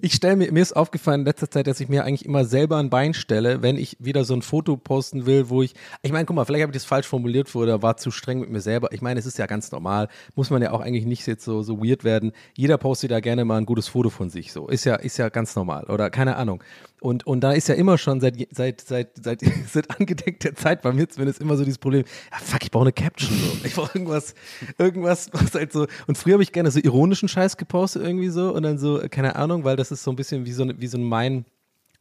Ich 0.00 0.14
stelle 0.14 0.36
mir, 0.36 0.52
mir 0.52 0.62
ist 0.62 0.74
aufgefallen 0.74 1.20
in 1.20 1.26
letzter 1.26 1.50
Zeit, 1.50 1.66
dass 1.66 1.80
ich 1.80 1.88
mir 1.88 2.04
eigentlich 2.04 2.24
immer 2.24 2.44
selber 2.44 2.78
ein 2.78 2.90
Bein 2.90 3.14
stelle, 3.14 3.62
wenn 3.62 3.76
ich 3.76 3.96
wieder 4.00 4.24
so 4.24 4.34
ein 4.34 4.42
Foto 4.42 4.76
posten 4.76 5.26
will, 5.26 5.48
wo 5.48 5.62
ich, 5.62 5.74
ich 6.02 6.12
meine, 6.12 6.24
guck 6.24 6.36
mal, 6.36 6.44
vielleicht 6.44 6.62
habe 6.62 6.72
ich 6.72 6.76
das 6.76 6.84
falsch 6.84 7.06
formuliert 7.06 7.54
oder 7.54 7.82
war 7.82 7.96
zu 7.96 8.10
streng 8.10 8.40
mit 8.40 8.50
mir 8.50 8.60
selber. 8.60 8.92
Ich 8.92 9.02
meine, 9.02 9.20
es 9.20 9.26
ist 9.26 9.38
ja 9.38 9.46
ganz 9.46 9.72
normal, 9.72 10.08
muss 10.34 10.50
man 10.50 10.62
ja 10.62 10.72
auch 10.72 10.80
eigentlich 10.80 11.06
nicht 11.06 11.26
jetzt 11.26 11.44
so, 11.44 11.62
so 11.62 11.82
weird 11.82 12.04
werden. 12.04 12.32
Jeder 12.56 12.78
postet 12.78 13.10
ja 13.10 13.20
gerne 13.20 13.44
mal 13.44 13.58
ein 13.58 13.66
gutes 13.66 13.88
Foto 13.88 14.10
von 14.10 14.30
sich, 14.30 14.52
so. 14.52 14.68
Ist 14.68 14.84
ja, 14.84 14.96
ist 14.96 15.16
ja 15.18 15.28
ganz 15.28 15.56
normal 15.56 15.84
oder 15.84 16.10
keine 16.10 16.36
Ahnung. 16.36 16.62
Und, 17.00 17.26
und 17.26 17.40
da 17.40 17.52
ist 17.52 17.68
ja 17.68 17.74
immer 17.74 17.96
schon 17.98 18.20
seit, 18.20 18.36
seit, 18.54 18.80
seit, 18.82 19.10
seit, 19.22 19.40
seit 19.72 19.90
angedeckter 19.98 20.54
Zeit 20.54 20.82
bei 20.82 20.92
mir 20.92 21.08
zumindest 21.08 21.40
immer 21.40 21.56
so 21.56 21.64
dieses 21.64 21.78
Problem, 21.78 22.04
ja 22.30 22.38
fuck, 22.38 22.62
ich 22.62 22.70
brauche 22.70 22.84
eine 22.84 22.92
Caption, 22.92 23.30
so. 23.36 23.64
Ich 23.66 23.74
brauche 23.74 23.96
irgendwas, 23.98 24.34
irgendwas, 24.78 25.30
was 25.32 25.54
halt 25.54 25.72
so, 25.72 25.86
und 26.06 26.18
früher 26.18 26.34
habe 26.34 26.42
ich 26.42 26.52
gerne 26.52 26.70
so 26.70 26.78
ironischen 26.78 27.28
Scheiß 27.28 27.56
gepostet 27.56 28.02
irgendwie 28.02 28.28
so 28.28 28.52
und 28.54 28.62
dann 28.62 28.78
so, 28.78 29.00
äh, 29.00 29.08
keine 29.08 29.36
Ahnung, 29.36 29.64
weil 29.64 29.76
das 29.76 29.90
ist 29.90 30.02
so 30.02 30.10
ein 30.10 30.16
bisschen 30.16 30.44
wie 30.44 30.52
so, 30.52 30.62
eine- 30.62 30.78
wie 30.80 30.86
so 30.86 30.98
ein 30.98 31.04
mein, 31.04 31.44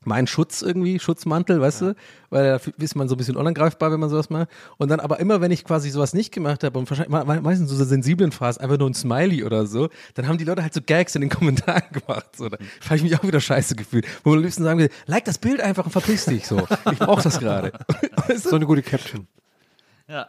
mein 0.05 0.27
Schutz 0.27 0.61
irgendwie, 0.61 0.97
Schutzmantel, 0.99 1.59
weißt 1.59 1.81
du? 1.81 1.95
Weil 2.29 2.43
da 2.57 2.83
ist 2.83 2.95
man 2.95 3.09
so 3.09 3.15
ein 3.15 3.17
bisschen 3.17 3.35
unangreifbar, 3.35 3.91
wenn 3.91 3.99
man 3.99 4.09
sowas 4.09 4.29
macht. 4.29 4.47
Und 4.77 4.89
dann 4.89 4.99
aber 4.99 5.19
immer, 5.19 5.41
wenn 5.41 5.51
ich 5.51 5.65
quasi 5.65 5.89
sowas 5.89 6.13
nicht 6.13 6.31
gemacht 6.33 6.63
habe 6.63 6.79
und 6.79 6.89
wahrscheinlich 6.89 7.11
me- 7.25 7.41
meistens 7.41 7.69
so 7.69 7.83
sensiblen 7.83 8.31
Phasen, 8.31 8.61
einfach 8.63 8.77
nur 8.77 8.89
ein 8.89 8.93
Smiley 8.93 9.43
oder 9.43 9.65
so, 9.65 9.89
dann 10.13 10.27
haben 10.27 10.37
die 10.37 10.45
Leute 10.45 10.63
halt 10.63 10.73
so 10.73 10.81
Gags 10.81 11.15
in 11.15 11.21
den 11.21 11.29
Kommentaren 11.29 11.83
gemacht. 11.91 12.35
So, 12.37 12.47
da 12.49 12.57
habe 12.85 12.95
ich 12.95 13.03
mich 13.03 13.17
auch 13.19 13.23
wieder 13.23 13.41
scheiße 13.41 13.75
gefühlt. 13.75 14.05
Wo 14.23 14.29
man 14.29 14.39
am 14.39 14.43
liebsten 14.45 14.63
sagen 14.63 14.79
will, 14.79 14.89
like 15.05 15.25
das 15.25 15.37
Bild 15.37 15.59
einfach 15.61 15.85
und 15.85 15.91
verpiss 15.91 16.25
dich 16.25 16.47
so. 16.47 16.65
Ich 16.91 16.99
brauche 16.99 17.21
das 17.23 17.39
gerade. 17.39 17.71
So 18.37 18.55
eine 18.55 18.65
gute 18.65 18.83
Caption. 18.83 19.27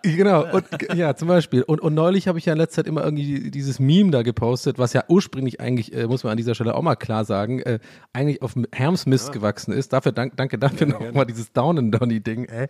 Genau, 0.03 0.45
und, 0.53 0.67
ja, 0.95 1.15
zum 1.17 1.29
Beispiel. 1.29 1.63
Und, 1.63 1.81
und 1.81 1.95
neulich 1.95 2.29
habe 2.29 2.39
ich 2.39 2.45
ja 2.45 2.53
in 2.53 2.59
letzter 2.59 2.83
Zeit 2.83 2.87
immer 2.87 3.03
irgendwie 3.03 3.51
dieses 3.51 3.79
Meme 3.79 4.11
da 4.11 4.23
gepostet, 4.23 4.79
was 4.79 4.93
ja 4.93 5.05
ursprünglich 5.09 5.61
eigentlich, 5.61 5.95
äh, 5.95 6.07
muss 6.07 6.23
man 6.23 6.33
an 6.33 6.37
dieser 6.37 6.55
Stelle 6.55 6.75
auch 6.75 6.83
mal 6.83 6.97
klar 6.97 7.25
sagen, 7.25 7.61
äh, 7.61 7.79
eigentlich 8.13 8.43
auf 8.43 8.55
Hermsmist 8.73 9.33
gewachsen 9.33 9.73
ist. 9.73 9.93
Dafür, 9.93 10.13
dank, 10.13 10.37
danke 10.37 10.59
dafür 10.59 10.87
nochmal 10.87 11.25
dieses 11.25 11.53
Down 11.53 11.79
and 11.79 11.95
Donny-Ding, 11.95 12.45
ey. 12.45 12.69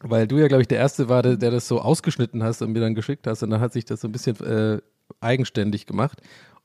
Weil 0.00 0.26
du 0.26 0.38
ja, 0.38 0.48
glaube 0.48 0.62
ich, 0.62 0.68
der 0.68 0.78
Erste 0.78 1.08
war, 1.08 1.22
der, 1.22 1.36
der 1.36 1.50
das 1.50 1.68
so 1.68 1.80
ausgeschnitten 1.80 2.42
hast 2.42 2.62
und 2.62 2.72
mir 2.72 2.80
dann 2.80 2.94
geschickt 2.94 3.26
hast. 3.26 3.42
Und 3.42 3.50
dann 3.50 3.60
hat 3.60 3.72
sich 3.72 3.84
das 3.84 4.00
so 4.00 4.08
ein 4.08 4.12
bisschen 4.12 4.40
äh, 4.40 4.80
eigenständig 5.20 5.86
gemacht. 5.86 6.22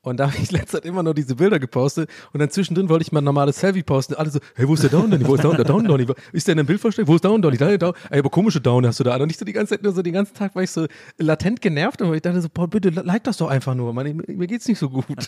Und 0.07 0.17
da 0.17 0.27
habe 0.31 0.37
ich 0.41 0.51
letzter 0.51 0.77
Zeit 0.77 0.85
immer 0.85 1.03
nur 1.03 1.13
diese 1.13 1.35
Bilder 1.35 1.59
gepostet 1.59 2.09
und 2.33 2.39
dann 2.39 2.49
zwischendrin 2.49 2.89
wollte 2.89 3.03
ich 3.03 3.11
mal 3.11 3.21
ein 3.21 3.25
normales 3.25 3.59
Selfie 3.59 3.83
posten. 3.83 4.15
Alle 4.15 4.29
so, 4.29 4.39
hey, 4.55 4.67
wo 4.67 4.73
ist 4.73 4.83
der 4.83 4.89
Down 4.89 5.11
Donny? 5.11 5.27
Wo 5.27 5.35
ist 5.35 5.43
Down, 5.43 5.55
der 5.55 5.65
Down 5.65 5.85
Donny? 5.85 6.05
Ist 6.31 6.47
der 6.47 6.53
in 6.53 6.59
einem 6.59 6.67
Bild 6.67 6.81
versteckt? 6.81 7.07
Wo 7.07 7.15
ist 7.15 7.25
Down 7.25 7.41
Donny? 7.41 7.57
Da, 7.57 7.75
Down. 7.77 7.93
Ey, 8.09 8.19
aber 8.19 8.29
komische 8.29 8.61
Down 8.61 8.85
hast 8.85 8.99
du 8.99 9.03
da. 9.03 9.15
Und 9.15 9.27
nicht 9.27 9.39
so 9.39 9.45
die 9.45 9.53
ganze 9.53 9.75
Zeit, 9.75 9.83
nur 9.83 9.93
so 9.93 10.01
den 10.01 10.13
ganzen 10.13 10.33
Tag 10.33 10.55
war 10.55 10.63
ich 10.63 10.71
so 10.71 10.87
latent 11.17 11.61
genervt 11.61 12.01
und 12.01 12.13
ich 12.13 12.21
dachte 12.21 12.41
so, 12.41 12.49
boah, 12.53 12.67
bitte 12.67 12.89
like 12.89 13.23
das 13.23 13.37
doch 13.37 13.49
einfach 13.49 13.75
nur. 13.75 13.95
Ich, 14.05 14.13
mir 14.13 14.47
geht's 14.47 14.67
nicht 14.67 14.79
so 14.79 14.89
gut. 14.89 15.05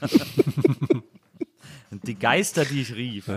Die 2.03 2.15
Geister, 2.15 2.65
die 2.65 2.81
ich 2.81 2.95
rief. 2.95 3.27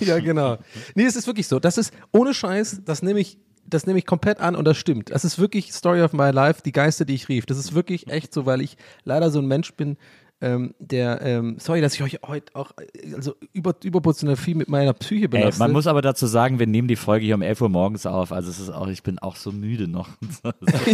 ja, 0.00 0.18
genau. 0.18 0.58
Nee, 0.94 1.04
es 1.04 1.16
ist 1.16 1.26
wirklich 1.26 1.46
so. 1.46 1.60
Das 1.60 1.78
ist 1.78 1.92
ohne 2.12 2.34
Scheiß, 2.34 2.82
das 2.84 3.02
nehme 3.02 3.20
ich, 3.20 3.38
das 3.64 3.86
nehme 3.86 3.98
ich 3.98 4.06
komplett 4.06 4.40
an 4.40 4.56
und 4.56 4.64
das 4.64 4.76
stimmt. 4.76 5.10
Das 5.10 5.24
ist 5.24 5.38
wirklich 5.38 5.72
Story 5.72 6.02
of 6.02 6.12
my 6.12 6.30
life, 6.30 6.62
die 6.64 6.72
Geister, 6.72 7.04
die 7.04 7.14
ich 7.14 7.28
rief. 7.28 7.46
Das 7.46 7.58
ist 7.58 7.74
wirklich 7.74 8.08
echt 8.08 8.32
so, 8.32 8.46
weil 8.46 8.60
ich 8.60 8.76
leider 9.04 9.30
so 9.30 9.38
ein 9.38 9.46
Mensch 9.46 9.72
bin, 9.74 9.96
ähm, 10.40 10.74
der, 10.78 11.22
ähm, 11.22 11.56
sorry, 11.58 11.80
dass 11.80 11.94
ich 11.94 12.02
euch 12.02 12.20
heute 12.26 12.54
auch 12.54 12.72
äh, 12.78 13.14
also 13.14 13.34
über, 13.52 13.74
überproportional 13.82 14.36
viel 14.36 14.54
mit 14.54 14.68
meiner 14.68 14.92
Psyche 14.92 15.24
Ey, 15.24 15.28
belaste. 15.28 15.58
man 15.58 15.72
muss 15.72 15.86
aber 15.86 16.02
dazu 16.02 16.26
sagen, 16.26 16.58
wir 16.58 16.66
nehmen 16.66 16.88
die 16.88 16.96
Folge 16.96 17.24
hier 17.24 17.34
um 17.34 17.42
11 17.42 17.62
Uhr 17.62 17.68
morgens 17.70 18.04
auf. 18.04 18.32
Also 18.32 18.50
es 18.50 18.60
ist 18.60 18.70
auch, 18.70 18.88
ich 18.88 19.02
bin 19.02 19.18
auch 19.18 19.36
so 19.36 19.50
müde 19.50 19.88
noch. 19.88 20.10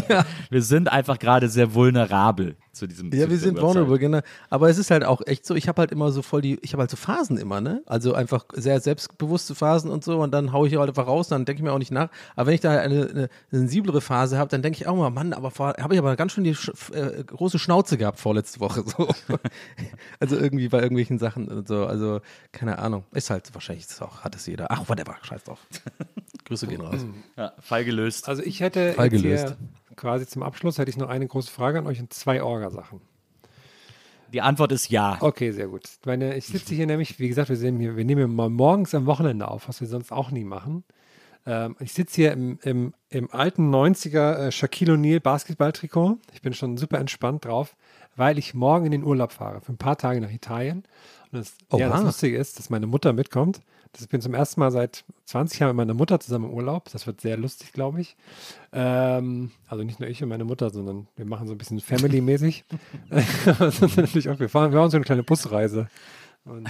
Wir 0.50 0.62
sind 0.62 0.90
einfach 0.90 1.18
gerade 1.18 1.48
sehr 1.48 1.74
vulnerabel 1.74 2.56
zu 2.72 2.86
diesem 2.86 3.12
Ja, 3.12 3.24
zu 3.24 3.30
wir 3.30 3.38
sind 3.38 3.60
vulnerable, 3.60 3.98
genau. 3.98 4.20
Aber 4.50 4.70
es 4.70 4.78
ist 4.78 4.90
halt 4.90 5.04
auch 5.04 5.20
echt 5.26 5.46
so, 5.46 5.54
ich 5.54 5.68
habe 5.68 5.80
halt 5.80 5.92
immer 5.92 6.10
so 6.10 6.22
voll 6.22 6.40
die, 6.40 6.58
ich 6.62 6.72
habe 6.72 6.82
halt 6.82 6.90
so 6.90 6.96
Phasen 6.96 7.36
immer, 7.36 7.60
ne? 7.60 7.82
Also 7.86 8.14
einfach 8.14 8.46
sehr 8.52 8.80
selbstbewusste 8.80 9.54
Phasen 9.54 9.90
und 9.90 10.02
so 10.04 10.20
und 10.20 10.32
dann 10.32 10.52
haue 10.52 10.66
ich 10.66 10.76
halt 10.76 10.88
einfach 10.88 11.06
raus, 11.06 11.28
dann 11.28 11.44
denke 11.44 11.60
ich 11.60 11.64
mir 11.64 11.72
auch 11.72 11.78
nicht 11.78 11.92
nach. 11.92 12.08
Aber 12.34 12.46
wenn 12.46 12.54
ich 12.54 12.60
da 12.60 12.78
eine, 12.78 13.08
eine 13.08 13.28
sensiblere 13.50 14.00
Phase 14.00 14.38
habe, 14.38 14.48
dann 14.50 14.62
denke 14.62 14.78
ich 14.80 14.86
auch 14.86 14.96
mal, 14.96 15.10
Mann, 15.10 15.32
aber 15.32 15.52
habe 15.58 15.94
ich 15.94 15.98
aber 15.98 16.16
ganz 16.16 16.32
schön 16.32 16.44
die 16.44 16.54
sch 16.54 16.72
äh, 16.92 17.22
große 17.24 17.58
Schnauze 17.58 17.98
gehabt 17.98 18.18
vorletzte 18.18 18.60
Woche. 18.60 18.82
So. 18.92 19.08
also 20.20 20.36
irgendwie 20.36 20.68
bei 20.68 20.80
irgendwelchen 20.80 21.18
Sachen 21.18 21.48
und 21.48 21.68
so. 21.68 21.86
Also, 21.86 22.20
keine 22.50 22.78
Ahnung. 22.78 23.04
Ist 23.12 23.30
halt 23.30 23.54
wahrscheinlich 23.54 23.86
ist 23.86 24.02
auch, 24.02 24.20
hat 24.20 24.34
es 24.34 24.46
jeder. 24.46 24.66
Ach, 24.70 24.88
whatever, 24.88 25.16
scheiß 25.22 25.44
drauf. 25.44 25.66
Grüße 26.44 26.66
gehen 26.66 26.80
raus. 26.80 27.06
Ja, 27.36 27.52
Fall 27.60 27.84
gelöst. 27.84 28.28
Also 28.28 28.42
ich 28.42 28.60
hätte 28.60 28.92
Fall 28.92 29.12
jetzt 29.12 29.22
gelöst. 29.22 29.56
Quasi 29.96 30.26
zum 30.26 30.42
Abschluss 30.42 30.78
hätte 30.78 30.90
ich 30.90 30.96
noch 30.96 31.08
eine 31.08 31.26
große 31.26 31.50
Frage 31.50 31.78
an 31.78 31.86
euch 31.86 32.00
und 32.00 32.12
zwei 32.12 32.42
Orgasachen. 32.42 33.00
Die 34.32 34.40
Antwort 34.40 34.72
ist 34.72 34.90
ja. 34.90 35.18
Okay, 35.20 35.50
sehr 35.52 35.68
gut. 35.68 35.82
Meine, 36.06 36.36
ich 36.36 36.46
sitze 36.46 36.74
hier 36.74 36.86
nämlich, 36.86 37.18
wie 37.18 37.28
gesagt, 37.28 37.50
wir, 37.50 37.56
sehen 37.56 37.78
hier, 37.78 37.96
wir 37.96 38.04
nehmen 38.04 38.34
mal 38.34 38.48
morgens 38.48 38.94
am 38.94 39.04
Wochenende 39.04 39.48
auf, 39.48 39.68
was 39.68 39.80
wir 39.80 39.88
sonst 39.88 40.10
auch 40.10 40.30
nie 40.30 40.44
machen. 40.44 40.84
Ähm, 41.44 41.76
ich 41.80 41.92
sitze 41.92 42.16
hier 42.16 42.32
im, 42.32 42.58
im, 42.62 42.94
im 43.10 43.30
alten 43.30 43.74
90er 43.74 44.34
äh, 44.46 44.52
Shaquille 44.52 44.94
O'Neal 44.94 45.20
Basketballtrikot. 45.20 46.18
Ich 46.32 46.40
bin 46.40 46.54
schon 46.54 46.78
super 46.78 46.98
entspannt 46.98 47.44
drauf, 47.44 47.76
weil 48.16 48.38
ich 48.38 48.54
morgen 48.54 48.86
in 48.86 48.92
den 48.92 49.04
Urlaub 49.04 49.32
fahre, 49.32 49.60
für 49.60 49.72
ein 49.72 49.78
paar 49.78 49.98
Tage 49.98 50.20
nach 50.20 50.30
Italien. 50.30 50.84
Und 51.30 51.40
das, 51.40 51.54
ja, 51.78 51.90
das 51.90 52.02
Lustige 52.02 52.38
ist, 52.38 52.58
dass 52.58 52.70
meine 52.70 52.86
Mutter 52.86 53.12
mitkommt. 53.12 53.60
Das, 53.92 54.02
ich 54.02 54.08
bin 54.08 54.20
zum 54.20 54.34
ersten 54.34 54.60
Mal 54.60 54.70
seit 54.70 55.04
20 55.26 55.60
Jahren 55.60 55.76
mit 55.76 55.86
meiner 55.86 55.94
Mutter 55.94 56.18
zusammen 56.18 56.46
im 56.46 56.54
Urlaub. 56.54 56.90
Das 56.92 57.06
wird 57.06 57.20
sehr 57.20 57.36
lustig, 57.36 57.72
glaube 57.72 58.00
ich. 58.00 58.16
Ähm, 58.72 59.50
also 59.68 59.84
nicht 59.84 60.00
nur 60.00 60.08
ich 60.08 60.22
und 60.22 60.30
meine 60.30 60.44
Mutter, 60.44 60.70
sondern 60.70 61.08
wir 61.16 61.26
machen 61.26 61.46
so 61.46 61.54
ein 61.54 61.58
bisschen 61.58 61.80
Family-mäßig. 61.80 62.64
Natürlich 63.10 64.28
auch, 64.28 64.38
wir, 64.38 64.48
fahren, 64.48 64.72
wir 64.72 64.78
machen 64.78 64.90
so 64.90 64.96
eine 64.96 65.04
kleine 65.04 65.22
Busreise. 65.22 65.88
Und, 66.44 66.68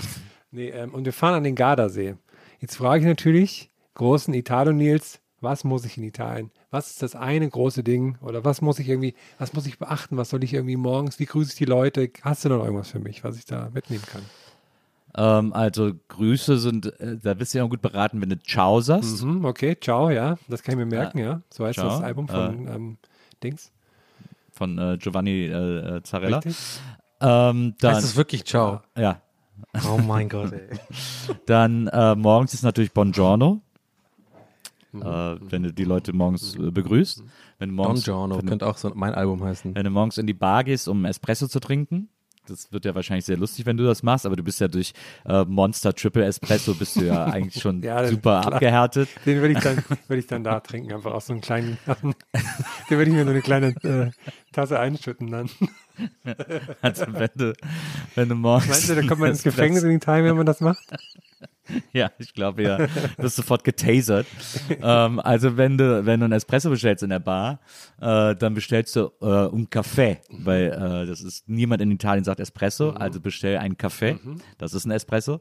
nee, 0.51 0.69
ähm, 0.71 0.93
und 0.95 1.05
wir 1.05 1.13
fahren 1.13 1.35
an 1.35 1.45
den 1.45 1.55
Gardasee. 1.55 2.17
Jetzt 2.61 2.77
frage 2.77 3.01
ich 3.01 3.07
natürlich, 3.07 3.71
großen 3.95 4.33
Italo-Nils, 4.35 5.21
was 5.41 5.65
muss 5.65 5.85
ich 5.85 5.99
in 5.99 6.05
Italien? 6.05 6.53
Was 6.71 6.91
ist 6.91 7.03
das 7.03 7.17
eine 7.17 7.49
große 7.49 7.83
Ding? 7.83 8.17
Oder 8.21 8.45
was 8.45 8.61
muss 8.61 8.79
ich 8.79 8.89
irgendwie, 8.89 9.15
was 9.39 9.53
muss 9.53 9.67
ich 9.67 9.79
beachten? 9.79 10.17
Was 10.17 10.31
soll 10.31 10.45
ich 10.45 10.55
irgendwie 10.55 10.77
morgens, 10.77 11.19
wie 11.19 11.27
grüße 11.27 11.51
ich 11.51 11.57
die 11.59 11.65
Leute? 11.65 12.11
Hast 12.23 12.45
du 12.45 12.49
noch 12.49 12.65
irgendwas 12.65 12.91
für 12.91 13.01
mich, 13.01 13.25
was 13.25 13.37
ich 13.37 13.45
da 13.45 13.71
mitnehmen 13.75 14.05
kann? 14.07 14.23
Ähm, 15.15 15.53
also 15.53 15.93
Grüße 16.09 16.59
sind, 16.59 16.87
äh, 17.01 17.19
da 17.23 17.35
bist 17.35 17.53
du 17.53 17.59
ja 17.59 17.65
auch 17.65 17.69
gut 17.71 17.83
beraten, 17.83 18.21
wenn 18.21 18.31
du 18.31 18.39
Ciao 18.39 18.81
sagst. 18.81 19.23
Mhm, 19.23 19.45
okay, 19.45 19.77
ciao, 19.79 20.11
ja, 20.11 20.37
das 20.49 20.63
kann 20.63 20.73
ich 20.73 20.79
mir 20.79 20.87
merken, 20.87 21.19
ja. 21.19 21.43
So 21.51 21.67
heißt 21.67 21.79
Ciao, 21.79 21.89
das 21.91 22.01
Album 22.03 22.29
von 22.29 22.67
ähm, 22.67 22.97
Dings. 23.43 23.71
von 24.53 24.79
äh, 24.79 24.97
Giovanni 24.99 25.47
äh, 25.47 25.97
äh, 25.97 26.03
Zarella. 26.03 26.39
Richtig? 26.39 26.57
Ähm, 27.21 27.75
dann, 27.81 27.95
Heißt 27.95 28.05
es 28.05 28.17
wirklich 28.17 28.45
Ciao? 28.45 28.81
ja, 28.97 29.21
Oh 29.87 29.99
mein 29.99 30.29
Gott, 30.29 30.53
ey. 30.53 30.69
dann 31.47 31.87
äh, 31.89 32.15
morgens 32.15 32.55
ist 32.55 32.63
natürlich 32.63 32.93
Buongiorno. 32.93 33.61
Mhm. 34.93 35.03
Äh, 35.03 35.51
wenn 35.51 35.63
du 35.63 35.73
die 35.73 35.85
Leute 35.85 36.13
morgens 36.13 36.55
äh, 36.57 36.71
begrüßt. 36.71 37.23
Wenn 37.59 37.71
du 37.71 37.75
morgens, 37.75 38.05
Giorno 38.05 38.37
wenn 38.37 38.43
du, 38.47 38.51
könnte 38.51 38.67
auch 38.67 38.77
so 38.77 38.93
mein 38.95 39.15
Album 39.15 39.43
heißen. 39.43 39.75
wenn 39.75 39.85
du 39.85 39.91
morgens 39.91 40.19
in 40.19 40.27
die 40.27 40.35
Bar 40.35 40.65
gehst, 40.65 40.89
um 40.89 41.05
Espresso 41.05 41.49
zu 41.49 41.61
trinken. 41.61 42.09
Das 42.49 42.73
wird 42.73 42.85
ja 42.85 42.95
wahrscheinlich 42.95 43.25
sehr 43.25 43.37
lustig, 43.37 43.67
wenn 43.67 43.77
du 43.77 43.85
das 43.85 44.03
machst, 44.03 44.27
aber 44.27 44.35
du 44.35 44.43
bist 44.43 44.61
ja 44.61 44.67
durch 44.67 44.93
äh, 45.27 45.45
Monster 45.45 45.95
Triple 45.95 46.25
Espresso 46.25 46.75
bist 46.75 46.97
du 46.97 47.03
ja 47.07 47.25
eigentlich 47.33 47.63
schon 47.63 47.83
Ja, 47.83 48.05
super 48.07 48.41
klar. 48.41 48.55
abgehärtet. 48.55 49.09
Den 49.25 49.41
würde 49.41 49.55
ich, 49.55 49.61
dann, 49.61 49.77
würde 50.09 50.19
ich 50.21 50.27
dann 50.27 50.43
da 50.43 50.59
trinken, 50.61 50.93
einfach 50.93 51.13
aus 51.13 51.27
so 51.27 51.35
einem 51.35 51.41
kleinen, 51.43 51.79
den 52.03 52.99
würde 52.99 53.11
ich 53.11 53.17
mir 53.17 53.25
so 53.25 53.31
eine 53.31 53.43
kleine 53.43 53.69
äh, 53.85 54.11
Tasse 54.53 54.79
einschütten 54.81 55.31
dann. 55.31 55.51
Also 56.81 57.05
wenn 57.09 57.29
du, 57.37 57.53
wenn 58.15 58.29
du 58.29 58.35
morgens 58.35 58.69
Meinst 58.69 58.89
du, 58.89 58.95
da 58.95 59.03
kommt 59.03 59.21
man 59.21 59.31
ins 59.31 59.43
Gefängnis 59.43 59.83
in 59.83 59.91
Italien, 59.91 60.25
wenn 60.27 60.37
man 60.37 60.47
das 60.47 60.61
macht? 60.61 60.83
Ja, 61.93 62.11
ich 62.19 62.33
glaube 62.35 62.63
ja. 62.63 62.79
Du 62.79 62.89
wirst 63.19 63.37
sofort 63.37 63.65
getasert. 63.65 64.27
ähm, 64.83 65.21
also 65.21 65.57
wenn 65.57 65.79
du, 65.79 66.05
wenn 66.07 66.21
du 66.21 66.25
einen 66.25 66.33
Espresso 66.33 66.71
bestellst 66.71 67.03
in 67.03 67.11
der 67.11 67.19
Bar, 67.19 67.61
äh, 68.01 68.35
dann 68.35 68.55
bestellst 68.55 68.97
du 68.97 69.13
äh, 69.21 69.25
un 69.25 69.69
Café, 69.69 70.19
weil 70.31 70.67
äh, 70.67 71.07
das 71.07 71.21
ist, 71.21 71.49
niemand 71.49 71.83
in 71.83 71.91
Italien 71.91 72.25
sagt 72.25 72.41
Espresso, 72.41 72.91
also 72.91 73.21
bestell 73.21 73.59
einen 73.59 73.77
Kaffee, 73.77 74.19
das 74.59 74.75
ist 74.75 74.87
ein 74.87 74.91
Espresso. 74.91 75.41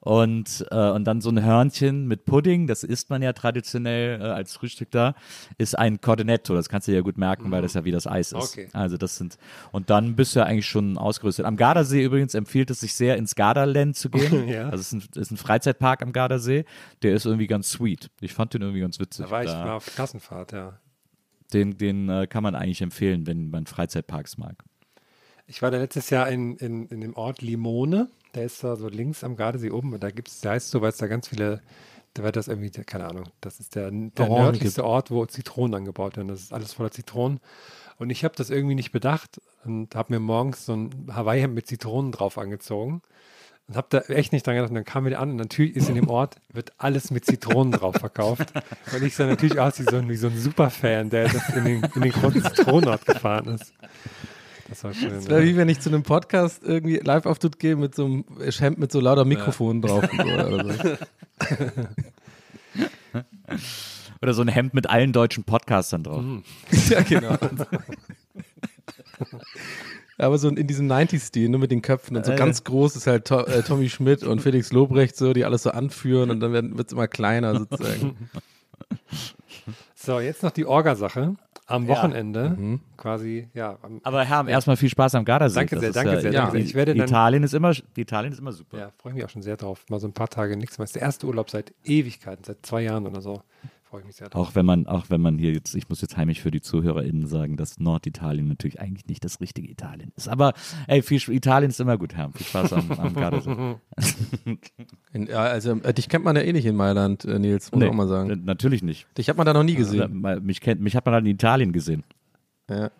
Und, 0.00 0.64
äh, 0.70 0.90
und 0.90 1.04
dann 1.04 1.20
so 1.20 1.30
ein 1.30 1.42
Hörnchen 1.42 2.06
mit 2.06 2.26
Pudding, 2.26 2.68
das 2.68 2.84
isst 2.84 3.10
man 3.10 3.22
ja 3.22 3.32
traditionell 3.32 4.20
äh, 4.20 4.24
als 4.24 4.54
Frühstück 4.54 4.90
da, 4.92 5.14
ist 5.58 5.76
ein 5.76 6.00
Cornetto, 6.00 6.54
das 6.54 6.68
kannst 6.68 6.86
du 6.86 6.92
ja 6.92 7.00
gut 7.00 7.18
merken, 7.18 7.50
weil 7.50 7.62
das 7.62 7.74
ja 7.74 7.84
wie 7.84 7.90
das 7.90 8.06
Eis 8.06 8.30
ist. 8.30 8.52
Okay. 8.52 8.68
Also 8.72 8.96
das 8.98 9.16
sind, 9.16 9.36
und 9.72 9.90
dann 9.90 10.14
bist 10.14 10.36
du 10.36 10.40
ja 10.40 10.46
eigentlich 10.46 10.66
schon 10.66 10.96
ausgerüstet. 10.96 11.44
Am 11.44 11.56
Gardasee 11.56 12.04
übrigens 12.04 12.34
empfiehlt 12.34 12.70
es 12.70 12.80
sich 12.80 12.94
sehr, 12.94 13.16
ins 13.16 13.34
Gardaland 13.34 13.96
zu 13.96 14.10
gehen. 14.10 14.46
Ja. 14.46 14.68
Also 14.68 14.76
es 14.76 14.92
ist 14.92 15.16
ein, 15.16 15.20
ist 15.20 15.30
ein 15.32 15.36
Freizeitpark 15.56 16.02
am 16.02 16.12
Gardasee, 16.12 16.64
der 17.02 17.14
ist 17.14 17.24
irgendwie 17.26 17.46
ganz 17.46 17.70
sweet. 17.70 18.10
Ich 18.20 18.34
fand 18.34 18.52
den 18.54 18.62
irgendwie 18.62 18.80
ganz 18.80 18.98
witzig. 19.00 19.24
Da 19.24 19.30
war 19.30 19.42
ich 19.44 19.50
Da- 19.50 19.64
mal 19.64 19.72
auf 19.76 19.86
Klassenfahrt, 19.86 20.52
ja. 20.52 20.78
den 21.52 21.78
den 21.78 22.08
äh, 22.08 22.26
kann 22.26 22.42
man 22.42 22.54
eigentlich 22.54 22.82
empfehlen, 22.82 23.26
wenn 23.26 23.50
man 23.50 23.66
Freizeitparks 23.66 24.36
mag. 24.38 24.56
Ich 25.46 25.62
war 25.62 25.70
da 25.70 25.78
letztes 25.78 26.10
Jahr 26.10 26.28
in, 26.28 26.56
in, 26.56 26.86
in 26.88 27.00
dem 27.00 27.14
Ort 27.16 27.40
Limone. 27.40 28.08
Der 28.34 28.44
ist 28.44 28.62
da 28.64 28.76
so 28.76 28.88
links 28.88 29.22
am 29.24 29.36
Gardasee 29.36 29.70
oben. 29.70 29.92
Und 29.94 30.02
da 30.02 30.10
gibt 30.10 30.28
es, 30.28 30.40
der 30.40 30.52
heißt 30.52 30.70
so, 30.70 30.82
weil 30.82 30.90
es 30.90 30.96
da 30.98 31.06
ganz 31.06 31.28
viele, 31.28 31.62
da 32.14 32.22
wird 32.24 32.34
das 32.36 32.48
irgendwie, 32.48 32.70
keine 32.70 33.06
Ahnung, 33.06 33.24
das 33.40 33.60
ist 33.60 33.76
der, 33.76 33.90
der 33.92 34.28
nördlichste 34.28 34.84
Ort, 34.84 35.10
wo 35.10 35.24
Zitronen 35.24 35.74
angebaut 35.76 36.16
werden. 36.16 36.28
Das 36.28 36.40
ist 36.40 36.52
alles 36.52 36.72
voller 36.72 36.90
Zitronen. 36.90 37.38
Und 37.98 38.10
ich 38.10 38.24
habe 38.24 38.34
das 38.36 38.50
irgendwie 38.50 38.74
nicht 38.74 38.90
bedacht 38.92 39.40
und 39.64 39.94
habe 39.94 40.12
mir 40.14 40.20
morgens 40.20 40.66
so 40.66 40.74
ein 40.74 40.90
Hawaii-Hemd 41.14 41.54
mit 41.54 41.66
Zitronen 41.66 42.12
drauf 42.12 42.36
angezogen. 42.38 43.00
Und 43.68 43.76
habe 43.76 43.86
da 43.90 43.98
echt 44.14 44.32
nicht 44.32 44.46
dran 44.46 44.54
gedacht. 44.54 44.70
Und 44.70 44.76
dann 44.76 44.84
kam 44.84 45.04
mir 45.04 45.18
an 45.18 45.30
und 45.30 45.36
natürlich 45.36 45.74
ist 45.74 45.88
in 45.88 45.96
dem 45.96 46.08
Ort, 46.08 46.36
wird 46.52 46.72
alles 46.78 47.10
mit 47.10 47.24
Zitronen 47.24 47.72
drauf 47.72 47.96
verkauft. 47.96 48.52
Und 48.94 49.02
ich 49.02 49.16
sah 49.16 49.26
natürlich 49.26 49.58
aus 49.58 49.78
wie 49.80 49.84
so 49.84 49.96
ein, 49.96 50.08
wie 50.08 50.16
so 50.16 50.28
ein 50.28 50.38
Superfan, 50.38 51.10
der 51.10 51.28
das 51.28 51.48
in 51.50 51.64
den, 51.64 51.82
in 51.94 52.02
den 52.02 52.12
großen 52.12 52.42
Zitronenort 52.42 53.04
gefahren 53.06 53.48
ist. 53.48 53.72
Das 54.68 54.84
war 54.84 54.94
schön. 54.94 55.10
Das 55.10 55.28
wäre 55.28 55.42
wie 55.44 55.56
wenn 55.56 55.68
ich 55.68 55.80
zu 55.80 55.88
einem 55.88 56.02
Podcast 56.02 56.62
irgendwie 56.64 56.96
Live-Auftritt 56.96 57.58
gehe 57.58 57.76
mit 57.76 57.94
so 57.94 58.04
einem 58.04 58.24
Hemd 58.40 58.78
mit 58.78 58.92
so 58.92 59.00
lauter 59.00 59.24
Mikrofonen 59.24 59.82
drauf. 59.82 60.04
und 60.10 60.16
so, 60.16 60.32
oder 60.32 60.74
so. 60.74 60.96
Oder 64.22 64.34
so 64.34 64.42
ein 64.42 64.48
Hemd 64.48 64.74
mit 64.74 64.88
allen 64.88 65.12
deutschen 65.12 65.44
Podcastern 65.44 66.02
drauf. 66.02 66.24
ja, 66.88 67.02
genau. 67.02 67.36
Aber 70.18 70.38
so 70.38 70.48
in 70.48 70.66
diesem 70.66 70.86
90s-Stil, 70.90 71.48
nur 71.48 71.60
mit 71.60 71.70
den 71.70 71.82
Köpfen 71.82 72.16
und 72.16 72.24
so 72.24 72.32
Äh. 72.32 72.36
ganz 72.36 72.64
groß 72.64 72.96
ist 72.96 73.06
halt 73.06 73.26
to 73.26 73.40
äh, 73.44 73.62
Tommy 73.62 73.88
Schmidt 73.90 74.22
und 74.24 74.40
Felix 74.40 74.72
Lobrecht 74.72 75.16
so, 75.16 75.32
die 75.32 75.44
alles 75.44 75.62
so 75.64 75.70
anführen 75.70 76.30
und 76.30 76.40
dann 76.40 76.52
wird 76.52 76.86
es 76.88 76.92
immer 76.92 77.08
kleiner 77.08 77.58
sozusagen. 77.58 78.16
So, 79.94 80.20
jetzt 80.20 80.42
noch 80.42 80.50
die 80.52 80.66
Orga-Sache. 80.66 81.34
Am 81.68 81.82
Ja. 81.84 81.88
Wochenende, 81.96 82.50
Mhm. 82.50 82.80
quasi, 82.96 83.48
ja, 83.52 83.76
am, 83.82 83.98
Aber 84.04 84.24
Herr, 84.24 84.46
erstmal 84.46 84.76
viel 84.76 84.88
Spaß 84.90 85.16
am 85.16 85.24
Gardasee. 85.24 85.56
Danke 85.56 85.80
sehr, 85.80 85.90
danke 85.90 86.20
sehr, 86.20 86.30
danke 86.30 86.36
ja, 86.36 86.50
sehr. 86.52 86.60
Ich 86.60 86.74
werde 86.76 86.94
dann- 86.94 87.08
Italien 87.08 87.42
ist 87.42 87.54
immer, 87.54 87.72
Italien 87.96 88.32
ist 88.32 88.38
immer 88.38 88.52
super. 88.52 88.78
ja, 88.78 88.90
freue 88.98 89.10
ich 89.10 89.16
mich 89.16 89.24
auch 89.24 89.30
schon 89.30 89.42
sehr 89.42 89.56
drauf. 89.56 89.84
Mal 89.90 89.98
so 89.98 90.06
ein 90.06 90.12
paar 90.12 90.28
Tage 90.28 90.56
nichts 90.56 90.78
mehr. 90.78 90.84
Das 90.84 90.90
ist 90.90 90.94
der 90.96 91.02
erste 91.02 91.26
Urlaub 91.26 91.50
seit 91.50 91.74
Ewigkeiten, 91.82 92.44
seit 92.44 92.64
zwei 92.64 92.82
Jahren 92.82 93.04
oder 93.06 93.20
so. 93.20 93.42
Freue 93.88 94.00
ich 94.00 94.06
mich 94.08 94.16
sehr 94.16 94.28
drauf. 94.28 94.48
Auch 94.48 94.54
wenn 94.56 94.66
man, 94.66 94.86
auch 94.88 95.10
wenn 95.10 95.20
man 95.20 95.38
hier 95.38 95.52
jetzt, 95.52 95.76
ich 95.76 95.88
muss 95.88 96.00
jetzt 96.00 96.16
heimlich 96.16 96.40
für 96.42 96.50
die 96.50 96.60
ZuhörerInnen 96.60 97.28
sagen, 97.28 97.56
dass 97.56 97.78
Norditalien 97.78 98.48
natürlich 98.48 98.80
eigentlich 98.80 99.06
nicht 99.06 99.24
das 99.24 99.40
richtige 99.40 99.70
Italien 99.70 100.12
ist. 100.16 100.28
Aber 100.28 100.54
ey, 100.88 101.02
viel, 101.02 101.20
Italien 101.32 101.70
ist 101.70 101.78
immer 101.78 101.96
gut, 101.96 102.14
Herr. 102.16 102.32
Viel 102.32 102.46
Spaß 102.46 102.72
am, 102.72 102.90
am 102.90 103.14
Gardasee. 103.14 103.76
In, 105.12 105.26
ja, 105.28 105.38
also 105.38 105.72
äh, 105.82 105.94
dich 105.94 106.08
kennt 106.08 106.24
man 106.24 106.34
ja 106.34 106.42
eh 106.42 106.52
nicht 106.52 106.66
in 106.66 106.74
Mailand, 106.74 107.24
äh, 107.24 107.38
Nils, 107.38 107.70
muss 107.70 107.80
Nee, 107.80 107.88
auch 107.88 107.94
mal 107.94 108.08
sagen. 108.08 108.42
Natürlich 108.44 108.82
nicht. 108.82 109.06
Dich 109.16 109.28
hat 109.28 109.36
man 109.36 109.46
da 109.46 109.52
noch 109.54 109.62
nie 109.62 109.74
Äh, 109.74 109.76
gesehen. 109.76 110.20
Mich, 110.42 110.60
kennt, 110.60 110.80
mich 110.80 110.96
hat 110.96 111.06
man 111.06 111.14
halt 111.14 111.24
in 111.24 111.30
Italien 111.30 111.72
gesehen. 111.72 112.02
Ja. 112.68 112.90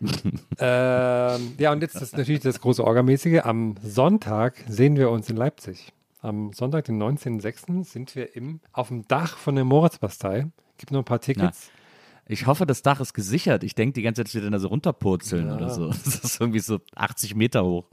Ähm, 0.59 1.53
ja, 1.59 1.73
und 1.73 1.83
jetzt 1.83 2.01
ist 2.01 2.17
natürlich 2.17 2.41
das 2.43 2.61
große 2.61 2.85
Orgamäßige. 2.85 3.41
Am 3.45 3.75
Sonntag 3.83 4.65
sehen 4.69 4.97
wir 4.97 5.11
uns 5.11 5.29
in 5.29 5.37
Leipzig. 5.37 5.93
Am 6.21 6.53
Sonntag, 6.53 6.85
den 6.85 7.03
19.06. 7.03 7.85
sind 7.85 8.15
wir 8.15 8.37
im, 8.37 8.61
auf 8.73 8.89
dem 8.89 9.07
Dach 9.09 9.37
von 9.37 9.57
der 9.57 9.65
Moritzbastei. 9.65 10.47
Gibt 10.79 10.93
noch 10.93 11.01
ein 11.01 11.05
paar 11.05 11.21
Tickets. 11.21 11.71
Ich 12.29 12.47
hoffe, 12.47 12.67
das 12.67 12.83
Dach 12.83 13.01
ist 13.01 13.15
gesichert. 13.15 13.63
Ich 13.63 13.75
denke 13.75 13.95
die 13.95 14.03
ganze 14.03 14.21
Zeit, 14.21 14.27
dass 14.29 14.35
wir 14.35 14.43
dann 14.43 14.53
da 14.53 14.59
so 14.59 14.69
runterpurzeln 14.69 15.51
oder 15.53 15.71
so. 15.71 15.89
Das 16.05 16.17
ist 16.19 16.41
irgendwie 16.41 16.59
so 16.59 16.81
80 16.95 17.37
Meter 17.37 17.65
hoch. 17.65 17.85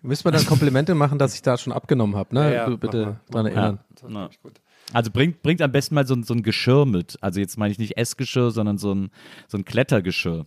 Müssen 0.00 0.24
wir 0.24 0.30
dann 0.30 0.46
Komplimente 0.46 0.94
machen, 0.94 1.18
dass 1.18 1.34
ich 1.34 1.42
da 1.42 1.58
schon 1.58 1.72
abgenommen 1.72 2.14
habe, 2.14 2.32
ne? 2.34 2.54
Ja, 2.54 2.68
ja, 2.68 2.76
bitte 2.76 3.18
dran 3.30 3.46
erinnern. 3.46 3.80
Das 3.90 4.04
war 4.04 4.10
wirklich 4.10 4.42
gut. 4.42 4.60
Also 4.94 5.10
bringt, 5.10 5.42
bringt 5.42 5.60
am 5.60 5.70
besten 5.70 5.94
mal 5.94 6.06
so, 6.06 6.14
ein- 6.14 6.22
so 6.22 6.32
ein 6.32 6.42
Geschirr 6.42 6.86
mit. 6.86 7.18
Also 7.20 7.40
jetzt 7.40 7.58
meine 7.58 7.72
ich 7.72 7.78
nicht 7.78 7.98
Essgeschirr, 7.98 8.50
sondern 8.50 8.78
so 8.78 8.94
ein, 8.94 9.10
so 9.46 9.58
ein 9.58 9.64
Klettergeschirr. 9.64 10.46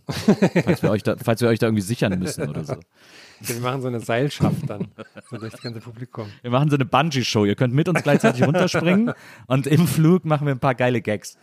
falls, 0.64 0.82
wir 0.82 0.90
euch 0.90 1.02
da, 1.04 1.16
falls 1.22 1.40
wir 1.40 1.48
euch 1.48 1.58
da 1.60 1.66
irgendwie 1.66 1.82
sichern 1.82 2.18
müssen 2.18 2.48
oder 2.48 2.64
so. 2.64 2.72
Ja, 2.74 3.48
wir 3.48 3.60
machen 3.60 3.82
so 3.82 3.88
eine 3.88 4.00
Seilschaft 4.00 4.68
dann, 4.68 4.88
so 5.30 5.36
durch 5.36 5.52
das 5.52 5.62
ganze 5.62 5.80
Publikum. 5.80 6.26
Wir 6.42 6.50
machen 6.50 6.70
so 6.70 6.76
eine 6.76 6.84
Bungee-Show. 6.84 7.44
Ihr 7.44 7.54
könnt 7.54 7.72
mit 7.74 7.88
uns 7.88 8.02
gleichzeitig 8.02 8.44
runterspringen 8.46 9.12
und 9.46 9.66
im 9.66 9.86
Flug 9.86 10.24
machen 10.24 10.46
wir 10.46 10.54
ein 10.54 10.60
paar 10.60 10.74
geile 10.74 11.00
Gags. 11.02 11.36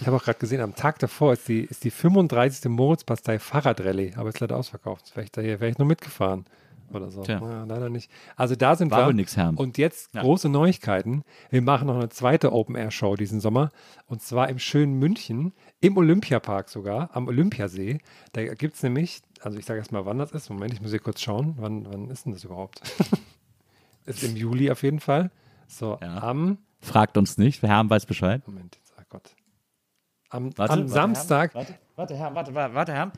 Ich 0.00 0.06
habe 0.06 0.16
auch 0.16 0.22
gerade 0.24 0.38
gesehen, 0.38 0.60
am 0.60 0.74
Tag 0.74 0.98
davor 0.98 1.32
ist 1.32 1.48
die, 1.48 1.60
ist 1.60 1.84
die 1.84 1.90
35. 1.90 2.70
Moritzbastei 2.70 3.38
Fahrradrallye, 3.38 4.12
aber 4.16 4.28
ist 4.28 4.40
leider 4.40 4.56
ausverkauft. 4.56 5.10
Vielleicht 5.12 5.36
da 5.38 5.42
wäre 5.42 5.68
ich 5.68 5.78
nur 5.78 5.88
mitgefahren 5.88 6.44
oder 6.92 7.10
so. 7.10 7.22
Tja. 7.22 7.40
Ja, 7.40 7.64
leider 7.64 7.88
nicht. 7.88 8.10
Also 8.36 8.54
da 8.56 8.74
sind 8.76 8.90
War 8.90 9.00
wir. 9.02 9.06
wohl 9.06 9.14
nix, 9.14 9.36
Herr. 9.36 9.52
Und 9.56 9.78
jetzt 9.78 10.12
große 10.12 10.48
Neuigkeiten. 10.48 11.22
Wir 11.50 11.62
machen 11.62 11.86
noch 11.86 11.96
eine 11.96 12.08
zweite 12.08 12.52
Open-Air-Show 12.52 13.16
diesen 13.16 13.40
Sommer 13.40 13.70
und 14.06 14.22
zwar 14.22 14.48
im 14.48 14.58
schönen 14.58 14.94
München, 14.98 15.52
im 15.80 15.96
Olympiapark 15.96 16.68
sogar, 16.68 17.10
am 17.14 17.28
Olympiasee. 17.28 17.98
Da 18.32 18.44
gibt 18.54 18.76
es 18.76 18.82
nämlich, 18.82 19.22
also 19.42 19.58
ich 19.58 19.64
sage 19.64 19.78
erst 19.78 19.92
mal, 19.92 20.04
wann 20.06 20.18
das 20.18 20.32
ist. 20.32 20.50
Moment, 20.50 20.72
ich 20.72 20.80
muss 20.80 20.90
hier 20.90 21.00
kurz 21.00 21.20
schauen. 21.20 21.54
Wann, 21.58 21.86
wann 21.90 22.10
ist 22.10 22.26
denn 22.26 22.32
das 22.32 22.44
überhaupt? 22.44 22.80
ist 24.06 24.22
im 24.22 24.36
Juli 24.36 24.70
auf 24.70 24.82
jeden 24.82 25.00
Fall. 25.00 25.30
So, 25.68 25.98
Ja. 26.02 26.22
am 26.22 26.58
Fragt 26.82 27.16
uns 27.18 27.36
nicht. 27.38 27.62
Herr 27.62 27.88
weiß 27.88 28.06
Bescheid. 28.06 28.42
Moment, 28.46 28.76
jetzt, 28.76 28.94
ach 28.98 29.04
Gott. 29.10 29.34
Am, 30.30 30.56
Warte, 30.56 30.72
am 30.72 30.78
warte, 30.80 30.88
Samstag, 30.92 31.54
Warte, 31.54 31.74
warte, 31.96 32.16
Herr, 32.16 32.34
warte, 32.34 32.54
warte, 32.54 32.74
warte, 32.74 32.92
Herr, 32.94 33.12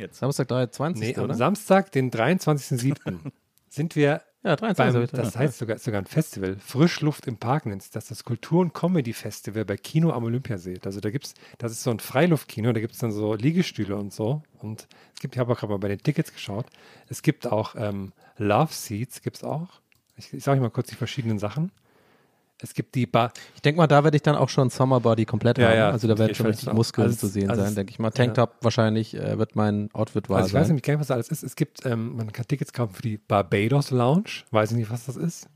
warte. 0.00 0.14
Samstag 0.14 0.48
23. 0.48 1.00
nee, 1.00 1.16
am 1.16 1.24
oder? 1.24 1.34
Samstag, 1.34 1.92
den 1.92 2.10
23.07. 2.10 3.32
sind 3.68 3.96
wir 3.96 4.22
Ja, 4.42 4.56
23. 4.56 5.10
Beim, 5.10 5.24
das 5.24 5.36
heißt 5.36 5.58
sogar, 5.58 5.78
sogar 5.78 6.00
ein 6.02 6.06
Festival. 6.06 6.56
Frischluft 6.58 7.26
im 7.26 7.36
Park 7.36 7.66
nennt 7.66 7.82
sich 7.82 7.90
das. 7.90 8.06
Das 8.08 8.24
Kultur- 8.24 8.60
und 8.60 8.74
Comedy-Festival 8.74 9.64
bei 9.64 9.76
Kino 9.76 10.10
am 10.10 10.24
Olympiasee. 10.24 10.78
Also 10.84 11.00
da 11.00 11.10
gibt's, 11.10 11.34
das 11.58 11.72
ist 11.72 11.82
so 11.82 11.90
ein 11.90 12.00
Freiluftkino, 12.00 12.72
da 12.72 12.80
gibt 12.80 12.94
es 12.94 12.98
dann 12.98 13.12
so 13.12 13.34
Liegestühle 13.34 13.96
und 13.96 14.12
so. 14.12 14.42
Und 14.58 14.88
es 15.14 15.20
gibt, 15.20 15.34
ich 15.34 15.38
habe 15.38 15.52
auch 15.52 15.58
gerade 15.58 15.72
mal 15.72 15.78
bei 15.78 15.88
den 15.88 16.02
Tickets 16.02 16.32
geschaut, 16.32 16.66
es 17.08 17.22
gibt 17.22 17.46
auch 17.46 17.74
ähm, 17.76 18.12
Love 18.38 18.72
Seats, 18.72 19.22
gibt 19.22 19.36
es 19.36 19.44
auch. 19.44 19.68
Ich, 20.16 20.32
ich 20.32 20.44
sage 20.44 20.56
euch 20.56 20.62
mal 20.62 20.70
kurz 20.70 20.88
die 20.88 20.96
verschiedenen 20.96 21.38
Sachen. 21.38 21.70
Es 22.62 22.74
gibt 22.74 22.94
die 22.94 23.06
Bar, 23.06 23.32
Ich 23.54 23.62
denke 23.62 23.78
mal, 23.78 23.86
da 23.86 24.04
werde 24.04 24.16
ich 24.16 24.22
dann 24.22 24.36
auch 24.36 24.48
schon 24.48 24.68
Summerbody 24.70 25.24
komplett 25.24 25.58
Ja, 25.58 25.68
haben. 25.68 25.76
ja, 25.76 25.90
also 25.90 26.06
da 26.08 26.18
werden 26.18 26.30
ich 26.32 26.36
schon 26.36 26.46
weiß 26.46 26.56
richtig. 26.58 26.72
Muskeln 26.72 27.06
Also 27.06 27.18
zu 27.18 27.26
sehen 27.28 27.48
also 27.50 27.62
sein, 27.62 27.74
denke 27.74 27.90
ich 27.92 27.98
mal. 27.98 28.10
Tanktop 28.10 28.54
wahrscheinlich 28.60 29.14
äh, 29.16 29.38
wird 29.38 29.56
mein 29.56 29.88
Outfit 29.92 30.28
wahr 30.28 30.38
also 30.38 30.48
ich 30.48 30.54
weiß 30.54 30.62
sein. 30.62 30.68
nämlich 30.68 30.82
gar 30.82 30.94
nicht, 30.94 31.00
was 31.00 31.06
da 31.08 31.14
alles 31.14 31.28
ist. 31.28 31.42
Es 31.42 31.56
gibt, 31.56 31.84
ähm, 31.86 32.16
man 32.16 32.32
kann 32.32 32.46
Tickets 32.46 32.72
kaufen 32.72 32.94
für 32.94 33.02
die 33.02 33.16
Barbados 33.18 33.90
Lounge. 33.90 34.44
Weiß 34.50 34.72
ich 34.72 34.76
nicht, 34.76 34.90
was 34.90 35.06
das 35.06 35.16
ist. 35.16 35.48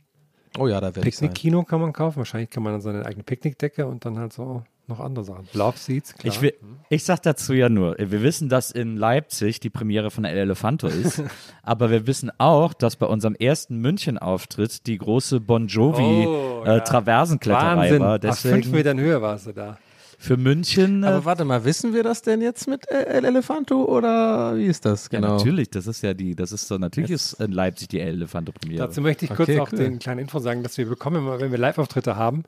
Oh 0.59 0.66
ja, 0.68 0.80
da 0.80 0.94
werde 0.94 1.00
ich. 1.09 1.14
Picknickkino 1.16 1.64
kann 1.64 1.80
man 1.80 1.92
kaufen. 1.92 2.18
Wahrscheinlich 2.18 2.48
kann 2.50 2.62
man 2.62 2.72
dann 2.72 2.80
seine 2.80 3.05
eigene 3.05 3.24
Picknickdecke 3.24 3.86
und 3.86 4.05
dann 4.05 4.18
halt 4.18 4.32
so 4.32 4.62
noch 4.89 5.01
andere 5.01 5.24
Sachen. 5.24 5.47
Love 5.55 5.78
Seats, 5.78 6.14
klar. 6.14 6.32
Ich, 6.32 6.41
will, 6.43 6.53
ich 6.91 7.05
sag 7.05 7.22
dazu 7.22 7.53
ja 7.55 7.68
nur, 7.68 7.97
wir 7.99 8.22
wissen, 8.22 8.49
dass 8.49 8.70
in 8.70 8.97
Leipzig 8.97 9.61
die 9.61 9.70
Premiere 9.70 10.11
von 10.11 10.24
El 10.24 10.37
Elefanto 10.37 10.87
ist, 10.89 11.22
aber 11.62 11.91
wir 11.91 12.07
wissen 12.07 12.30
auch, 12.39 12.74
dass 12.74 12.97
bei 12.97 13.07
unserem 13.07 13.35
ersten 13.35 13.76
München-Auftritt 13.78 14.87
die 14.87 14.99
große 14.99 15.41
Bon 15.41 15.67
Jovi 15.68 16.26
Oh, 16.26 16.63
äh, 16.64 16.68
ja. 16.76 16.80
Traversenkletterei 16.80 17.76
Wahnsinn. 17.76 18.00
war. 18.00 18.14
Auf 18.17 18.38
fünf 18.38 18.53
Deswegen 18.54 18.71
Metern 18.72 18.99
Höhe 19.00 19.21
warst 19.22 19.46
du 19.46 19.53
da. 19.53 19.79
für 20.18 20.37
München. 20.37 21.03
Äh, 21.03 21.07
Aber 21.07 21.25
warte 21.25 21.45
mal, 21.45 21.64
wissen 21.64 21.92
wir 21.95 22.03
das 22.03 22.22
denn 22.22 22.41
jetzt 22.42 22.68
mit 22.68 22.91
El 22.91 23.25
Elefanto 23.25 23.84
oder 23.84 24.57
wie 24.57 24.67
ist 24.67 24.84
das 24.84 25.08
ja, 25.11 25.18
genau? 25.21 25.37
natürlich, 25.37 25.71
das 25.71 25.87
ist 25.87 26.03
ja 26.03 26.14
die, 26.14 26.34
das 26.37 26.53
ist 26.53 26.68
so, 26.68 26.79
natürlich 26.79 27.11
ist 27.11 27.34
in 27.41 27.53
Leipzig 27.53 27.88
die 27.88 28.00
El 28.00 28.14
Elefanto 28.17 28.53
Premiere. 28.53 28.87
Dazu 28.87 29.00
möchte 29.00 29.25
ich 29.25 29.30
kurz 29.30 29.49
Okay, 29.49 29.61
auch 29.61 29.72
cool. 29.72 29.79
den 29.79 29.99
kleinen 29.99 30.21
Info 30.21 30.38
sagen, 30.38 30.63
dass 30.63 30.76
wir 30.79 30.87
bekommen 30.88 31.26
wenn 31.41 31.50
wir 31.50 31.58
Live-Auftritte 31.58 32.17
haben, 32.17 32.45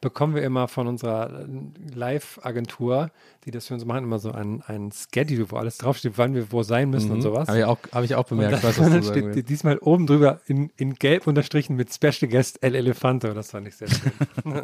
bekommen 0.00 0.34
wir 0.34 0.42
immer 0.42 0.68
von 0.68 0.86
unserer 0.86 1.46
Live-Agentur, 1.94 3.10
die 3.44 3.50
das 3.50 3.66
für 3.68 3.74
uns 3.74 3.84
machen, 3.84 4.04
immer 4.04 4.18
so 4.18 4.32
ein, 4.32 4.62
ein 4.66 4.90
Schedule, 4.92 5.50
wo 5.50 5.56
alles 5.56 5.78
draufsteht, 5.78 6.12
wann 6.16 6.34
wir 6.34 6.50
wo 6.52 6.62
sein 6.62 6.90
müssen 6.90 7.10
und 7.10 7.22
sowas. 7.22 7.48
Habe 7.48 7.58
ich, 7.58 7.64
auch- 7.64 7.78
hab 7.92 8.04
ich 8.04 8.14
auch 8.14 8.30
Und 8.30 8.38
bemerkt. 8.38 8.52
dann, 8.52 8.58
ich 8.58 8.64
weiß, 8.64 8.78
was 8.84 8.90
dann 8.90 9.02
steht 9.02 9.24
willst. 9.24 9.48
diesmal 9.48 9.78
oben 9.78 10.06
drüber 10.06 10.40
in, 10.46 10.70
in 10.76 10.94
gelb 10.94 11.26
unterstrichen 11.26 11.76
mit 11.76 11.92
Special 11.92 12.30
Guest 12.30 12.62
El 12.62 12.74
Elefanto. 12.74 13.32
Das 13.34 13.50
fand 13.50 13.68
ich 13.68 13.76
sehr 13.76 13.88
schön. 13.88 14.12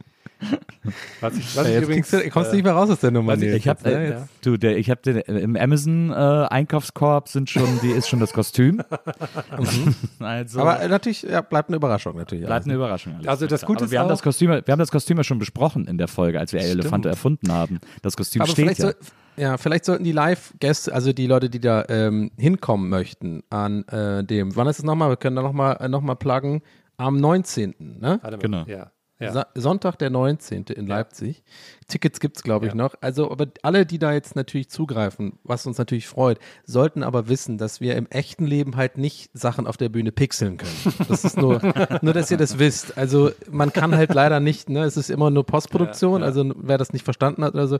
was 1.21 1.37
ich, 1.37 1.57
was 1.57 1.57
Ja, 1.57 1.63
ich 1.65 1.69
jetzt 1.75 1.83
übrigens, 1.85 2.11
kriegst 2.11 2.27
du, 2.27 2.31
kommst 2.31 2.49
du 2.51 2.53
äh, 2.53 2.57
nicht 2.57 2.65
mehr 2.65 2.75
raus 2.75 2.91
aus 2.91 3.01
der 3.01 3.11
Nummer. 3.11 3.35
ich-. 3.35 3.43
Ich 3.43 3.69
habe 3.69 3.81
Jetzt, 3.89 3.99
ne? 3.99 4.15
äh, 4.17 4.21
du, 4.43 4.57
der, 4.57 4.77
ich 4.77 4.91
habe 4.91 5.01
den 5.03 5.17
äh, 5.19 5.39
im 5.41 5.57
Amazon 5.57 6.11
äh, 6.11 6.15
Einkaufskorb 6.15 7.29
sind 7.29 7.51
schon, 7.51 7.67
die 7.83 7.91
ist 7.91 8.09
schon 8.09 8.21
das 8.21 8.33
Kostüm. 8.33 8.83
also 10.19 10.61
Aber 10.61 10.81
äh, 10.81 10.89
natürlich, 10.89 11.23
ja, 11.23 11.41
bleibt 11.41 11.69
eine 11.69 11.77
Überraschung 11.77 12.17
natürlich. 12.17 12.45
bleibt 12.47 12.67
eine 12.67 12.75
Überraschung. 12.75 13.15
alles. 13.17 13.27
Also 13.29 13.47
das 13.47 13.63
Gute 13.65 13.79
Aber 13.79 13.85
ist 13.87 13.91
wir 13.93 13.99
haben 14.01 14.07
auch- 14.07 14.11
das 14.11 14.23
Kostüm, 14.23 14.51
wir 14.51 14.63
haben 14.69 14.79
das 14.79 14.91
Kostüm 14.91 15.17
ja 15.17 15.25
schon 15.25 15.39
besprochen 15.39 15.87
in 15.87 15.99
der 15.99 16.09
Folge, 16.09 16.39
als 16.39 16.53
wir 16.53 16.61
El 16.61 16.71
Elefanto 16.73 17.09
erfunden 17.09 17.53
haben. 17.53 17.81
Das 18.03 18.17
Kostüm 18.17 18.43
Aber 18.43 18.51
steht 18.51 18.65
vielleicht, 18.65 18.81
ja. 18.81 18.85
soll, 18.87 18.95
ja, 19.37 19.57
vielleicht 19.57 19.85
sollten 19.85 20.05
die 20.05 20.13
Live-Gäste, 20.13 20.95
also 20.95 21.13
die 21.13 21.27
Leute, 21.27 21.51
die 21.51 21.61
da 21.61 21.85
ähm, 21.89 22.31
hinkommen 22.39 22.89
möchten, 22.89 23.43
an 23.51 23.83
äh, 23.89 24.23
dem, 24.25 24.55
wann 24.57 24.67
ist 24.69 24.79
es 24.79 24.85
nochmal? 24.85 25.11
Wir 25.11 25.17
können 25.17 25.37
da 25.37 25.43
nochmal 25.43 25.77
äh, 25.81 25.89
noch 25.89 26.03
mal 26.03 26.15
pluggen, 26.15 26.63
am 26.97 27.17
19. 27.19 27.75
Ne? 28.01 28.21
Genau. 28.41 28.65
Ja, 28.69 28.93
ja. 29.21 29.47
Sonntag, 29.55 29.97
der 29.99 30.11
19. 30.11 30.65
in 30.75 30.87
Leipzig. 30.87 31.43
Tickets 31.89 32.19
gibt 32.21 32.37
es, 32.37 32.43
glaube 32.43 32.67
ich, 32.67 32.73
Ja. 32.73 32.77
noch. 32.77 32.95
Also, 33.01 33.31
aber 33.31 33.47
alle, 33.63 33.87
die 33.87 33.99
da 33.99 34.13
jetzt 34.13 34.37
natürlich 34.37 34.69
zugreifen, 34.71 35.39
was 35.45 35.67
uns 35.67 35.79
natürlich 35.79 36.09
freut, 36.09 36.39
sollten 36.65 37.03
aber 37.03 37.29
wissen, 37.29 37.57
dass 37.59 37.81
wir 37.81 37.97
im 37.97 38.07
echten 38.11 38.47
Leben 38.47 38.77
halt 38.77 38.99
nicht 38.99 39.31
Sachen 39.33 39.67
auf 39.67 39.77
der 39.77 39.89
Bühne 39.89 40.13
pixeln 40.13 40.57
können. 40.57 40.95
Das 41.09 41.25
ist 41.25 41.37
nur, 41.37 41.61
nur 42.03 42.13
dass 42.13 42.31
ihr 42.31 42.37
das 42.37 42.59
wisst. 42.59 42.99
Also, 42.99 43.31
man 43.51 43.73
kann 43.73 43.95
halt 43.95 44.13
leider 44.15 44.41
nicht, 44.41 44.69
ne, 44.69 44.85
es 44.85 44.97
ist 44.97 45.11
immer 45.11 45.31
nur 45.31 45.45
Postproduktion, 45.47 46.23
also 46.23 46.53
wer 46.57 46.79
das 46.79 46.93
nicht 46.93 47.05
verstanden 47.05 47.45
hat 47.45 47.55
oder 47.55 47.69
so, 47.69 47.79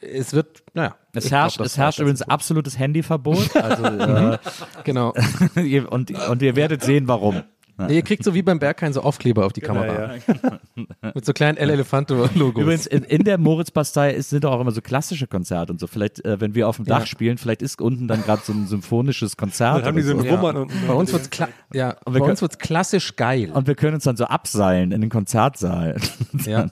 es 0.00 0.32
wird, 0.32 0.62
naja. 0.74 0.94
Es 1.12 1.30
herrscht, 1.30 1.56
glaub, 1.56 1.66
es 1.66 1.76
herrscht 1.76 1.98
übrigens 1.98 2.22
absolutes 2.22 2.78
Handyverbot. 2.78 3.50
Also, 3.56 3.84
äh, 3.84 4.38
Genau. 4.84 5.12
ihr, 5.56 5.90
und, 5.90 6.10
und 6.28 6.40
ihr 6.42 6.54
werdet 6.54 6.82
sehen, 6.82 7.08
warum. 7.08 7.42
Nee, 7.78 7.94
ihr 7.96 8.02
kriegt 8.02 8.24
so 8.24 8.34
wie 8.34 8.42
beim 8.42 8.58
Berghain 8.58 8.92
so 8.92 9.02
Aufkleber 9.02 9.46
auf 9.46 9.52
die 9.52 9.60
Kamera. 9.60 10.16
ja. 10.16 10.60
Mit 11.14 11.24
so 11.24 11.32
kleinen 11.32 11.56
El 11.56 11.70
Elefante-Logos. 11.70 12.60
Übrigens, 12.62 12.86
in, 12.86 13.04
in 13.04 13.22
der 13.24 13.38
Moritz-Bastei 13.38 14.12
ist- 14.14 14.30
sind 14.30 14.44
auch 14.44 14.60
immer 14.60 14.72
so 14.72 14.80
klassische 14.82 15.26
Konzerte 15.28 15.72
und 15.72 15.78
so. 15.78 15.86
Vielleicht, 15.86 16.24
äh, 16.24 16.40
wenn 16.40 16.54
wir 16.54 16.68
auf 16.68 16.76
dem 16.76 16.84
Dach 16.86 17.00
Ja. 17.00 17.06
spielen, 17.06 17.38
vielleicht 17.38 17.62
ist 17.62 17.80
unten 17.80 18.08
dann 18.08 18.22
gerade 18.22 18.42
so 18.44 18.52
ein 18.52 18.66
symphonisches 18.66 19.36
Konzert. 19.36 19.78
Dann 19.78 19.84
haben 19.86 19.96
die 19.96 20.02
so 20.02 20.12
einen 20.12 20.22
so. 20.28 20.34
Rummern 20.34 20.56
unten. 20.56 20.86
Bei 20.86 20.94
uns 20.94 21.12
wird's 21.12 21.30
kla 21.30 21.48
ja, 21.72 21.96
bei 22.04 22.20
uns 22.20 22.42
wird's 22.42 22.58
klassisch 22.58 23.14
geil. 23.16 23.50
Und 23.52 23.66
wir 23.66 23.74
können 23.76 23.94
uns 23.94 24.04
dann 24.04 24.16
so 24.16 24.24
abseilen 24.24 24.92
in 24.92 25.00
den 25.00 25.10
Konzertsaal. 25.10 25.96
Ja. 26.44 26.66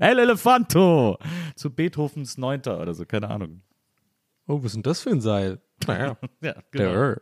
El 0.00 0.18
Elefanto! 0.18 1.18
Zu 1.56 1.70
Beethovens 1.70 2.38
Neunter 2.38 2.80
oder 2.80 2.94
so, 2.94 3.04
keine 3.04 3.28
Ahnung. 3.30 3.60
Oh, 4.46 4.58
was 4.58 4.66
ist 4.66 4.74
denn 4.74 4.82
das 4.82 5.00
für 5.00 5.10
ein 5.10 5.20
Seil? 5.20 5.60
Naja, 5.86 6.16
Ja, 6.42 6.54
der. 6.74 7.20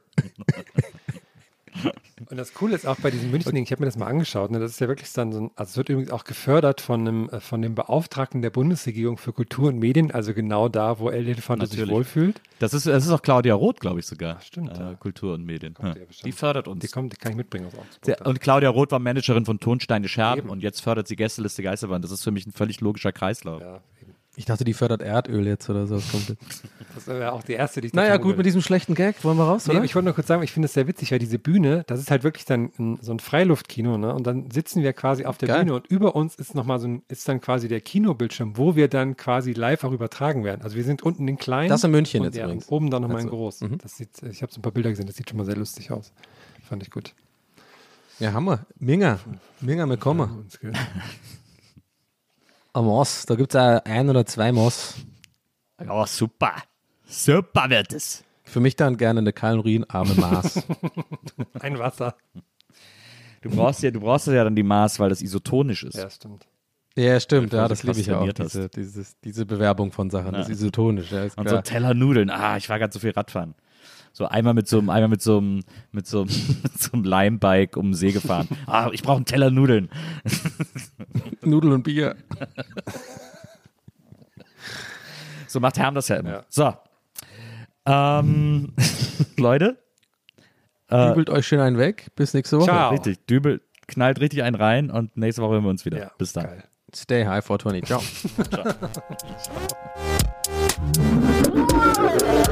Und 2.30 2.36
das 2.36 2.54
Coole 2.54 2.74
ist 2.74 2.86
auch 2.86 2.96
bei 2.96 3.10
diesem 3.10 3.30
München-Ding, 3.30 3.64
ich 3.64 3.72
habe 3.72 3.82
mir 3.82 3.86
das 3.86 3.96
mal 3.96 4.06
angeschaut, 4.06 4.50
ne, 4.50 4.60
das 4.60 4.72
ist 4.72 4.80
ja 4.80 4.88
wirklich 4.88 5.12
dann 5.12 5.32
so 5.32 5.40
ein, 5.40 5.50
also 5.56 5.70
es 5.70 5.76
wird 5.76 5.88
übrigens 5.88 6.10
auch 6.12 6.24
gefördert 6.24 6.80
von 6.80 7.00
einem, 7.00 7.28
äh, 7.30 7.40
von 7.40 7.60
dem 7.62 7.74
Beauftragten 7.74 8.42
der 8.42 8.50
Bundesregierung 8.50 9.16
für 9.18 9.32
Kultur 9.32 9.68
und 9.68 9.78
Medien, 9.78 10.10
also 10.12 10.32
genau 10.34 10.68
da, 10.68 10.98
wo 10.98 11.10
El 11.10 11.26
Elefante 11.26 11.66
sich 11.66 11.88
wohlfühlt. 11.88 12.40
Das 12.58 12.74
ist, 12.74 12.86
das 12.86 13.04
ist 13.04 13.10
auch 13.10 13.22
Claudia 13.22 13.54
Roth, 13.54 13.80
glaube 13.80 14.00
ich 14.00 14.06
sogar. 14.06 14.40
stimmt, 14.40 14.78
Äh, 14.78 14.80
ja. 14.80 14.94
Kultur 14.94 15.34
und 15.34 15.44
Medien. 15.44 15.74
Ja. 15.82 15.94
Die 16.24 16.32
fördert 16.32 16.68
uns. 16.68 16.80
Die 16.80 16.88
kommt, 16.88 17.12
die 17.12 17.16
kann 17.16 17.32
ich 17.32 17.36
mitbringen 17.36 17.66
aus 17.66 17.74
Augsburg. 17.76 18.26
Und 18.26 18.40
Claudia 18.40 18.70
Roth 18.70 18.92
war 18.92 18.98
Managerin 19.00 19.44
von 19.44 19.58
Tonsteine 19.58 20.06
Scherben 20.08 20.42
Eben. 20.42 20.50
und 20.50 20.62
jetzt 20.62 20.80
fördert 20.80 21.08
sie 21.08 21.16
Gästeliste 21.16 21.62
Geisterbahn. 21.62 22.02
Das 22.02 22.12
ist 22.12 22.22
für 22.22 22.30
mich 22.30 22.46
ein 22.46 22.52
völlig 22.52 22.80
logischer 22.80 23.12
Kreislauf. 23.12 23.60
ja. 23.60 23.80
Ich 24.34 24.46
dachte, 24.46 24.64
die 24.64 24.72
fördert 24.72 25.02
Erdöl 25.02 25.46
jetzt 25.46 25.68
oder 25.68 25.86
so. 25.86 26.00
Das 26.94 27.06
wäre 27.06 27.32
auch 27.32 27.42
die 27.42 27.52
erste, 27.54 27.80
die 27.80 27.86
ich 27.86 27.92
naja, 27.94 28.18
gut, 28.18 28.36
mit 28.36 28.44
diesem 28.44 28.60
schlechten 28.60 28.94
Gag. 28.94 29.24
Wollen 29.24 29.38
wir 29.38 29.44
raus, 29.44 29.66
Nee, 29.66 29.76
oder? 29.76 29.84
ich 29.84 29.94
wollte 29.94 30.04
nur 30.04 30.14
kurz 30.14 30.26
sagen, 30.26 30.42
ich 30.42 30.52
finde 30.52 30.66
es 30.66 30.74
sehr 30.74 30.86
witzig, 30.86 31.10
weil 31.10 31.18
diese 31.18 31.38
Bühne, 31.38 31.84
das 31.86 32.00
ist 32.00 32.10
halt 32.10 32.22
wirklich 32.22 32.44
dann 32.44 32.70
ein, 32.78 32.98
so 33.00 33.12
ein 33.12 33.18
Freiluftkino, 33.18 33.96
ne? 33.96 34.14
Und 34.14 34.26
dann 34.26 34.50
sitzen 34.50 34.82
wir 34.82 34.92
quasi 34.92 35.24
auf 35.24 35.38
der 35.38 35.48
Geil. 35.48 35.60
Bühne 35.60 35.74
und 35.74 35.86
über 35.86 36.14
uns 36.14 36.34
ist 36.34 36.54
nochmal 36.54 36.78
so 36.80 36.88
ein, 36.88 37.02
ist 37.08 37.26
dann 37.28 37.40
quasi 37.40 37.66
der 37.68 37.80
Kinobildschirm, 37.80 38.58
wo 38.58 38.76
wir 38.76 38.88
dann 38.88 39.16
quasi 39.16 39.54
live 39.54 39.84
auch 39.84 39.92
übertragen 39.92 40.44
werden. 40.44 40.60
Also 40.62 40.76
wir 40.76 40.84
sind 40.84 41.02
unten 41.02 41.26
in 41.28 41.38
klein. 41.38 41.70
Das 41.70 41.82
in 41.82 41.90
München 41.90 42.20
und 42.20 42.26
jetzt 42.26 42.36
ja, 42.36 42.44
übrigens. 42.44 42.68
oben 42.68 42.90
dann 42.90 43.00
nochmal 43.02 43.20
in 43.22 43.26
Also, 43.28 43.36
groß. 43.38 43.60
mhm. 43.62 43.78
Das 43.78 43.96
sieht, 43.96 44.10
ich 44.22 44.42
habe 44.42 44.52
so 44.52 44.58
ein 44.58 44.62
paar 44.62 44.72
Bilder 44.72 44.90
gesehen, 44.90 45.06
das 45.06 45.16
sieht 45.16 45.30
schon 45.30 45.38
mal 45.38 45.44
sehr 45.46 45.56
lustig 45.56 45.90
aus. 45.90 46.12
Fand 46.68 46.82
ich 46.82 46.90
gut. 46.90 47.14
Ja, 48.18 48.34
Hammer. 48.34 48.66
Minga. 48.78 49.18
Minga, 49.62 49.86
wir 49.86 49.96
kommen. 49.96 50.46
Am 52.72 52.86
Moss. 52.86 53.26
Da 53.26 53.34
gibt 53.34 53.54
es 53.54 53.60
ein 53.60 54.08
oder 54.08 54.24
zwei 54.26 54.52
Moss. 54.52 54.94
Oh, 55.88 56.06
super. 56.06 56.54
Super 57.04 57.68
wird 57.68 57.92
es. 57.92 58.24
Für 58.44 58.60
mich 58.60 58.76
dann 58.76 58.96
gerne 58.96 59.20
eine 59.20 59.32
kalorienarme 59.32 60.14
Maß. 60.14 60.62
Ein 61.60 61.78
Wasser. 61.78 62.16
Du 63.40 63.50
brauchst 63.50 63.82
ja, 63.82 63.90
du 63.90 64.00
brauchst 64.00 64.26
ja 64.26 64.44
dann 64.44 64.54
die 64.54 64.62
Maß, 64.62 65.00
weil 65.00 65.08
das 65.08 65.22
isotonisch 65.22 65.84
ist. 65.84 65.96
Ja, 65.96 66.08
stimmt. 66.10 66.46
ja, 66.96 67.18
stimmt. 67.18 67.52
Ja, 67.52 67.66
das 67.66 67.82
liebe 67.82 67.98
ich 67.98 68.10
auch. 68.12 68.18
trainiert 68.18 68.40
hast. 68.40 68.54
Diese, 68.54 68.68
dieses, 68.68 69.20
diese 69.20 69.46
Bewerbung 69.46 69.90
von 69.90 70.10
Sachen. 70.10 70.32
Das 70.32 70.48
isotonisch. 70.48 71.10
Ja, 71.10 71.24
ist 71.24 71.36
Und 71.38 71.44
so 71.44 71.50
klar. 71.50 71.60
ein 71.60 71.64
Teller 71.64 71.94
Nudeln. 71.94 72.30
Ah, 72.30 72.56
ich 72.56 72.68
war 72.68 72.78
ganz 72.78 72.94
so 72.94 73.00
viel 73.00 73.10
Radfahren. 73.12 73.54
So 74.12 74.26
einmal 74.26 74.54
mit 74.54 74.68
so 74.68 74.78
einem, 74.78 74.90
einmal 74.90 75.08
mit 75.08 75.22
so 75.22 75.38
einem, 75.38 75.62
mit 75.90 76.06
so 76.06 76.22
einem, 76.22 76.28
mit 76.62 76.78
so 76.78 76.92
einem 76.92 77.04
Limebike 77.04 77.78
um 77.78 77.88
den 77.88 77.94
See 77.94 78.12
gefahren. 78.12 78.48
Ah, 78.66 78.90
ich 78.92 79.02
brauche 79.02 79.16
einen 79.16 79.24
Teller 79.24 79.50
Nudeln. 79.50 79.88
Nudel 81.42 81.72
und 81.72 81.82
Bier. 81.82 82.16
So 85.48 85.60
macht 85.60 85.76
Herm 85.76 85.94
das 85.94 86.08
ja 86.08 86.16
immer. 86.16 86.30
Ja. 86.30 86.44
So. 86.48 86.74
Ähm, 87.84 88.72
Leute, 89.36 89.76
Übelt 90.88 91.30
euch 91.30 91.46
schön 91.46 91.60
einen 91.60 91.78
weg. 91.78 92.06
Bis 92.16 92.34
nächste 92.34 92.58
Woche. 92.58 92.66
Ciao. 92.66 92.90
richtig, 92.90 93.26
Dübel 93.26 93.60
knallt 93.86 94.20
richtig 94.20 94.42
einen 94.42 94.56
rein 94.56 94.90
und 94.90 95.16
nächste 95.16 95.42
Woche 95.42 95.54
hören 95.54 95.64
wir 95.64 95.70
uns 95.70 95.84
wieder. 95.84 95.98
Ja, 95.98 96.10
Bis 96.18 96.32
dann. 96.32 96.44
Geil. 96.44 96.64
Stay 96.94 97.24
high 97.24 97.44
420. 97.44 97.84
Ciao. 97.86 98.02
Der 102.12 102.51